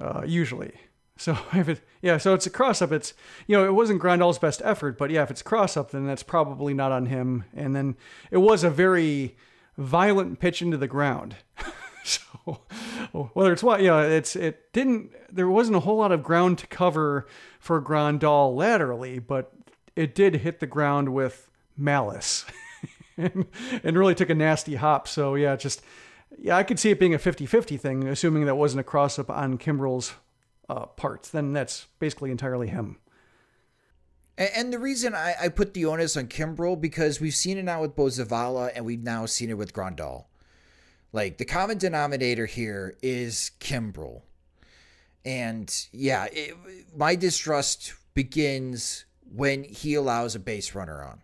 uh, 0.00 0.22
usually. 0.24 0.72
So 1.18 1.36
if 1.52 1.68
it, 1.68 1.82
yeah, 2.00 2.16
so 2.16 2.32
it's 2.32 2.46
a 2.46 2.50
cross 2.50 2.80
up. 2.80 2.92
It's 2.92 3.12
you 3.46 3.58
know 3.58 3.66
it 3.66 3.74
wasn't 3.74 4.00
Grandal's 4.00 4.38
best 4.38 4.62
effort, 4.64 4.96
but 4.96 5.10
yeah, 5.10 5.22
if 5.22 5.30
it's 5.30 5.42
cross 5.42 5.76
up, 5.76 5.90
then 5.90 6.06
that's 6.06 6.22
probably 6.22 6.72
not 6.72 6.92
on 6.92 7.04
him. 7.06 7.44
And 7.54 7.76
then 7.76 7.96
it 8.30 8.38
was 8.38 8.64
a 8.64 8.70
very 8.70 9.36
violent 9.76 10.40
pitch 10.40 10.62
into 10.62 10.78
the 10.78 10.88
ground. 10.88 11.36
whether 13.12 13.52
it's 13.52 13.62
what, 13.62 13.82
yeah, 13.82 14.02
it's 14.02 14.36
it 14.36 14.72
didn't. 14.72 15.12
There 15.34 15.48
wasn't 15.48 15.76
a 15.76 15.80
whole 15.80 15.96
lot 15.96 16.12
of 16.12 16.22
ground 16.22 16.58
to 16.58 16.66
cover 16.66 17.26
for 17.58 17.80
Grandal 17.80 18.54
laterally, 18.54 19.18
but 19.18 19.52
it 19.96 20.14
did 20.14 20.36
hit 20.36 20.60
the 20.60 20.66
ground 20.66 21.14
with 21.14 21.50
malice, 21.76 22.44
and, 23.16 23.46
and 23.82 23.98
really 23.98 24.14
took 24.14 24.30
a 24.30 24.34
nasty 24.34 24.74
hop. 24.74 25.08
So 25.08 25.34
yeah, 25.34 25.56
just 25.56 25.82
yeah, 26.38 26.56
I 26.56 26.62
could 26.62 26.78
see 26.78 26.90
it 26.90 26.98
being 26.98 27.14
a 27.14 27.18
50-50 27.18 27.78
thing, 27.80 28.08
assuming 28.08 28.44
that 28.46 28.56
wasn't 28.56 28.80
a 28.80 28.84
cross 28.84 29.18
up 29.18 29.30
on 29.30 29.58
Kimbrel's 29.58 30.14
uh, 30.68 30.86
parts, 30.86 31.30
then 31.30 31.52
that's 31.52 31.86
basically 31.98 32.30
entirely 32.30 32.68
him. 32.68 32.98
And 34.36 34.72
the 34.72 34.80
reason 34.80 35.14
I, 35.14 35.34
I 35.42 35.48
put 35.48 35.74
the 35.74 35.84
onus 35.84 36.16
on 36.16 36.26
Kimbrel 36.26 36.80
because 36.80 37.20
we've 37.20 37.34
seen 37.34 37.56
it 37.56 37.62
now 37.62 37.82
with 37.82 37.94
Bo 37.94 38.06
Zavala 38.06 38.72
and 38.74 38.84
we've 38.84 39.02
now 39.02 39.26
seen 39.26 39.48
it 39.48 39.56
with 39.56 39.72
Grandal. 39.72 40.24
Like 41.14 41.38
the 41.38 41.44
common 41.44 41.78
denominator 41.78 42.44
here 42.44 42.96
is 43.00 43.52
Kimbrel. 43.60 44.22
And 45.24 45.72
yeah, 45.92 46.26
it, 46.32 46.56
my 46.94 47.14
distrust 47.14 47.94
begins 48.14 49.04
when 49.32 49.62
he 49.62 49.94
allows 49.94 50.34
a 50.34 50.40
base 50.40 50.74
runner 50.74 51.04
on. 51.04 51.22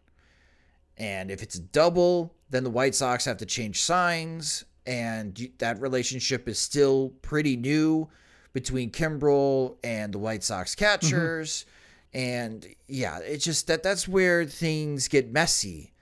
And 0.97 1.29
if 1.29 1.43
it's 1.43 1.57
a 1.57 1.61
double, 1.61 2.33
then 2.51 2.63
the 2.63 2.71
White 2.71 2.95
Sox 2.95 3.25
have 3.25 3.39
to 3.39 3.47
change 3.47 3.83
signs. 3.83 4.65
And 4.87 5.51
that 5.59 5.81
relationship 5.81 6.49
is 6.49 6.61
still 6.61 7.13
pretty 7.21 7.57
new 7.57 8.09
between 8.53 8.93
Kimbrel 8.93 9.77
and 9.83 10.15
the 10.15 10.21
White 10.21 10.45
Sox 10.45 10.77
catchers. 10.77 11.67
Mm-hmm. 12.15 12.19
And 12.21 12.67
yeah, 12.87 13.19
it's 13.19 13.45
just 13.45 13.67
that 13.67 13.83
that's 13.83 14.07
where 14.07 14.45
things 14.45 15.09
get 15.09 15.33
messy. 15.33 15.95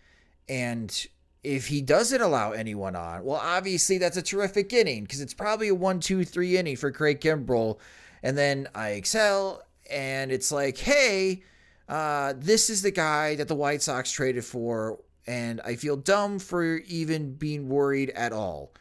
And 0.46 0.94
if 1.42 1.68
he 1.68 1.80
doesn't 1.80 2.20
allow 2.20 2.52
anyone 2.52 2.96
on, 2.96 3.24
well, 3.24 3.40
obviously 3.42 3.98
that's 3.98 4.16
a 4.16 4.22
terrific 4.22 4.72
inning 4.72 5.04
because 5.04 5.20
it's 5.20 5.34
probably 5.34 5.68
a 5.68 5.74
one, 5.74 6.00
two, 6.00 6.24
three 6.24 6.56
inning 6.56 6.76
for 6.76 6.90
Craig 6.90 7.20
Kimbrel. 7.20 7.78
And 8.22 8.36
then 8.36 8.68
I 8.74 8.90
excel, 8.90 9.62
and 9.90 10.32
it's 10.32 10.50
like, 10.50 10.78
hey, 10.78 11.44
uh, 11.88 12.34
this 12.36 12.68
is 12.68 12.82
the 12.82 12.90
guy 12.90 13.36
that 13.36 13.48
the 13.48 13.54
White 13.54 13.82
Sox 13.82 14.10
traded 14.10 14.44
for, 14.44 14.98
and 15.26 15.60
I 15.64 15.76
feel 15.76 15.96
dumb 15.96 16.38
for 16.38 16.78
even 16.78 17.34
being 17.34 17.68
worried 17.68 18.10
at 18.10 18.32
all. 18.32 18.72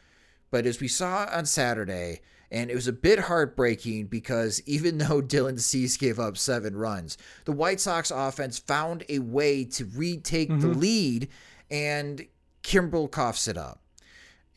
But 0.50 0.66
as 0.66 0.80
we 0.80 0.88
saw 0.88 1.28
on 1.32 1.46
Saturday, 1.46 2.22
and 2.50 2.72
it 2.72 2.76
was 2.76 2.88
a 2.88 2.94
bit 2.94 3.20
heartbreaking 3.20 4.08
because 4.08 4.62
even 4.66 4.98
though 4.98 5.22
Dylan 5.22 5.60
Cease 5.60 5.98
gave 5.98 6.20
up 6.20 6.38
seven 6.38 6.76
runs, 6.76 7.18
the 7.46 7.52
White 7.52 7.80
Sox 7.80 8.12
offense 8.12 8.60
found 8.60 9.04
a 9.10 9.20
way 9.20 9.64
to 9.66 9.86
retake 9.86 10.50
mm-hmm. 10.50 10.62
the 10.62 10.68
lead, 10.68 11.28
and 11.70 12.26
Kimbrel 12.68 13.10
coughs 13.10 13.48
it 13.48 13.58
up. 13.58 13.80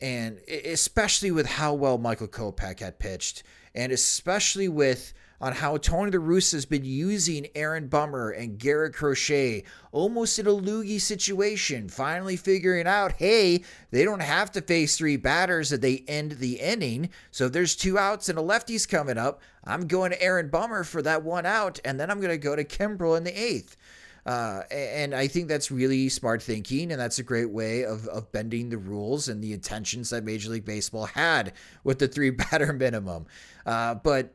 and 0.01 0.39
especially 0.49 1.31
with 1.31 1.45
how 1.45 1.73
well 1.73 1.97
Michael 1.97 2.27
Kopech 2.27 2.79
had 2.79 2.99
pitched, 2.99 3.43
and 3.75 3.91
especially 3.91 4.67
with 4.67 5.13
on 5.39 5.53
how 5.53 5.75
Tony 5.77 6.11
La 6.11 6.23
Russa 6.23 6.53
has 6.53 6.65
been 6.67 6.85
using 6.85 7.47
Aaron 7.55 7.87
Bummer 7.87 8.29
and 8.29 8.59
Garrett 8.59 8.93
Crochet 8.93 9.63
almost 9.91 10.37
in 10.37 10.45
a 10.45 10.51
loogie 10.51 11.01
situation, 11.01 11.89
finally 11.89 12.35
figuring 12.35 12.85
out, 12.85 13.13
hey, 13.13 13.63
they 13.89 14.03
don't 14.03 14.21
have 14.21 14.51
to 14.51 14.61
face 14.61 14.95
three 14.97 15.17
batters 15.17 15.73
at 15.73 15.81
they 15.81 16.03
end 16.07 16.33
the 16.33 16.59
inning. 16.59 17.09
So 17.31 17.45
if 17.45 17.53
there's 17.53 17.75
two 17.75 17.97
outs 17.97 18.29
and 18.29 18.37
a 18.37 18.41
lefty's 18.43 18.85
coming 18.85 19.17
up, 19.17 19.41
I'm 19.63 19.87
going 19.87 20.11
to 20.11 20.21
Aaron 20.21 20.49
Bummer 20.49 20.83
for 20.83 21.01
that 21.01 21.23
one 21.23 21.47
out, 21.47 21.79
and 21.83 21.99
then 21.99 22.11
I'm 22.11 22.19
going 22.19 22.29
to 22.29 22.37
go 22.37 22.55
to 22.55 22.63
Kimbrel 22.63 23.17
in 23.17 23.23
the 23.23 23.39
eighth. 23.39 23.77
Uh, 24.25 24.61
and 24.69 25.15
I 25.15 25.27
think 25.27 25.47
that's 25.47 25.71
really 25.71 26.07
smart 26.09 26.43
thinking, 26.43 26.91
and 26.91 27.01
that's 27.01 27.19
a 27.19 27.23
great 27.23 27.49
way 27.49 27.83
of, 27.83 28.07
of 28.07 28.31
bending 28.31 28.69
the 28.69 28.77
rules 28.77 29.27
and 29.27 29.43
the 29.43 29.53
intentions 29.53 30.11
that 30.11 30.23
Major 30.23 30.51
League 30.51 30.65
Baseball 30.65 31.05
had 31.05 31.53
with 31.83 31.99
the 31.99 32.07
three 32.07 32.29
batter 32.31 32.71
minimum. 32.71 33.25
Uh, 33.65 33.95
but 33.95 34.33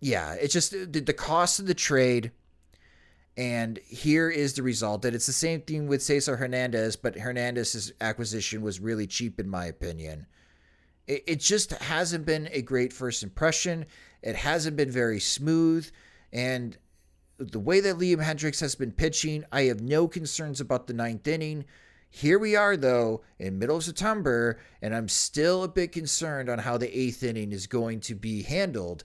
yeah, 0.00 0.34
it's 0.34 0.52
just 0.52 0.70
the, 0.70 1.00
the 1.00 1.12
cost 1.12 1.60
of 1.60 1.66
the 1.66 1.74
trade. 1.74 2.30
And 3.36 3.80
here 3.88 4.30
is 4.30 4.54
the 4.54 4.62
result 4.62 5.02
that 5.02 5.14
it's 5.14 5.26
the 5.26 5.32
same 5.32 5.60
thing 5.60 5.88
with 5.88 6.02
Cesar 6.02 6.36
Hernandez, 6.36 6.94
but 6.94 7.16
Hernandez's 7.16 7.92
acquisition 8.00 8.62
was 8.62 8.78
really 8.80 9.08
cheap, 9.08 9.40
in 9.40 9.48
my 9.48 9.66
opinion. 9.66 10.26
It, 11.06 11.24
it 11.26 11.40
just 11.40 11.72
hasn't 11.72 12.26
been 12.26 12.48
a 12.52 12.62
great 12.62 12.92
first 12.92 13.22
impression. 13.22 13.86
It 14.22 14.36
hasn't 14.36 14.76
been 14.76 14.90
very 14.90 15.20
smooth. 15.20 15.90
And 16.32 16.76
the 17.38 17.60
way 17.60 17.80
that 17.80 17.96
Liam 17.96 18.22
Hendriks 18.24 18.60
has 18.60 18.74
been 18.74 18.92
pitching, 18.92 19.44
I 19.50 19.62
have 19.62 19.80
no 19.80 20.08
concerns 20.08 20.60
about 20.60 20.86
the 20.86 20.94
ninth 20.94 21.26
inning. 21.26 21.64
Here 22.08 22.38
we 22.38 22.54
are, 22.54 22.76
though, 22.76 23.22
in 23.40 23.58
middle 23.58 23.76
of 23.76 23.84
September, 23.84 24.60
and 24.80 24.94
I'm 24.94 25.08
still 25.08 25.64
a 25.64 25.68
bit 25.68 25.90
concerned 25.90 26.48
on 26.48 26.60
how 26.60 26.78
the 26.78 26.96
eighth 26.96 27.24
inning 27.24 27.50
is 27.50 27.66
going 27.66 28.00
to 28.00 28.14
be 28.14 28.42
handled 28.42 29.02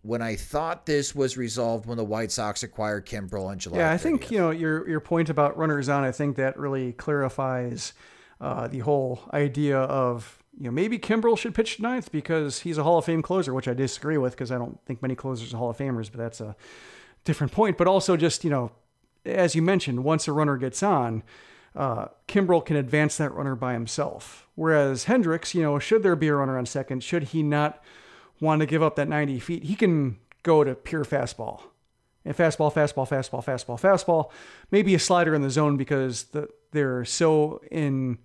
when 0.00 0.22
I 0.22 0.36
thought 0.36 0.86
this 0.86 1.14
was 1.14 1.36
resolved 1.36 1.84
when 1.84 1.98
the 1.98 2.04
White 2.04 2.30
Sox 2.30 2.62
acquired 2.62 3.06
Kimbrel 3.06 3.46
on 3.46 3.58
July. 3.58 3.78
Yeah, 3.78 3.90
I 3.90 3.98
think 3.98 4.30
you 4.30 4.38
know 4.38 4.50
your 4.50 4.88
your 4.88 5.00
point 5.00 5.28
about 5.28 5.58
runners 5.58 5.88
on. 5.88 6.04
I 6.04 6.12
think 6.12 6.36
that 6.36 6.56
really 6.56 6.92
clarifies 6.92 7.92
uh, 8.40 8.68
the 8.68 8.78
whole 8.80 9.20
idea 9.34 9.78
of 9.78 10.42
you 10.56 10.66
know 10.66 10.70
maybe 10.70 10.98
Kimbrel 10.98 11.36
should 11.36 11.54
pitch 11.54 11.80
ninth 11.80 12.12
because 12.12 12.60
he's 12.60 12.78
a 12.78 12.84
Hall 12.84 12.98
of 12.98 13.04
Fame 13.04 13.20
closer, 13.20 13.52
which 13.52 13.68
I 13.68 13.74
disagree 13.74 14.16
with 14.16 14.32
because 14.32 14.52
I 14.52 14.58
don't 14.58 14.78
think 14.86 15.02
many 15.02 15.14
closers 15.14 15.52
are 15.52 15.56
Hall 15.56 15.70
of 15.70 15.76
Famers, 15.76 16.10
but 16.10 16.18
that's 16.18 16.40
a 16.40 16.56
different 17.26 17.52
point. 17.52 17.76
But 17.76 17.86
also 17.86 18.16
just 18.16 18.42
you 18.44 18.50
know, 18.50 18.72
as 19.24 19.54
you 19.54 19.60
mentioned, 19.60 20.04
once 20.04 20.26
a 20.26 20.32
runner 20.32 20.56
gets 20.56 20.82
on. 20.82 21.22
Uh, 21.74 22.08
Kimbrel 22.26 22.64
can 22.64 22.74
advance 22.76 23.18
that 23.18 23.34
runner 23.34 23.54
by 23.54 23.74
himself. 23.74 24.46
Whereas 24.54 25.04
Hendriks, 25.04 25.52
you 25.52 25.60
know, 25.60 25.78
should 25.78 26.02
there 26.02 26.16
be 26.16 26.28
a 26.28 26.34
runner 26.34 26.56
on 26.56 26.64
second, 26.64 27.04
should 27.04 27.24
he 27.24 27.42
not 27.42 27.84
want 28.40 28.60
to 28.60 28.66
give 28.66 28.82
up 28.82 28.96
that 28.96 29.08
90 29.08 29.38
feet, 29.40 29.64
he 29.64 29.74
can 29.74 30.18
go 30.42 30.64
to 30.64 30.74
pure 30.74 31.04
fastball. 31.04 31.62
And 32.24 32.36
fastball, 32.36 32.72
fastball, 32.72 33.08
fastball, 33.08 33.44
fastball, 33.44 33.80
fastball. 33.80 34.30
Maybe 34.70 34.94
a 34.94 34.98
slider 34.98 35.34
in 35.34 35.42
the 35.42 35.50
zone 35.50 35.76
because 35.76 36.24
the, 36.24 36.48
they're 36.72 37.04
so 37.04 37.60
in 37.70 38.18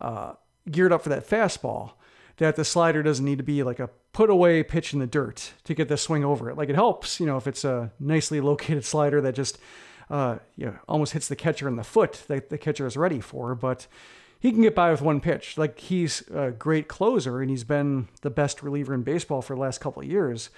uh, 0.00 0.34
geared 0.70 0.92
up 0.92 1.02
for 1.02 1.08
that 1.08 1.28
fastball 1.28 1.92
that 2.38 2.56
the 2.56 2.64
slider 2.64 3.02
doesn't 3.02 3.24
need 3.24 3.38
to 3.38 3.44
be 3.44 3.62
like 3.62 3.80
a 3.80 3.88
put 4.12 4.30
away 4.30 4.62
pitch 4.62 4.92
in 4.92 4.98
the 4.98 5.06
dirt 5.06 5.52
to 5.64 5.74
get 5.74 5.88
the 5.88 5.96
swing 5.96 6.24
over 6.24 6.50
it. 6.50 6.56
Like 6.56 6.68
it 6.68 6.74
helps, 6.74 7.18
you 7.20 7.26
know, 7.26 7.36
if 7.36 7.46
it's 7.46 7.64
a 7.64 7.92
nicely 7.98 8.40
located 8.50 8.84
slider 8.84 9.20
that 9.20 9.34
just 9.34 9.58
uh, 10.10 10.38
you 10.56 10.66
know, 10.66 10.76
almost 10.88 11.12
hits 11.12 11.28
the 11.28 11.36
catcher 11.36 11.68
in 11.68 11.76
the 11.76 11.84
foot 11.84 12.24
that 12.28 12.48
the 12.48 12.58
catcher 12.58 12.86
is 12.86 12.96
ready 12.96 13.20
for. 13.20 13.54
But 13.54 13.86
he 14.38 14.52
can 14.52 14.62
get 14.62 14.74
by 14.74 14.90
with 14.90 15.02
one 15.02 15.20
pitch. 15.20 15.58
Like 15.58 15.78
he's 15.78 16.22
a 16.32 16.50
great 16.50 16.88
closer, 16.88 17.40
and 17.40 17.50
he's 17.50 17.64
been 17.64 18.08
the 18.22 18.30
best 18.30 18.62
reliever 18.62 18.94
in 18.94 19.02
baseball 19.02 19.42
for 19.42 19.54
the 19.54 19.60
last 19.60 19.80
couple 19.80 20.02
of 20.02 20.08
years, 20.08 20.50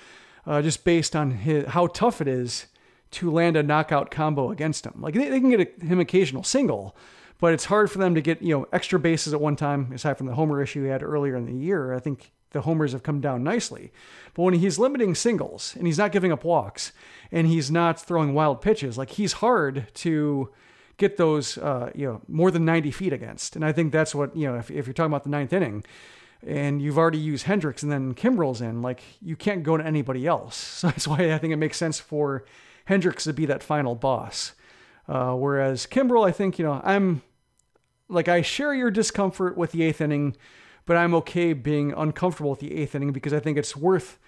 uh, 0.47 0.63
just 0.63 0.85
based 0.85 1.17
on 1.17 1.31
his, 1.31 1.67
how 1.69 1.87
tough 1.87 2.21
it 2.21 2.29
is 2.29 2.67
to 3.11 3.31
land 3.31 3.57
a 3.57 3.63
knockout 3.63 4.11
combo 4.11 4.51
against 4.51 4.85
him. 4.85 4.95
Like 4.99 5.15
they, 5.15 5.29
they 5.29 5.41
can 5.41 5.51
get 5.51 5.61
a, 5.61 5.87
him 5.87 6.01
occasional 6.01 6.43
single, 6.43 6.95
but 7.41 7.53
it's 7.53 7.67
hard 7.67 7.91
for 7.91 7.99
them 7.99 8.15
to 8.15 8.21
get 8.21 8.43
you 8.43 8.57
know 8.57 8.67
extra 8.73 8.99
bases 8.99 9.33
at 9.33 9.41
one 9.41 9.57
time. 9.57 9.93
Aside 9.93 10.19
from 10.19 10.27
the 10.27 10.35
homer 10.35 10.63
issue 10.63 10.83
he 10.85 10.89
had 10.89 11.03
earlier 11.03 11.37
in 11.37 11.47
the 11.47 11.55
year, 11.55 11.95
I 11.95 11.99
think 11.99 12.33
the 12.51 12.63
homers 12.63 12.93
have 12.93 13.03
come 13.03 13.21
down 13.21 13.43
nicely. 13.43 13.93
But 14.35 14.43
when 14.43 14.55
he's 14.55 14.79
limiting 14.79 15.15
singles 15.15 15.75
and 15.77 15.87
he's 15.87 15.99
not 15.99 16.13
giving 16.13 16.33
up 16.33 16.45
walks 16.45 16.93
and 17.31 17.47
he's 17.47 17.71
not 17.71 18.01
throwing 18.01 18.35
wild 18.35 18.61
pitches, 18.61 18.97
like 18.97 19.11
he's 19.11 19.35
hard 19.35 19.87
to 19.95 20.51
get 20.97 21.17
those, 21.17 21.59
uh, 21.59 21.91
you 21.95 22.07
know, 22.07 22.21
more 22.27 22.51
than 22.51 22.65
90 22.65 22.91
feet 22.91 23.13
against. 23.13 23.55
And 23.55 23.65
I 23.65 23.73
think 23.73 23.93
that's 23.93 24.15
what, 24.15 24.37
you 24.37 24.47
know, 24.49 24.59
if, 24.59 24.71
if 24.71 24.87
you're 24.87 24.95
talking 24.95 25.13
about 25.13 25.25
the 25.25 25.31
ninth 25.31 25.53
inning 25.53 25.85
and 26.45 26.81
you've 26.81 26.99
already 26.99 27.19
used 27.19 27.47
Hendriks 27.47 27.83
and 27.83 27.93
then 27.93 28.15
Kimbrel's 28.15 28.61
in, 28.61 28.83
like 28.83 29.03
you 29.21 29.37
can't 29.37 29.63
go 29.63 29.77
to 29.77 29.85
anybody 29.85 30.27
else. 30.27 30.57
So 30.79 30.89
that's 30.89 31.07
why 31.07 31.33
I 31.33 31.39
think 31.39 31.53
it 31.53 31.57
makes 31.57 31.77
sense 31.77 32.01
for 32.01 32.45
Hendriks 32.89 33.25
to 33.25 33.33
be 33.33 33.47
that 33.47 33.63
final 33.63 33.95
boss. 33.95 34.53
Uh, 35.07 35.35
whereas 35.35 35.87
Kimbrel, 35.87 36.27
I 36.27 36.33
think, 36.33 36.59
you 36.59 36.65
know, 36.65 36.81
I'm 36.85 37.23
like, 38.09 38.29
I 38.29 38.43
share 38.43 38.75
your 38.75 38.91
discomfort 38.91 39.57
with 39.57 39.73
the 39.73 39.83
eighth 39.83 40.01
inning, 40.01 40.37
but 40.87 40.97
I'm 40.97 41.15
okay 41.17 41.53
being 41.53 41.93
uncomfortable 41.93 42.51
with 42.51 42.61
the 42.61 42.75
eighth 42.75 42.95
inning 42.95 43.13
because 43.13 43.33
I 43.33 43.41
think 43.41 43.59
it's 43.59 43.77
worth 43.77 44.19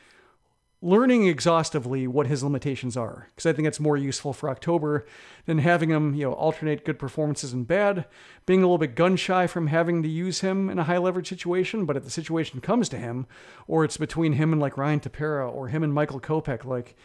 learning 0.83 1.27
exhaustively 1.27 2.07
what 2.07 2.27
his 2.27 2.43
limitations 2.43 2.97
are. 2.97 3.29
Because 3.31 3.47
I 3.47 3.53
think 3.53 3.69
it's 3.69 3.81
more 3.81 3.97
useful 3.97 4.33
for 4.33 4.49
October 4.49 5.07
than 5.45 5.59
having 5.59 5.91
him, 5.91 6.15
you 6.15 6.25
know, 6.25 6.33
alternate 6.33 6.85
good 6.85 6.99
performances 6.99 7.53
and 7.53 7.67
bad, 7.67 8.07
being 8.47 8.61
a 8.61 8.63
little 8.63 8.79
bit 8.79 8.95
gun 8.95 9.17
shy 9.17 9.47
from 9.47 9.67
having 9.67 10.03
to 10.03 10.09
use 10.09 10.41
him 10.41 10.71
in 10.71 10.79
a 10.79 10.85
high 10.85 10.99
leverage 10.99 11.29
situation, 11.29 11.85
but 11.85 11.97
if 11.97 12.05
the 12.05 12.11
situation 12.11 12.61
comes 12.61 12.89
to 12.89 12.97
him 12.97 13.27
or 13.67 13.85
it's 13.85 13.99
between 13.99 14.35
him 14.35 14.53
and 14.53 14.61
like 14.61 14.79
Ryan 14.79 15.01
Tepera 15.01 15.53
or 15.53 15.69
him 15.69 15.83
and 15.83 15.93
Michael 15.93 16.21
Kopech, 16.21 16.65
like 16.65 16.97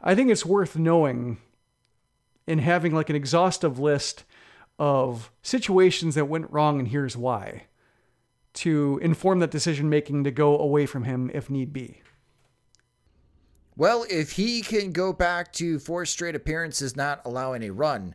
I 0.00 0.14
think 0.14 0.30
it's 0.30 0.46
worth 0.46 0.76
knowing 0.76 1.38
and 2.46 2.60
having 2.60 2.94
like 2.94 3.10
an 3.10 3.16
exhaustive 3.16 3.78
list 3.78 4.24
of 4.80 5.30
situations 5.42 6.14
that 6.14 6.24
went 6.24 6.50
wrong 6.50 6.78
and 6.78 6.88
here's 6.88 7.14
why 7.16 7.64
to 8.54 8.98
inform 9.02 9.38
that 9.38 9.50
decision 9.50 9.88
making 9.88 10.24
to 10.24 10.30
go 10.30 10.58
away 10.58 10.86
from 10.86 11.04
him 11.04 11.30
if 11.32 11.48
need 11.50 11.72
be. 11.72 12.00
Well, 13.76 14.04
if 14.10 14.32
he 14.32 14.62
can 14.62 14.90
go 14.90 15.12
back 15.12 15.52
to 15.54 15.78
four 15.78 16.04
straight 16.06 16.34
appearances 16.34 16.96
not 16.96 17.20
allowing 17.24 17.62
a 17.62 17.70
run, 17.70 18.14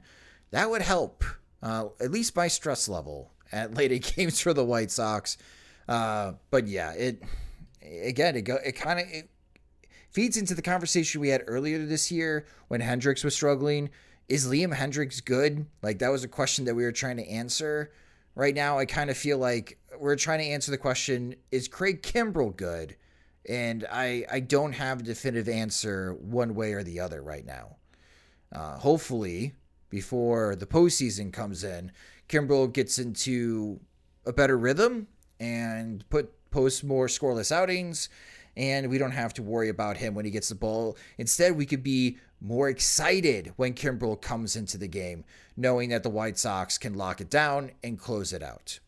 that 0.51 0.69
would 0.69 0.81
help, 0.81 1.23
uh, 1.61 1.85
at 2.01 2.11
least 2.11 2.35
my 2.35 2.47
stress 2.47 2.89
level 2.89 3.31
at 3.51 3.73
late 3.77 4.15
games 4.15 4.41
for 4.41 4.53
the 4.53 4.65
White 4.65 4.91
Sox. 4.91 5.37
Uh, 5.87 6.33
but 6.49 6.67
yeah, 6.67 6.91
it 6.93 7.23
again, 7.81 8.35
it 8.35 8.41
go, 8.41 8.57
it 8.65 8.73
kind 8.73 8.99
of 8.99 9.05
feeds 10.09 10.35
into 10.35 10.55
the 10.55 10.61
conversation 10.63 11.21
we 11.21 11.29
had 11.29 11.43
earlier 11.45 11.85
this 11.85 12.11
year 12.11 12.47
when 12.67 12.81
Hendriks 12.81 13.23
was 13.23 13.35
struggling. 13.35 13.91
Is 14.27 14.47
Liam 14.47 14.73
Hendriks 14.73 15.23
good? 15.23 15.65
Like 15.81 15.99
that 15.99 16.11
was 16.11 16.23
a 16.23 16.27
question 16.27 16.65
that 16.65 16.75
we 16.75 16.83
were 16.83 16.91
trying 16.91 17.17
to 17.17 17.27
answer. 17.27 17.91
Right 18.35 18.55
now, 18.55 18.77
I 18.77 18.85
kind 18.85 19.09
of 19.09 19.17
feel 19.17 19.37
like 19.37 19.77
we're 19.97 20.15
trying 20.15 20.39
to 20.39 20.45
answer 20.45 20.71
the 20.71 20.77
question: 20.77 21.35
Is 21.51 21.67
Craig 21.67 22.01
Kimbrel 22.01 22.55
good? 22.55 22.97
and 23.47 23.85
I 23.91 24.25
I 24.31 24.39
don't 24.39 24.73
have 24.73 25.01
a 25.01 25.03
definitive 25.03 25.49
answer 25.49 26.13
one 26.13 26.55
way 26.55 26.73
or 26.73 26.83
the 26.83 26.99
other 26.99 27.21
right 27.21 27.45
now. 27.45 27.77
Uh, 28.51 28.77
hopefully, 28.77 29.53
before 29.89 30.55
the 30.55 30.65
postseason 30.65 31.31
comes 31.31 31.63
in, 31.63 31.91
Kimbrel 32.29 32.71
gets 32.71 32.97
into 32.97 33.79
a 34.25 34.33
better 34.33 34.57
rhythm 34.57 35.07
and 35.39 36.07
put 36.09 36.31
post 36.51 36.83
more 36.83 37.07
scoreless 37.07 37.51
outings, 37.51 38.09
and 38.57 38.89
we 38.89 38.97
don't 38.97 39.11
have 39.11 39.33
to 39.35 39.43
worry 39.43 39.69
about 39.69 39.97
him 39.97 40.15
when 40.15 40.25
he 40.25 40.31
gets 40.31 40.49
the 40.49 40.55
ball. 40.55 40.97
Instead, 41.17 41.55
we 41.55 41.65
could 41.65 41.83
be 41.83 42.17
more 42.41 42.69
excited 42.69 43.53
when 43.55 43.73
Kimbrel 43.73 44.21
comes 44.21 44.55
into 44.55 44.77
the 44.77 44.87
game, 44.87 45.23
knowing 45.57 45.89
that 45.89 46.03
the 46.03 46.09
White 46.09 46.37
Sox 46.37 46.77
can 46.77 46.93
lock 46.93 47.21
it 47.21 47.29
down 47.29 47.71
and 47.83 47.99
close 47.99 48.33
it 48.33 48.43
out. 48.43 48.79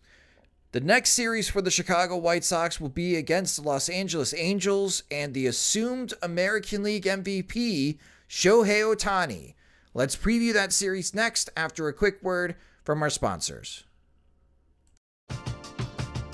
The 0.73 0.81
next 0.81 1.11
series 1.11 1.49
for 1.49 1.61
the 1.61 1.71
Chicago 1.71 2.17
White 2.17 2.43
Sox 2.43 2.79
will 2.79 2.89
be 2.89 3.15
against 3.15 3.55
the 3.55 3.67
Los 3.67 3.89
Angeles 3.89 4.33
Angels 4.33 5.03
and 5.09 5.33
the 5.33 5.47
assumed 5.47 6.13
American 6.21 6.83
League 6.83 7.05
MVP, 7.05 7.97
Shohei 8.29 8.83
Ohtani. 8.83 9.55
Let's 9.93 10.15
preview 10.15 10.53
that 10.53 10.73
series 10.73 11.15
next 11.15 11.49
after 11.55 11.87
a 11.87 11.93
quick 11.93 12.21
word 12.21 12.55
from 12.83 13.01
our 13.01 13.09
sponsors. 13.09 13.85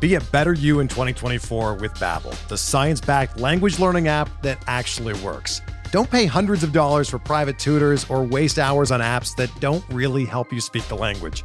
Be 0.00 0.14
a 0.14 0.20
better 0.20 0.54
you 0.54 0.80
in 0.80 0.88
2024 0.88 1.74
with 1.74 1.92
Babbel, 1.96 2.34
the 2.48 2.56
science-backed 2.56 3.38
language 3.38 3.78
learning 3.78 4.08
app 4.08 4.30
that 4.40 4.58
actually 4.66 5.12
works. 5.22 5.60
Don't 5.92 6.10
pay 6.10 6.24
hundreds 6.24 6.62
of 6.62 6.72
dollars 6.72 7.10
for 7.10 7.18
private 7.18 7.58
tutors 7.58 8.08
or 8.08 8.24
waste 8.24 8.58
hours 8.58 8.90
on 8.90 9.00
apps 9.00 9.36
that 9.36 9.50
don't 9.60 9.84
really 9.90 10.24
help 10.24 10.54
you 10.54 10.60
speak 10.60 10.88
the 10.88 10.94
language. 10.94 11.44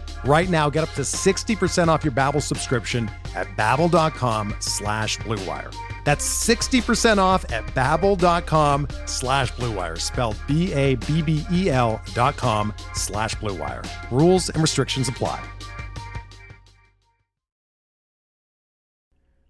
Right 0.23 0.49
now, 0.49 0.69
get 0.69 0.83
up 0.83 0.93
to 0.93 1.01
60% 1.01 1.87
off 1.87 2.03
your 2.03 2.13
Babbel 2.13 2.41
subscription 2.41 3.09
at 3.35 3.47
babbel.com 3.57 4.55
slash 4.59 5.17
bluewire. 5.19 5.73
That's 6.03 6.47
60% 6.47 7.17
off 7.17 7.43
at 7.51 7.65
babbel.com 7.67 8.87
slash 9.05 9.51
bluewire, 9.53 9.99
spelled 9.99 10.37
B-A-B-B-E-L 10.47 12.01
dot 12.13 12.37
com 12.37 12.73
slash 12.93 13.35
bluewire. 13.35 13.87
Rules 14.11 14.49
and 14.49 14.61
restrictions 14.61 15.07
apply. 15.07 15.43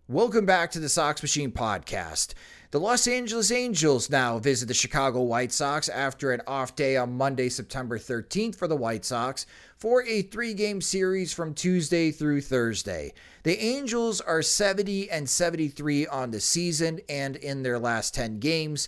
Welcome 0.07 0.45
back 0.45 0.71
to 0.71 0.79
the 0.81 0.89
Sox 0.89 1.21
Machine 1.21 1.51
podcast. 1.51 2.33
The 2.71 2.79
Los 2.81 3.07
Angeles 3.07 3.49
Angels 3.49 4.09
now 4.09 4.39
visit 4.39 4.67
the 4.67 4.73
Chicago 4.73 5.21
White 5.21 5.53
Sox 5.53 5.87
after 5.87 6.31
an 6.31 6.41
off 6.47 6.75
day 6.75 6.97
on 6.97 7.17
Monday, 7.17 7.47
September 7.47 7.97
13th 7.97 8.55
for 8.55 8.67
the 8.67 8.75
White 8.75 9.05
Sox 9.05 9.45
for 9.81 10.03
a 10.03 10.21
three 10.21 10.53
game 10.53 10.79
series 10.79 11.33
from 11.33 11.55
Tuesday 11.55 12.11
through 12.11 12.39
Thursday. 12.39 13.11
The 13.41 13.59
Angels 13.59 14.21
are 14.21 14.43
70 14.43 15.09
and 15.09 15.27
73 15.27 16.05
on 16.05 16.29
the 16.29 16.39
season, 16.39 16.99
and 17.09 17.35
in 17.35 17.63
their 17.63 17.79
last 17.79 18.13
10 18.13 18.37
games, 18.37 18.87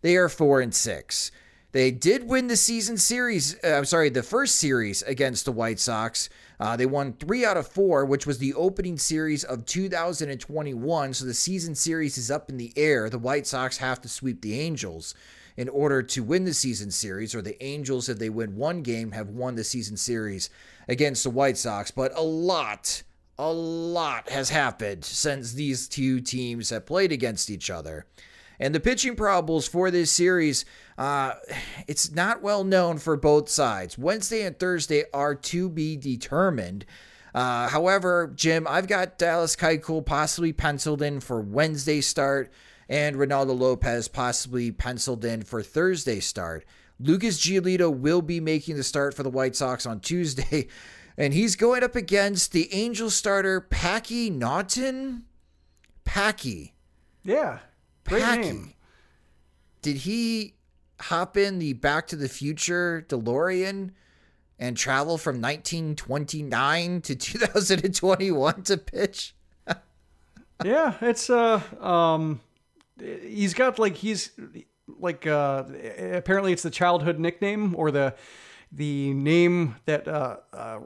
they 0.00 0.16
are 0.16 0.28
4 0.28 0.60
and 0.60 0.72
6. 0.72 1.32
They 1.72 1.90
did 1.90 2.28
win 2.28 2.46
the 2.46 2.56
season 2.56 2.98
series. 2.98 3.56
Uh, 3.64 3.70
I'm 3.70 3.84
sorry, 3.84 4.10
the 4.10 4.22
first 4.22 4.56
series 4.56 5.02
against 5.02 5.44
the 5.44 5.50
White 5.50 5.80
Sox. 5.80 6.30
Uh, 6.60 6.76
they 6.76 6.86
won 6.86 7.14
three 7.14 7.44
out 7.44 7.56
of 7.56 7.66
four, 7.66 8.04
which 8.04 8.24
was 8.24 8.38
the 8.38 8.54
opening 8.54 8.96
series 8.96 9.42
of 9.42 9.66
2021. 9.66 11.14
So 11.14 11.24
the 11.24 11.34
season 11.34 11.74
series 11.74 12.16
is 12.16 12.30
up 12.30 12.48
in 12.48 12.58
the 12.58 12.72
air. 12.76 13.10
The 13.10 13.18
White 13.18 13.46
Sox 13.48 13.78
have 13.78 14.00
to 14.02 14.08
sweep 14.08 14.40
the 14.40 14.58
Angels 14.60 15.16
in 15.58 15.68
order 15.68 16.04
to 16.04 16.22
win 16.22 16.44
the 16.44 16.54
season 16.54 16.88
series, 16.88 17.34
or 17.34 17.42
the 17.42 17.60
Angels, 17.60 18.08
if 18.08 18.16
they 18.16 18.30
win 18.30 18.54
one 18.54 18.80
game, 18.80 19.10
have 19.10 19.28
won 19.28 19.56
the 19.56 19.64
season 19.64 19.96
series 19.96 20.50
against 20.86 21.24
the 21.24 21.30
White 21.30 21.58
Sox. 21.58 21.90
But 21.90 22.12
a 22.14 22.22
lot, 22.22 23.02
a 23.36 23.52
lot 23.52 24.28
has 24.30 24.50
happened 24.50 25.04
since 25.04 25.52
these 25.52 25.88
two 25.88 26.20
teams 26.20 26.70
have 26.70 26.86
played 26.86 27.10
against 27.10 27.50
each 27.50 27.70
other. 27.70 28.06
And 28.60 28.72
the 28.72 28.78
pitching 28.78 29.16
problems 29.16 29.66
for 29.66 29.90
this 29.90 30.12
series, 30.12 30.64
uh, 30.96 31.34
it's 31.88 32.12
not 32.12 32.40
well 32.40 32.62
known 32.62 32.98
for 32.98 33.16
both 33.16 33.48
sides. 33.48 33.98
Wednesday 33.98 34.42
and 34.42 34.56
Thursday 34.56 35.06
are 35.12 35.34
to 35.34 35.68
be 35.68 35.96
determined. 35.96 36.86
Uh, 37.34 37.66
however, 37.66 38.32
Jim, 38.36 38.64
I've 38.68 38.86
got 38.86 39.18
Dallas 39.18 39.56
Keuchel 39.56 40.06
possibly 40.06 40.52
penciled 40.52 41.02
in 41.02 41.18
for 41.18 41.40
Wednesday 41.40 42.00
start, 42.00 42.52
and 42.88 43.16
Reynaldo 43.16 43.58
Lopez 43.58 44.08
possibly 44.08 44.70
penciled 44.70 45.24
in 45.24 45.42
for 45.42 45.62
Thursday 45.62 46.20
start. 46.20 46.64
Lucas 47.00 47.38
Giolito 47.38 47.94
will 47.94 48.22
be 48.22 48.40
making 48.40 48.76
the 48.76 48.82
start 48.82 49.14
for 49.14 49.22
the 49.22 49.30
White 49.30 49.54
Sox 49.54 49.86
on 49.86 50.00
Tuesday, 50.00 50.68
and 51.16 51.34
he's 51.34 51.56
going 51.56 51.82
up 51.82 51.94
against 51.94 52.52
the 52.52 52.72
Angel 52.72 53.10
starter 53.10 53.60
Packy 53.60 54.30
Naughton. 54.30 55.24
Packy. 56.04 56.74
Yeah. 57.22 57.58
Great 58.04 58.22
Packy. 58.22 58.42
name. 58.42 58.74
Did 59.82 59.96
he 59.98 60.54
hop 61.00 61.36
in 61.36 61.58
the 61.58 61.74
Back 61.74 62.06
to 62.08 62.16
the 62.16 62.28
Future 62.28 63.04
DeLorean 63.08 63.90
and 64.58 64.76
travel 64.76 65.18
from 65.18 65.40
1929 65.40 67.02
to 67.02 67.14
2021 67.16 68.62
to 68.62 68.76
pitch? 68.76 69.34
yeah, 70.64 70.94
it's 71.00 71.30
uh 71.30 71.60
um 71.80 72.40
he's 73.00 73.54
got 73.54 73.78
like 73.78 73.96
he's 73.96 74.30
like 74.86 75.26
uh 75.26 75.64
apparently 76.12 76.52
it's 76.52 76.62
the 76.62 76.70
childhood 76.70 77.18
nickname 77.18 77.74
or 77.76 77.90
the 77.90 78.14
the 78.72 79.12
name 79.14 79.76
that 79.86 80.06
uh, 80.06 80.36
uh 80.52 80.78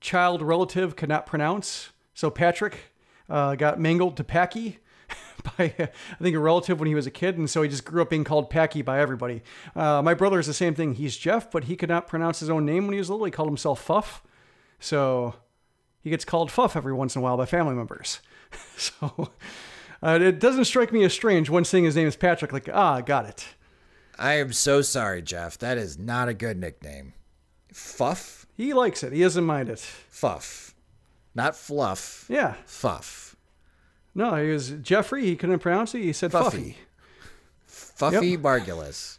child 0.00 0.42
relative 0.42 0.96
cannot 0.96 1.26
pronounce. 1.26 1.90
So 2.14 2.30
Patrick 2.30 2.92
uh, 3.28 3.54
got 3.54 3.80
mangled 3.80 4.16
to 4.16 4.24
Packy 4.24 4.78
by 5.58 5.74
I 5.78 5.88
think 6.22 6.36
a 6.36 6.38
relative 6.38 6.78
when 6.78 6.88
he 6.88 6.94
was 6.94 7.06
a 7.06 7.10
kid, 7.10 7.38
and 7.38 7.48
so 7.48 7.62
he 7.62 7.68
just 7.68 7.84
grew 7.84 8.02
up 8.02 8.10
being 8.10 8.24
called 8.24 8.50
Packy 8.50 8.82
by 8.82 9.00
everybody. 9.00 9.42
Uh, 9.74 10.02
my 10.02 10.14
brother 10.14 10.38
is 10.38 10.46
the 10.46 10.54
same 10.54 10.74
thing. 10.74 10.94
He's 10.94 11.16
Jeff, 11.16 11.50
but 11.50 11.64
he 11.64 11.76
could 11.76 11.88
not 11.88 12.06
pronounce 12.06 12.40
his 12.40 12.50
own 12.50 12.64
name 12.64 12.86
when 12.86 12.92
he 12.92 12.98
was 12.98 13.10
little. 13.10 13.24
He 13.24 13.32
called 13.32 13.48
himself 13.48 13.84
Fuff, 13.84 14.22
so 14.78 15.34
he 16.00 16.10
gets 16.10 16.24
called 16.24 16.50
Fuff 16.50 16.76
every 16.76 16.92
once 16.92 17.14
in 17.14 17.20
a 17.20 17.22
while 17.22 17.36
by 17.36 17.46
family 17.46 17.74
members. 17.74 18.20
so 18.76 19.30
uh, 20.02 20.18
it 20.20 20.38
doesn't 20.40 20.64
strike 20.66 20.92
me 20.92 21.04
as 21.04 21.12
strange 21.12 21.48
when 21.50 21.64
saying 21.64 21.84
his 21.84 21.96
name 21.96 22.06
is 22.08 22.16
Patrick. 22.16 22.52
Like, 22.52 22.68
ah, 22.72 23.00
got 23.00 23.26
it. 23.26 23.46
I 24.18 24.34
am 24.34 24.52
so 24.52 24.82
sorry, 24.82 25.22
Jeff. 25.22 25.58
That 25.58 25.76
is 25.78 25.98
not 25.98 26.28
a 26.28 26.34
good 26.34 26.56
nickname. 26.58 27.12
Fuff? 27.72 28.46
He 28.56 28.72
likes 28.72 29.02
it. 29.02 29.12
He 29.12 29.20
doesn't 29.20 29.44
mind 29.44 29.68
it. 29.68 29.78
Fuff. 29.78 30.74
Not 31.34 31.54
fluff. 31.54 32.24
Yeah. 32.28 32.54
Fuff. 32.64 33.36
No, 34.14 34.34
he 34.42 34.50
was 34.50 34.70
Jeffrey. 34.70 35.26
He 35.26 35.36
couldn't 35.36 35.58
pronounce 35.58 35.94
it. 35.94 36.00
He 36.00 36.12
said 36.14 36.32
Fuffy. 36.32 36.76
Fuffy. 37.68 38.16
Fuffy 38.16 38.30
Yep. 38.32 38.40
Margalus. 38.40 39.18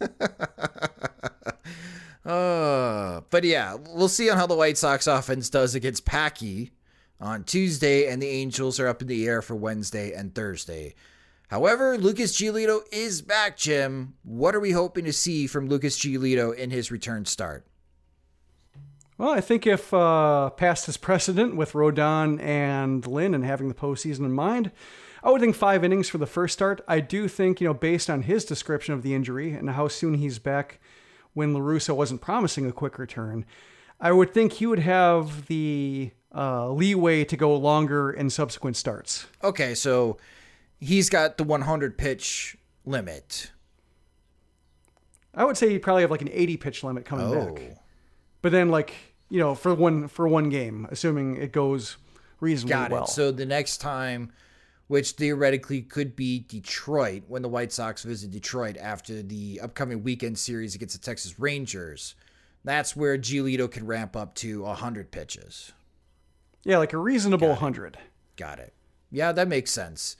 uh, 2.26 3.20
but 3.30 3.44
yeah, 3.44 3.76
we'll 3.94 4.08
see 4.08 4.28
on 4.30 4.36
how 4.36 4.46
the 4.46 4.54
White 4.54 4.76
Sox 4.76 5.06
offense 5.06 5.48
does 5.48 5.74
against 5.74 6.04
Packy 6.04 6.72
on 7.20 7.44
Tuesday, 7.44 8.06
and 8.06 8.22
the 8.22 8.28
Angels 8.28 8.78
are 8.78 8.88
up 8.88 9.02
in 9.02 9.08
the 9.08 9.26
air 9.26 9.42
for 9.42 9.56
Wednesday 9.56 10.12
and 10.12 10.34
Thursday. 10.34 10.94
However, 11.48 11.96
Lucas 11.96 12.36
Giolito 12.36 12.80
is 12.92 13.22
back, 13.22 13.56
Jim. 13.56 14.14
What 14.22 14.54
are 14.54 14.60
we 14.60 14.72
hoping 14.72 15.06
to 15.06 15.12
see 15.12 15.46
from 15.46 15.68
Lucas 15.68 15.98
Giolito 15.98 16.54
in 16.54 16.70
his 16.70 16.90
return 16.90 17.24
start? 17.24 17.66
Well, 19.16 19.30
I 19.30 19.40
think 19.40 19.66
if 19.66 19.92
uh, 19.92 20.50
past 20.50 20.86
his 20.86 20.96
precedent 20.96 21.56
with 21.56 21.72
Rodon 21.72 22.40
and 22.40 23.04
Lynn 23.06 23.34
and 23.34 23.44
having 23.44 23.68
the 23.68 23.74
postseason 23.74 24.20
in 24.20 24.32
mind, 24.32 24.70
I 25.24 25.30
would 25.30 25.40
think 25.40 25.56
five 25.56 25.82
innings 25.82 26.08
for 26.08 26.18
the 26.18 26.26
first 26.26 26.52
start. 26.52 26.82
I 26.86 27.00
do 27.00 27.26
think, 27.26 27.60
you 27.60 27.66
know, 27.66 27.74
based 27.74 28.08
on 28.08 28.22
his 28.22 28.44
description 28.44 28.94
of 28.94 29.02
the 29.02 29.14
injury 29.14 29.52
and 29.52 29.70
how 29.70 29.88
soon 29.88 30.14
he's 30.14 30.38
back 30.38 30.78
when 31.32 31.52
La 31.52 31.60
Russa 31.60 31.96
wasn't 31.96 32.20
promising 32.20 32.66
a 32.66 32.72
quick 32.72 32.98
return, 32.98 33.44
I 34.00 34.12
would 34.12 34.32
think 34.32 34.52
he 34.52 34.66
would 34.66 34.78
have 34.78 35.46
the 35.46 36.12
uh, 36.34 36.70
leeway 36.70 37.24
to 37.24 37.36
go 37.36 37.54
longer 37.56 38.10
in 38.10 38.30
subsequent 38.30 38.76
starts. 38.76 39.26
Okay, 39.42 39.74
so 39.74 40.18
he's 40.78 41.08
got 41.10 41.38
the 41.38 41.44
100 41.44 41.96
pitch 41.98 42.56
limit. 42.84 43.50
I 45.34 45.44
would 45.44 45.56
say 45.56 45.70
he'd 45.70 45.80
probably 45.80 46.02
have 46.02 46.10
like 46.10 46.22
an 46.22 46.30
80 46.32 46.56
pitch 46.56 46.82
limit 46.84 47.04
coming 47.04 47.26
Oh, 47.26 47.52
back. 47.54 47.76
But 48.42 48.52
then 48.52 48.68
like, 48.70 48.94
you 49.30 49.38
know, 49.38 49.54
for 49.54 49.74
one 49.74 50.08
for 50.08 50.26
one 50.28 50.48
game, 50.48 50.86
assuming 50.90 51.36
it 51.36 51.52
goes 51.52 51.96
reasonably 52.40 52.70
got 52.72 52.90
well. 52.90 53.04
it. 53.04 53.08
So 53.10 53.30
the 53.30 53.46
next 53.46 53.78
time, 53.78 54.32
which 54.86 55.12
theoretically 55.12 55.82
could 55.82 56.16
be 56.16 56.40
Detroit, 56.40 57.24
when 57.28 57.42
the 57.42 57.48
White 57.48 57.72
Sox 57.72 58.02
visit 58.02 58.30
Detroit 58.30 58.76
after 58.78 59.22
the 59.22 59.60
upcoming 59.62 60.02
weekend 60.02 60.38
series 60.38 60.74
against 60.74 60.98
the 60.98 61.04
Texas 61.04 61.38
Rangers, 61.38 62.14
that's 62.64 62.96
where 62.96 63.18
Giolito 63.18 63.70
can 63.70 63.86
ramp 63.86 64.16
up 64.16 64.34
to 64.36 64.62
100 64.62 65.10
pitches. 65.10 65.72
Yeah, 66.64 66.78
like 66.78 66.92
a 66.92 66.98
reasonable 66.98 67.48
100. 67.48 67.98
Got 68.36 68.58
it. 68.58 68.74
Yeah, 69.10 69.32
that 69.32 69.48
makes 69.48 69.70
sense. 69.70 70.16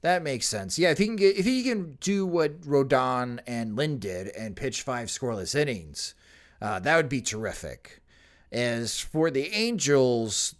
That 0.00 0.22
makes 0.22 0.46
sense. 0.46 0.78
Yeah, 0.78 0.90
if 0.90 0.98
he 0.98 1.06
can 1.06 1.16
get 1.16 1.36
if 1.36 1.44
he 1.44 1.62
can 1.62 1.96
do 2.00 2.26
what 2.26 2.62
Rodon 2.62 3.38
and 3.46 3.76
Lynn 3.76 3.98
did 3.98 4.28
and 4.28 4.56
pitch 4.56 4.82
five 4.82 5.08
scoreless 5.08 5.54
innings, 5.54 6.14
uh, 6.60 6.80
that 6.80 6.96
would 6.96 7.08
be 7.08 7.20
terrific. 7.20 8.00
As 8.50 8.98
for 8.98 9.30
the 9.30 9.52
Angels, 9.54 10.56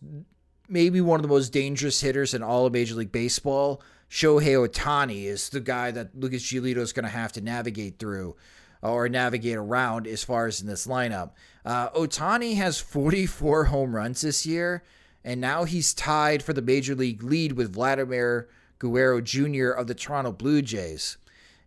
maybe 0.68 1.00
one 1.00 1.18
of 1.18 1.22
the 1.22 1.28
most 1.28 1.52
dangerous 1.52 2.00
hitters 2.00 2.34
in 2.34 2.42
all 2.42 2.66
of 2.66 2.72
Major 2.72 2.94
League 2.94 3.12
Baseball, 3.12 3.82
Shohei 4.08 4.68
Ohtani 4.68 5.24
is 5.24 5.48
the 5.48 5.60
guy 5.60 5.90
that 5.90 6.14
Lucas 6.14 6.42
Giolito 6.42 6.78
is 6.78 6.92
going 6.92 7.04
to 7.04 7.10
have 7.10 7.32
to 7.32 7.40
navigate 7.40 7.98
through 7.98 8.36
or 8.82 9.08
navigate 9.08 9.56
around 9.56 10.06
as 10.06 10.22
far 10.24 10.46
as 10.46 10.60
in 10.60 10.66
this 10.66 10.86
lineup. 10.86 11.30
Uh, 11.64 11.90
Ohtani 11.90 12.56
has 12.56 12.80
44 12.80 13.64
home 13.64 13.94
runs 13.94 14.20
this 14.20 14.44
year, 14.44 14.82
and 15.24 15.40
now 15.40 15.64
he's 15.64 15.94
tied 15.94 16.42
for 16.42 16.52
the 16.52 16.62
major 16.62 16.94
league 16.94 17.22
lead 17.22 17.52
with 17.52 17.74
Vladimir 17.74 18.48
Guerrero 18.78 19.20
Jr. 19.20 19.70
of 19.70 19.86
the 19.86 19.94
Toronto 19.94 20.32
Blue 20.32 20.62
Jays. 20.62 21.16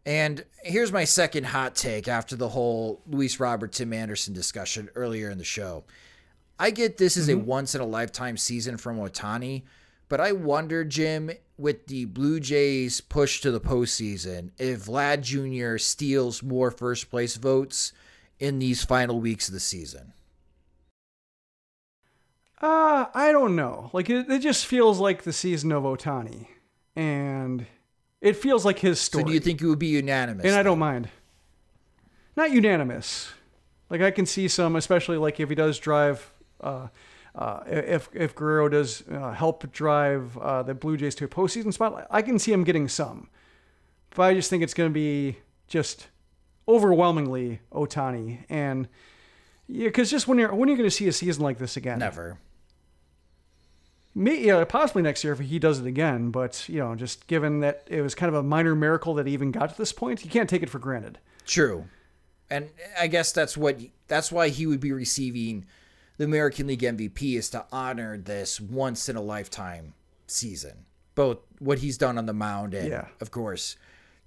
And 0.06 0.46
here's 0.64 0.92
my 0.92 1.04
second 1.04 1.46
hot 1.46 1.76
take 1.76 2.08
after 2.08 2.36
the 2.36 2.50
whole 2.50 3.02
Luis 3.08 3.40
Robert 3.40 3.72
Tim 3.72 3.92
Anderson 3.94 4.34
discussion 4.34 4.90
earlier 4.96 5.30
in 5.30 5.38
the 5.38 5.44
show. 5.44 5.84
I 6.60 6.72
get 6.72 6.98
this 6.98 7.18
is 7.18 7.28
a 7.28 7.34
mm-hmm. 7.34 7.46
once 7.46 7.76
in 7.76 7.82
a 7.82 7.86
lifetime 7.86 8.38
season 8.38 8.78
from 8.78 8.98
Ohtani, 8.98 9.64
but 10.08 10.22
I 10.22 10.32
wonder, 10.32 10.86
Jim, 10.86 11.32
with 11.58 11.88
the 11.88 12.06
Blue 12.06 12.40
Jays 12.40 13.02
push 13.02 13.42
to 13.42 13.52
the 13.52 13.60
postseason, 13.60 14.52
if 14.58 14.86
Vlad 14.86 15.22
Jr. 15.22 15.78
steals 15.78 16.44
more 16.44 16.72
first 16.72 17.10
place 17.10 17.36
votes 17.36 17.92
in 18.40 18.60
these 18.60 18.86
final 18.86 19.20
weeks 19.20 19.48
of 19.48 19.54
the 19.54 19.60
season. 19.60 20.14
Uh, 22.66 23.06
I 23.14 23.32
don't 23.32 23.56
know. 23.56 23.92
Like 23.94 24.10
it, 24.10 24.28
it 24.28 24.40
just 24.40 24.66
feels 24.66 25.00
like 25.00 25.22
the 25.22 25.32
season 25.32 25.72
of 25.72 25.84
Ohtani, 25.84 26.48
and 26.96 27.68
it 28.22 28.36
feels 28.36 28.66
like 28.66 28.80
his 28.80 29.00
story. 29.00 29.24
So 29.24 29.28
do 29.28 29.34
you 29.34 29.40
think 29.40 29.62
it 29.62 29.68
would 29.68 29.78
be 29.78 29.88
unanimous? 29.88 30.46
and 30.46 30.56
I 30.56 30.64
don't 30.64 30.80
mind. 30.80 31.10
Not 32.36 32.52
unanimous. 32.52 33.32
Like 33.92 34.02
I 34.02 34.10
can 34.10 34.26
see 34.26 34.48
some, 34.48 34.76
especially 34.76 35.18
like 35.18 35.40
if 35.40 35.50
he 35.50 35.54
does 35.54 35.78
drive, 35.78 36.32
uh, 36.60 36.88
uh, 37.36 37.60
if 37.68 38.10
if 38.16 38.34
Guerrero 38.34 38.68
does 38.68 39.04
uh, 39.12 39.32
help 39.32 39.72
drive 39.72 40.36
uh, 40.40 40.64
the 40.64 40.74
Blue 40.74 40.98
Jays 40.98 41.14
to 41.16 41.26
a 41.26 41.28
postseason 41.28 41.72
spot, 41.72 42.08
I 42.10 42.24
can 42.24 42.40
see 42.40 42.52
him 42.52 42.64
getting 42.64 42.88
some. 42.88 43.30
But 44.16 44.24
I 44.24 44.34
just 44.34 44.50
think 44.50 44.64
it's 44.64 44.74
going 44.74 44.90
to 44.90 44.94
be 44.94 45.38
just 45.68 46.08
overwhelmingly 46.68 47.60
Ohtani, 47.72 48.46
and 48.50 48.88
yeah, 49.68 49.90
because 49.90 50.10
just 50.10 50.28
when 50.28 50.40
you're 50.40 50.52
when 50.52 50.68
you're 50.68 50.78
going 50.78 50.90
to 50.90 50.96
see 50.96 51.08
a 51.08 51.12
season 51.14 51.44
like 51.44 51.60
this 51.60 51.78
again, 51.78 52.00
Never. 52.00 52.40
May, 54.18 54.46
yeah, 54.46 54.64
possibly 54.64 55.02
next 55.02 55.24
year 55.26 55.34
if 55.34 55.40
he 55.40 55.60
does 55.60 55.80
it 55.80 55.86
again. 55.86 56.32
But 56.32 56.68
you 56.70 56.80
know, 56.80 56.96
just 56.96 57.28
given 57.28 57.60
that 57.60 57.84
it 57.88 58.02
was 58.02 58.16
kind 58.16 58.30
of 58.30 58.36
a 58.36 58.44
minor 58.44 58.74
miracle 58.74 59.14
that 59.16 59.28
he 59.28 59.34
even 59.34 59.52
got 59.52 59.70
to 59.72 59.78
this 59.78 59.92
point, 59.92 60.24
you 60.24 60.32
can't 60.32 60.50
take 60.50 60.64
it 60.64 60.70
for 60.70 60.80
granted. 60.80 61.20
True. 61.46 61.86
And 62.50 62.70
I 62.98 63.08
guess 63.08 63.32
that's 63.32 63.58
what 63.58 63.78
that's 64.08 64.32
why 64.32 64.50
he 64.50 64.66
would 64.66 64.80
be 64.80 64.92
receiving 64.94 65.66
the 66.18 66.24
American 66.24 66.68
League 66.68 66.82
MVP 66.82 67.36
is 67.38 67.50
to 67.50 67.66
honor 67.74 68.18
this 68.18 68.62
once 68.62 69.10
in 69.10 69.16
a 69.18 69.22
lifetime 69.22 69.94
season. 70.28 70.86
Both 71.14 71.40
what 71.60 71.80
he's 71.80 71.98
done 71.98 72.18
on 72.18 72.26
the 72.26 72.34
mound 72.34 72.74
and 72.74 72.88
Yeah. 72.88 73.08
of 73.20 73.32
course 73.32 73.76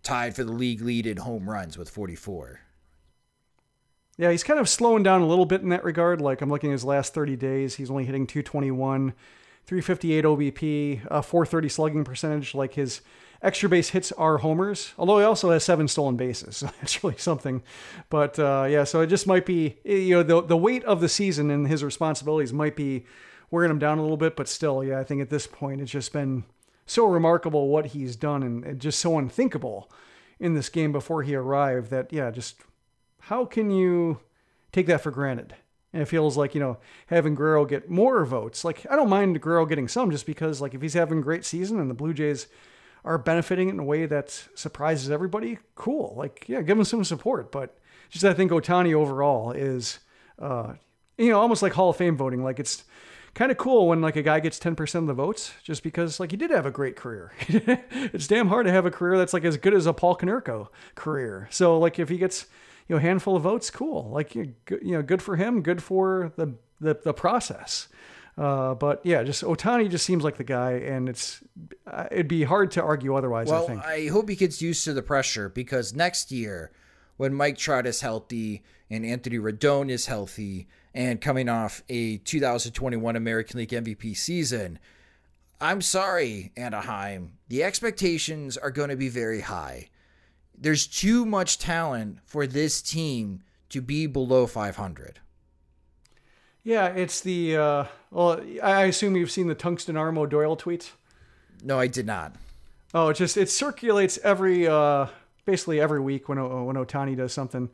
tied 0.02 0.34
for 0.36 0.44
the 0.44 0.52
league 0.52 0.80
lead 0.80 1.06
in 1.06 1.16
home 1.18 1.48
runs 1.50 1.76
with 1.78 1.90
44. 1.90 2.60
Yeah, 4.16 4.30
he's 4.32 4.42
kind 4.44 4.58
of 4.58 4.68
slowing 4.68 5.02
down 5.02 5.20
a 5.22 5.26
little 5.26 5.46
bit 5.46 5.62
in 5.62 5.68
that 5.68 5.84
regard. 5.84 6.20
Like 6.20 6.40
I'm 6.40 6.50
looking 6.50 6.70
at 6.70 6.72
his 6.74 6.84
last 6.84 7.14
30 7.14 7.36
days, 7.36 7.76
he's 7.76 7.90
only 7.90 8.04
hitting 8.04 8.26
221, 8.26 9.12
358 9.68 10.24
OBP, 10.24 11.06
uh, 11.10 11.20
430 11.20 11.68
slugging 11.68 12.02
percentage. 12.02 12.54
Like 12.54 12.72
his 12.72 13.02
extra 13.42 13.68
base 13.68 13.90
hits 13.90 14.12
are 14.12 14.38
homers, 14.38 14.94
although 14.96 15.18
he 15.18 15.24
also 15.24 15.50
has 15.50 15.62
seven 15.62 15.88
stolen 15.88 16.16
bases. 16.16 16.56
So 16.68 16.70
that's 16.80 17.04
really 17.04 17.18
something. 17.18 17.62
But 18.08 18.38
uh, 18.38 18.66
yeah, 18.66 18.84
so 18.84 19.02
it 19.02 19.08
just 19.08 19.26
might 19.26 19.44
be 19.44 19.76
you 19.84 20.14
know 20.14 20.22
the 20.22 20.40
the 20.40 20.56
weight 20.56 20.84
of 20.84 21.02
the 21.02 21.08
season 21.08 21.50
and 21.50 21.68
his 21.68 21.84
responsibilities 21.84 22.50
might 22.50 22.76
be 22.76 23.04
wearing 23.50 23.70
him 23.70 23.78
down 23.78 23.98
a 23.98 24.00
little 24.00 24.16
bit. 24.16 24.36
But 24.36 24.48
still, 24.48 24.82
yeah, 24.82 25.00
I 25.00 25.04
think 25.04 25.20
at 25.20 25.28
this 25.28 25.46
point 25.46 25.82
it's 25.82 25.92
just 25.92 26.14
been 26.14 26.44
so 26.86 27.04
remarkable 27.04 27.68
what 27.68 27.88
he's 27.88 28.16
done 28.16 28.42
and, 28.42 28.64
and 28.64 28.80
just 28.80 28.98
so 28.98 29.18
unthinkable 29.18 29.90
in 30.40 30.54
this 30.54 30.70
game 30.70 30.92
before 30.92 31.24
he 31.24 31.34
arrived 31.34 31.90
that 31.90 32.10
yeah, 32.10 32.30
just 32.30 32.62
how 33.20 33.44
can 33.44 33.70
you 33.70 34.20
take 34.72 34.86
that 34.86 35.02
for 35.02 35.10
granted? 35.10 35.56
And 35.92 36.02
it 36.02 36.06
feels 36.06 36.36
like, 36.36 36.54
you 36.54 36.60
know, 36.60 36.78
having 37.06 37.34
Guerrero 37.34 37.64
get 37.64 37.88
more 37.88 38.24
votes. 38.24 38.64
Like, 38.64 38.86
I 38.90 38.96
don't 38.96 39.08
mind 39.08 39.40
Guerrero 39.40 39.64
getting 39.64 39.88
some 39.88 40.10
just 40.10 40.26
because, 40.26 40.60
like, 40.60 40.74
if 40.74 40.82
he's 40.82 40.94
having 40.94 41.20
a 41.20 41.22
great 41.22 41.44
season 41.44 41.80
and 41.80 41.88
the 41.88 41.94
Blue 41.94 42.12
Jays 42.12 42.46
are 43.04 43.16
benefiting 43.16 43.68
in 43.70 43.78
a 43.78 43.84
way 43.84 44.04
that 44.04 44.30
surprises 44.54 45.10
everybody, 45.10 45.58
cool. 45.74 46.14
Like, 46.16 46.44
yeah, 46.46 46.60
give 46.60 46.78
him 46.78 46.84
some 46.84 47.04
support. 47.04 47.50
But 47.50 47.78
just 48.10 48.24
I 48.24 48.34
think 48.34 48.50
Ohtani 48.50 48.92
overall 48.92 49.52
is, 49.52 50.00
uh, 50.38 50.74
you 51.16 51.30
know, 51.30 51.40
almost 51.40 51.62
like 51.62 51.72
Hall 51.72 51.90
of 51.90 51.96
Fame 51.96 52.16
voting. 52.16 52.42
Like, 52.44 52.60
it's 52.60 52.84
kind 53.34 53.50
of 53.50 53.56
cool 53.56 53.88
when, 53.88 54.00
like, 54.00 54.16
a 54.16 54.22
guy 54.22 54.40
gets 54.40 54.58
10% 54.58 54.94
of 54.96 55.06
the 55.06 55.14
votes 55.14 55.52
just 55.62 55.82
because, 55.82 56.18
like, 56.20 56.30
he 56.30 56.36
did 56.36 56.50
have 56.50 56.66
a 56.66 56.70
great 56.70 56.96
career. 56.96 57.32
it's 57.48 58.26
damn 58.26 58.48
hard 58.48 58.66
to 58.66 58.72
have 58.72 58.86
a 58.86 58.90
career 58.90 59.16
that's, 59.16 59.32
like, 59.32 59.44
as 59.44 59.56
good 59.56 59.74
as 59.74 59.86
a 59.86 59.92
Paul 59.92 60.16
Konerko 60.16 60.68
career. 60.94 61.48
So, 61.50 61.78
like, 61.78 61.98
if 61.98 62.08
he 62.08 62.18
gets, 62.18 62.46
you 62.88 62.96
know, 62.96 63.00
handful 63.00 63.36
of 63.36 63.42
votes, 63.42 63.70
cool. 63.70 64.08
Like 64.10 64.34
you 64.34 64.54
you 64.70 64.92
know, 64.92 65.02
good 65.02 65.22
for 65.22 65.36
him, 65.36 65.62
good 65.62 65.82
for 65.82 66.32
the 66.36 66.54
the, 66.80 66.98
the 67.02 67.14
process. 67.14 67.88
Uh, 68.36 68.72
but 68.74 69.00
yeah, 69.04 69.24
just 69.24 69.42
Ohtani 69.42 69.90
just 69.90 70.06
seems 70.06 70.22
like 70.22 70.36
the 70.36 70.44
guy, 70.44 70.72
and 70.72 71.08
it's 71.08 71.42
uh, 71.86 72.06
it'd 72.10 72.28
be 72.28 72.44
hard 72.44 72.70
to 72.72 72.82
argue 72.82 73.16
otherwise. 73.16 73.50
I 73.50 73.52
Well, 73.52 73.66
think. 73.66 73.84
I, 73.84 74.06
hope 74.06 74.28
he 74.28 74.36
gets 74.36 74.62
used 74.62 74.84
to 74.84 74.92
the 74.92 75.02
pressure 75.02 75.48
because 75.48 75.92
next 75.92 76.30
year, 76.30 76.70
when 77.16 77.34
Mike 77.34 77.58
Trout 77.58 77.84
is 77.84 78.00
healthy 78.00 78.62
and 78.88 79.04
Anthony 79.04 79.38
Rendon 79.38 79.90
is 79.90 80.06
healthy 80.06 80.68
and 80.94 81.20
coming 81.20 81.48
off 81.48 81.82
a 81.88 82.18
2021 82.18 83.16
American 83.16 83.58
League 83.58 83.70
MVP 83.70 84.16
season, 84.16 84.78
I'm 85.60 85.82
sorry, 85.82 86.52
Anaheim. 86.56 87.32
The 87.48 87.64
expectations 87.64 88.56
are 88.56 88.70
going 88.70 88.90
to 88.90 88.96
be 88.96 89.08
very 89.08 89.40
high. 89.40 89.88
There's 90.60 90.86
too 90.86 91.24
much 91.24 91.58
talent 91.58 92.18
for 92.24 92.46
this 92.46 92.82
team 92.82 93.42
to 93.68 93.80
be 93.80 94.06
below 94.06 94.46
500. 94.46 95.20
yeah, 96.64 96.88
it's 96.88 97.20
the. 97.20 97.56
Uh, 97.56 97.84
well, 98.10 98.40
I 98.62 98.84
assume 98.84 99.16
you've 99.16 99.30
seen 99.30 99.46
the 99.46 99.54
Tungsten 99.54 99.96
Arm 99.96 100.14
Doyle 100.28 100.56
tweet. 100.56 100.92
No, 101.62 101.78
I 101.78 101.86
did 101.86 102.06
not. 102.06 102.32
Oh, 102.94 103.08
it 103.08 103.14
just 103.14 103.36
it 103.36 103.50
circulates 103.50 104.18
every 104.24 104.66
uh, 104.66 105.06
basically 105.44 105.80
every 105.80 106.00
week 106.00 106.28
when 106.28 106.38
when 106.64 106.76
Ohtani 106.76 107.16
does 107.16 107.32
something. 107.32 107.70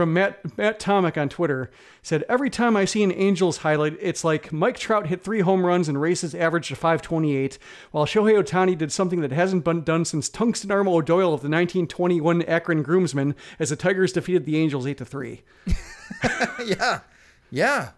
From 0.00 0.14
Matt 0.14 0.56
Matt 0.56 0.80
Tomic 0.80 1.20
on 1.20 1.28
Twitter 1.28 1.70
said 2.00 2.24
every 2.26 2.48
time 2.48 2.74
I 2.74 2.86
see 2.86 3.02
an 3.02 3.12
Angels 3.12 3.58
highlight, 3.58 3.98
it's 4.00 4.24
like 4.24 4.50
Mike 4.50 4.78
Trout 4.78 5.08
hit 5.08 5.22
three 5.22 5.40
home 5.40 5.66
runs 5.66 5.90
and 5.90 6.00
raised 6.00 6.22
his 6.22 6.34
average 6.34 6.68
to 6.68 6.74
528, 6.74 7.58
while 7.90 8.06
Shohei 8.06 8.42
Ohtani 8.42 8.78
did 8.78 8.92
something 8.92 9.20
that 9.20 9.30
hasn't 9.30 9.62
been 9.62 9.82
done 9.82 10.06
since 10.06 10.30
Tungsten 10.30 10.70
Arm 10.70 10.88
O'Doyle 10.88 11.34
of 11.34 11.42
the 11.42 11.50
1921 11.50 12.40
Akron 12.44 12.82
Groomsmen 12.82 13.34
as 13.58 13.68
the 13.68 13.76
Tigers 13.76 14.14
defeated 14.14 14.46
the 14.46 14.56
Angels 14.56 14.86
eight 14.86 14.96
to 14.96 15.04
three. 15.04 15.42
yeah. 16.64 17.00
Yeah. 17.50 17.90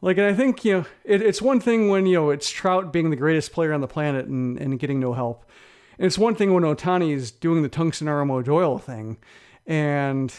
Like, 0.00 0.16
and 0.16 0.26
I 0.28 0.32
think, 0.32 0.64
you 0.64 0.74
know, 0.74 0.86
it, 1.02 1.22
it's 1.22 1.42
one 1.42 1.58
thing 1.58 1.88
when, 1.88 2.06
you 2.06 2.18
know, 2.18 2.30
it's 2.30 2.48
Trout 2.48 2.92
being 2.92 3.10
the 3.10 3.16
greatest 3.16 3.50
player 3.50 3.72
on 3.72 3.80
the 3.80 3.88
planet 3.88 4.26
and, 4.26 4.56
and 4.60 4.78
getting 4.78 5.00
no 5.00 5.14
help. 5.14 5.44
And 5.98 6.06
it's 6.06 6.18
one 6.18 6.36
thing 6.36 6.54
when 6.54 6.62
Ohtani 6.62 7.12
is 7.12 7.32
doing 7.32 7.64
the 7.64 7.68
tungsten 7.68 8.06
arm 8.06 8.30
O'Doyle 8.30 8.78
thing. 8.78 9.16
And, 9.66 10.32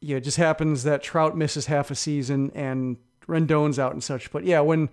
yeah, 0.00 0.16
it 0.16 0.24
just 0.24 0.36
happens 0.36 0.84
that 0.84 1.02
Trout 1.02 1.36
misses 1.36 1.66
half 1.66 1.90
a 1.90 1.94
season 1.94 2.50
and 2.54 2.96
Rendon's 3.26 3.78
out 3.78 3.92
and 3.92 4.02
such. 4.02 4.30
But 4.30 4.44
yeah, 4.44 4.60
when 4.60 4.90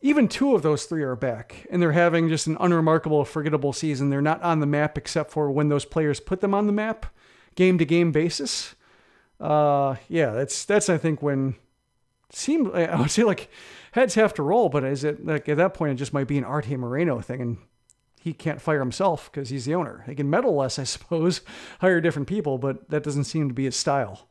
even 0.00 0.28
two 0.28 0.54
of 0.54 0.62
those 0.62 0.84
three 0.84 1.02
are 1.02 1.16
back 1.16 1.66
and 1.70 1.82
they're 1.82 1.92
having 1.92 2.28
just 2.28 2.46
an 2.46 2.56
unremarkable, 2.60 3.24
forgettable 3.24 3.72
season, 3.72 4.10
they're 4.10 4.22
not 4.22 4.42
on 4.42 4.60
the 4.60 4.66
map 4.66 4.96
except 4.96 5.30
for 5.30 5.50
when 5.50 5.68
those 5.68 5.84
players 5.84 6.20
put 6.20 6.40
them 6.40 6.54
on 6.54 6.66
the 6.66 6.72
map, 6.72 7.06
game 7.54 7.78
to 7.78 7.84
game 7.84 8.12
basis. 8.12 8.74
Uh, 9.38 9.96
yeah, 10.08 10.30
that's, 10.30 10.64
that's, 10.64 10.88
I 10.88 10.98
think, 10.98 11.22
when 11.22 11.56
seemed 12.32 12.72
I 12.74 13.00
would 13.00 13.10
say 13.10 13.24
like 13.24 13.50
heads 13.92 14.14
have 14.14 14.34
to 14.34 14.42
roll, 14.42 14.68
but 14.68 14.84
is 14.84 15.04
it 15.04 15.24
like 15.26 15.48
at 15.48 15.56
that 15.56 15.74
point 15.74 15.92
it 15.92 15.96
just 15.96 16.12
might 16.12 16.28
be 16.28 16.38
an 16.38 16.44
Arte 16.44 16.76
Moreno 16.76 17.20
thing 17.20 17.40
and 17.40 17.58
he 18.22 18.34
can't 18.34 18.60
fire 18.60 18.80
himself 18.80 19.32
because 19.32 19.48
he's 19.48 19.64
the 19.64 19.74
owner. 19.74 20.04
He 20.06 20.14
can 20.14 20.28
meddle 20.28 20.54
less, 20.54 20.78
I 20.78 20.84
suppose, 20.84 21.40
hire 21.80 22.02
different 22.02 22.28
people, 22.28 22.58
but 22.58 22.90
that 22.90 23.02
doesn't 23.02 23.24
seem 23.24 23.48
to 23.48 23.54
be 23.54 23.64
his 23.64 23.76
style. 23.76 24.28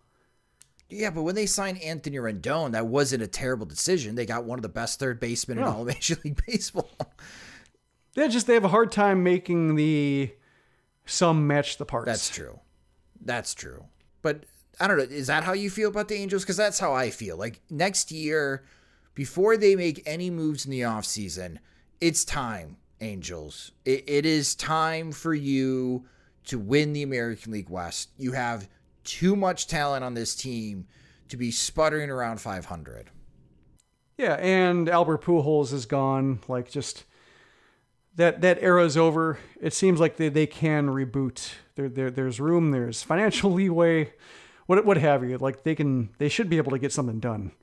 Yeah, 0.89 1.09
but 1.09 1.23
when 1.23 1.33
they 1.33 1.47
signed 1.47 1.81
Anthony 1.81 2.17
Rendon, 2.17 2.71
that 2.73 2.85
wasn't 2.85 3.23
a 3.23 3.27
terrible 3.27 3.65
decision. 3.65 4.13
They 4.13 4.27
got 4.27 4.43
one 4.43 4.59
of 4.59 4.63
the 4.63 4.69
best 4.69 4.99
third 4.99 5.19
basemen 5.19 5.57
in 5.57 5.63
all 5.63 5.81
of 5.81 5.87
Major 5.93 6.17
League 6.23 6.39
Baseball. 6.45 6.89
Yeah, 8.15 8.27
just 8.27 8.45
they 8.45 8.53
have 8.53 8.63
a 8.63 8.69
hard 8.69 8.91
time 8.91 9.23
making 9.23 9.75
the 9.75 10.31
sum 11.05 11.47
match 11.47 11.77
the 11.77 11.85
parts. 11.85 12.05
That's 12.05 12.29
true. 12.29 12.59
That's 13.21 13.55
true. 13.55 13.85
But 14.21 14.45
I 14.79 14.87
don't 14.87 14.97
know. 14.97 15.03
Is 15.03 15.27
that 15.27 15.43
how 15.43 15.53
you 15.53 15.69
feel 15.71 15.89
about 15.89 16.09
the 16.09 16.15
Angels? 16.15 16.43
Because 16.43 16.57
that's 16.57 16.79
how 16.79 16.93
I 16.93 17.09
feel. 17.09 17.37
Like 17.37 17.61
next 17.69 18.11
year, 18.11 18.65
before 19.15 19.57
they 19.57 19.75
make 19.75 20.03
any 20.05 20.29
moves 20.29 20.65
in 20.65 20.71
the 20.71 20.81
offseason, 20.81 21.57
it's 21.99 22.23
time, 22.23 22.77
Angels. 23.01 23.71
It, 23.85 24.03
it 24.07 24.25
is 24.25 24.55
time 24.55 25.11
for 25.11 25.33
you 25.33 26.05
to 26.45 26.59
win 26.59 26.93
the 26.93 27.03
American 27.03 27.51
League 27.51 27.69
West. 27.69 28.09
You 28.17 28.31
have 28.33 28.69
too 29.03 29.35
much 29.35 29.67
talent 29.67 30.03
on 30.03 30.13
this 30.13 30.35
team 30.35 30.87
to 31.29 31.37
be 31.37 31.51
sputtering 31.51 32.09
around 32.09 32.41
500. 32.41 33.09
Yeah, 34.17 34.33
and 34.33 34.89
Albert 34.89 35.23
Pujols 35.23 35.71
is 35.71 35.85
gone. 35.85 36.39
Like 36.47 36.69
just 36.69 37.05
that 38.15 38.41
that 38.41 38.61
era's 38.61 38.97
over. 38.97 39.39
It 39.61 39.73
seems 39.73 39.99
like 39.99 40.17
they, 40.17 40.27
they 40.27 40.45
can 40.45 40.87
reboot. 40.87 41.53
There, 41.75 41.87
there 41.87 42.11
there's 42.11 42.39
room. 42.39 42.71
There's 42.71 43.01
financial 43.01 43.51
leeway. 43.53 44.13
What 44.65 44.85
what 44.85 44.97
have 44.97 45.23
you? 45.23 45.37
Like 45.37 45.63
they 45.63 45.73
can 45.73 46.09
they 46.17 46.27
should 46.27 46.49
be 46.49 46.57
able 46.57 46.71
to 46.71 46.79
get 46.79 46.91
something 46.91 47.19
done. 47.19 47.53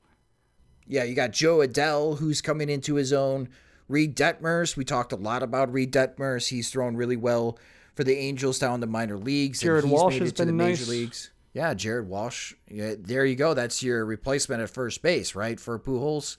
Yeah, 0.87 1.03
you 1.03 1.13
got 1.13 1.31
Jo 1.31 1.59
Adell 1.59 2.17
who's 2.17 2.41
coming 2.41 2.69
into 2.69 2.95
his 2.95 3.13
own. 3.13 3.49
Reid 3.87 4.15
Detmers, 4.15 4.75
we 4.75 4.83
talked 4.83 5.11
a 5.11 5.17
lot 5.17 5.43
about 5.43 5.71
Reid 5.71 5.93
Detmers. 5.93 6.49
He's 6.49 6.69
thrown 6.69 6.95
really 6.95 7.15
well 7.15 7.57
for 7.95 8.03
the 8.03 8.17
Angels 8.17 8.59
down 8.59 8.75
in 8.75 8.79
the 8.81 8.87
minor 8.87 9.17
leagues. 9.17 9.61
Jared 9.61 9.83
and 9.83 9.91
he's 9.91 9.99
Walsh 9.99 10.13
made 10.13 10.21
has 10.21 10.29
it 10.29 10.35
to 10.35 10.45
been 10.45 10.57
the 10.57 10.63
nice. 10.63 10.79
major 10.79 10.91
leagues. 10.91 11.31
Yeah, 11.53 11.73
Jared 11.73 12.07
Walsh. 12.07 12.53
Yeah, 12.69 12.95
there 12.99 13.25
you 13.25 13.35
go. 13.35 13.53
That's 13.53 13.81
your 13.81 14.05
replacement 14.05 14.61
at 14.61 14.69
first 14.69 15.01
base, 15.01 15.33
right, 15.33 15.59
for 15.59 15.79
Pujols. 15.79 16.37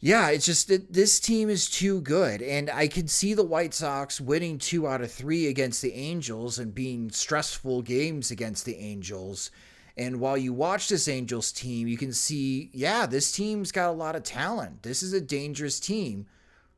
Yeah, 0.00 0.30
it's 0.30 0.46
just 0.46 0.68
that 0.68 0.92
this 0.92 1.20
team 1.20 1.48
is 1.48 1.68
too 1.70 2.00
good, 2.00 2.42
and 2.42 2.70
I 2.70 2.88
can 2.88 3.06
see 3.06 3.34
the 3.34 3.44
White 3.44 3.74
Sox 3.74 4.20
winning 4.20 4.58
two 4.58 4.88
out 4.88 5.00
of 5.00 5.12
three 5.12 5.46
against 5.46 5.82
the 5.82 5.92
Angels 5.92 6.58
and 6.58 6.74
being 6.74 7.10
stressful 7.10 7.82
games 7.82 8.30
against 8.30 8.64
the 8.64 8.76
Angels. 8.76 9.50
And 9.96 10.20
while 10.20 10.38
you 10.38 10.52
watch 10.52 10.88
this 10.88 11.08
Angels 11.08 11.52
team, 11.52 11.86
you 11.86 11.96
can 11.96 12.12
see, 12.12 12.70
yeah, 12.72 13.06
this 13.06 13.30
team's 13.30 13.72
got 13.72 13.90
a 13.90 13.92
lot 13.92 14.16
of 14.16 14.22
talent. 14.22 14.82
This 14.82 15.02
is 15.02 15.12
a 15.12 15.20
dangerous 15.20 15.78
team, 15.78 16.26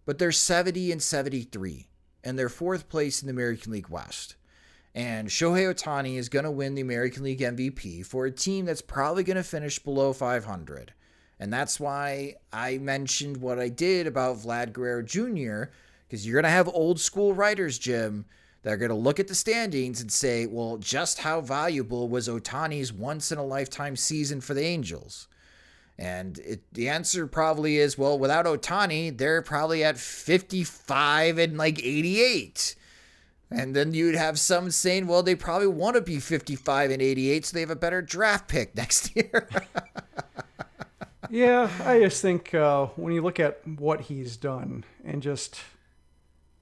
but 0.04 0.18
they're 0.18 0.32
70 0.32 0.90
and 0.90 1.02
73, 1.02 1.86
and 2.24 2.38
they're 2.38 2.48
fourth 2.48 2.88
place 2.88 3.22
in 3.22 3.26
the 3.26 3.32
American 3.32 3.72
League 3.72 3.88
West. 3.88 4.36
And 4.94 5.28
Shohei 5.28 5.72
Ohtani 5.72 6.16
is 6.16 6.28
going 6.28 6.44
to 6.44 6.50
win 6.50 6.74
the 6.74 6.80
American 6.80 7.24
League 7.24 7.40
MVP 7.40 8.06
for 8.06 8.26
a 8.26 8.30
team 8.30 8.64
that's 8.64 8.82
probably 8.82 9.24
going 9.24 9.36
to 9.36 9.42
finish 9.42 9.78
below 9.78 10.12
500. 10.12 10.92
And 11.40 11.52
that's 11.52 11.80
why 11.80 12.36
I 12.52 12.78
mentioned 12.78 13.38
what 13.38 13.58
I 13.58 13.68
did 13.68 14.06
about 14.06 14.38
Vlad 14.38 14.72
Guerrero 14.72 15.02
Jr., 15.02 15.72
because 16.06 16.26
you're 16.26 16.40
going 16.40 16.44
to 16.44 16.56
have 16.56 16.68
old 16.68 17.00
school 17.00 17.32
writers, 17.32 17.78
Jim, 17.78 18.24
that 18.64 18.72
are 18.72 18.78
going 18.78 18.88
to 18.88 18.94
look 18.96 19.20
at 19.20 19.28
the 19.28 19.34
standings 19.34 20.00
and 20.00 20.10
say, 20.10 20.46
well, 20.46 20.78
just 20.78 21.18
how 21.18 21.42
valuable 21.42 22.08
was 22.08 22.28
Ohtani's 22.28 22.92
once 22.92 23.30
in 23.30 23.36
a 23.36 23.44
lifetime 23.44 23.94
season 23.94 24.40
for 24.40 24.54
the 24.54 24.64
Angels? 24.64 25.28
And 25.98 26.38
it, 26.38 26.62
the 26.72 26.88
answer 26.88 27.26
probably 27.26 27.76
is, 27.76 27.98
well, 27.98 28.18
without 28.18 28.46
Ohtani, 28.46 29.16
they're 29.16 29.42
probably 29.42 29.84
at 29.84 29.98
55 29.98 31.38
and 31.38 31.58
like 31.58 31.78
88. 31.78 32.74
And 33.50 33.76
then 33.76 33.92
you'd 33.92 34.16
have 34.16 34.40
some 34.40 34.70
saying, 34.70 35.06
well, 35.06 35.22
they 35.22 35.34
probably 35.34 35.68
want 35.68 35.96
to 35.96 36.00
be 36.00 36.18
55 36.18 36.90
and 36.90 37.02
88, 37.02 37.44
so 37.44 37.54
they 37.54 37.60
have 37.60 37.70
a 37.70 37.76
better 37.76 38.00
draft 38.00 38.48
pick 38.48 38.74
next 38.76 39.14
year. 39.14 39.46
Yeah, 41.30 41.70
I 41.84 42.00
just 42.00 42.22
think 42.22 42.54
uh, 42.54 42.86
when 42.96 43.12
you 43.12 43.20
look 43.20 43.38
at 43.38 43.60
what 43.66 44.02
he's 44.02 44.38
done 44.38 44.84
and 45.04 45.22
just 45.22 45.60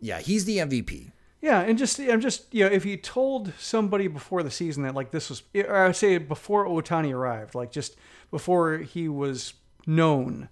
yeah, 0.01 0.19
he's 0.19 0.45
the 0.47 0.59
MVP. 0.59 1.13
Yeah, 1.43 1.61
and 1.63 1.77
just 1.77 1.99
I'm 1.99 2.21
just 2.21 2.55
you 2.55 2.65
know 2.65 2.71
if 2.71 2.87
you 2.87 2.97
told 2.97 3.53
somebody 3.59 4.07
before 4.07 4.45
the 4.45 4.51
season 4.51 4.85
that 4.85 4.95
like 4.95 5.11
this 5.11 5.29
was 5.29 5.43
I 5.69 5.89
would 5.89 5.97
say 5.97 6.17
before 6.19 6.67
Ohtani 6.67 7.13
arrived, 7.13 7.57
like 7.57 7.73
just 7.73 7.97
before 8.31 8.79
he 8.79 9.09
was 9.09 9.55
known 9.85 10.49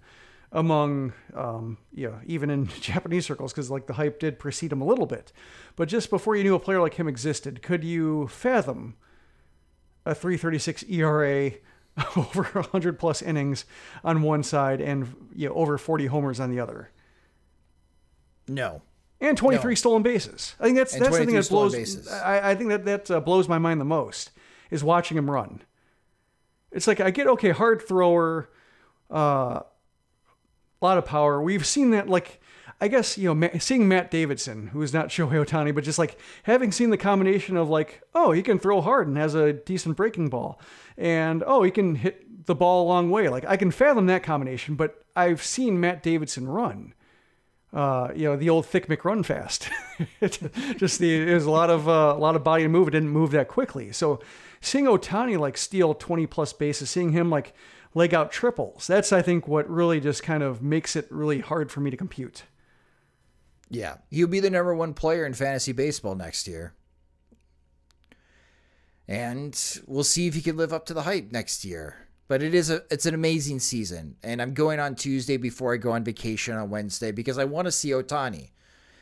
among 0.51 1.13
um, 1.33 1.77
you 1.93 2.09
know 2.09 2.19
even 2.25 2.49
in 2.49 2.67
Japanese 2.81 3.25
circles 3.25 3.53
because 3.53 3.71
like 3.71 3.87
the 3.87 3.93
hype 3.93 4.19
did 4.19 4.37
precede 4.37 4.73
him 4.73 4.81
a 4.81 4.85
little 4.85 5.05
bit, 5.05 5.31
but 5.77 5.87
just 5.87 6.09
before 6.09 6.35
you 6.35 6.43
knew 6.43 6.55
a 6.55 6.59
player 6.59 6.81
like 6.81 6.95
him 6.95 7.07
existed, 7.07 7.61
could 7.61 7.85
you 7.85 8.27
fathom 8.27 8.95
a 10.05 10.13
336 10.13 10.83
ERA? 10.89 11.51
over 12.15 12.43
100 12.43 12.97
plus 12.97 13.21
innings 13.21 13.65
on 14.01 14.21
one 14.21 14.43
side 14.43 14.79
and 14.79 15.13
you 15.35 15.49
know 15.49 15.53
over 15.55 15.77
40 15.77 16.05
homers 16.05 16.39
on 16.39 16.49
the 16.49 16.57
other 16.57 16.89
No. 18.47 18.81
And 19.21 19.37
23 19.37 19.71
No. 19.71 19.75
stolen 19.75 20.03
bases 20.03 20.55
i 20.59 20.63
think 20.65 20.77
that's 20.77 20.93
And 20.93 21.01
that's 21.03 21.17
the 21.17 21.25
thing 21.25 21.35
that 21.35 21.49
blows. 21.49 22.07
I, 22.09 22.51
I 22.51 22.55
think 22.55 22.69
that 22.69 22.85
that 22.85 23.11
uh, 23.11 23.19
blows 23.19 23.47
my 23.47 23.57
mind 23.59 23.79
the 23.79 23.85
most 23.85 24.31
is 24.69 24.83
watching 24.83 25.17
him 25.17 25.29
run 25.29 25.61
it's 26.71 26.87
like 26.87 26.99
i 26.99 27.11
get 27.11 27.27
okay 27.27 27.51
hard 27.51 27.81
thrower 27.81 28.49
uh 29.11 29.61
a 29.63 29.65
lot 30.81 30.97
of 30.97 31.05
power 31.05 31.41
we've 31.41 31.65
seen 31.65 31.91
that 31.91 32.09
like 32.09 32.41
I 32.83 32.87
guess 32.87 33.15
you 33.15 33.31
know 33.31 33.49
seeing 33.59 33.87
Matt 33.87 34.09
Davidson, 34.09 34.67
who 34.67 34.81
is 34.81 34.91
not 34.91 35.09
Shohei 35.09 35.45
Ohtani, 35.45 35.73
but 35.73 35.83
just 35.83 35.99
like 35.99 36.17
having 36.43 36.71
seen 36.71 36.89
the 36.89 36.97
combination 36.97 37.55
of 37.55 37.69
like, 37.69 38.01
oh, 38.15 38.31
he 38.31 38.41
can 38.41 38.57
throw 38.57 38.81
hard 38.81 39.07
and 39.07 39.17
has 39.17 39.35
a 39.35 39.53
decent 39.53 39.95
breaking 39.95 40.29
ball, 40.29 40.59
and 40.97 41.43
oh, 41.45 41.61
he 41.61 41.69
can 41.69 41.93
hit 41.93 42.47
the 42.47 42.55
ball 42.55 42.83
a 42.83 42.87
long 42.87 43.11
way. 43.11 43.29
Like 43.29 43.45
I 43.45 43.55
can 43.55 43.69
fathom 43.69 44.07
that 44.07 44.23
combination, 44.23 44.73
but 44.73 45.05
I've 45.15 45.43
seen 45.43 45.79
Matt 45.79 46.01
Davidson 46.01 46.47
run. 46.49 46.95
Uh, 47.73 48.09
you 48.13 48.25
know 48.25 48.35
the 48.35 48.49
old 48.49 48.65
thick 48.65 48.87
McRun 48.87 49.25
fast. 49.25 49.69
Just 50.21 50.99
the 50.99 51.23
there's 51.23 51.45
a 51.45 51.51
lot 51.51 51.69
of 51.69 51.87
uh, 51.87 52.13
a 52.15 52.19
lot 52.19 52.35
of 52.35 52.43
body 52.43 52.63
to 52.63 52.69
move. 52.69 52.89
It 52.89 52.91
didn't 52.91 53.09
move 53.09 53.31
that 53.31 53.47
quickly. 53.47 53.91
So 53.93 54.19
seeing 54.59 54.85
Ohtani 54.85 55.39
like 55.39 55.57
steal 55.57 55.93
20 55.93 56.27
plus 56.27 56.51
bases, 56.51 56.89
seeing 56.89 57.11
him 57.11 57.29
like 57.29 57.53
leg 57.93 58.13
out 58.13 58.31
triples, 58.31 58.87
that's 58.87 59.13
I 59.13 59.21
think 59.21 59.47
what 59.47 59.69
really 59.69 60.01
just 60.01 60.21
kind 60.23 60.43
of 60.43 60.61
makes 60.61 60.95
it 60.95 61.07
really 61.09 61.39
hard 61.39 61.71
for 61.71 61.79
me 61.79 61.91
to 61.91 61.97
compute. 61.97 62.43
Yeah. 63.71 63.97
He'll 64.09 64.27
be 64.27 64.41
the 64.41 64.49
number 64.49 64.75
one 64.75 64.93
player 64.93 65.25
in 65.25 65.33
fantasy 65.33 65.71
baseball 65.71 66.13
next 66.13 66.47
year. 66.47 66.73
And 69.07 69.57
we'll 69.87 70.03
see 70.03 70.27
if 70.27 70.35
he 70.35 70.41
can 70.41 70.57
live 70.57 70.73
up 70.73 70.85
to 70.87 70.93
the 70.93 71.03
hype 71.03 71.31
next 71.31 71.65
year. 71.65 72.07
But 72.31 72.41
it 72.41 72.53
is 72.53 72.69
a 72.69 72.81
it's 72.89 73.05
an 73.05 73.13
amazing 73.13 73.59
season. 73.59 74.15
And 74.23 74.41
I'm 74.41 74.53
going 74.53 74.79
on 74.79 74.95
Tuesday 74.95 75.35
before 75.35 75.73
I 75.73 75.75
go 75.75 75.91
on 75.91 76.05
vacation 76.05 76.55
on 76.55 76.69
Wednesday 76.69 77.11
because 77.11 77.37
I 77.37 77.43
want 77.43 77.65
to 77.65 77.73
see 77.73 77.89
Ohtani. 77.89 78.51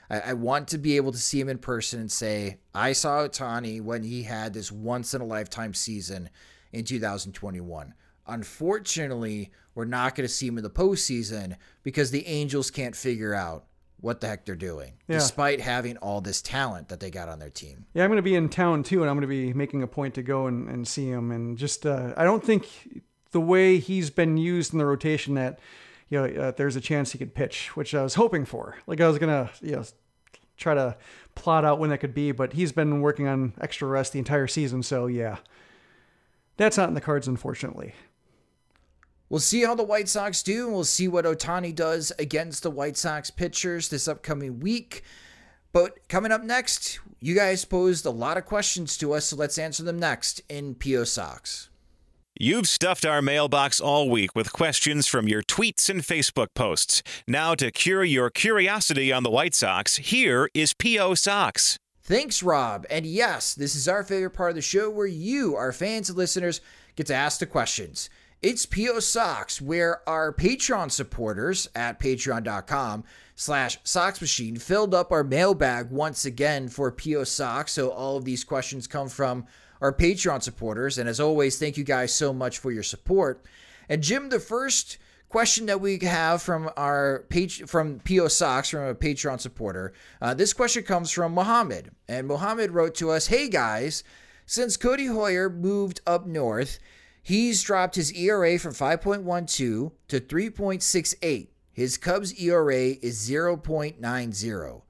I, 0.09 0.19
I 0.21 0.33
want 0.33 0.67
to 0.69 0.79
be 0.79 0.95
able 0.95 1.11
to 1.11 1.19
see 1.19 1.39
him 1.39 1.47
in 1.47 1.59
person 1.59 1.99
and 1.99 2.11
say, 2.11 2.57
I 2.73 2.91
saw 2.93 3.27
Ohtani 3.27 3.83
when 3.83 4.01
he 4.01 4.23
had 4.23 4.55
this 4.55 4.71
once 4.71 5.13
in 5.13 5.21
a 5.21 5.25
lifetime 5.25 5.75
season 5.75 6.31
in 6.73 6.85
2021. 6.85 7.93
Unfortunately, 8.25 9.51
we're 9.75 9.85
not 9.85 10.15
going 10.15 10.27
to 10.27 10.33
see 10.33 10.47
him 10.47 10.57
in 10.57 10.63
the 10.63 10.69
postseason 10.71 11.55
because 11.83 12.09
the 12.09 12.25
Angels 12.25 12.71
can't 12.71 12.95
figure 12.95 13.35
out 13.35 13.65
what 14.01 14.21
the 14.21 14.27
heck 14.27 14.43
they're 14.47 14.55
doing, 14.55 14.93
Yeah. 15.07 15.17
despite 15.19 15.61
having 15.61 15.97
all 15.97 16.19
this 16.19 16.41
talent 16.41 16.89
that 16.89 16.99
they 16.99 17.11
got 17.11 17.29
on 17.29 17.37
their 17.37 17.51
team. 17.51 17.85
Yeah, 17.93 18.05
I'm 18.05 18.09
going 18.09 18.17
to 18.17 18.23
be 18.23 18.33
in 18.33 18.49
town 18.49 18.81
too, 18.81 19.01
and 19.01 19.09
I'm 19.09 19.17
going 19.17 19.21
to 19.21 19.27
be 19.27 19.53
making 19.53 19.83
a 19.83 19.87
point 19.87 20.15
to 20.15 20.23
go 20.23 20.47
and, 20.47 20.67
and 20.67 20.87
see 20.87 21.07
him. 21.07 21.29
And 21.29 21.57
just, 21.59 21.85
uh, 21.85 22.13
I 22.17 22.23
don't 22.23 22.43
think 22.43 22.67
the 23.31 23.41
way 23.41 23.79
he's 23.79 24.09
been 24.09 24.37
used 24.37 24.73
in 24.73 24.79
the 24.79 24.85
rotation 24.85 25.35
that, 25.35 25.59
you 26.09 26.19
know, 26.19 26.41
uh, 26.41 26.51
there's 26.51 26.75
a 26.75 26.81
chance 26.81 27.11
he 27.11 27.17
could 27.17 27.35
pitch, 27.35 27.75
which 27.75 27.93
I 27.93 28.03
was 28.03 28.15
hoping 28.15 28.45
for. 28.45 28.75
Like 28.87 29.01
I 29.01 29.07
was 29.07 29.19
to, 29.19 29.49
you 29.61 29.75
know, 29.75 29.83
try 30.57 30.73
to 30.73 30.97
plot 31.35 31.65
out 31.65 31.79
when 31.79 31.89
that 31.89 31.99
could 31.99 32.13
be, 32.13 32.31
but 32.31 32.53
he's 32.53 32.71
been 32.71 33.01
working 33.01 33.27
on 33.27 33.53
extra 33.61 33.87
rest 33.87 34.13
the 34.13 34.19
entire 34.19 34.47
season. 34.47 34.83
So 34.83 35.07
yeah, 35.07 35.37
that's 36.57 36.77
not 36.77 36.89
in 36.89 36.95
the 36.95 37.01
cards, 37.01 37.27
unfortunately. 37.27 37.93
We'll 39.29 39.39
see 39.39 39.63
how 39.63 39.75
the 39.75 39.83
White 39.83 40.09
Sox 40.09 40.41
do, 40.41 40.69
we'll 40.69 40.83
see 40.83 41.07
what 41.07 41.25
Ohtani 41.25 41.73
does 41.73 42.11
against 42.17 42.63
the 42.63 42.71
White 42.71 42.97
Sox 42.97 43.29
pitchers 43.29 43.89
this 43.89 44.07
upcoming 44.07 44.59
week. 44.59 45.03
But 45.71 46.07
coming 46.09 46.31
up 46.31 46.43
next, 46.43 46.99
you 47.19 47.35
guys 47.35 47.63
posed 47.63 48.07
a 48.07 48.09
lot 48.09 48.37
of 48.37 48.45
questions 48.45 48.97
to 48.97 49.13
us, 49.13 49.25
so 49.25 49.35
let's 49.35 49.59
answer 49.59 49.83
them 49.83 49.99
next 49.99 50.41
in 50.49 50.73
PO 50.73 51.03
Sox. 51.03 51.68
You've 52.41 52.69
stuffed 52.69 53.05
our 53.05 53.21
mailbox 53.21 53.81
all 53.81 54.09
week 54.09 54.33
with 54.33 54.53
questions 54.53 55.07
from 55.07 55.27
your 55.27 55.43
tweets 55.43 55.89
and 55.89 55.99
Facebook 56.01 56.47
posts. 56.55 57.03
Now, 57.27 57.53
to 57.55 57.69
cure 57.69 58.05
your 58.05 58.29
curiosity 58.29 59.11
on 59.11 59.23
the 59.23 59.29
White 59.29 59.53
Sox, 59.53 59.97
here 59.97 60.49
is 60.53 60.73
P.O. 60.73 61.15
Sox. 61.15 61.77
Thanks, 62.01 62.41
Rob. 62.41 62.85
And 62.89 63.05
yes, 63.05 63.53
this 63.53 63.75
is 63.75 63.89
our 63.89 64.05
favorite 64.05 64.29
part 64.29 64.51
of 64.51 64.55
the 64.55 64.61
show 64.61 64.89
where 64.89 65.05
you, 65.05 65.57
our 65.57 65.73
fans 65.73 66.07
and 66.07 66.17
listeners, 66.17 66.61
get 66.95 67.07
to 67.07 67.13
ask 67.13 67.41
the 67.41 67.45
questions. 67.45 68.09
It's 68.41 68.65
PO 68.65 69.01
Sox, 69.01 69.61
where 69.61 70.07
our 70.07 70.33
Patreon 70.33 70.91
supporters 70.91 71.67
at 71.75 71.99
patreon.com 71.99 73.03
slash 73.35 73.79
Sox 73.83 74.21
Machine 74.21 74.55
filled 74.55 74.95
up 74.95 75.11
our 75.11 75.25
mailbag 75.25 75.91
once 75.91 76.23
again 76.23 76.69
for 76.69 76.89
PO 76.89 77.25
Sox. 77.25 77.73
So 77.73 77.89
all 77.89 78.15
of 78.15 78.23
these 78.23 78.45
questions 78.45 78.87
come 78.87 79.09
from 79.09 79.45
our 79.81 79.93
Patreon 79.93 80.41
supporters. 80.43 80.97
And 80.97 81.09
as 81.09 81.19
always, 81.19 81.57
thank 81.57 81.77
you 81.77 81.83
guys 81.83 82.13
so 82.13 82.33
much 82.33 82.57
for 82.57 82.71
your 82.71 82.83
support. 82.83 83.45
And 83.87 84.03
Jim, 84.03 84.29
the 84.29 84.39
first 84.39 84.97
question 85.29 85.67
that 85.67 85.79
we 85.79 85.99
have 85.99 86.41
from 86.41 86.69
our 86.75 87.25
page 87.29 87.63
from 87.67 87.99
PO 87.99 88.27
Sox 88.27 88.69
from 88.69 88.87
a 88.87 88.95
Patreon 88.95 89.39
supporter. 89.39 89.93
Uh, 90.21 90.33
this 90.33 90.53
question 90.53 90.83
comes 90.83 91.11
from 91.11 91.33
Mohammed, 91.33 91.91
and 92.07 92.27
Mohammed 92.27 92.71
wrote 92.71 92.95
to 92.95 93.11
us, 93.11 93.27
"Hey 93.27 93.47
guys, 93.47 94.03
since 94.45 94.75
Codi 94.75 95.07
Heuer 95.07 95.53
moved 95.53 96.01
up 96.07 96.25
north, 96.25 96.79
he's 97.21 97.61
dropped 97.61 97.95
his 97.95 98.11
ERA 98.13 98.57
from 98.57 98.73
5.12 98.73 99.91
to 100.07 100.19
3.68. 100.19 101.49
His 101.71 101.97
Cubs 101.97 102.33
ERA 102.33 102.97
is 103.01 103.17
0.90." 103.19 104.81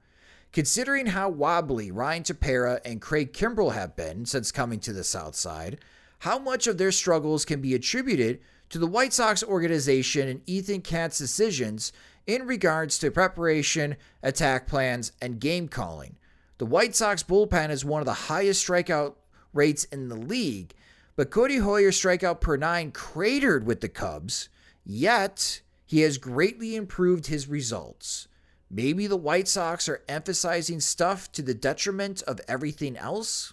Considering 0.52 1.06
how 1.06 1.28
wobbly 1.28 1.92
Ryan 1.92 2.24
Tepera 2.24 2.80
and 2.84 3.00
Craig 3.00 3.32
Kimbrel 3.32 3.72
have 3.72 3.94
been 3.94 4.26
since 4.26 4.50
coming 4.50 4.80
to 4.80 4.92
the 4.92 5.04
South 5.04 5.36
Side, 5.36 5.78
how 6.20 6.40
much 6.40 6.66
of 6.66 6.76
their 6.76 6.90
struggles 6.90 7.44
can 7.44 7.60
be 7.60 7.74
attributed 7.74 8.40
to 8.70 8.78
the 8.78 8.86
White 8.86 9.12
Sox 9.12 9.44
organization 9.44 10.28
and 10.28 10.42
Ethan 10.46 10.80
Katz 10.80 11.18
decisions 11.18 11.92
in 12.26 12.46
regards 12.46 12.98
to 12.98 13.12
preparation, 13.12 13.96
attack 14.24 14.66
plans, 14.66 15.12
and 15.22 15.40
game 15.40 15.68
calling. 15.68 16.16
The 16.58 16.66
White 16.66 16.96
Sox 16.96 17.22
bullpen 17.22 17.70
is 17.70 17.84
one 17.84 18.02
of 18.02 18.06
the 18.06 18.12
highest 18.12 18.66
strikeout 18.66 19.14
rates 19.54 19.84
in 19.84 20.08
the 20.08 20.16
league, 20.16 20.74
but 21.14 21.30
Codi 21.30 21.60
Heuer's 21.60 22.00
strikeout 22.00 22.40
per 22.40 22.56
nine 22.56 22.90
cratered 22.90 23.66
with 23.66 23.80
the 23.80 23.88
Cubs, 23.88 24.48
yet 24.84 25.60
he 25.86 26.00
has 26.00 26.18
greatly 26.18 26.74
improved 26.74 27.26
his 27.26 27.48
results. 27.48 28.26
Maybe 28.70 29.06
the 29.08 29.16
White 29.16 29.48
Sox 29.48 29.88
are 29.88 30.02
emphasizing 30.08 30.78
stuff 30.78 31.30
to 31.32 31.42
the 31.42 31.54
detriment 31.54 32.22
of 32.22 32.40
everything 32.46 32.96
else? 32.96 33.52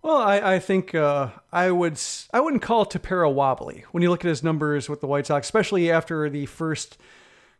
Well, 0.00 0.18
I, 0.18 0.54
I 0.54 0.58
think 0.60 0.94
uh, 0.94 1.30
I 1.52 1.72
would 1.72 2.00
I 2.32 2.40
wouldn't 2.40 2.62
call 2.62 2.86
Tepera 2.86 3.32
wobbly 3.32 3.84
when 3.90 4.02
you 4.02 4.10
look 4.10 4.24
at 4.24 4.28
his 4.28 4.44
numbers 4.44 4.88
with 4.88 5.00
the 5.00 5.08
White 5.08 5.26
Sox, 5.26 5.48
especially 5.48 5.90
after 5.90 6.30
the 6.30 6.46
first 6.46 6.98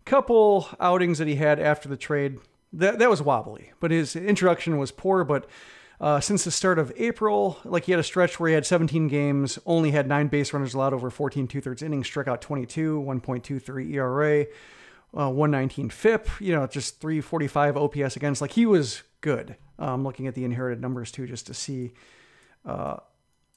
couple 0.04 0.68
outings 0.78 1.18
that 1.18 1.26
he 1.26 1.34
had 1.34 1.58
after 1.58 1.88
the 1.88 1.96
trade. 1.96 2.38
That 2.72 3.00
that 3.00 3.10
was 3.10 3.22
wobbly, 3.22 3.72
but 3.80 3.90
his 3.90 4.14
introduction 4.14 4.78
was 4.78 4.92
poor. 4.92 5.24
But 5.24 5.46
uh, 6.00 6.20
since 6.20 6.44
the 6.44 6.52
start 6.52 6.78
of 6.78 6.92
April, 6.96 7.58
like 7.64 7.84
he 7.84 7.92
had 7.92 7.98
a 7.98 8.04
stretch 8.04 8.38
where 8.38 8.48
he 8.48 8.54
had 8.54 8.64
17 8.64 9.08
games, 9.08 9.58
only 9.66 9.90
had 9.90 10.06
nine 10.06 10.28
base 10.28 10.52
runners 10.52 10.74
allowed 10.74 10.94
over 10.94 11.10
14 11.10 11.48
two 11.48 11.60
thirds 11.60 11.82
innings, 11.82 12.06
struck 12.06 12.28
out 12.28 12.40
22, 12.40 13.00
1.23 13.00 13.94
ERA, 13.94 14.46
uh, 15.16 15.30
119 15.30 15.90
FIP. 15.90 16.28
You 16.40 16.54
know, 16.54 16.66
just 16.66 17.00
345 17.00 17.76
OPS 17.76 18.16
against. 18.16 18.40
Like 18.40 18.52
he 18.52 18.66
was 18.66 19.02
good. 19.20 19.56
Um, 19.78 20.02
looking 20.02 20.26
at 20.26 20.34
the 20.34 20.44
inherited 20.44 20.80
numbers 20.80 21.12
too, 21.12 21.26
just 21.26 21.46
to 21.46 21.54
see 21.54 21.92
uh, 22.64 22.96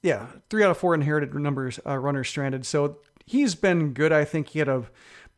yeah, 0.01 0.27
three 0.49 0.63
out 0.63 0.71
of 0.71 0.77
four 0.77 0.93
inherited 0.93 1.33
numbers 1.33 1.79
uh, 1.85 1.97
runners 1.97 2.29
stranded. 2.29 2.65
So 2.65 2.97
he's 3.25 3.55
been 3.55 3.93
good. 3.93 4.11
I 4.11 4.25
think 4.25 4.49
he 4.49 4.59
had 4.59 4.67
a 4.67 4.85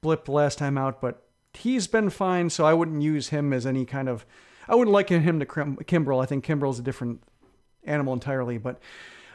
blip 0.01 0.28
last 0.30 0.57
time 0.57 0.78
out, 0.78 1.01
but 1.01 1.24
he's 1.53 1.88
been 1.88 2.09
fine. 2.09 2.49
So 2.49 2.66
I 2.66 2.74
wouldn't 2.74 3.01
use 3.01 3.30
him 3.30 3.53
as 3.53 3.66
any 3.66 3.86
kind 3.86 4.07
of. 4.07 4.26
I 4.68 4.76
wouldn't 4.76 4.93
liken 4.93 5.22
him 5.22 5.39
to 5.39 5.45
Kimbrel. 5.45 6.24
I 6.24 6.26
think 6.26 6.45
Kimbrel's 6.45 6.80
a 6.80 6.84
different 6.84 7.22
animal 7.84 8.14
entirely. 8.14 8.57
But 8.57 8.80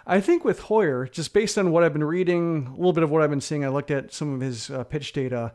I 0.06 0.20
think 0.22 0.42
with 0.42 0.62
Heuer, 0.62 1.10
just 1.10 1.34
based 1.34 1.58
on 1.58 1.70
what 1.70 1.84
I've 1.84 1.92
been 1.92 2.04
reading, 2.04 2.66
a 2.66 2.76
little 2.76 2.94
bit 2.94 3.02
of 3.02 3.10
what 3.10 3.20
I've 3.20 3.28
been 3.28 3.42
seeing, 3.42 3.62
I 3.62 3.68
looked 3.68 3.90
at 3.90 4.12
some 4.12 4.32
of 4.32 4.40
his 4.40 4.70
uh, 4.70 4.84
pitch 4.84 5.12
data. 5.12 5.52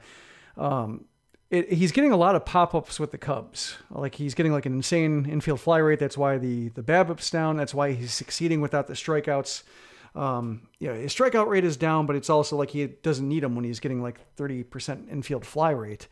Um, 0.58 1.06
it, 1.54 1.72
he's 1.72 1.92
getting 1.92 2.12
a 2.12 2.18
lot 2.18 2.36
of 2.36 2.46
pop-ups 2.46 3.00
with 3.00 3.12
the 3.12 3.18
Cubs. 3.20 3.78
Like 3.92 4.16
he's 4.16 4.34
getting 4.34 4.52
like 4.52 4.66
an 4.66 4.74
insane 4.74 5.28
infield 5.30 5.60
fly 5.60 5.78
rate. 5.78 6.00
That's 6.00 6.18
why 6.18 6.40
the 6.40 6.70
the 6.70 6.82
BABIP's 6.82 7.30
down. 7.30 7.58
That's 7.58 7.76
why 7.76 7.92
he's 7.92 8.12
succeeding 8.12 8.60
without 8.60 8.88
the 8.88 8.96
strikeouts. 8.96 9.62
Um, 10.16 10.64
you 10.80 10.88
know, 10.88 10.96
his 10.96 11.14
strikeout 11.14 11.48
rate 11.48 11.64
is 11.64 11.78
down, 11.78 12.08
but 12.08 12.16
it's 12.16 12.30
also 12.30 12.56
like 12.58 12.72
he 12.72 12.88
doesn't 12.88 13.28
need 13.28 13.44
them 13.44 13.56
when 13.56 13.66
he's 13.66 13.80
getting 13.80 14.02
like 14.02 14.20
30% 14.36 15.12
infield 15.12 15.46
fly 15.46 15.70
rate. 15.70 16.08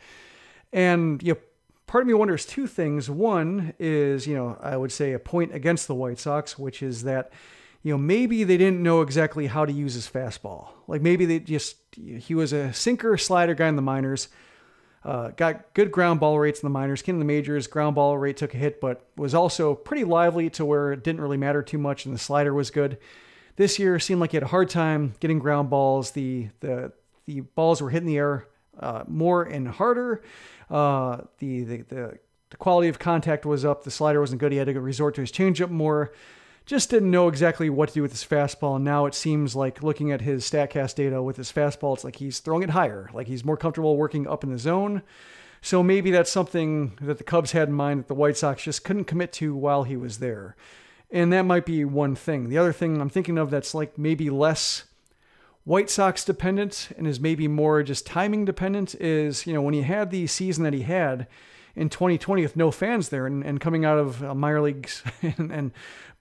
And 0.71 1.21
you 1.23 1.33
know, 1.33 1.39
part 1.87 2.03
of 2.03 2.07
me 2.07 2.13
wonders 2.13 2.45
two 2.45 2.67
things. 2.67 3.09
One 3.09 3.73
is, 3.79 4.27
you 4.27 4.35
know, 4.35 4.59
I 4.61 4.77
would 4.77 4.91
say 4.91 5.13
a 5.13 5.19
point 5.19 5.55
against 5.55 5.87
the 5.87 5.95
White 5.95 6.19
Sox, 6.19 6.59
which 6.59 6.83
is 6.83 7.01
that 7.03 7.31
you 7.81 7.91
know, 7.91 7.97
maybe 7.97 8.43
they 8.43 8.57
didn't 8.57 8.83
know 8.83 9.01
exactly 9.01 9.47
how 9.47 9.65
to 9.65 9.73
use 9.73 9.95
his 9.95 10.07
fastball. 10.07 10.67
Like 10.87 11.01
maybe 11.01 11.25
they 11.25 11.39
just, 11.39 11.77
he 11.95 12.35
was 12.35 12.53
a 12.53 12.71
sinker 12.73 13.17
slider 13.17 13.55
guy 13.55 13.67
in 13.67 13.75
the 13.75 13.81
minors. 13.81 14.27
Uh, 15.03 15.29
got 15.29 15.73
good 15.73 15.91
ground 15.91 16.19
ball 16.19 16.37
rates 16.37 16.61
in 16.61 16.65
the 16.65 16.71
minors. 16.71 17.01
Came 17.01 17.15
in 17.15 17.19
the 17.19 17.25
majors, 17.25 17.65
ground 17.65 17.95
ball 17.95 18.17
rate 18.17 18.37
took 18.37 18.53
a 18.53 18.57
hit, 18.57 18.79
but 18.79 19.07
was 19.15 19.33
also 19.33 19.73
pretty 19.73 20.03
lively 20.03 20.49
to 20.51 20.63
where 20.63 20.93
it 20.93 21.03
didn't 21.03 21.21
really 21.21 21.37
matter 21.37 21.63
too 21.63 21.79
much, 21.79 22.05
and 22.05 22.13
the 22.13 22.19
slider 22.19 22.53
was 22.53 22.69
good. 22.69 22.97
This 23.55 23.79
year 23.79 23.97
seemed 23.99 24.21
like 24.21 24.31
he 24.31 24.37
had 24.37 24.43
a 24.43 24.47
hard 24.47 24.69
time 24.69 25.13
getting 25.19 25.39
ground 25.39 25.69
balls. 25.69 26.11
The 26.11 26.49
the 26.59 26.91
the 27.25 27.41
balls 27.41 27.81
were 27.81 27.89
hitting 27.89 28.07
the 28.07 28.17
air 28.17 28.47
uh, 28.79 29.03
more 29.07 29.43
and 29.43 29.67
harder. 29.67 30.21
Uh, 30.69 31.21
the, 31.39 31.63
the 31.63 31.77
the 31.77 32.19
the 32.51 32.57
quality 32.57 32.87
of 32.87 32.99
contact 32.99 33.45
was 33.45 33.65
up. 33.65 33.83
The 33.83 33.91
slider 33.91 34.19
wasn't 34.19 34.39
good. 34.39 34.51
He 34.51 34.57
had 34.57 34.67
to 34.67 34.79
resort 34.79 35.15
to 35.15 35.21
his 35.21 35.31
changeup 35.31 35.69
more 35.69 36.13
just 36.65 36.89
didn't 36.89 37.11
know 37.11 37.27
exactly 37.27 37.69
what 37.69 37.89
to 37.89 37.95
do 37.95 38.01
with 38.01 38.11
his 38.11 38.23
fastball. 38.23 38.75
And 38.75 38.85
now 38.85 39.05
it 39.05 39.15
seems 39.15 39.55
like 39.55 39.83
looking 39.83 40.11
at 40.11 40.21
his 40.21 40.49
StatCast 40.49 40.95
data 40.95 41.21
with 41.21 41.37
his 41.37 41.51
fastball, 41.51 41.95
it's 41.95 42.03
like 42.03 42.17
he's 42.17 42.39
throwing 42.39 42.63
it 42.63 42.69
higher, 42.69 43.09
like 43.13 43.27
he's 43.27 43.43
more 43.43 43.57
comfortable 43.57 43.97
working 43.97 44.27
up 44.27 44.43
in 44.43 44.51
the 44.51 44.57
zone. 44.57 45.01
So 45.61 45.83
maybe 45.83 46.11
that's 46.11 46.31
something 46.31 46.97
that 47.01 47.17
the 47.17 47.23
Cubs 47.23 47.51
had 47.51 47.67
in 47.67 47.73
mind 47.73 47.99
that 47.99 48.07
the 48.07 48.15
White 48.15 48.37
Sox 48.37 48.63
just 48.63 48.83
couldn't 48.83 49.05
commit 49.05 49.31
to 49.33 49.55
while 49.55 49.83
he 49.83 49.95
was 49.95 50.17
there. 50.17 50.55
And 51.11 51.31
that 51.33 51.43
might 51.43 51.65
be 51.65 51.83
one 51.83 52.15
thing. 52.15 52.49
The 52.49 52.57
other 52.57 52.73
thing 52.73 52.99
I'm 52.99 53.09
thinking 53.09 53.37
of 53.37 53.51
that's 53.51 53.75
like 53.75 53.97
maybe 53.97 54.29
less 54.29 54.85
White 55.63 55.89
Sox 55.89 56.23
dependent 56.23 56.89
and 56.97 57.05
is 57.05 57.19
maybe 57.19 57.47
more 57.47 57.83
just 57.83 58.05
timing 58.05 58.45
dependent 58.45 58.95
is, 58.95 59.45
you 59.45 59.53
know, 59.53 59.61
when 59.61 59.73
he 59.73 59.83
had 59.83 60.09
the 60.09 60.25
season 60.25 60.63
that 60.63 60.73
he 60.73 60.81
had, 60.81 61.27
in 61.75 61.89
2020 61.89 62.41
with 62.41 62.55
no 62.55 62.71
fans 62.71 63.09
there 63.09 63.25
and, 63.25 63.43
and 63.43 63.59
coming 63.59 63.85
out 63.85 63.97
of 63.97 64.21
minor 64.35 64.61
leagues 64.61 65.03
and, 65.21 65.51
and 65.51 65.71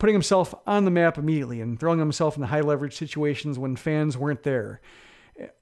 putting 0.01 0.15
himself 0.15 0.55
on 0.67 0.85
the 0.85 0.91
map 0.91 1.19
immediately 1.19 1.61
and 1.61 1.79
throwing 1.79 2.01
himself 2.01 2.35
in 2.35 2.41
the 2.41 2.49
high 2.49 2.63
leverage 2.63 2.97
situations 2.97 3.59
when 3.59 3.77
fans 3.77 4.19
weren't 4.19 4.43
there. 4.43 4.81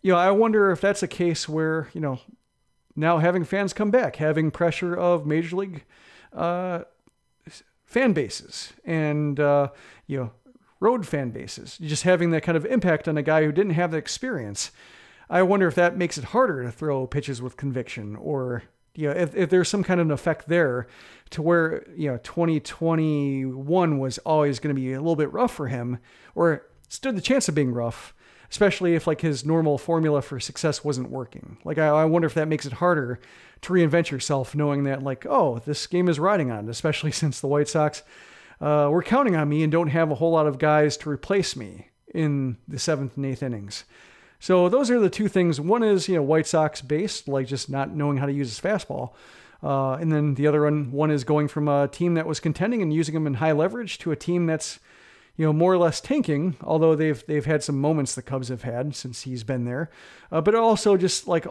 You 0.01 0.13
know, 0.13 0.19
I 0.19 0.31
wonder 0.31 0.71
if 0.71 0.81
that's 0.81 1.03
a 1.03 1.09
case 1.09 1.49
where, 1.49 1.89
you 1.93 2.01
know, 2.01 2.21
now 2.97 3.19
having 3.19 3.45
fans 3.45 3.73
come 3.73 3.91
back, 3.91 4.17
having 4.17 4.51
pressure 4.51 4.95
of 4.95 5.27
major 5.27 5.57
league 5.57 5.85
uh, 6.33 6.85
fan 7.85 8.13
bases 8.13 8.73
and, 8.85 9.39
uh, 9.39 9.69
you 10.07 10.19
know, 10.19 10.31
road 10.81 11.07
fan 11.07 11.31
bases, 11.31 11.77
just 11.79 12.05
having 12.05 12.31
that 12.31 12.45
kind 12.45 12.57
of 12.57 12.65
impact 12.65 13.09
on 13.09 13.19
a 13.19 13.23
guy 13.23 13.45
who 13.45 13.53
didn't 13.53 13.75
have 13.75 13.91
the 13.91 13.97
experience. 13.99 14.71
I 15.29 15.43
wonder 15.43 15.67
if 15.67 15.75
that 15.75 15.97
makes 15.97 16.17
it 16.17 16.25
harder 16.25 16.63
to 16.63 16.71
throw 16.71 17.07
pitches 17.07 17.43
with 17.43 17.57
conviction 17.57 18.17
or 18.17 18.63
you 18.99 19.07
know, 19.07 19.15
if, 19.15 19.37
if 19.37 19.49
there's 19.49 19.69
some 19.69 19.85
kind 19.85 20.01
of 20.01 20.09
an 20.09 20.11
effect 20.11 20.49
there 20.49 20.89
to 21.31 21.41
where, 21.41 21.85
you 21.95 22.11
know, 22.11 22.17
2021 22.17 23.99
was 24.01 24.19
always 24.19 24.59
going 24.59 24.75
to 24.75 24.81
be 24.81 24.93
a 24.93 24.99
little 24.99 25.15
bit 25.15 25.33
rough 25.33 25.55
for 25.55 25.69
him 25.69 26.01
or 26.35 26.67
stood 26.89 27.17
the 27.17 27.21
chance 27.21 27.49
of 27.49 27.55
being 27.55 27.73
rough, 27.73 28.13
especially 28.51 28.97
if 28.97 29.07
like 29.07 29.21
his 29.21 29.45
normal 29.45 29.79
formula 29.79 30.21
for 30.21 30.41
success 30.41 30.83
wasn't 30.83 31.13
working. 31.13 31.59
Like, 31.65 31.79
I, 31.79 31.87
I 31.87 32.05
wonder 32.07 32.27
if 32.27 32.35
that 32.35 32.49
makes 32.49 32.67
it 32.67 32.73
harder 32.73 33.21
to 33.63 33.73
reinvent 33.73 34.11
yourself 34.11 34.57
knowing 34.57 34.83
that 34.83 35.05
like, 35.05 35.25
oh, 35.27 35.61
this 35.61 35.87
game 35.87 36.09
is 36.09 36.19
riding 36.19 36.51
on, 36.51 36.69
especially 36.69 37.13
since 37.13 37.39
the 37.39 37.47
White 37.47 37.69
Sox 37.69 38.03
uh, 38.61 38.89
were 38.91 39.05
counting 39.05 39.37
on 39.37 39.49
me 39.49 39.63
and 39.63 39.71
don't 39.71 39.91
have 39.91 40.11
a 40.11 40.17
whole 40.17 40.33
lot 40.33 40.49
of 40.49 40.59
guys 40.59 40.97
to 40.97 41.11
replace 41.11 41.55
me 41.55 41.91
in 42.13 42.57
the 42.67 42.81
seventh 42.81 43.17
and 43.17 43.27
eighth 43.27 43.45
innings. 43.45 43.85
So 44.41 44.69
those 44.69 44.91
are 44.91 45.01
the 45.01 45.11
two 45.11 45.29
things. 45.29 45.61
One 45.61 45.83
is 45.83 46.09
you 46.09 46.17
know 46.17 46.23
White 46.23 46.47
Sox 46.47 46.81
based, 46.81 47.29
like 47.29 47.47
just 47.47 47.69
not 47.69 47.95
knowing 47.95 48.19
how 48.19 48.27
to 48.27 48.33
use 48.33 48.49
his 48.49 48.61
fastball, 48.61 49.13
uh, 49.63 49.95
and 49.95 50.13
then 50.13 50.35
the 50.35 50.47
other 50.47 50.63
one 50.63 50.93
one 50.93 51.11
is 51.11 51.25
going 51.25 51.49
from 51.49 51.69
a 51.69 51.89
team 51.89 52.15
that 52.15 52.27
was 52.27 52.41
contending 52.41 52.83
and 52.83 52.93
using 52.93 53.15
him 53.15 53.27
in 53.27 53.35
high 53.35 53.53
leverage 53.53 53.99
to 53.99 54.13
a 54.13 54.17
team 54.17 54.47
that's 54.47 54.79
you 55.37 55.45
know 55.45 55.53
more 55.53 55.73
or 55.73 55.79
less 55.79 56.01
tanking. 56.01 56.57
Although 56.63 56.95
they've 56.95 57.25
they've 57.27 57.47
had 57.47 57.65
some 57.65 57.81
moments 57.81 58.15
the 58.15 58.23
Cubs 58.23 58.49
have 58.49 58.63
had 58.63 58.95
since 58.95 59.23
he's 59.23 59.45
been 59.45 59.65
there, 59.65 59.91
uh, 60.31 60.41
but 60.41 60.55
also 60.55 60.97
just 60.97 61.27
like 61.27 61.47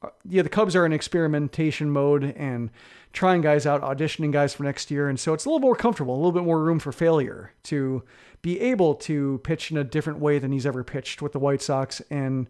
Uh, 0.00 0.08
yeah 0.28 0.42
the 0.42 0.48
Cubs 0.48 0.76
are 0.76 0.86
in 0.86 0.92
experimentation 0.92 1.90
mode 1.90 2.22
and 2.22 2.70
trying 3.12 3.40
guys 3.40 3.66
out, 3.66 3.82
auditioning 3.82 4.30
guys 4.32 4.54
for 4.54 4.62
next 4.62 4.90
year, 4.90 5.08
and 5.08 5.18
so 5.18 5.32
it's 5.34 5.44
a 5.44 5.48
little 5.48 5.60
more 5.60 5.74
comfortable, 5.74 6.14
a 6.14 6.16
little 6.16 6.32
bit 6.32 6.44
more 6.44 6.62
room 6.62 6.78
for 6.78 6.92
failure 6.92 7.52
to 7.64 8.04
be 8.42 8.60
able 8.60 8.94
to 8.94 9.40
pitch 9.42 9.70
in 9.70 9.76
a 9.76 9.84
different 9.84 10.20
way 10.20 10.38
than 10.38 10.52
he's 10.52 10.66
ever 10.66 10.84
pitched 10.84 11.20
with 11.20 11.32
the 11.32 11.38
White 11.38 11.62
Sox, 11.62 12.00
and 12.10 12.48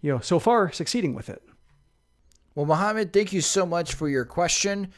you 0.00 0.12
know, 0.12 0.18
so 0.20 0.38
far 0.38 0.72
succeeding 0.72 1.14
with 1.14 1.28
it. 1.28 1.42
Well, 2.54 2.66
Mohammed, 2.66 3.12
thank 3.12 3.32
you 3.32 3.40
so 3.40 3.64
much 3.64 3.94
for 3.94 4.08
your 4.08 4.24
question. 4.24 4.92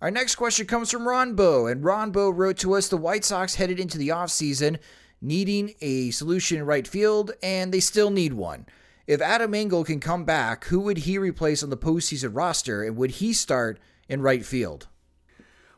Our 0.00 0.10
next 0.10 0.36
question 0.36 0.66
comes 0.66 0.90
from 0.90 1.06
Ron 1.06 1.36
Ronbo, 1.36 1.70
and 1.70 1.84
Ron 1.84 2.12
Ronbo 2.12 2.34
wrote 2.34 2.56
to 2.58 2.74
us 2.74 2.88
the 2.88 2.96
White 2.96 3.24
Sox 3.24 3.56
headed 3.56 3.78
into 3.78 3.98
the 3.98 4.08
offseason 4.08 4.78
needing 5.20 5.74
a 5.80 6.10
solution 6.10 6.58
in 6.58 6.66
right 6.66 6.86
field, 6.86 7.32
and 7.42 7.72
they 7.72 7.80
still 7.80 8.10
need 8.10 8.32
one. 8.32 8.66
If 9.06 9.20
Adam 9.20 9.54
Engel 9.54 9.84
can 9.84 10.00
come 10.00 10.24
back, 10.24 10.64
who 10.66 10.80
would 10.80 10.98
he 10.98 11.18
replace 11.18 11.62
on 11.62 11.70
the 11.70 11.76
postseason 11.76 12.30
roster, 12.34 12.82
and 12.82 12.96
would 12.96 13.12
he 13.12 13.32
start 13.32 13.78
in 14.08 14.22
right 14.22 14.44
field? 14.44 14.88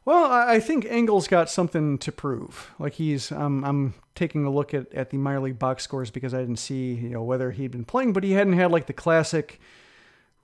Well, 0.04 0.30
I 0.30 0.60
think 0.60 0.84
Engel's 0.84 1.26
got 1.26 1.48
something 1.48 1.96
to 1.98 2.12
prove. 2.12 2.72
Like 2.78 2.94
he's, 2.94 3.32
um, 3.32 3.64
I'm 3.64 3.94
taking 4.14 4.44
a 4.44 4.50
look 4.50 4.74
at, 4.74 4.92
at 4.92 5.08
the 5.08 5.16
minor 5.16 5.40
league 5.40 5.58
box 5.58 5.82
scores 5.82 6.10
because 6.10 6.34
I 6.34 6.40
didn't 6.40 6.58
see, 6.58 6.92
you 6.92 7.08
know, 7.08 7.22
whether 7.22 7.52
he'd 7.52 7.70
been 7.70 7.86
playing, 7.86 8.12
but 8.12 8.22
he 8.22 8.32
hadn't 8.32 8.52
had 8.52 8.70
like 8.70 8.86
the 8.86 8.92
classic 8.92 9.60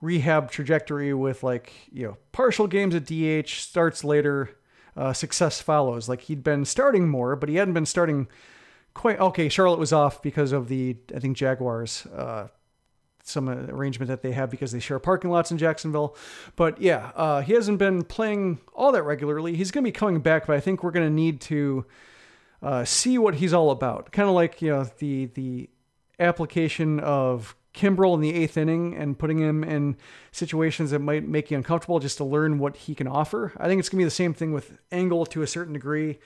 rehab 0.01 0.49
trajectory 0.49 1.13
with 1.13 1.43
like, 1.43 1.71
you 1.91 2.07
know, 2.07 2.17
partial 2.31 2.65
games 2.65 2.95
at 2.95 3.05
DH, 3.05 3.49
starts 3.49 4.03
later, 4.03 4.57
uh, 4.97 5.13
success 5.13 5.61
follows. 5.61 6.09
Like 6.09 6.21
he'd 6.21 6.43
been 6.43 6.65
starting 6.65 7.07
more, 7.07 7.35
but 7.35 7.47
he 7.47 7.57
hadn't 7.57 7.75
been 7.75 7.85
starting 7.85 8.27
quite. 8.95 9.19
Okay, 9.19 9.47
Charlotte 9.47 9.79
was 9.79 9.93
off 9.93 10.23
because 10.23 10.51
of 10.51 10.69
the, 10.69 10.97
I 11.15 11.19
think, 11.19 11.37
Jaguars, 11.37 12.07
uh, 12.07 12.47
some 13.31 13.49
arrangement 13.49 14.09
that 14.09 14.21
they 14.21 14.31
have 14.33 14.49
because 14.49 14.71
they 14.71 14.79
share 14.79 14.99
parking 14.99 15.31
lots 15.31 15.51
in 15.51 15.57
Jacksonville. 15.57 16.15
But 16.55 16.81
yeah, 16.81 17.11
uh, 17.15 17.41
he 17.41 17.53
hasn't 17.53 17.79
been 17.79 18.03
playing 18.03 18.59
all 18.73 18.91
that 18.91 19.03
regularly. 19.03 19.55
He's 19.55 19.71
going 19.71 19.83
to 19.83 19.87
be 19.87 19.91
coming 19.91 20.19
back, 20.19 20.45
but 20.45 20.55
I 20.55 20.59
think 20.59 20.83
we're 20.83 20.91
going 20.91 21.07
to 21.07 21.13
need 21.13 21.41
to 21.41 21.85
uh, 22.61 22.85
see 22.85 23.17
what 23.17 23.35
he's 23.35 23.53
all 23.53 23.71
about. 23.71 24.11
Kind 24.11 24.29
of 24.29 24.35
like 24.35 24.61
you 24.61 24.69
know 24.69 24.83
the 24.99 25.25
the 25.25 25.69
application 26.19 26.99
of 26.99 27.55
Kimbrel 27.73 28.13
in 28.13 28.21
the 28.21 28.33
eighth 28.33 28.57
inning 28.57 28.95
and 28.95 29.17
putting 29.17 29.39
him 29.39 29.63
in 29.63 29.97
situations 30.31 30.91
that 30.91 30.99
might 30.99 31.27
make 31.27 31.49
you 31.49 31.57
uncomfortable 31.57 31.99
just 31.99 32.17
to 32.17 32.23
learn 32.23 32.59
what 32.59 32.75
he 32.75 32.93
can 32.93 33.07
offer. 33.07 33.53
I 33.57 33.67
think 33.67 33.79
it's 33.79 33.89
going 33.89 33.99
to 33.99 34.01
be 34.01 34.05
the 34.05 34.11
same 34.11 34.33
thing 34.33 34.51
with 34.51 34.77
Engel 34.91 35.25
to 35.27 35.41
a 35.41 35.47
certain 35.47 35.73
degree. 35.73 36.19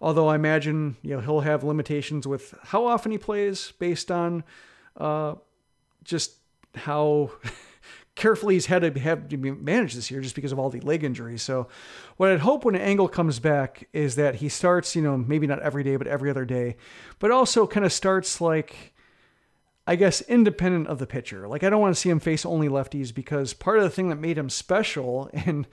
Although 0.00 0.28
I 0.28 0.34
imagine 0.34 0.96
you 1.02 1.14
know 1.14 1.20
he'll 1.20 1.40
have 1.40 1.64
limitations 1.64 2.26
with 2.26 2.54
how 2.62 2.86
often 2.86 3.12
he 3.12 3.18
plays 3.18 3.72
based 3.78 4.10
on 4.10 4.44
uh, 4.96 5.34
just 6.04 6.36
how 6.76 7.32
carefully 8.14 8.54
he's 8.54 8.66
had 8.66 8.82
to 8.82 9.00
have 9.00 9.28
to 9.28 9.36
be 9.36 9.50
managed 9.50 9.96
this 9.96 10.10
year 10.10 10.20
just 10.20 10.34
because 10.34 10.52
of 10.52 10.58
all 10.58 10.70
the 10.70 10.80
leg 10.80 11.04
injuries. 11.04 11.42
So 11.42 11.68
what 12.16 12.30
I'd 12.30 12.40
hope 12.40 12.64
when 12.64 12.76
Engel 12.76 13.08
comes 13.08 13.40
back 13.40 13.88
is 13.92 14.16
that 14.16 14.36
he 14.36 14.48
starts, 14.48 14.94
you 14.94 15.02
know, 15.02 15.16
maybe 15.16 15.46
not 15.46 15.60
every 15.60 15.82
day, 15.82 15.96
but 15.96 16.06
every 16.06 16.30
other 16.30 16.44
day, 16.44 16.76
but 17.18 17.30
also 17.30 17.66
kind 17.66 17.84
of 17.84 17.92
starts 17.92 18.40
like 18.40 18.94
I 19.86 19.96
guess 19.96 20.22
independent 20.22 20.86
of 20.86 20.98
the 20.98 21.06
pitcher. 21.06 21.46
Like 21.46 21.62
I 21.62 21.70
don't 21.70 21.80
want 21.80 21.94
to 21.94 22.00
see 22.00 22.08
him 22.08 22.20
face 22.20 22.46
only 22.46 22.68
lefties 22.68 23.14
because 23.14 23.52
part 23.52 23.78
of 23.78 23.84
the 23.84 23.90
thing 23.90 24.08
that 24.08 24.16
made 24.16 24.38
him 24.38 24.48
special 24.48 25.28
and 25.34 25.66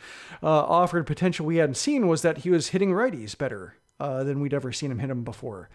uh, 0.43 0.47
offered 0.47 1.07
potential 1.07 1.45
we 1.45 1.57
hadn't 1.57 1.75
seen 1.75 2.07
was 2.07 2.21
that 2.21 2.39
he 2.39 2.49
was 2.49 2.69
hitting 2.69 2.91
righties 2.91 3.37
better 3.37 3.75
uh, 3.99 4.23
than 4.23 4.41
we'd 4.41 4.53
ever 4.53 4.71
seen 4.71 4.91
him 4.91 4.99
hit 4.99 5.07
them 5.07 5.23
before. 5.23 5.69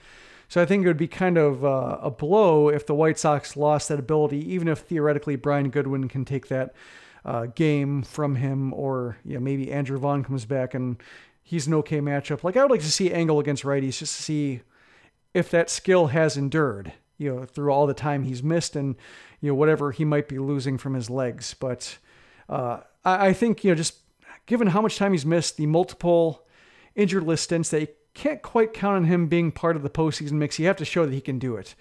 So 0.48 0.62
I 0.62 0.66
think 0.66 0.84
it 0.84 0.86
would 0.86 0.96
be 0.96 1.08
kind 1.08 1.38
of 1.38 1.64
uh, 1.64 1.98
a 2.00 2.10
blow 2.10 2.68
if 2.68 2.86
the 2.86 2.94
White 2.94 3.18
Sox 3.18 3.56
lost 3.56 3.88
that 3.88 3.98
ability, 3.98 4.38
even 4.52 4.68
if 4.68 4.80
theoretically 4.80 5.36
Brian 5.36 5.70
Goodwin 5.70 6.08
can 6.08 6.24
take 6.24 6.48
that 6.48 6.74
uh, 7.24 7.46
game 7.46 8.02
from 8.02 8.36
him, 8.36 8.72
or 8.72 9.18
you 9.24 9.34
know, 9.34 9.40
maybe 9.40 9.72
Andrew 9.72 9.98
Vaughn 9.98 10.22
comes 10.22 10.44
back 10.44 10.74
and 10.74 11.02
he's 11.42 11.66
an 11.66 11.74
okay 11.74 12.00
matchup. 12.00 12.44
Like 12.44 12.56
I 12.56 12.62
would 12.62 12.70
like 12.70 12.80
to 12.80 12.92
see 12.92 13.12
Engel 13.12 13.40
against 13.40 13.64
righties 13.64 13.98
just 13.98 14.16
to 14.16 14.22
see 14.22 14.60
if 15.34 15.50
that 15.50 15.68
skill 15.68 16.08
has 16.08 16.36
endured, 16.36 16.92
you 17.18 17.34
know, 17.34 17.44
through 17.44 17.72
all 17.72 17.86
the 17.86 17.94
time 17.94 18.22
he's 18.22 18.42
missed 18.42 18.76
and 18.76 18.94
you 19.40 19.50
know 19.50 19.54
whatever 19.54 19.90
he 19.90 20.04
might 20.04 20.28
be 20.28 20.38
losing 20.38 20.78
from 20.78 20.94
his 20.94 21.10
legs. 21.10 21.54
But 21.54 21.98
uh, 22.48 22.80
I, 23.04 23.28
I 23.28 23.32
think 23.32 23.64
you 23.64 23.72
know 23.72 23.74
just 23.74 23.96
given 24.46 24.68
how 24.68 24.80
much 24.80 24.96
time 24.96 25.12
he's 25.12 25.26
missed, 25.26 25.56
the 25.56 25.66
multiple 25.66 26.46
injured 26.94 27.24
list 27.24 27.44
stints 27.44 27.70
that 27.70 27.96
can't 28.16 28.42
quite 28.42 28.72
count 28.72 28.96
on 28.96 29.04
him 29.04 29.28
being 29.28 29.52
part 29.52 29.76
of 29.76 29.82
the 29.82 29.90
postseason 29.90 30.32
mix. 30.32 30.58
You 30.58 30.66
have 30.66 30.76
to 30.76 30.84
show 30.84 31.04
that 31.04 31.14
he 31.14 31.20
can 31.20 31.38
do 31.38 31.56
it. 31.56 31.74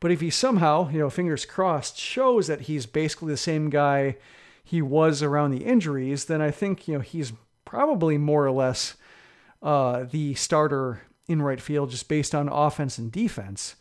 But 0.00 0.12
if 0.12 0.20
he 0.20 0.30
somehow, 0.30 0.90
you 0.90 0.98
know, 0.98 1.10
fingers 1.10 1.44
crossed, 1.44 1.98
shows 1.98 2.46
that 2.46 2.62
he's 2.62 2.86
basically 2.86 3.32
the 3.32 3.36
same 3.36 3.70
guy 3.70 4.16
he 4.62 4.82
was 4.82 5.22
around 5.22 5.50
the 5.50 5.64
injuries, 5.64 6.26
then 6.26 6.40
I 6.40 6.50
think, 6.50 6.86
you 6.86 6.94
know, 6.94 7.00
he's 7.00 7.32
probably 7.64 8.18
more 8.18 8.46
or 8.46 8.50
less 8.52 8.96
uh, 9.62 10.04
the 10.04 10.34
starter 10.34 11.02
in 11.26 11.42
right 11.42 11.60
field 11.60 11.90
just 11.90 12.08
based 12.08 12.34
on 12.34 12.48
offense 12.48 12.98
and 12.98 13.10
defense. 13.10 13.74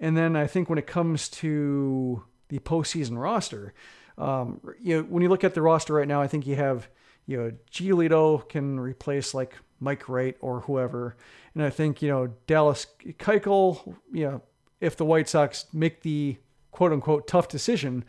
And 0.00 0.16
then 0.16 0.36
I 0.36 0.46
think 0.46 0.70
when 0.70 0.78
it 0.78 0.86
comes 0.86 1.28
to 1.28 2.22
the 2.48 2.60
postseason 2.60 3.20
roster, 3.20 3.74
um, 4.16 4.60
you 4.80 4.96
know, 4.96 5.02
when 5.02 5.22
you 5.22 5.28
look 5.28 5.44
at 5.44 5.54
the 5.54 5.62
roster 5.62 5.94
right 5.94 6.08
now, 6.08 6.22
I 6.22 6.28
think 6.28 6.46
you 6.46 6.56
have, 6.56 6.88
you 7.26 7.36
know, 7.36 7.52
Giolito 7.70 8.48
can 8.48 8.80
replace 8.80 9.34
like 9.34 9.54
Mike 9.80 10.08
Wright 10.08 10.36
or 10.40 10.60
whoever. 10.60 11.16
And 11.54 11.62
I 11.62 11.70
think, 11.70 12.02
you 12.02 12.08
know, 12.08 12.32
Dallas 12.46 12.86
Keuchel, 13.18 13.96
you 14.12 14.24
know, 14.24 14.42
if 14.80 14.96
the 14.96 15.04
White 15.04 15.28
Sox 15.28 15.66
make 15.72 16.02
the 16.02 16.36
quote 16.70 16.92
unquote 16.92 17.26
tough 17.26 17.48
decision, 17.48 18.04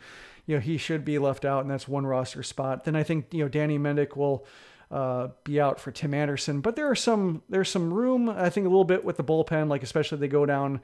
you 0.46 0.56
know, 0.56 0.60
he 0.60 0.78
should 0.78 1.04
be 1.04 1.18
left 1.18 1.44
out, 1.44 1.62
and 1.62 1.70
that's 1.70 1.86
one 1.86 2.06
roster 2.06 2.42
spot. 2.42 2.84
Then 2.84 2.96
I 2.96 3.02
think, 3.02 3.32
you 3.32 3.42
know, 3.44 3.48
Danny 3.48 3.78
Mendick 3.78 4.16
will 4.16 4.46
uh, 4.90 5.28
be 5.44 5.60
out 5.60 5.78
for 5.78 5.92
Tim 5.92 6.14
Anderson. 6.14 6.60
But 6.60 6.76
there 6.76 6.90
are 6.90 6.96
some 6.96 7.42
there's 7.48 7.68
some 7.68 7.92
room, 7.92 8.28
I 8.28 8.50
think, 8.50 8.66
a 8.66 8.68
little 8.68 8.84
bit 8.84 9.04
with 9.04 9.16
the 9.16 9.24
bullpen, 9.24 9.68
like 9.68 9.82
especially 9.82 10.18
they 10.18 10.28
go 10.28 10.46
down 10.46 10.80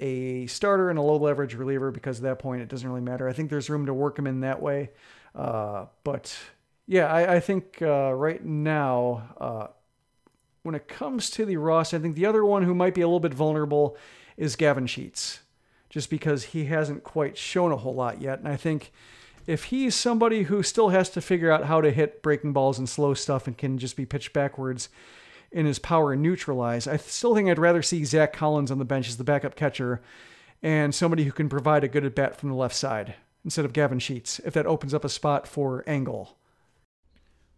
a 0.00 0.46
starter 0.46 0.90
and 0.90 0.98
a 0.98 1.02
low 1.02 1.16
leverage 1.16 1.54
reliever 1.54 1.90
because 1.90 2.18
at 2.18 2.22
that 2.22 2.38
point 2.38 2.62
it 2.62 2.68
doesn't 2.68 2.88
really 2.88 3.00
matter. 3.00 3.28
I 3.28 3.32
think 3.32 3.50
there's 3.50 3.68
room 3.68 3.86
to 3.86 3.94
work 3.94 4.18
him 4.18 4.26
in 4.26 4.40
that 4.40 4.62
way. 4.62 4.90
Uh, 5.34 5.86
but 6.04 6.36
yeah, 6.86 7.12
I, 7.12 7.36
I 7.36 7.40
think 7.40 7.82
uh, 7.82 8.12
right 8.14 8.44
now 8.44 9.34
uh, 9.40 9.66
when 10.62 10.74
it 10.74 10.88
comes 10.88 11.30
to 11.30 11.44
the 11.44 11.56
roster, 11.56 11.96
I 11.96 12.00
think 12.00 12.16
the 12.16 12.26
other 12.26 12.44
one 12.44 12.62
who 12.62 12.74
might 12.74 12.94
be 12.94 13.00
a 13.00 13.06
little 13.06 13.20
bit 13.20 13.34
vulnerable 13.34 13.96
is 14.36 14.56
Gavin 14.56 14.86
Sheets, 14.86 15.40
just 15.88 16.10
because 16.10 16.44
he 16.44 16.66
hasn't 16.66 17.04
quite 17.04 17.36
shown 17.36 17.72
a 17.72 17.76
whole 17.76 17.94
lot 17.94 18.20
yet. 18.20 18.38
And 18.38 18.48
I 18.48 18.56
think 18.56 18.92
if 19.46 19.64
he's 19.64 19.94
somebody 19.94 20.44
who 20.44 20.62
still 20.62 20.90
has 20.90 21.08
to 21.10 21.20
figure 21.20 21.50
out 21.50 21.64
how 21.64 21.80
to 21.80 21.90
hit 21.90 22.22
breaking 22.22 22.52
balls 22.52 22.78
and 22.78 22.88
slow 22.88 23.14
stuff 23.14 23.46
and 23.46 23.56
can 23.56 23.78
just 23.78 23.96
be 23.96 24.04
pitched 24.04 24.32
backwards 24.32 24.88
in 25.50 25.64
his 25.64 25.78
power 25.78 26.12
and 26.12 26.22
neutralize, 26.22 26.86
I 26.86 26.98
still 26.98 27.34
think 27.34 27.48
I'd 27.48 27.58
rather 27.58 27.82
see 27.82 28.04
Zach 28.04 28.32
Collins 28.32 28.70
on 28.70 28.78
the 28.78 28.84
bench 28.84 29.08
as 29.08 29.16
the 29.16 29.24
backup 29.24 29.56
catcher 29.56 30.02
and 30.62 30.94
somebody 30.94 31.24
who 31.24 31.32
can 31.32 31.48
provide 31.48 31.84
a 31.84 31.88
good 31.88 32.04
at 32.04 32.14
bat 32.14 32.36
from 32.36 32.50
the 32.50 32.54
left 32.54 32.74
side 32.74 33.14
instead 33.44 33.64
of 33.64 33.72
Gavin 33.72 33.98
Sheets, 33.98 34.40
if 34.44 34.52
that 34.54 34.66
opens 34.66 34.92
up 34.92 35.04
a 35.04 35.08
spot 35.08 35.46
for 35.48 35.82
Engel. 35.86 36.36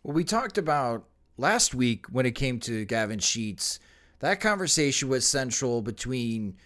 Well, 0.02 0.14
we 0.14 0.22
talked 0.22 0.59
about 0.59 1.05
last 1.41 1.75
week 1.75 2.07
when 2.11 2.27
it 2.27 2.33
came 2.33 2.61
to 2.61 2.85
Gavin 2.85 3.19
Sheets, 3.19 3.81
that 4.21 4.41
conversation 4.41 5.09
was 5.09 5.27
central 5.27 5.81
between 5.81 6.57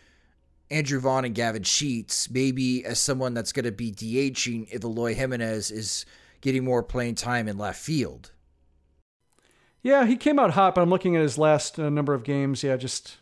Andrew 0.71 0.99
Vaughn 0.99 1.25
and 1.25 1.35
Gavin 1.35 1.63
Sheets, 1.63 2.29
maybe 2.29 2.85
as 2.85 2.99
someone 2.99 3.33
that's 3.33 3.53
going 3.53 3.65
to 3.65 3.73
be 3.73 3.93
DHing 3.93 4.67
if 4.71 4.83
Eloy 4.83 5.15
Jimenez 5.15 5.71
is 5.71 6.05
getting 6.41 6.65
more 6.65 6.83
playing 6.83 7.15
time 7.15 7.49
in 7.49 7.57
left 7.57 7.81
field. 7.81 8.33
Yeah, 9.83 10.07
he 10.07 10.17
came 10.17 10.39
out 10.39 10.53
hot, 10.53 10.75
but 10.75 10.81
I'm 10.81 10.91
looking 10.91 11.15
at 11.15 11.23
his 11.23 11.39
last 11.39 11.79
uh, 11.79 11.91
number 11.91 12.15
of 12.15 12.25
games. 12.25 12.63
Yeah, 12.63 12.77
just, 12.77 13.19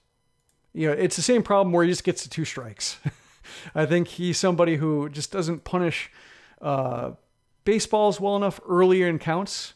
you 0.72 0.88
know, 0.88 0.94
it's 0.94 1.16
the 1.16 1.22
same 1.22 1.42
problem 1.42 1.72
where 1.72 1.84
he 1.84 1.90
just 1.90 2.04
gets 2.04 2.22
to 2.22 2.30
two 2.30 2.44
strikes. 2.44 2.98
I 3.74 3.84
think 3.84 4.08
he's 4.08 4.38
somebody 4.38 4.76
who 4.76 5.08
just 5.08 5.32
doesn't 5.32 5.64
punish 5.64 6.10
uh, 6.62 7.12
baseballs 7.64 8.20
well 8.20 8.36
enough 8.36 8.60
earlier 8.66 9.08
in 9.08 9.18
counts 9.18 9.74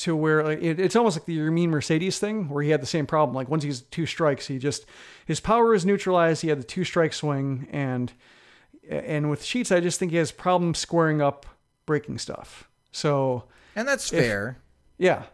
to 0.00 0.16
where 0.16 0.42
like, 0.42 0.62
it, 0.62 0.80
it's 0.80 0.96
almost 0.96 1.16
like 1.16 1.26
the 1.26 1.38
Yermin 1.38 1.68
Mercedes 1.68 2.18
thing, 2.18 2.48
where 2.48 2.62
he 2.62 2.70
had 2.70 2.82
the 2.82 2.86
same 2.86 3.06
problem. 3.06 3.34
Like 3.34 3.48
once 3.48 3.62
he's 3.62 3.82
two 3.82 4.06
strikes, 4.06 4.46
he 4.46 4.58
just 4.58 4.86
his 5.26 5.40
power 5.40 5.74
is 5.74 5.86
neutralized. 5.86 6.42
He 6.42 6.48
had 6.48 6.58
the 6.58 6.64
two 6.64 6.84
strike 6.84 7.12
swing, 7.12 7.68
and 7.70 8.12
and 8.88 9.30
with 9.30 9.44
Sheets, 9.44 9.70
I 9.70 9.80
just 9.80 9.98
think 9.98 10.10
he 10.10 10.18
has 10.18 10.32
problems 10.32 10.78
squaring 10.78 11.20
up 11.20 11.46
breaking 11.86 12.18
stuff. 12.18 12.68
So 12.92 13.44
and 13.76 13.86
that's 13.86 14.12
if, 14.12 14.24
fair. 14.24 14.58
Yeah, 14.98 15.24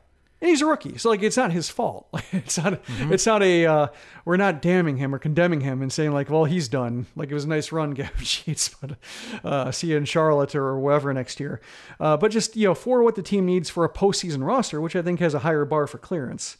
and 0.41 0.51
he's 0.51 0.61
a 0.61 0.67
rookie, 0.67 0.99
so 0.99 1.09
like 1.09 1.23
it's 1.23 1.37
not 1.37 1.51
his 1.51 1.71
fault. 1.71 2.09
it's 2.33 2.59
not. 2.59 2.85
Mm-hmm. 2.85 3.13
It's 3.13 3.25
not 3.25 3.43
a. 3.43 3.65
Uh, 3.65 3.87
we're 4.27 4.37
not 4.37 4.61
damning 4.61 4.99
him 4.99 5.15
or 5.15 5.19
condemning 5.19 5.63
him 5.63 5.81
and 5.81 5.91
saying 5.91 6.13
like, 6.13 6.29
well, 6.29 6.45
he's 6.45 6.69
done. 6.69 7.07
Like 7.17 7.31
it 7.31 7.35
was 7.35 7.45
a 7.45 7.49
nice 7.49 7.73
run, 7.73 7.91
Gavin 7.95 8.25
Sheets, 8.25 8.69
but 8.69 8.99
uh, 9.43 9.71
see 9.71 9.89
you 9.89 9.97
in 9.97 10.05
Charlotte 10.05 10.55
or 10.55 10.79
wherever 10.79 11.13
next 11.15 11.41
year. 11.41 11.61
Uh, 11.99 12.19
but 12.19 12.31
just 12.31 12.55
you 12.55 12.67
know, 12.67 12.75
for 12.75 13.03
what 13.03 13.15
the 13.15 13.23
team 13.23 13.47
needs 13.47 13.71
for 13.71 13.85
a 13.85 13.89
postseason 13.89 14.47
roster, 14.47 14.81
which 14.81 14.95
I 14.95 15.03
think 15.03 15.21
has 15.21 15.33
a 15.33 15.39
higher 15.41 15.65
bar 15.65 15.87
for 15.87 15.99
clearance. 15.99 16.59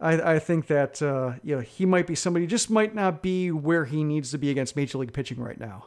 I, 0.00 0.34
I 0.34 0.38
think 0.38 0.66
that 0.66 1.00
uh, 1.00 1.34
you 1.42 1.56
know 1.56 1.62
he 1.62 1.86
might 1.86 2.06
be 2.06 2.14
somebody 2.14 2.46
just 2.46 2.68
might 2.68 2.94
not 2.94 3.22
be 3.22 3.50
where 3.50 3.86
he 3.86 4.04
needs 4.04 4.32
to 4.32 4.38
be 4.38 4.50
against 4.50 4.76
major 4.76 4.98
league 4.98 5.12
pitching 5.14 5.40
right 5.40 5.58
now. 5.58 5.86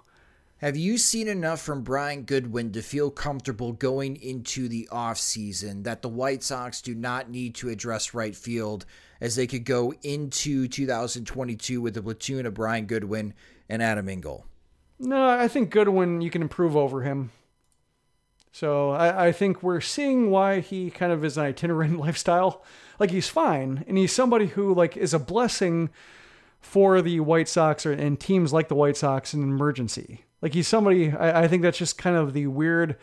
Have 0.59 0.75
you 0.75 0.97
seen 0.97 1.27
enough 1.27 1.61
from 1.61 1.83
Brian 1.83 2.23
Goodwin 2.23 2.71
to 2.71 2.81
feel 2.81 3.11
comfortable 3.11 3.73
going 3.73 4.15
into 4.15 4.67
the 4.67 4.89
offseason 4.91 5.83
that 5.83 6.01
the 6.01 6.09
White 6.09 6.41
Sox 6.41 6.81
do 6.81 6.95
not 6.95 7.29
need 7.29 7.53
to 7.55 7.69
address 7.69 8.15
right 8.15 8.35
field 8.35 8.83
as 9.21 9.35
they 9.35 9.45
could 9.45 9.65
go 9.65 9.93
into 10.01 10.67
2022 10.67 11.79
with 11.79 11.95
a 11.95 12.01
platoon 12.01 12.47
of 12.47 12.55
Brian 12.55 12.87
Goodwin 12.87 13.35
and 13.69 13.83
Adam 13.83 14.09
Engel? 14.09 14.47
No, 14.97 15.29
I 15.29 15.47
think 15.47 15.69
Goodwin, 15.69 16.21
you 16.21 16.31
can 16.31 16.41
improve 16.41 16.75
over 16.75 17.03
him. 17.03 17.29
So 18.51 18.89
I, 18.89 19.27
I 19.27 19.31
think 19.33 19.61
we're 19.61 19.79
seeing 19.79 20.31
why 20.31 20.61
he 20.61 20.89
kind 20.89 21.11
of 21.11 21.23
is 21.23 21.37
an 21.37 21.45
itinerant 21.45 21.99
lifestyle. 21.99 22.63
Like 22.97 23.11
he's 23.11 23.29
fine, 23.29 23.85
and 23.87 23.95
he's 23.95 24.11
somebody 24.11 24.47
who 24.47 24.73
like 24.73 24.97
is 24.97 25.13
a 25.13 25.19
blessing 25.19 25.91
for 26.59 27.03
the 27.03 27.19
White 27.19 27.47
Sox 27.47 27.85
or, 27.85 27.91
and 27.91 28.19
teams 28.19 28.51
like 28.51 28.69
the 28.69 28.75
White 28.75 28.97
Sox 28.97 29.35
in 29.35 29.43
an 29.43 29.49
emergency. 29.49 30.23
Like 30.41 30.53
he's 30.53 30.67
somebody. 30.67 31.11
I, 31.11 31.43
I 31.43 31.47
think 31.47 31.63
that's 31.63 31.77
just 31.77 31.97
kind 31.97 32.15
of 32.15 32.33
the 32.33 32.47
weird 32.47 32.97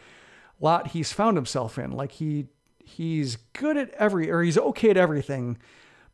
lot 0.60 0.88
he's 0.88 1.12
found 1.12 1.36
himself 1.36 1.78
in. 1.78 1.92
Like 1.92 2.12
he 2.12 2.46
he's 2.78 3.36
good 3.52 3.76
at 3.76 3.90
every 3.92 4.30
or 4.30 4.42
he's 4.42 4.58
okay 4.58 4.90
at 4.90 4.96
everything, 4.96 5.58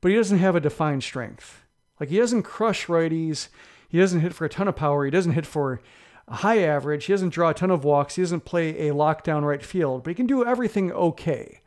but 0.00 0.10
he 0.10 0.16
doesn't 0.16 0.38
have 0.38 0.56
a 0.56 0.60
defined 0.60 1.02
strength. 1.02 1.62
Like 1.98 2.08
he 2.08 2.18
doesn't 2.18 2.44
crush 2.44 2.86
righties. 2.86 3.48
He 3.88 3.98
doesn't 3.98 4.20
hit 4.20 4.34
for 4.34 4.44
a 4.44 4.48
ton 4.48 4.68
of 4.68 4.76
power. 4.76 5.04
He 5.04 5.10
doesn't 5.10 5.32
hit 5.32 5.46
for 5.46 5.80
a 6.28 6.36
high 6.36 6.60
average. 6.60 7.04
He 7.04 7.12
doesn't 7.12 7.34
draw 7.34 7.50
a 7.50 7.54
ton 7.54 7.70
of 7.70 7.84
walks. 7.84 8.14
He 8.14 8.22
doesn't 8.22 8.44
play 8.44 8.88
a 8.88 8.94
lockdown 8.94 9.42
right 9.42 9.62
field, 9.62 10.04
but 10.04 10.10
he 10.10 10.14
can 10.14 10.26
do 10.26 10.44
everything 10.44 10.92
okay. 10.92 11.60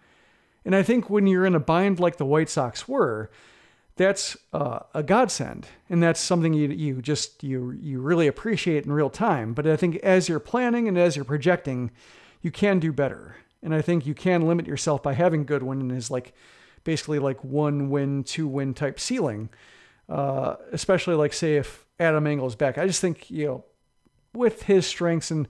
And 0.66 0.74
I 0.76 0.82
think 0.82 1.10
when 1.10 1.28
you're 1.28 1.46
in 1.46 1.56
a 1.56 1.60
bind 1.60 2.00
like 2.00 2.16
the 2.16 2.26
White 2.26 2.50
Sox 2.50 2.88
were, 2.88 3.30
that's 3.96 4.36
uh, 4.54 4.80
a 4.94 5.04
godsend, 5.04 5.68
and 5.90 6.02
that's 6.02 6.20
something 6.20 6.54
you 6.54 6.70
you 6.70 7.02
just 7.02 7.44
you 7.44 7.72
you 7.72 8.02
really 8.02 8.28
appreciate 8.28 8.86
in 8.86 8.92
real 8.92 9.10
time. 9.10 9.54
But 9.54 9.68
I 9.68 9.76
think 9.76 9.98
as 9.98 10.28
you're 10.28 10.40
planning 10.40 10.88
and 10.88 10.98
as 10.98 11.16
you're 11.16 11.26
projecting, 11.26 11.92
you 12.42 12.50
can 12.50 12.80
do 12.80 12.92
better, 12.92 13.36
and 13.62 13.74
I 13.74 13.82
think 13.82 14.06
you 14.06 14.16
can 14.16 14.48
limit 14.48 14.66
yourself 14.66 15.04
by 15.04 15.14
having 15.14 15.46
Goodwin 15.46 15.92
is 15.92 16.10
like 16.10 16.34
basically 16.84 17.20
like 17.20 17.44
one 17.44 17.90
win, 17.90 18.24
two 18.24 18.48
win 18.48 18.74
type 18.74 19.00
ceiling. 19.00 19.50
Uh, 20.10 20.56
especially 20.72 21.16
like 21.16 21.32
say 21.32 21.56
if 21.56 21.86
Adam 22.00 22.26
Engel's 22.26 22.56
back, 22.56 22.78
I 22.78 22.88
just 22.88 23.00
think 23.00 23.30
you 23.30 23.46
know 23.46 23.66
with 24.34 24.64
his 24.64 24.88
strengths 24.88 25.30
and 25.30 25.48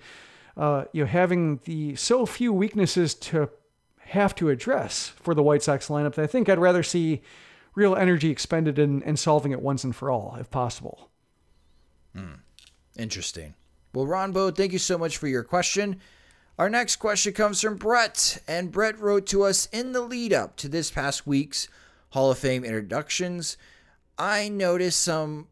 uh, 0.57 0.83
you 0.91 1.03
know 1.03 1.07
having 1.09 1.61
the 1.63 1.95
so 1.95 2.25
few 2.25 2.51
weaknesses 2.51 3.13
to 3.15 3.49
have 3.99 4.35
to 4.35 4.49
address 4.49 5.07
for 5.07 5.33
the 5.33 5.41
White 5.41 5.63
Sox 5.63 5.87
lineup, 5.87 6.17
I 6.17 6.27
think 6.27 6.49
I'd 6.49 6.59
rather 6.59 6.83
see 6.83 7.21
real 7.75 7.95
energy 7.95 8.29
expended 8.29 8.77
in, 8.77 9.01
in 9.03 9.17
solving 9.17 9.51
it 9.51 9.61
once 9.61 9.83
and 9.83 9.95
for 9.95 10.09
all, 10.09 10.37
if 10.39 10.49
possible. 10.49 11.09
Hmm. 12.15 12.35
Interesting. 12.97 13.55
Well, 13.93 14.05
Ronbo, 14.05 14.55
thank 14.55 14.73
you 14.73 14.79
so 14.79 14.97
much 14.97 15.17
for 15.17 15.27
your 15.27 15.43
question. 15.43 15.99
Our 16.59 16.69
next 16.69 16.97
question 16.97 17.33
comes 17.33 17.61
from 17.61 17.77
Brett, 17.77 18.41
and 18.47 18.71
Brett 18.71 18.99
wrote 18.99 19.25
to 19.27 19.43
us 19.43 19.67
in 19.71 19.91
the 19.91 20.01
lead 20.01 20.33
up 20.33 20.55
to 20.57 20.69
this 20.69 20.91
past 20.91 21.25
week's 21.25 21.67
Hall 22.09 22.29
of 22.29 22.37
Fame 22.37 22.63
introductions. 22.63 23.57
I 24.19 24.49
noticed 24.49 25.01
some 25.01 25.47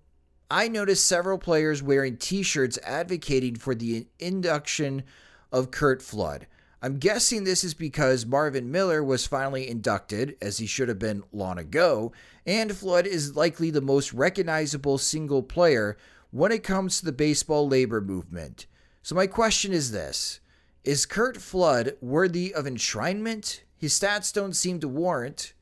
I 0.52 0.68
noticed 0.68 1.08
several 1.08 1.38
players 1.38 1.82
wearing 1.82 2.18
t-shirts 2.18 2.78
advocating 2.84 3.56
for 3.56 3.74
the 3.74 4.08
induction 4.20 5.04
of 5.52 5.72
Curt 5.72 6.02
Flood. 6.02 6.46
I'm 6.84 6.98
guessing 6.98 7.44
this 7.44 7.64
is 7.64 7.76
because 7.76 8.26
Marvin 8.26 8.72
Miller 8.72 9.04
was 9.04 9.28
finally 9.28 9.70
inducted, 9.70 10.36
as 10.42 10.58
he 10.58 10.66
should 10.66 10.90
have 10.90 10.98
been 10.98 11.24
long 11.32 11.60
ago, 11.60 12.12
and 12.44 12.76
Flood 12.76 13.06
is 13.06 13.36
likely 13.36 13.70
the 13.70 13.82
most 13.82 14.14
recognizable 14.14 14.98
single 14.98 15.44
player 15.44 15.96
when 16.32 16.52
it 16.52 16.64
comes 16.64 16.98
to 16.98 17.06
the 17.06 17.12
baseball 17.12 17.68
labor 17.68 18.02
movement. 18.02 18.66
So, 19.04 19.14
my 19.14 19.28
question 19.28 19.74
is 19.74 19.92
this 19.92 20.40
Is 20.84 21.06
Curt 21.06 21.38
Flood 21.38 21.98
worthy 22.02 22.52
of 22.52 22.66
enshrinement? 22.66 23.62
His 23.78 23.94
stats 23.94 24.34
don't 24.34 24.56
seem 24.56 24.80
to 24.80 24.88
warrant. 24.88 25.54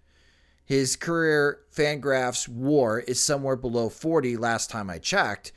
His 0.63 0.95
career 0.95 1.59
Fangraphs 1.75 2.47
WAR 2.47 2.99
is 2.99 3.21
somewhere 3.21 3.55
below 3.57 3.89
40 3.89 4.37
last 4.37 4.69
time 4.69 4.89
I 4.89 4.99
checked, 4.99 5.51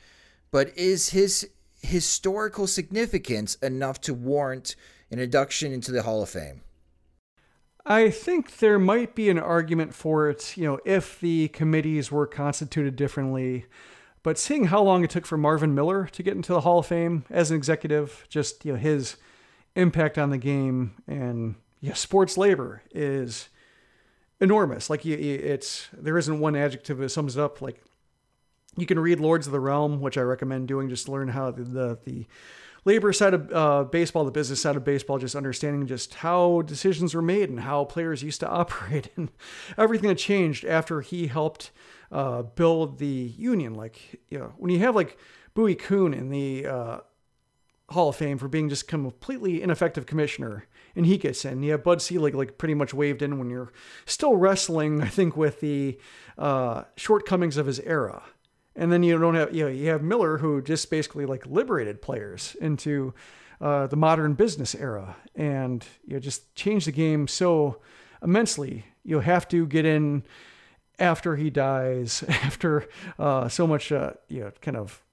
but 0.51 0.77
is 0.77 1.09
his 1.09 1.49
historical 1.81 2.67
significance 2.67 3.55
enough 3.55 4.01
to 4.01 4.13
warrant 4.13 4.75
an 5.13 5.19
induction 5.19 5.71
into 5.71 5.91
the 5.91 6.03
Hall 6.03 6.21
of 6.21 6.29
Fame? 6.29 6.61
I 7.85 8.09
think 8.09 8.57
there 8.57 8.79
might 8.79 9.13
be 9.13 9.29
an 9.29 9.39
argument 9.39 9.93
for 9.93 10.29
it, 10.29 10.55
you 10.55 10.65
know, 10.65 10.79
if 10.85 11.19
the 11.19 11.49
committees 11.49 12.11
were 12.11 12.25
constituted 12.25 12.95
differently. 12.95 13.65
But 14.23 14.37
seeing 14.37 14.65
how 14.65 14.81
long 14.81 15.03
it 15.03 15.09
took 15.09 15.25
for 15.25 15.37
Marvin 15.37 15.75
Miller 15.75 16.07
to 16.07 16.23
get 16.23 16.35
into 16.35 16.53
the 16.53 16.61
Hall 16.61 16.79
of 16.79 16.85
Fame 16.85 17.25
as 17.29 17.51
an 17.51 17.57
executive, 17.57 18.25
just 18.29 18.63
you 18.63 18.71
know 18.71 18.79
his 18.79 19.17
impact 19.75 20.17
on 20.17 20.29
the 20.29 20.37
game 20.37 20.93
and 21.07 21.55
yeah, 21.81 21.93
sports 21.93 22.37
labor 22.37 22.81
is 22.91 23.49
enormous. 24.39 24.89
Like 24.89 25.03
you, 25.03 25.17
it's 25.17 25.89
there 25.91 26.17
isn't 26.17 26.39
one 26.39 26.55
adjective 26.55 26.99
that 26.99 27.09
sums 27.09 27.35
it 27.35 27.41
up. 27.41 27.61
Like 27.61 27.83
you 28.77 28.85
can 28.85 28.97
read 28.97 29.19
Lords 29.19 29.45
of 29.45 29.51
the 29.51 29.59
Realm, 29.59 29.99
which 29.99 30.17
I 30.17 30.21
recommend 30.21 30.69
doing 30.69 30.87
just 30.87 31.07
to 31.07 31.11
learn 31.11 31.27
how 31.27 31.51
the 31.51 31.63
the, 31.63 31.99
the 32.05 32.27
labor 32.85 33.13
side 33.13 33.33
of 33.33 33.51
uh, 33.51 33.83
baseball, 33.85 34.25
the 34.25 34.31
business 34.31 34.61
side 34.61 34.75
of 34.75 34.83
baseball, 34.83 35.17
just 35.17 35.35
understanding 35.35 35.87
just 35.87 36.15
how 36.15 36.61
decisions 36.63 37.13
were 37.15 37.21
made 37.21 37.49
and 37.49 37.61
how 37.61 37.85
players 37.85 38.23
used 38.23 38.39
to 38.41 38.49
operate 38.49 39.09
and 39.15 39.31
everything 39.77 40.09
that 40.09 40.17
changed 40.17 40.65
after 40.65 41.01
he 41.01 41.27
helped 41.27 41.71
uh, 42.11 42.43
build 42.43 42.99
the 42.99 43.33
union. 43.37 43.73
Like, 43.73 44.21
you 44.29 44.39
know, 44.39 44.53
when 44.57 44.71
you 44.71 44.79
have 44.79 44.95
like 44.95 45.17
Bowie 45.53 45.75
Kuhn 45.75 46.13
in 46.13 46.29
the 46.29 46.65
uh, 46.65 46.97
Hall 47.89 48.09
of 48.09 48.15
Fame 48.15 48.37
for 48.37 48.47
being 48.47 48.69
just 48.69 48.87
completely 48.87 49.61
ineffective 49.61 50.05
commissioner, 50.05 50.67
and 50.95 51.05
he 51.05 51.17
gets 51.17 51.43
in. 51.45 51.63
You 51.63 51.71
have 51.71 51.83
Bud 51.83 52.01
Selig 52.01 52.35
like 52.35 52.57
pretty 52.57 52.75
much 52.75 52.93
waved 52.93 53.21
in 53.21 53.39
when 53.39 53.49
you're 53.49 53.71
still 54.05 54.35
wrestling, 54.35 55.01
I 55.01 55.07
think, 55.07 55.35
with 55.35 55.59
the 55.59 55.97
uh, 56.37 56.83
shortcomings 56.95 57.57
of 57.57 57.65
his 57.65 57.79
era. 57.79 58.23
And 58.75 58.91
then 58.91 59.03
you 59.03 59.17
don't 59.17 59.35
have 59.35 59.53
you 59.53 59.65
know 59.65 59.69
you 59.69 59.89
have 59.89 60.01
Miller 60.01 60.39
who 60.39 60.61
just 60.61 60.89
basically 60.89 61.25
like 61.25 61.45
liberated 61.45 62.01
players 62.01 62.55
into 62.59 63.13
uh, 63.61 63.87
the 63.87 63.95
modern 63.95 64.33
business 64.33 64.75
era 64.75 65.15
and 65.35 65.85
you 66.05 66.13
know 66.13 66.19
just 66.19 66.53
changed 66.55 66.87
the 66.87 66.91
game 66.91 67.27
so 67.27 67.79
immensely. 68.21 68.85
You 69.03 69.19
have 69.19 69.47
to 69.49 69.65
get 69.67 69.85
in 69.85 70.23
after 70.99 71.35
he 71.35 71.49
dies, 71.49 72.23
after 72.27 72.87
uh, 73.19 73.47
so 73.49 73.67
much 73.67 73.91
uh, 73.91 74.13
you 74.27 74.41
know 74.41 74.51
kind 74.61 74.77
of 74.77 75.03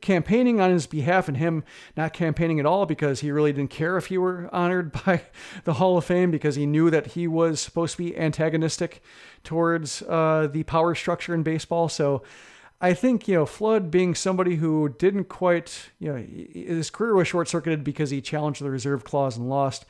campaigning 0.00 0.60
on 0.60 0.70
his 0.70 0.86
behalf 0.86 1.28
and 1.28 1.36
him 1.36 1.62
not 1.96 2.12
campaigning 2.12 2.58
at 2.58 2.66
all 2.66 2.86
because 2.86 3.20
he 3.20 3.30
really 3.30 3.52
didn't 3.52 3.70
care 3.70 3.96
if 3.96 4.06
he 4.06 4.18
were 4.18 4.48
honored 4.52 4.92
by 5.06 5.22
the 5.64 5.74
Hall 5.74 5.96
of 5.96 6.04
Fame 6.04 6.30
because 6.30 6.56
he 6.56 6.66
knew 6.66 6.90
that 6.90 7.08
he 7.08 7.28
was 7.28 7.60
supposed 7.60 7.92
to 7.92 7.98
be 7.98 8.16
antagonistic 8.16 9.02
towards 9.44 10.02
uh, 10.02 10.48
the 10.50 10.64
power 10.64 10.94
structure 10.94 11.34
in 11.34 11.42
baseball. 11.42 11.88
So 11.88 12.24
I 12.80 12.94
think, 12.94 13.28
you 13.28 13.34
know, 13.34 13.46
Flood 13.46 13.90
being 13.90 14.14
somebody 14.14 14.56
who 14.56 14.88
didn't 14.88 15.26
quite, 15.26 15.90
you 15.98 16.12
know, 16.12 16.16
his 16.16 16.90
career 16.90 17.14
was 17.14 17.28
short 17.28 17.48
circuited 17.48 17.84
because 17.84 18.10
he 18.10 18.20
challenged 18.20 18.60
the 18.60 18.70
reserve 18.70 19.04
clause 19.04 19.36
and 19.36 19.48
lost. 19.48 19.86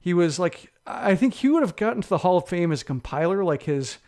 He 0.00 0.12
was 0.12 0.38
like, 0.38 0.72
I 0.86 1.14
think 1.14 1.34
he 1.34 1.48
would 1.48 1.62
have 1.62 1.76
gotten 1.76 2.02
to 2.02 2.08
the 2.08 2.18
Hall 2.18 2.38
of 2.38 2.48
Fame 2.48 2.72
as 2.72 2.82
a 2.82 2.86
compiler, 2.86 3.44
like 3.44 3.62
his. 3.62 3.98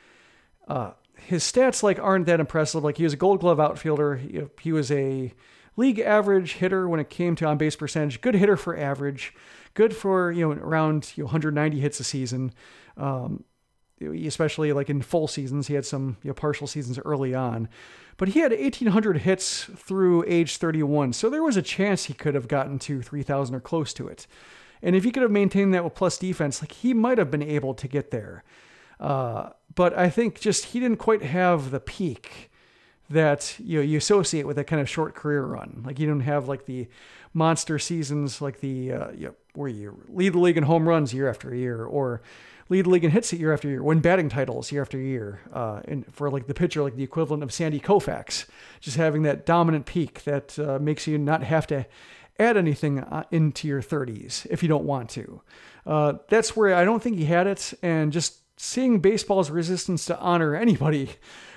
Uh, 0.68 0.92
his 1.26 1.42
stats 1.44 1.82
like 1.82 1.98
aren't 1.98 2.26
that 2.26 2.40
impressive. 2.40 2.84
Like 2.84 2.98
he 2.98 3.04
was 3.04 3.12
a 3.12 3.16
Gold 3.16 3.40
Glove 3.40 3.60
outfielder. 3.60 4.16
He, 4.16 4.42
he 4.60 4.72
was 4.72 4.90
a 4.90 5.32
league 5.76 5.98
average 5.98 6.54
hitter 6.54 6.88
when 6.88 7.00
it 7.00 7.10
came 7.10 7.34
to 7.36 7.46
on 7.46 7.58
base 7.58 7.76
percentage. 7.76 8.20
Good 8.20 8.34
hitter 8.34 8.56
for 8.56 8.76
average. 8.76 9.34
Good 9.74 9.94
for 9.96 10.30
you 10.30 10.48
know 10.48 10.60
around 10.60 11.12
you 11.16 11.22
know, 11.22 11.26
190 11.26 11.80
hits 11.80 12.00
a 12.00 12.04
season. 12.04 12.52
Um, 12.96 13.44
especially 14.00 14.72
like 14.72 14.90
in 14.90 15.02
full 15.02 15.28
seasons, 15.28 15.68
he 15.68 15.74
had 15.74 15.86
some 15.86 16.16
you 16.22 16.28
know, 16.28 16.34
partial 16.34 16.66
seasons 16.66 16.98
early 17.04 17.34
on, 17.34 17.68
but 18.16 18.28
he 18.28 18.40
had 18.40 18.52
1,800 18.52 19.18
hits 19.18 19.64
through 19.64 20.24
age 20.26 20.56
31. 20.56 21.12
So 21.12 21.30
there 21.30 21.42
was 21.42 21.56
a 21.56 21.62
chance 21.62 22.04
he 22.04 22.14
could 22.14 22.34
have 22.34 22.48
gotten 22.48 22.78
to 22.80 23.02
3,000 23.02 23.54
or 23.54 23.60
close 23.60 23.92
to 23.94 24.08
it. 24.08 24.26
And 24.82 24.96
if 24.96 25.04
he 25.04 25.12
could 25.12 25.22
have 25.22 25.30
maintained 25.30 25.72
that 25.74 25.84
with 25.84 25.94
plus 25.94 26.18
defense, 26.18 26.60
like 26.60 26.72
he 26.72 26.92
might 26.92 27.18
have 27.18 27.30
been 27.30 27.42
able 27.42 27.74
to 27.74 27.86
get 27.86 28.10
there. 28.10 28.42
Uh, 28.98 29.50
but 29.74 29.96
I 29.96 30.10
think 30.10 30.40
just 30.40 30.66
he 30.66 30.80
didn't 30.80 30.98
quite 30.98 31.22
have 31.22 31.70
the 31.70 31.80
peak 31.80 32.50
that 33.10 33.56
you 33.58 33.78
know 33.78 33.82
you 33.82 33.98
associate 33.98 34.46
with 34.46 34.56
that 34.56 34.66
kind 34.66 34.80
of 34.80 34.88
short 34.88 35.14
career 35.14 35.44
run. 35.44 35.82
Like 35.84 35.98
you 35.98 36.06
don't 36.06 36.20
have 36.20 36.48
like 36.48 36.66
the 36.66 36.88
monster 37.34 37.78
seasons, 37.78 38.40
like 38.40 38.60
the 38.60 38.92
uh, 38.92 39.10
you 39.12 39.26
know, 39.28 39.34
where 39.54 39.68
you 39.68 40.02
lead 40.08 40.32
the 40.32 40.38
league 40.38 40.56
in 40.56 40.64
home 40.64 40.88
runs 40.88 41.12
year 41.12 41.28
after 41.28 41.54
year, 41.54 41.84
or 41.84 42.22
lead 42.68 42.86
the 42.86 42.90
league 42.90 43.04
in 43.04 43.10
hits 43.10 43.32
year 43.32 43.52
after 43.52 43.68
year, 43.68 43.82
win 43.82 44.00
batting 44.00 44.28
titles 44.28 44.72
year 44.72 44.82
after 44.82 44.98
year. 44.98 45.40
Uh, 45.52 45.80
and 45.86 46.06
for 46.12 46.30
like 46.30 46.46
the 46.46 46.54
pitcher, 46.54 46.82
like 46.82 46.96
the 46.96 47.02
equivalent 47.02 47.42
of 47.42 47.52
Sandy 47.52 47.80
Koufax, 47.80 48.46
just 48.80 48.96
having 48.96 49.22
that 49.22 49.46
dominant 49.46 49.86
peak 49.86 50.24
that 50.24 50.58
uh, 50.58 50.78
makes 50.80 51.06
you 51.06 51.18
not 51.18 51.42
have 51.42 51.66
to 51.68 51.86
add 52.38 52.56
anything 52.56 52.98
uh, 52.98 53.24
into 53.30 53.68
your 53.68 53.82
30s 53.82 54.46
if 54.50 54.62
you 54.62 54.68
don't 54.68 54.84
want 54.84 55.10
to. 55.10 55.42
Uh, 55.84 56.14
that's 56.28 56.56
where 56.56 56.74
I 56.74 56.84
don't 56.84 57.02
think 57.02 57.18
he 57.18 57.24
had 57.24 57.46
it, 57.46 57.74
and 57.82 58.12
just 58.12 58.38
seeing 58.62 59.00
baseball's 59.00 59.50
resistance 59.50 60.06
to 60.06 60.16
honor 60.20 60.54
anybody 60.54 61.10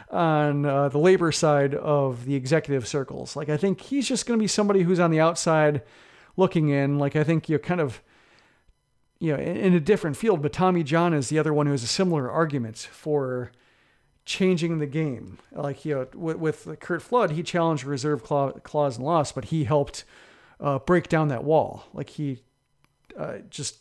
on 0.10 0.66
uh, 0.66 0.90
the 0.90 0.98
labor 0.98 1.32
side 1.32 1.76
of 1.76 2.26
the 2.26 2.34
executive 2.34 2.88
circles. 2.88 3.36
Like, 3.36 3.48
I 3.48 3.58
think 3.58 3.80
he's 3.80 4.08
just 4.08 4.26
going 4.26 4.40
to 4.40 4.44
be 4.44 4.48
somebody 4.48 4.82
who's 4.82 5.00
on 5.00 5.12
the 5.12 5.20
outside 5.20 5.84
looking 6.36 6.70
in. 6.70 6.98
Like, 6.98 7.16
I 7.16 7.24
think 7.24 7.48
you're 7.48 7.60
kind 7.60 7.80
of, 7.80 8.02
you 9.20 9.32
know, 9.32 9.40
in, 9.42 9.76
a 9.76 9.80
different 9.80 10.18
field, 10.18 10.42
but 10.42 10.52
Tommy 10.52 10.82
John 10.82 11.14
is 11.14 11.30
the 11.30 11.38
other 11.38 11.54
one 11.54 11.68
who 11.68 11.74
has 11.74 11.84
a 11.84 11.88
similar 11.88 12.30
argument 12.30 12.78
for 12.78 13.52
changing 14.26 14.80
the 14.80 14.88
game. 14.88 15.38
Like, 15.52 15.86
you 15.86 15.94
know, 15.94 16.08
with, 16.16 16.66
with 16.66 16.80
Curt 16.80 17.04
Flood, 17.04 17.32
he 17.32 17.44
challenged 17.44 17.84
reserve 17.84 18.24
clause 18.24 18.98
and 18.98 19.06
loss, 19.06 19.32
but 19.32 19.46
he 19.46 19.66
helped 19.66 20.06
uh, 20.60 20.80
break 20.80 21.08
down 21.08 21.28
that 21.28 21.44
wall. 21.44 21.86
Like, 21.94 22.10
he 22.10 22.42
uh, 23.16 23.38
just, 23.52 23.78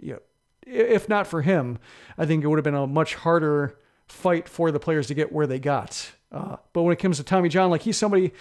you 0.00 0.12
know, 0.12 0.20
if 0.66 1.08
not 1.08 1.26
for 1.26 1.42
him, 1.42 1.78
I 2.16 2.26
think 2.26 2.44
it 2.44 2.46
would 2.46 2.58
have 2.58 2.64
been 2.64 2.74
a 2.74 2.86
much 2.86 3.14
harder 3.16 3.78
fight 4.08 4.48
for 4.48 4.70
the 4.70 4.80
players 4.80 5.06
to 5.08 5.14
get 5.14 5.32
where 5.32 5.46
they 5.46 5.58
got. 5.58 6.12
Uh, 6.30 6.56
but 6.72 6.82
when 6.82 6.92
it 6.92 6.98
comes 6.98 7.18
to 7.18 7.24
Tommy 7.24 7.48
John, 7.48 7.70
like 7.70 7.82
he's 7.82 7.96
somebody 7.96 8.32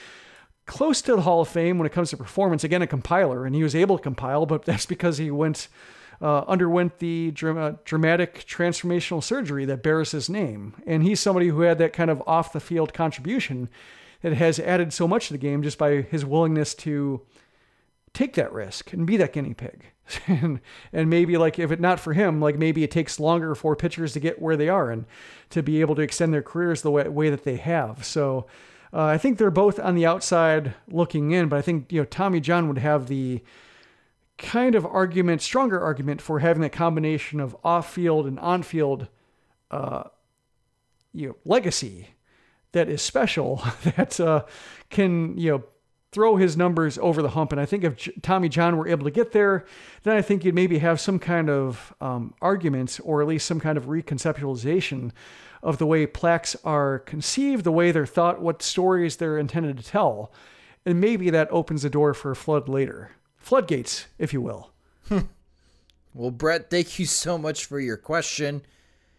close 0.65 1.01
to 1.01 1.15
the 1.15 1.21
Hall 1.21 1.41
of 1.41 1.47
Fame 1.47 1.77
when 1.77 1.85
it 1.85 1.91
comes 1.91 2.09
to 2.11 2.17
performance. 2.17 2.63
Again, 2.63 2.81
a 2.81 2.87
compiler, 2.87 3.45
and 3.45 3.55
he 3.55 3.63
was 3.63 3.75
able 3.75 3.97
to 3.97 4.03
compile, 4.03 4.45
but 4.45 4.63
that's 4.65 4.85
because 4.85 5.17
he 5.17 5.31
went 5.31 5.67
uh, 6.21 6.43
underwent 6.47 6.99
the 6.99 7.31
dra- 7.31 7.79
dramatic 7.83 8.45
transformational 8.45 9.23
surgery 9.23 9.65
that 9.65 9.83
bears 9.83 10.11
his 10.11 10.29
name. 10.29 10.75
And 10.85 11.03
he's 11.03 11.19
somebody 11.19 11.47
who 11.47 11.61
had 11.61 11.79
that 11.79 11.93
kind 11.93 12.11
of 12.11 12.21
off 12.27 12.53
the 12.53 12.59
field 12.59 12.93
contribution 12.93 13.69
that 14.21 14.33
has 14.33 14.59
added 14.59 14.93
so 14.93 15.07
much 15.07 15.27
to 15.27 15.33
the 15.33 15.39
game 15.39 15.63
just 15.63 15.77
by 15.77 16.01
his 16.01 16.23
willingness 16.23 16.75
to 16.75 17.21
take 18.13 18.33
that 18.33 18.51
risk 18.51 18.93
and 18.93 19.07
be 19.07 19.17
that 19.17 19.33
guinea 19.33 19.53
pig. 19.53 19.85
and, 20.27 20.59
and 20.91 21.09
maybe 21.09 21.37
like 21.37 21.59
if 21.59 21.71
it 21.71 21.79
not 21.79 21.99
for 21.99 22.13
him, 22.13 22.41
like 22.41 22.57
maybe 22.57 22.83
it 22.83 22.91
takes 22.91 23.19
longer 23.19 23.55
for 23.55 23.75
pitchers 23.75 24.13
to 24.13 24.19
get 24.19 24.41
where 24.41 24.57
they 24.57 24.69
are 24.69 24.91
and 24.91 25.05
to 25.49 25.63
be 25.63 25.81
able 25.81 25.95
to 25.95 26.01
extend 26.01 26.33
their 26.33 26.41
careers 26.41 26.81
the 26.81 26.91
way, 26.91 27.07
way 27.07 27.29
that 27.29 27.43
they 27.43 27.57
have. 27.57 28.03
So 28.03 28.47
uh, 28.93 29.05
I 29.05 29.17
think 29.17 29.37
they're 29.37 29.51
both 29.51 29.79
on 29.79 29.95
the 29.95 30.05
outside 30.05 30.73
looking 30.89 31.31
in, 31.31 31.47
but 31.47 31.57
I 31.57 31.61
think 31.61 31.91
you 31.91 32.01
know 32.01 32.05
Tommy 32.05 32.39
John 32.39 32.67
would 32.67 32.77
have 32.77 33.07
the 33.07 33.41
kind 34.37 34.75
of 34.75 34.85
argument, 34.85 35.41
stronger 35.41 35.79
argument 35.79 36.21
for 36.21 36.39
having 36.39 36.61
that 36.63 36.71
combination 36.71 37.39
of 37.39 37.55
off-field 37.63 38.25
and 38.25 38.39
on-field, 38.39 39.07
uh, 39.69 40.03
you 41.13 41.27
know, 41.29 41.35
legacy 41.45 42.09
that 42.71 42.89
is 42.89 43.01
special 43.01 43.63
that 43.83 44.19
uh, 44.19 44.43
can 44.89 45.37
you 45.37 45.51
know 45.51 45.63
throw 46.11 46.35
his 46.35 46.57
numbers 46.57 46.97
over 46.97 47.21
the 47.21 47.29
hump. 47.29 47.51
And 47.51 47.61
I 47.61 47.65
think 47.65 47.83
if 47.83 48.09
Tommy 48.21 48.49
John 48.49 48.77
were 48.77 48.87
able 48.87 49.05
to 49.05 49.11
get 49.11 49.31
there, 49.31 49.65
then 50.03 50.15
I 50.15 50.21
think 50.21 50.43
you'd 50.43 50.55
maybe 50.55 50.79
have 50.79 50.99
some 50.99 51.19
kind 51.19 51.49
of 51.49 51.93
um, 52.01 52.33
argument 52.41 52.99
or 53.03 53.21
at 53.21 53.27
least 53.27 53.47
some 53.47 53.59
kind 53.59 53.77
of 53.77 53.85
reconceptualization 53.85 55.11
of 55.63 55.77
the 55.77 55.85
way 55.85 56.05
plaques 56.05 56.55
are 56.63 56.99
conceived, 56.99 57.63
the 57.63 57.71
way 57.71 57.91
they're 57.91 58.05
thought, 58.05 58.41
what 58.41 58.61
stories 58.61 59.17
they're 59.17 59.37
intended 59.37 59.77
to 59.77 59.83
tell. 59.83 60.31
And 60.85 60.99
maybe 60.99 61.29
that 61.29 61.47
opens 61.51 61.83
the 61.83 61.89
door 61.89 62.13
for 62.13 62.31
a 62.31 62.35
flood 62.35 62.67
later 62.67 63.11
floodgates, 63.37 64.05
if 64.19 64.33
you 64.33 64.41
will. 64.41 64.71
well, 66.13 66.31
Brett, 66.31 66.69
thank 66.69 66.99
you 66.99 67.05
so 67.05 67.37
much 67.37 67.65
for 67.65 67.79
your 67.79 67.97
question. 67.97 68.61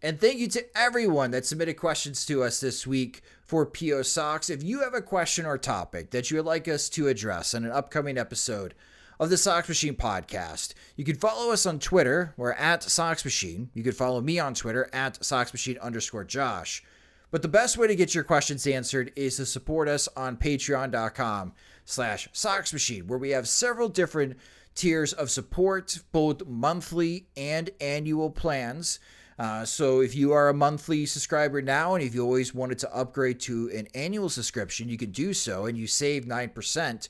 And 0.01 0.21
thank 0.21 0.39
you 0.39 0.49
to 0.49 0.65
everyone 0.77 1.31
that 1.33 1.47
submitted 1.47 1.75
questions 1.75 2.25
to 2.27 2.43
us 2.43 2.61
this 2.61 2.87
week 2.87 3.23
for 3.53 3.67
PO 3.67 4.01
Sox. 4.01 4.49
If 4.49 4.63
you 4.63 4.81
have 4.81 4.95
a 4.95 5.03
question 5.03 5.45
or 5.45 5.59
topic 5.59 6.11
that 6.13 6.31
you 6.31 6.39
would 6.39 6.47
like 6.47 6.67
us 6.69 6.89
to 6.89 7.09
address 7.09 7.53
in 7.53 7.67
an 7.67 7.71
upcoming 7.71 8.17
episode 8.17 8.73
of 9.21 9.29
the 9.29 9.37
Sox 9.37 9.69
Machine 9.69 9.95
podcast, 9.95 10.73
you 10.97 11.05
can 11.05 11.17
follow 11.17 11.53
us 11.53 11.67
on 11.67 11.79
Twitter. 11.79 12.33
We're 12.39 12.55
at 12.55 12.83
Sox 12.83 13.27
Machine. 13.27 13.69
You 13.75 13.83
can 13.83 13.93
follow 13.93 14.23
me 14.23 14.39
on 14.39 14.55
Twitter 14.55 14.89
at 14.95 15.23
Sox 15.23 15.53
Machine 15.53 15.77
underscore 15.83 16.25
Josh. 16.25 16.83
But 17.31 17.43
the 17.43 17.49
best 17.49 17.77
way 17.77 17.87
to 17.89 17.95
get 17.95 18.15
your 18.15 18.25
questions 18.25 18.67
answered 18.67 19.13
is 19.17 19.37
to 19.37 19.45
support 19.45 19.87
us 19.87 20.09
on 20.17 20.39
patreon.com 20.39 21.53
slash 21.85 22.31
Sox 22.33 22.73
Machine, 22.73 23.07
where 23.07 23.19
we 23.19 23.33
have 23.33 23.47
several 23.47 23.91
different 23.91 24.39
tiers 24.75 25.13
of 25.13 25.31
support, 25.31 25.99
both 26.11 26.47
monthly 26.47 27.27
and 27.37 27.69
annual 27.83 28.31
plans. 28.31 28.99
Uh, 29.39 29.65
so 29.65 30.01
if 30.01 30.15
you 30.15 30.33
are 30.33 30.49
a 30.49 30.55
monthly 30.55 31.07
subscriber 31.07 31.63
now 31.63 31.95
and 31.95 32.05
if 32.05 32.15
you 32.15 32.23
always 32.23 32.55
wanted 32.55 32.79
to 32.79 32.95
upgrade 32.95 33.41
to 33.41 33.71
an 33.75 33.89
annual 33.95 34.29
subscription, 34.29 34.89
you 34.89 34.99
can 34.99 35.11
do 35.11 35.33
so 35.33 35.67
and 35.67 35.77
you 35.77 35.87
save 35.87 36.25
9%. 36.25 37.09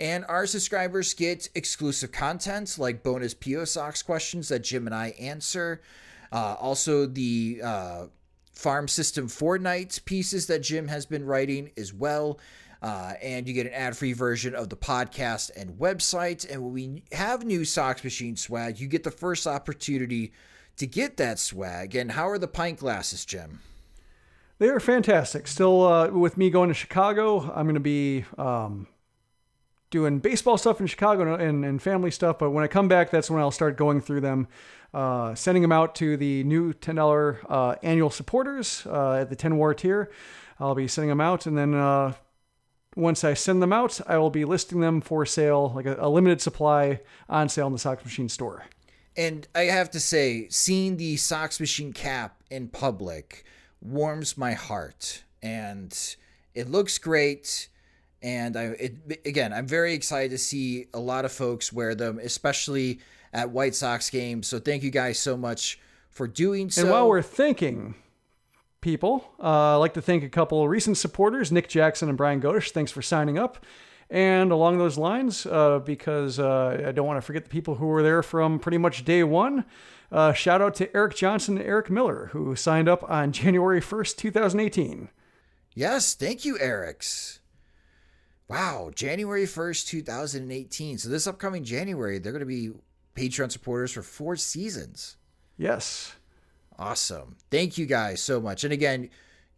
And 0.00 0.24
our 0.28 0.46
subscribers 0.46 1.12
get 1.12 1.48
exclusive 1.54 2.10
content 2.10 2.78
like 2.78 3.02
bonus 3.02 3.34
PO 3.34 3.66
Sox 3.66 4.02
questions 4.02 4.48
that 4.48 4.60
Jim 4.60 4.86
and 4.86 4.94
I 4.94 5.08
answer. 5.20 5.82
Uh, 6.32 6.56
also, 6.58 7.06
the 7.06 7.60
uh, 7.62 8.06
farm 8.54 8.88
system 8.88 9.28
Fortnite 9.28 10.04
pieces 10.06 10.46
that 10.46 10.60
Jim 10.62 10.88
has 10.88 11.04
been 11.04 11.26
writing 11.26 11.70
as 11.76 11.92
well. 11.92 12.40
Uh, 12.82 13.12
and 13.20 13.46
you 13.46 13.52
get 13.52 13.66
an 13.66 13.74
ad 13.74 13.94
free 13.94 14.14
version 14.14 14.54
of 14.54 14.70
the 14.70 14.76
podcast 14.76 15.50
and 15.54 15.78
website. 15.78 16.50
And 16.50 16.62
when 16.62 16.72
we 16.72 17.02
have 17.12 17.44
new 17.44 17.66
Sox 17.66 18.02
Machine 18.02 18.36
swag, 18.36 18.80
you 18.80 18.86
get 18.86 19.04
the 19.04 19.10
first 19.10 19.46
opportunity 19.46 20.32
to 20.80 20.86
get 20.86 21.18
that 21.18 21.38
swag. 21.38 21.94
And 21.94 22.12
how 22.12 22.28
are 22.28 22.38
the 22.38 22.48
pint 22.48 22.78
glasses, 22.78 23.24
Jim? 23.24 23.60
They 24.58 24.68
are 24.68 24.80
fantastic. 24.80 25.46
Still, 25.46 25.86
uh, 25.86 26.08
with 26.08 26.36
me 26.36 26.50
going 26.50 26.68
to 26.68 26.74
Chicago, 26.74 27.50
I'm 27.54 27.66
going 27.66 27.74
to 27.74 27.80
be 27.80 28.24
um, 28.38 28.86
doing 29.90 30.18
baseball 30.20 30.56
stuff 30.56 30.80
in 30.80 30.86
Chicago 30.86 31.34
and, 31.34 31.64
and, 31.64 31.82
family 31.82 32.10
stuff. 32.10 32.38
But 32.38 32.50
when 32.50 32.64
I 32.64 32.66
come 32.66 32.88
back, 32.88 33.10
that's 33.10 33.30
when 33.30 33.40
I'll 33.40 33.50
start 33.50 33.76
going 33.76 34.00
through 34.00 34.22
them, 34.22 34.48
uh, 34.92 35.34
sending 35.34 35.62
them 35.62 35.72
out 35.72 35.94
to 35.96 36.16
the 36.16 36.44
new 36.44 36.72
$10 36.72 37.38
uh, 37.48 37.76
annual 37.82 38.10
supporters 38.10 38.86
uh, 38.86 39.14
at 39.20 39.30
the 39.30 39.36
10 39.36 39.56
war 39.56 39.74
tier. 39.74 40.10
I'll 40.58 40.74
be 40.74 40.88
sending 40.88 41.10
them 41.10 41.20
out. 41.20 41.46
And 41.46 41.56
then 41.56 41.74
uh, 41.74 42.14
once 42.96 43.22
I 43.22 43.34
send 43.34 43.62
them 43.62 43.72
out, 43.72 44.00
I 44.06 44.16
will 44.16 44.30
be 44.30 44.46
listing 44.46 44.80
them 44.80 45.02
for 45.02 45.26
sale, 45.26 45.72
like 45.74 45.86
a, 45.86 45.96
a 46.00 46.08
limited 46.08 46.40
supply 46.40 47.00
on 47.28 47.50
sale 47.50 47.66
in 47.66 47.74
the 47.74 47.78
Sox 47.78 48.02
Machine 48.02 48.30
store. 48.30 48.64
And 49.16 49.46
I 49.54 49.62
have 49.62 49.90
to 49.90 50.00
say, 50.00 50.48
seeing 50.48 50.96
the 50.96 51.16
Sox 51.16 51.60
Machine 51.60 51.92
cap 51.92 52.42
in 52.50 52.68
public 52.68 53.44
warms 53.80 54.38
my 54.38 54.52
heart. 54.52 55.24
And 55.42 55.96
it 56.54 56.70
looks 56.70 56.98
great. 56.98 57.68
And 58.22 58.56
I, 58.56 58.62
it, 58.64 59.20
again, 59.24 59.52
I'm 59.52 59.66
very 59.66 59.94
excited 59.94 60.30
to 60.30 60.38
see 60.38 60.86
a 60.94 61.00
lot 61.00 61.24
of 61.24 61.32
folks 61.32 61.72
wear 61.72 61.94
them, 61.94 62.18
especially 62.18 63.00
at 63.32 63.50
White 63.50 63.74
Sox 63.74 64.10
games. 64.10 64.46
So 64.46 64.58
thank 64.58 64.82
you 64.82 64.90
guys 64.90 65.18
so 65.18 65.36
much 65.36 65.78
for 66.10 66.26
doing 66.26 66.70
so. 66.70 66.82
And 66.82 66.90
while 66.90 67.08
we're 67.08 67.22
thinking, 67.22 67.94
people, 68.80 69.30
uh, 69.38 69.74
I'd 69.74 69.76
like 69.76 69.94
to 69.94 70.02
thank 70.02 70.22
a 70.22 70.28
couple 70.28 70.68
recent 70.68 70.98
supporters, 70.98 71.50
Nick 71.50 71.68
Jackson 71.68 72.08
and 72.08 72.18
Brian 72.18 72.40
Godish. 72.40 72.70
Thanks 72.70 72.92
for 72.92 73.02
signing 73.02 73.38
up. 73.38 73.64
And 74.10 74.50
along 74.50 74.78
those 74.78 74.98
lines, 74.98 75.46
uh, 75.46 75.78
because 75.78 76.40
uh, 76.40 76.84
I 76.88 76.92
don't 76.92 77.06
want 77.06 77.18
to 77.18 77.22
forget 77.22 77.44
the 77.44 77.50
people 77.50 77.76
who 77.76 77.86
were 77.86 78.02
there 78.02 78.24
from 78.24 78.58
pretty 78.58 78.78
much 78.78 79.04
day 79.04 79.22
one, 79.22 79.64
uh, 80.10 80.32
shout 80.32 80.60
out 80.60 80.74
to 80.76 80.94
Eric 80.96 81.14
Johnson 81.14 81.56
and 81.56 81.66
Eric 81.66 81.90
Miller, 81.90 82.30
who 82.32 82.56
signed 82.56 82.88
up 82.88 83.08
on 83.08 83.30
January 83.32 83.80
1st, 83.80 84.16
2018. 84.16 85.08
Yes, 85.74 86.14
thank 86.14 86.44
you, 86.44 86.56
Erics. 86.58 87.38
Wow, 88.48 88.90
January 88.92 89.44
1st, 89.44 89.86
2018. 89.86 90.98
So 90.98 91.08
this 91.08 91.28
upcoming 91.28 91.62
January, 91.62 92.18
they're 92.18 92.32
going 92.32 92.40
to 92.40 92.46
be 92.46 92.72
Patreon 93.14 93.52
supporters 93.52 93.92
for 93.92 94.02
four 94.02 94.34
seasons. 94.34 95.16
Yes. 95.56 96.16
Awesome. 96.76 97.36
Thank 97.50 97.78
you 97.78 97.86
guys 97.86 98.20
so 98.20 98.40
much. 98.40 98.64
And 98.64 98.72
again, 98.72 99.10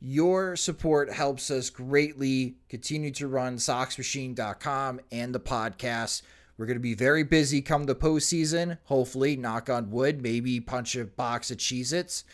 your 0.05 0.57
support 0.57 1.12
helps 1.12 1.49
us 1.49 1.70
greatly 1.70 2.57
continue 2.69 3.12
to 3.12 3.29
run 3.29 3.57
SoxMachine.com 3.57 5.01
and 5.12 5.33
the 5.33 5.39
podcast. 5.39 6.23
We're 6.59 6.66
going 6.66 6.77
to 6.77 6.81
be 6.81 6.95
very 6.95 7.23
busy 7.23 7.62
come 7.62 7.85
the 7.85 7.95
postseason. 7.95 8.79
Hopefully, 8.85 9.37
knock 9.37 9.70
on 9.70 9.91
wood, 9.91 10.20
maybe 10.20 10.59
punch 10.61 10.97
a 10.97 11.05
box 11.05 11.53
of 11.53 11.59
Cheez 11.59 11.93
Its. 11.93 12.24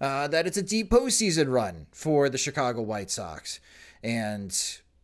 Uh, 0.00 0.28
that 0.28 0.46
it's 0.46 0.56
a 0.56 0.62
deep 0.62 0.90
postseason 0.90 1.52
run 1.52 1.86
for 1.92 2.30
the 2.30 2.38
Chicago 2.38 2.80
White 2.80 3.10
Sox. 3.10 3.60
And 4.02 4.56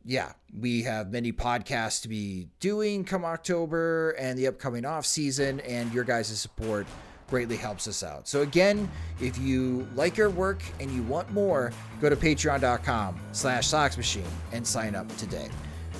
yeah, 0.03 0.33
we 0.59 0.83
have 0.85 1.13
many 1.13 1.31
podcasts 1.31 2.01
to 2.03 2.09
be 2.09 2.49
doing 2.59 3.05
come 3.05 3.27
October 3.27 4.13
and 4.13 4.39
the 4.39 4.47
upcoming 4.47 4.87
off 4.87 5.05
season, 5.05 5.61
and 5.61 5.93
your 5.93 6.05
guys' 6.05 6.41
support 6.41 6.87
greatly 7.29 7.57
helps 7.57 7.89
us 7.89 8.03
out. 8.03 8.29
So 8.29 8.43
again, 8.43 8.91
if 9.21 9.39
you 9.39 9.89
like 9.95 10.19
our 10.19 10.31
work 10.31 10.63
and 10.81 10.91
you 10.91 11.03
want 11.03 11.31
more, 11.33 11.73
go 12.01 12.09
to 12.09 12.17
patreon.com 12.17 13.19
slash 13.33 13.69
soxmachine 13.69 14.25
and 14.53 14.67
sign 14.67 14.95
up 14.95 15.15
today. 15.17 15.49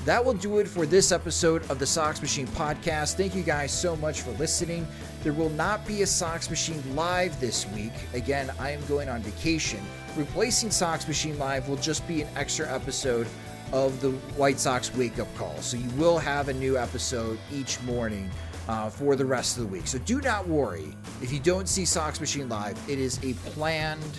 That 0.05 0.23
will 0.23 0.35
do 0.35 0.59
it 0.59 0.69
for 0.69 0.85
this 0.85 1.13
episode 1.13 1.69
of 1.71 1.79
the 1.79 1.87
Sox 1.87 2.21
Machine 2.21 2.47
podcast. 2.49 3.15
Thank 3.15 3.35
you 3.35 3.43
guys 3.43 3.73
so 3.73 3.97
much 3.97 4.21
for 4.21 4.33
listening. 4.33 4.87
There 5.23 5.33
will 5.33 5.49
not 5.51 5.87
be 5.87 6.03
a 6.03 6.07
Sox 6.07 6.51
Machine 6.51 6.83
live 6.95 7.41
this 7.41 7.67
week. 7.71 7.93
Again, 8.13 8.53
I 8.59 8.71
am 8.71 8.85
going 8.85 9.09
on 9.09 9.23
vacation. 9.23 9.81
Replacing 10.15 10.71
Sox 10.71 11.09
Machine 11.09 11.39
Live 11.39 11.71
will 11.71 11.77
just 11.77 12.07
be 12.07 12.21
an 12.21 12.29
extra 12.37 12.71
episode 12.71 13.27
of 13.73 13.99
the 14.03 14.11
White 14.37 14.61
Sox 14.61 14.95
wake 14.95 15.19
up 15.19 15.35
call. 15.37 15.57
So 15.63 15.79
you 15.79 15.89
will 15.97 16.19
have 16.19 16.49
a 16.49 16.53
new 16.53 16.77
episode 16.77 17.39
each 17.51 17.81
morning 17.83 18.31
uh, 18.69 18.89
for 18.91 19.17
the 19.17 19.25
rest 19.25 19.57
of 19.57 19.65
the 19.65 19.69
week. 19.69 19.87
So 19.87 19.99
do 19.99 20.21
not 20.21 20.47
worry 20.47 20.97
if 21.23 21.33
you 21.33 21.41
don't 21.41 21.69
see 21.69 21.85
Sox 21.85 22.21
Machine 22.21 22.49
live. 22.49 22.79
It 22.89 22.99
is 22.99 23.19
a 23.25 23.35
planned 23.51 24.19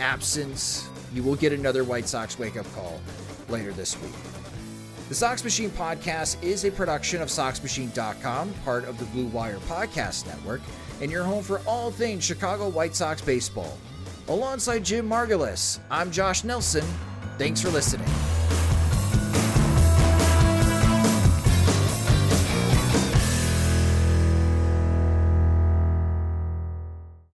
absence. 0.00 0.88
You 1.12 1.22
will 1.22 1.36
get 1.36 1.52
another 1.52 1.84
White 1.84 2.08
Sox 2.08 2.38
wake 2.38 2.56
up 2.56 2.70
call 2.74 3.00
later 3.48 3.72
this 3.72 4.00
week. 4.02 4.12
The 5.08 5.14
Sox 5.14 5.44
Machine 5.44 5.70
podcast 5.70 6.42
is 6.42 6.64
a 6.64 6.70
production 6.70 7.22
of 7.22 7.28
SoxMachine.com, 7.28 8.52
part 8.64 8.84
of 8.86 8.98
the 8.98 9.04
Blue 9.06 9.26
Wire 9.26 9.58
Podcast 9.68 10.26
Network, 10.26 10.60
and 11.00 11.12
your 11.12 11.22
home 11.22 11.44
for 11.44 11.60
all 11.60 11.92
things 11.92 12.24
Chicago 12.24 12.68
White 12.68 12.96
Sox 12.96 13.22
baseball. 13.22 13.78
Alongside 14.28 14.84
Jim 14.84 15.08
Margalus, 15.08 15.78
I'm 15.92 16.10
Josh 16.10 16.42
Nelson. 16.42 16.84
Thanks 17.38 17.60
for 17.60 17.70
listening. 17.70 18.08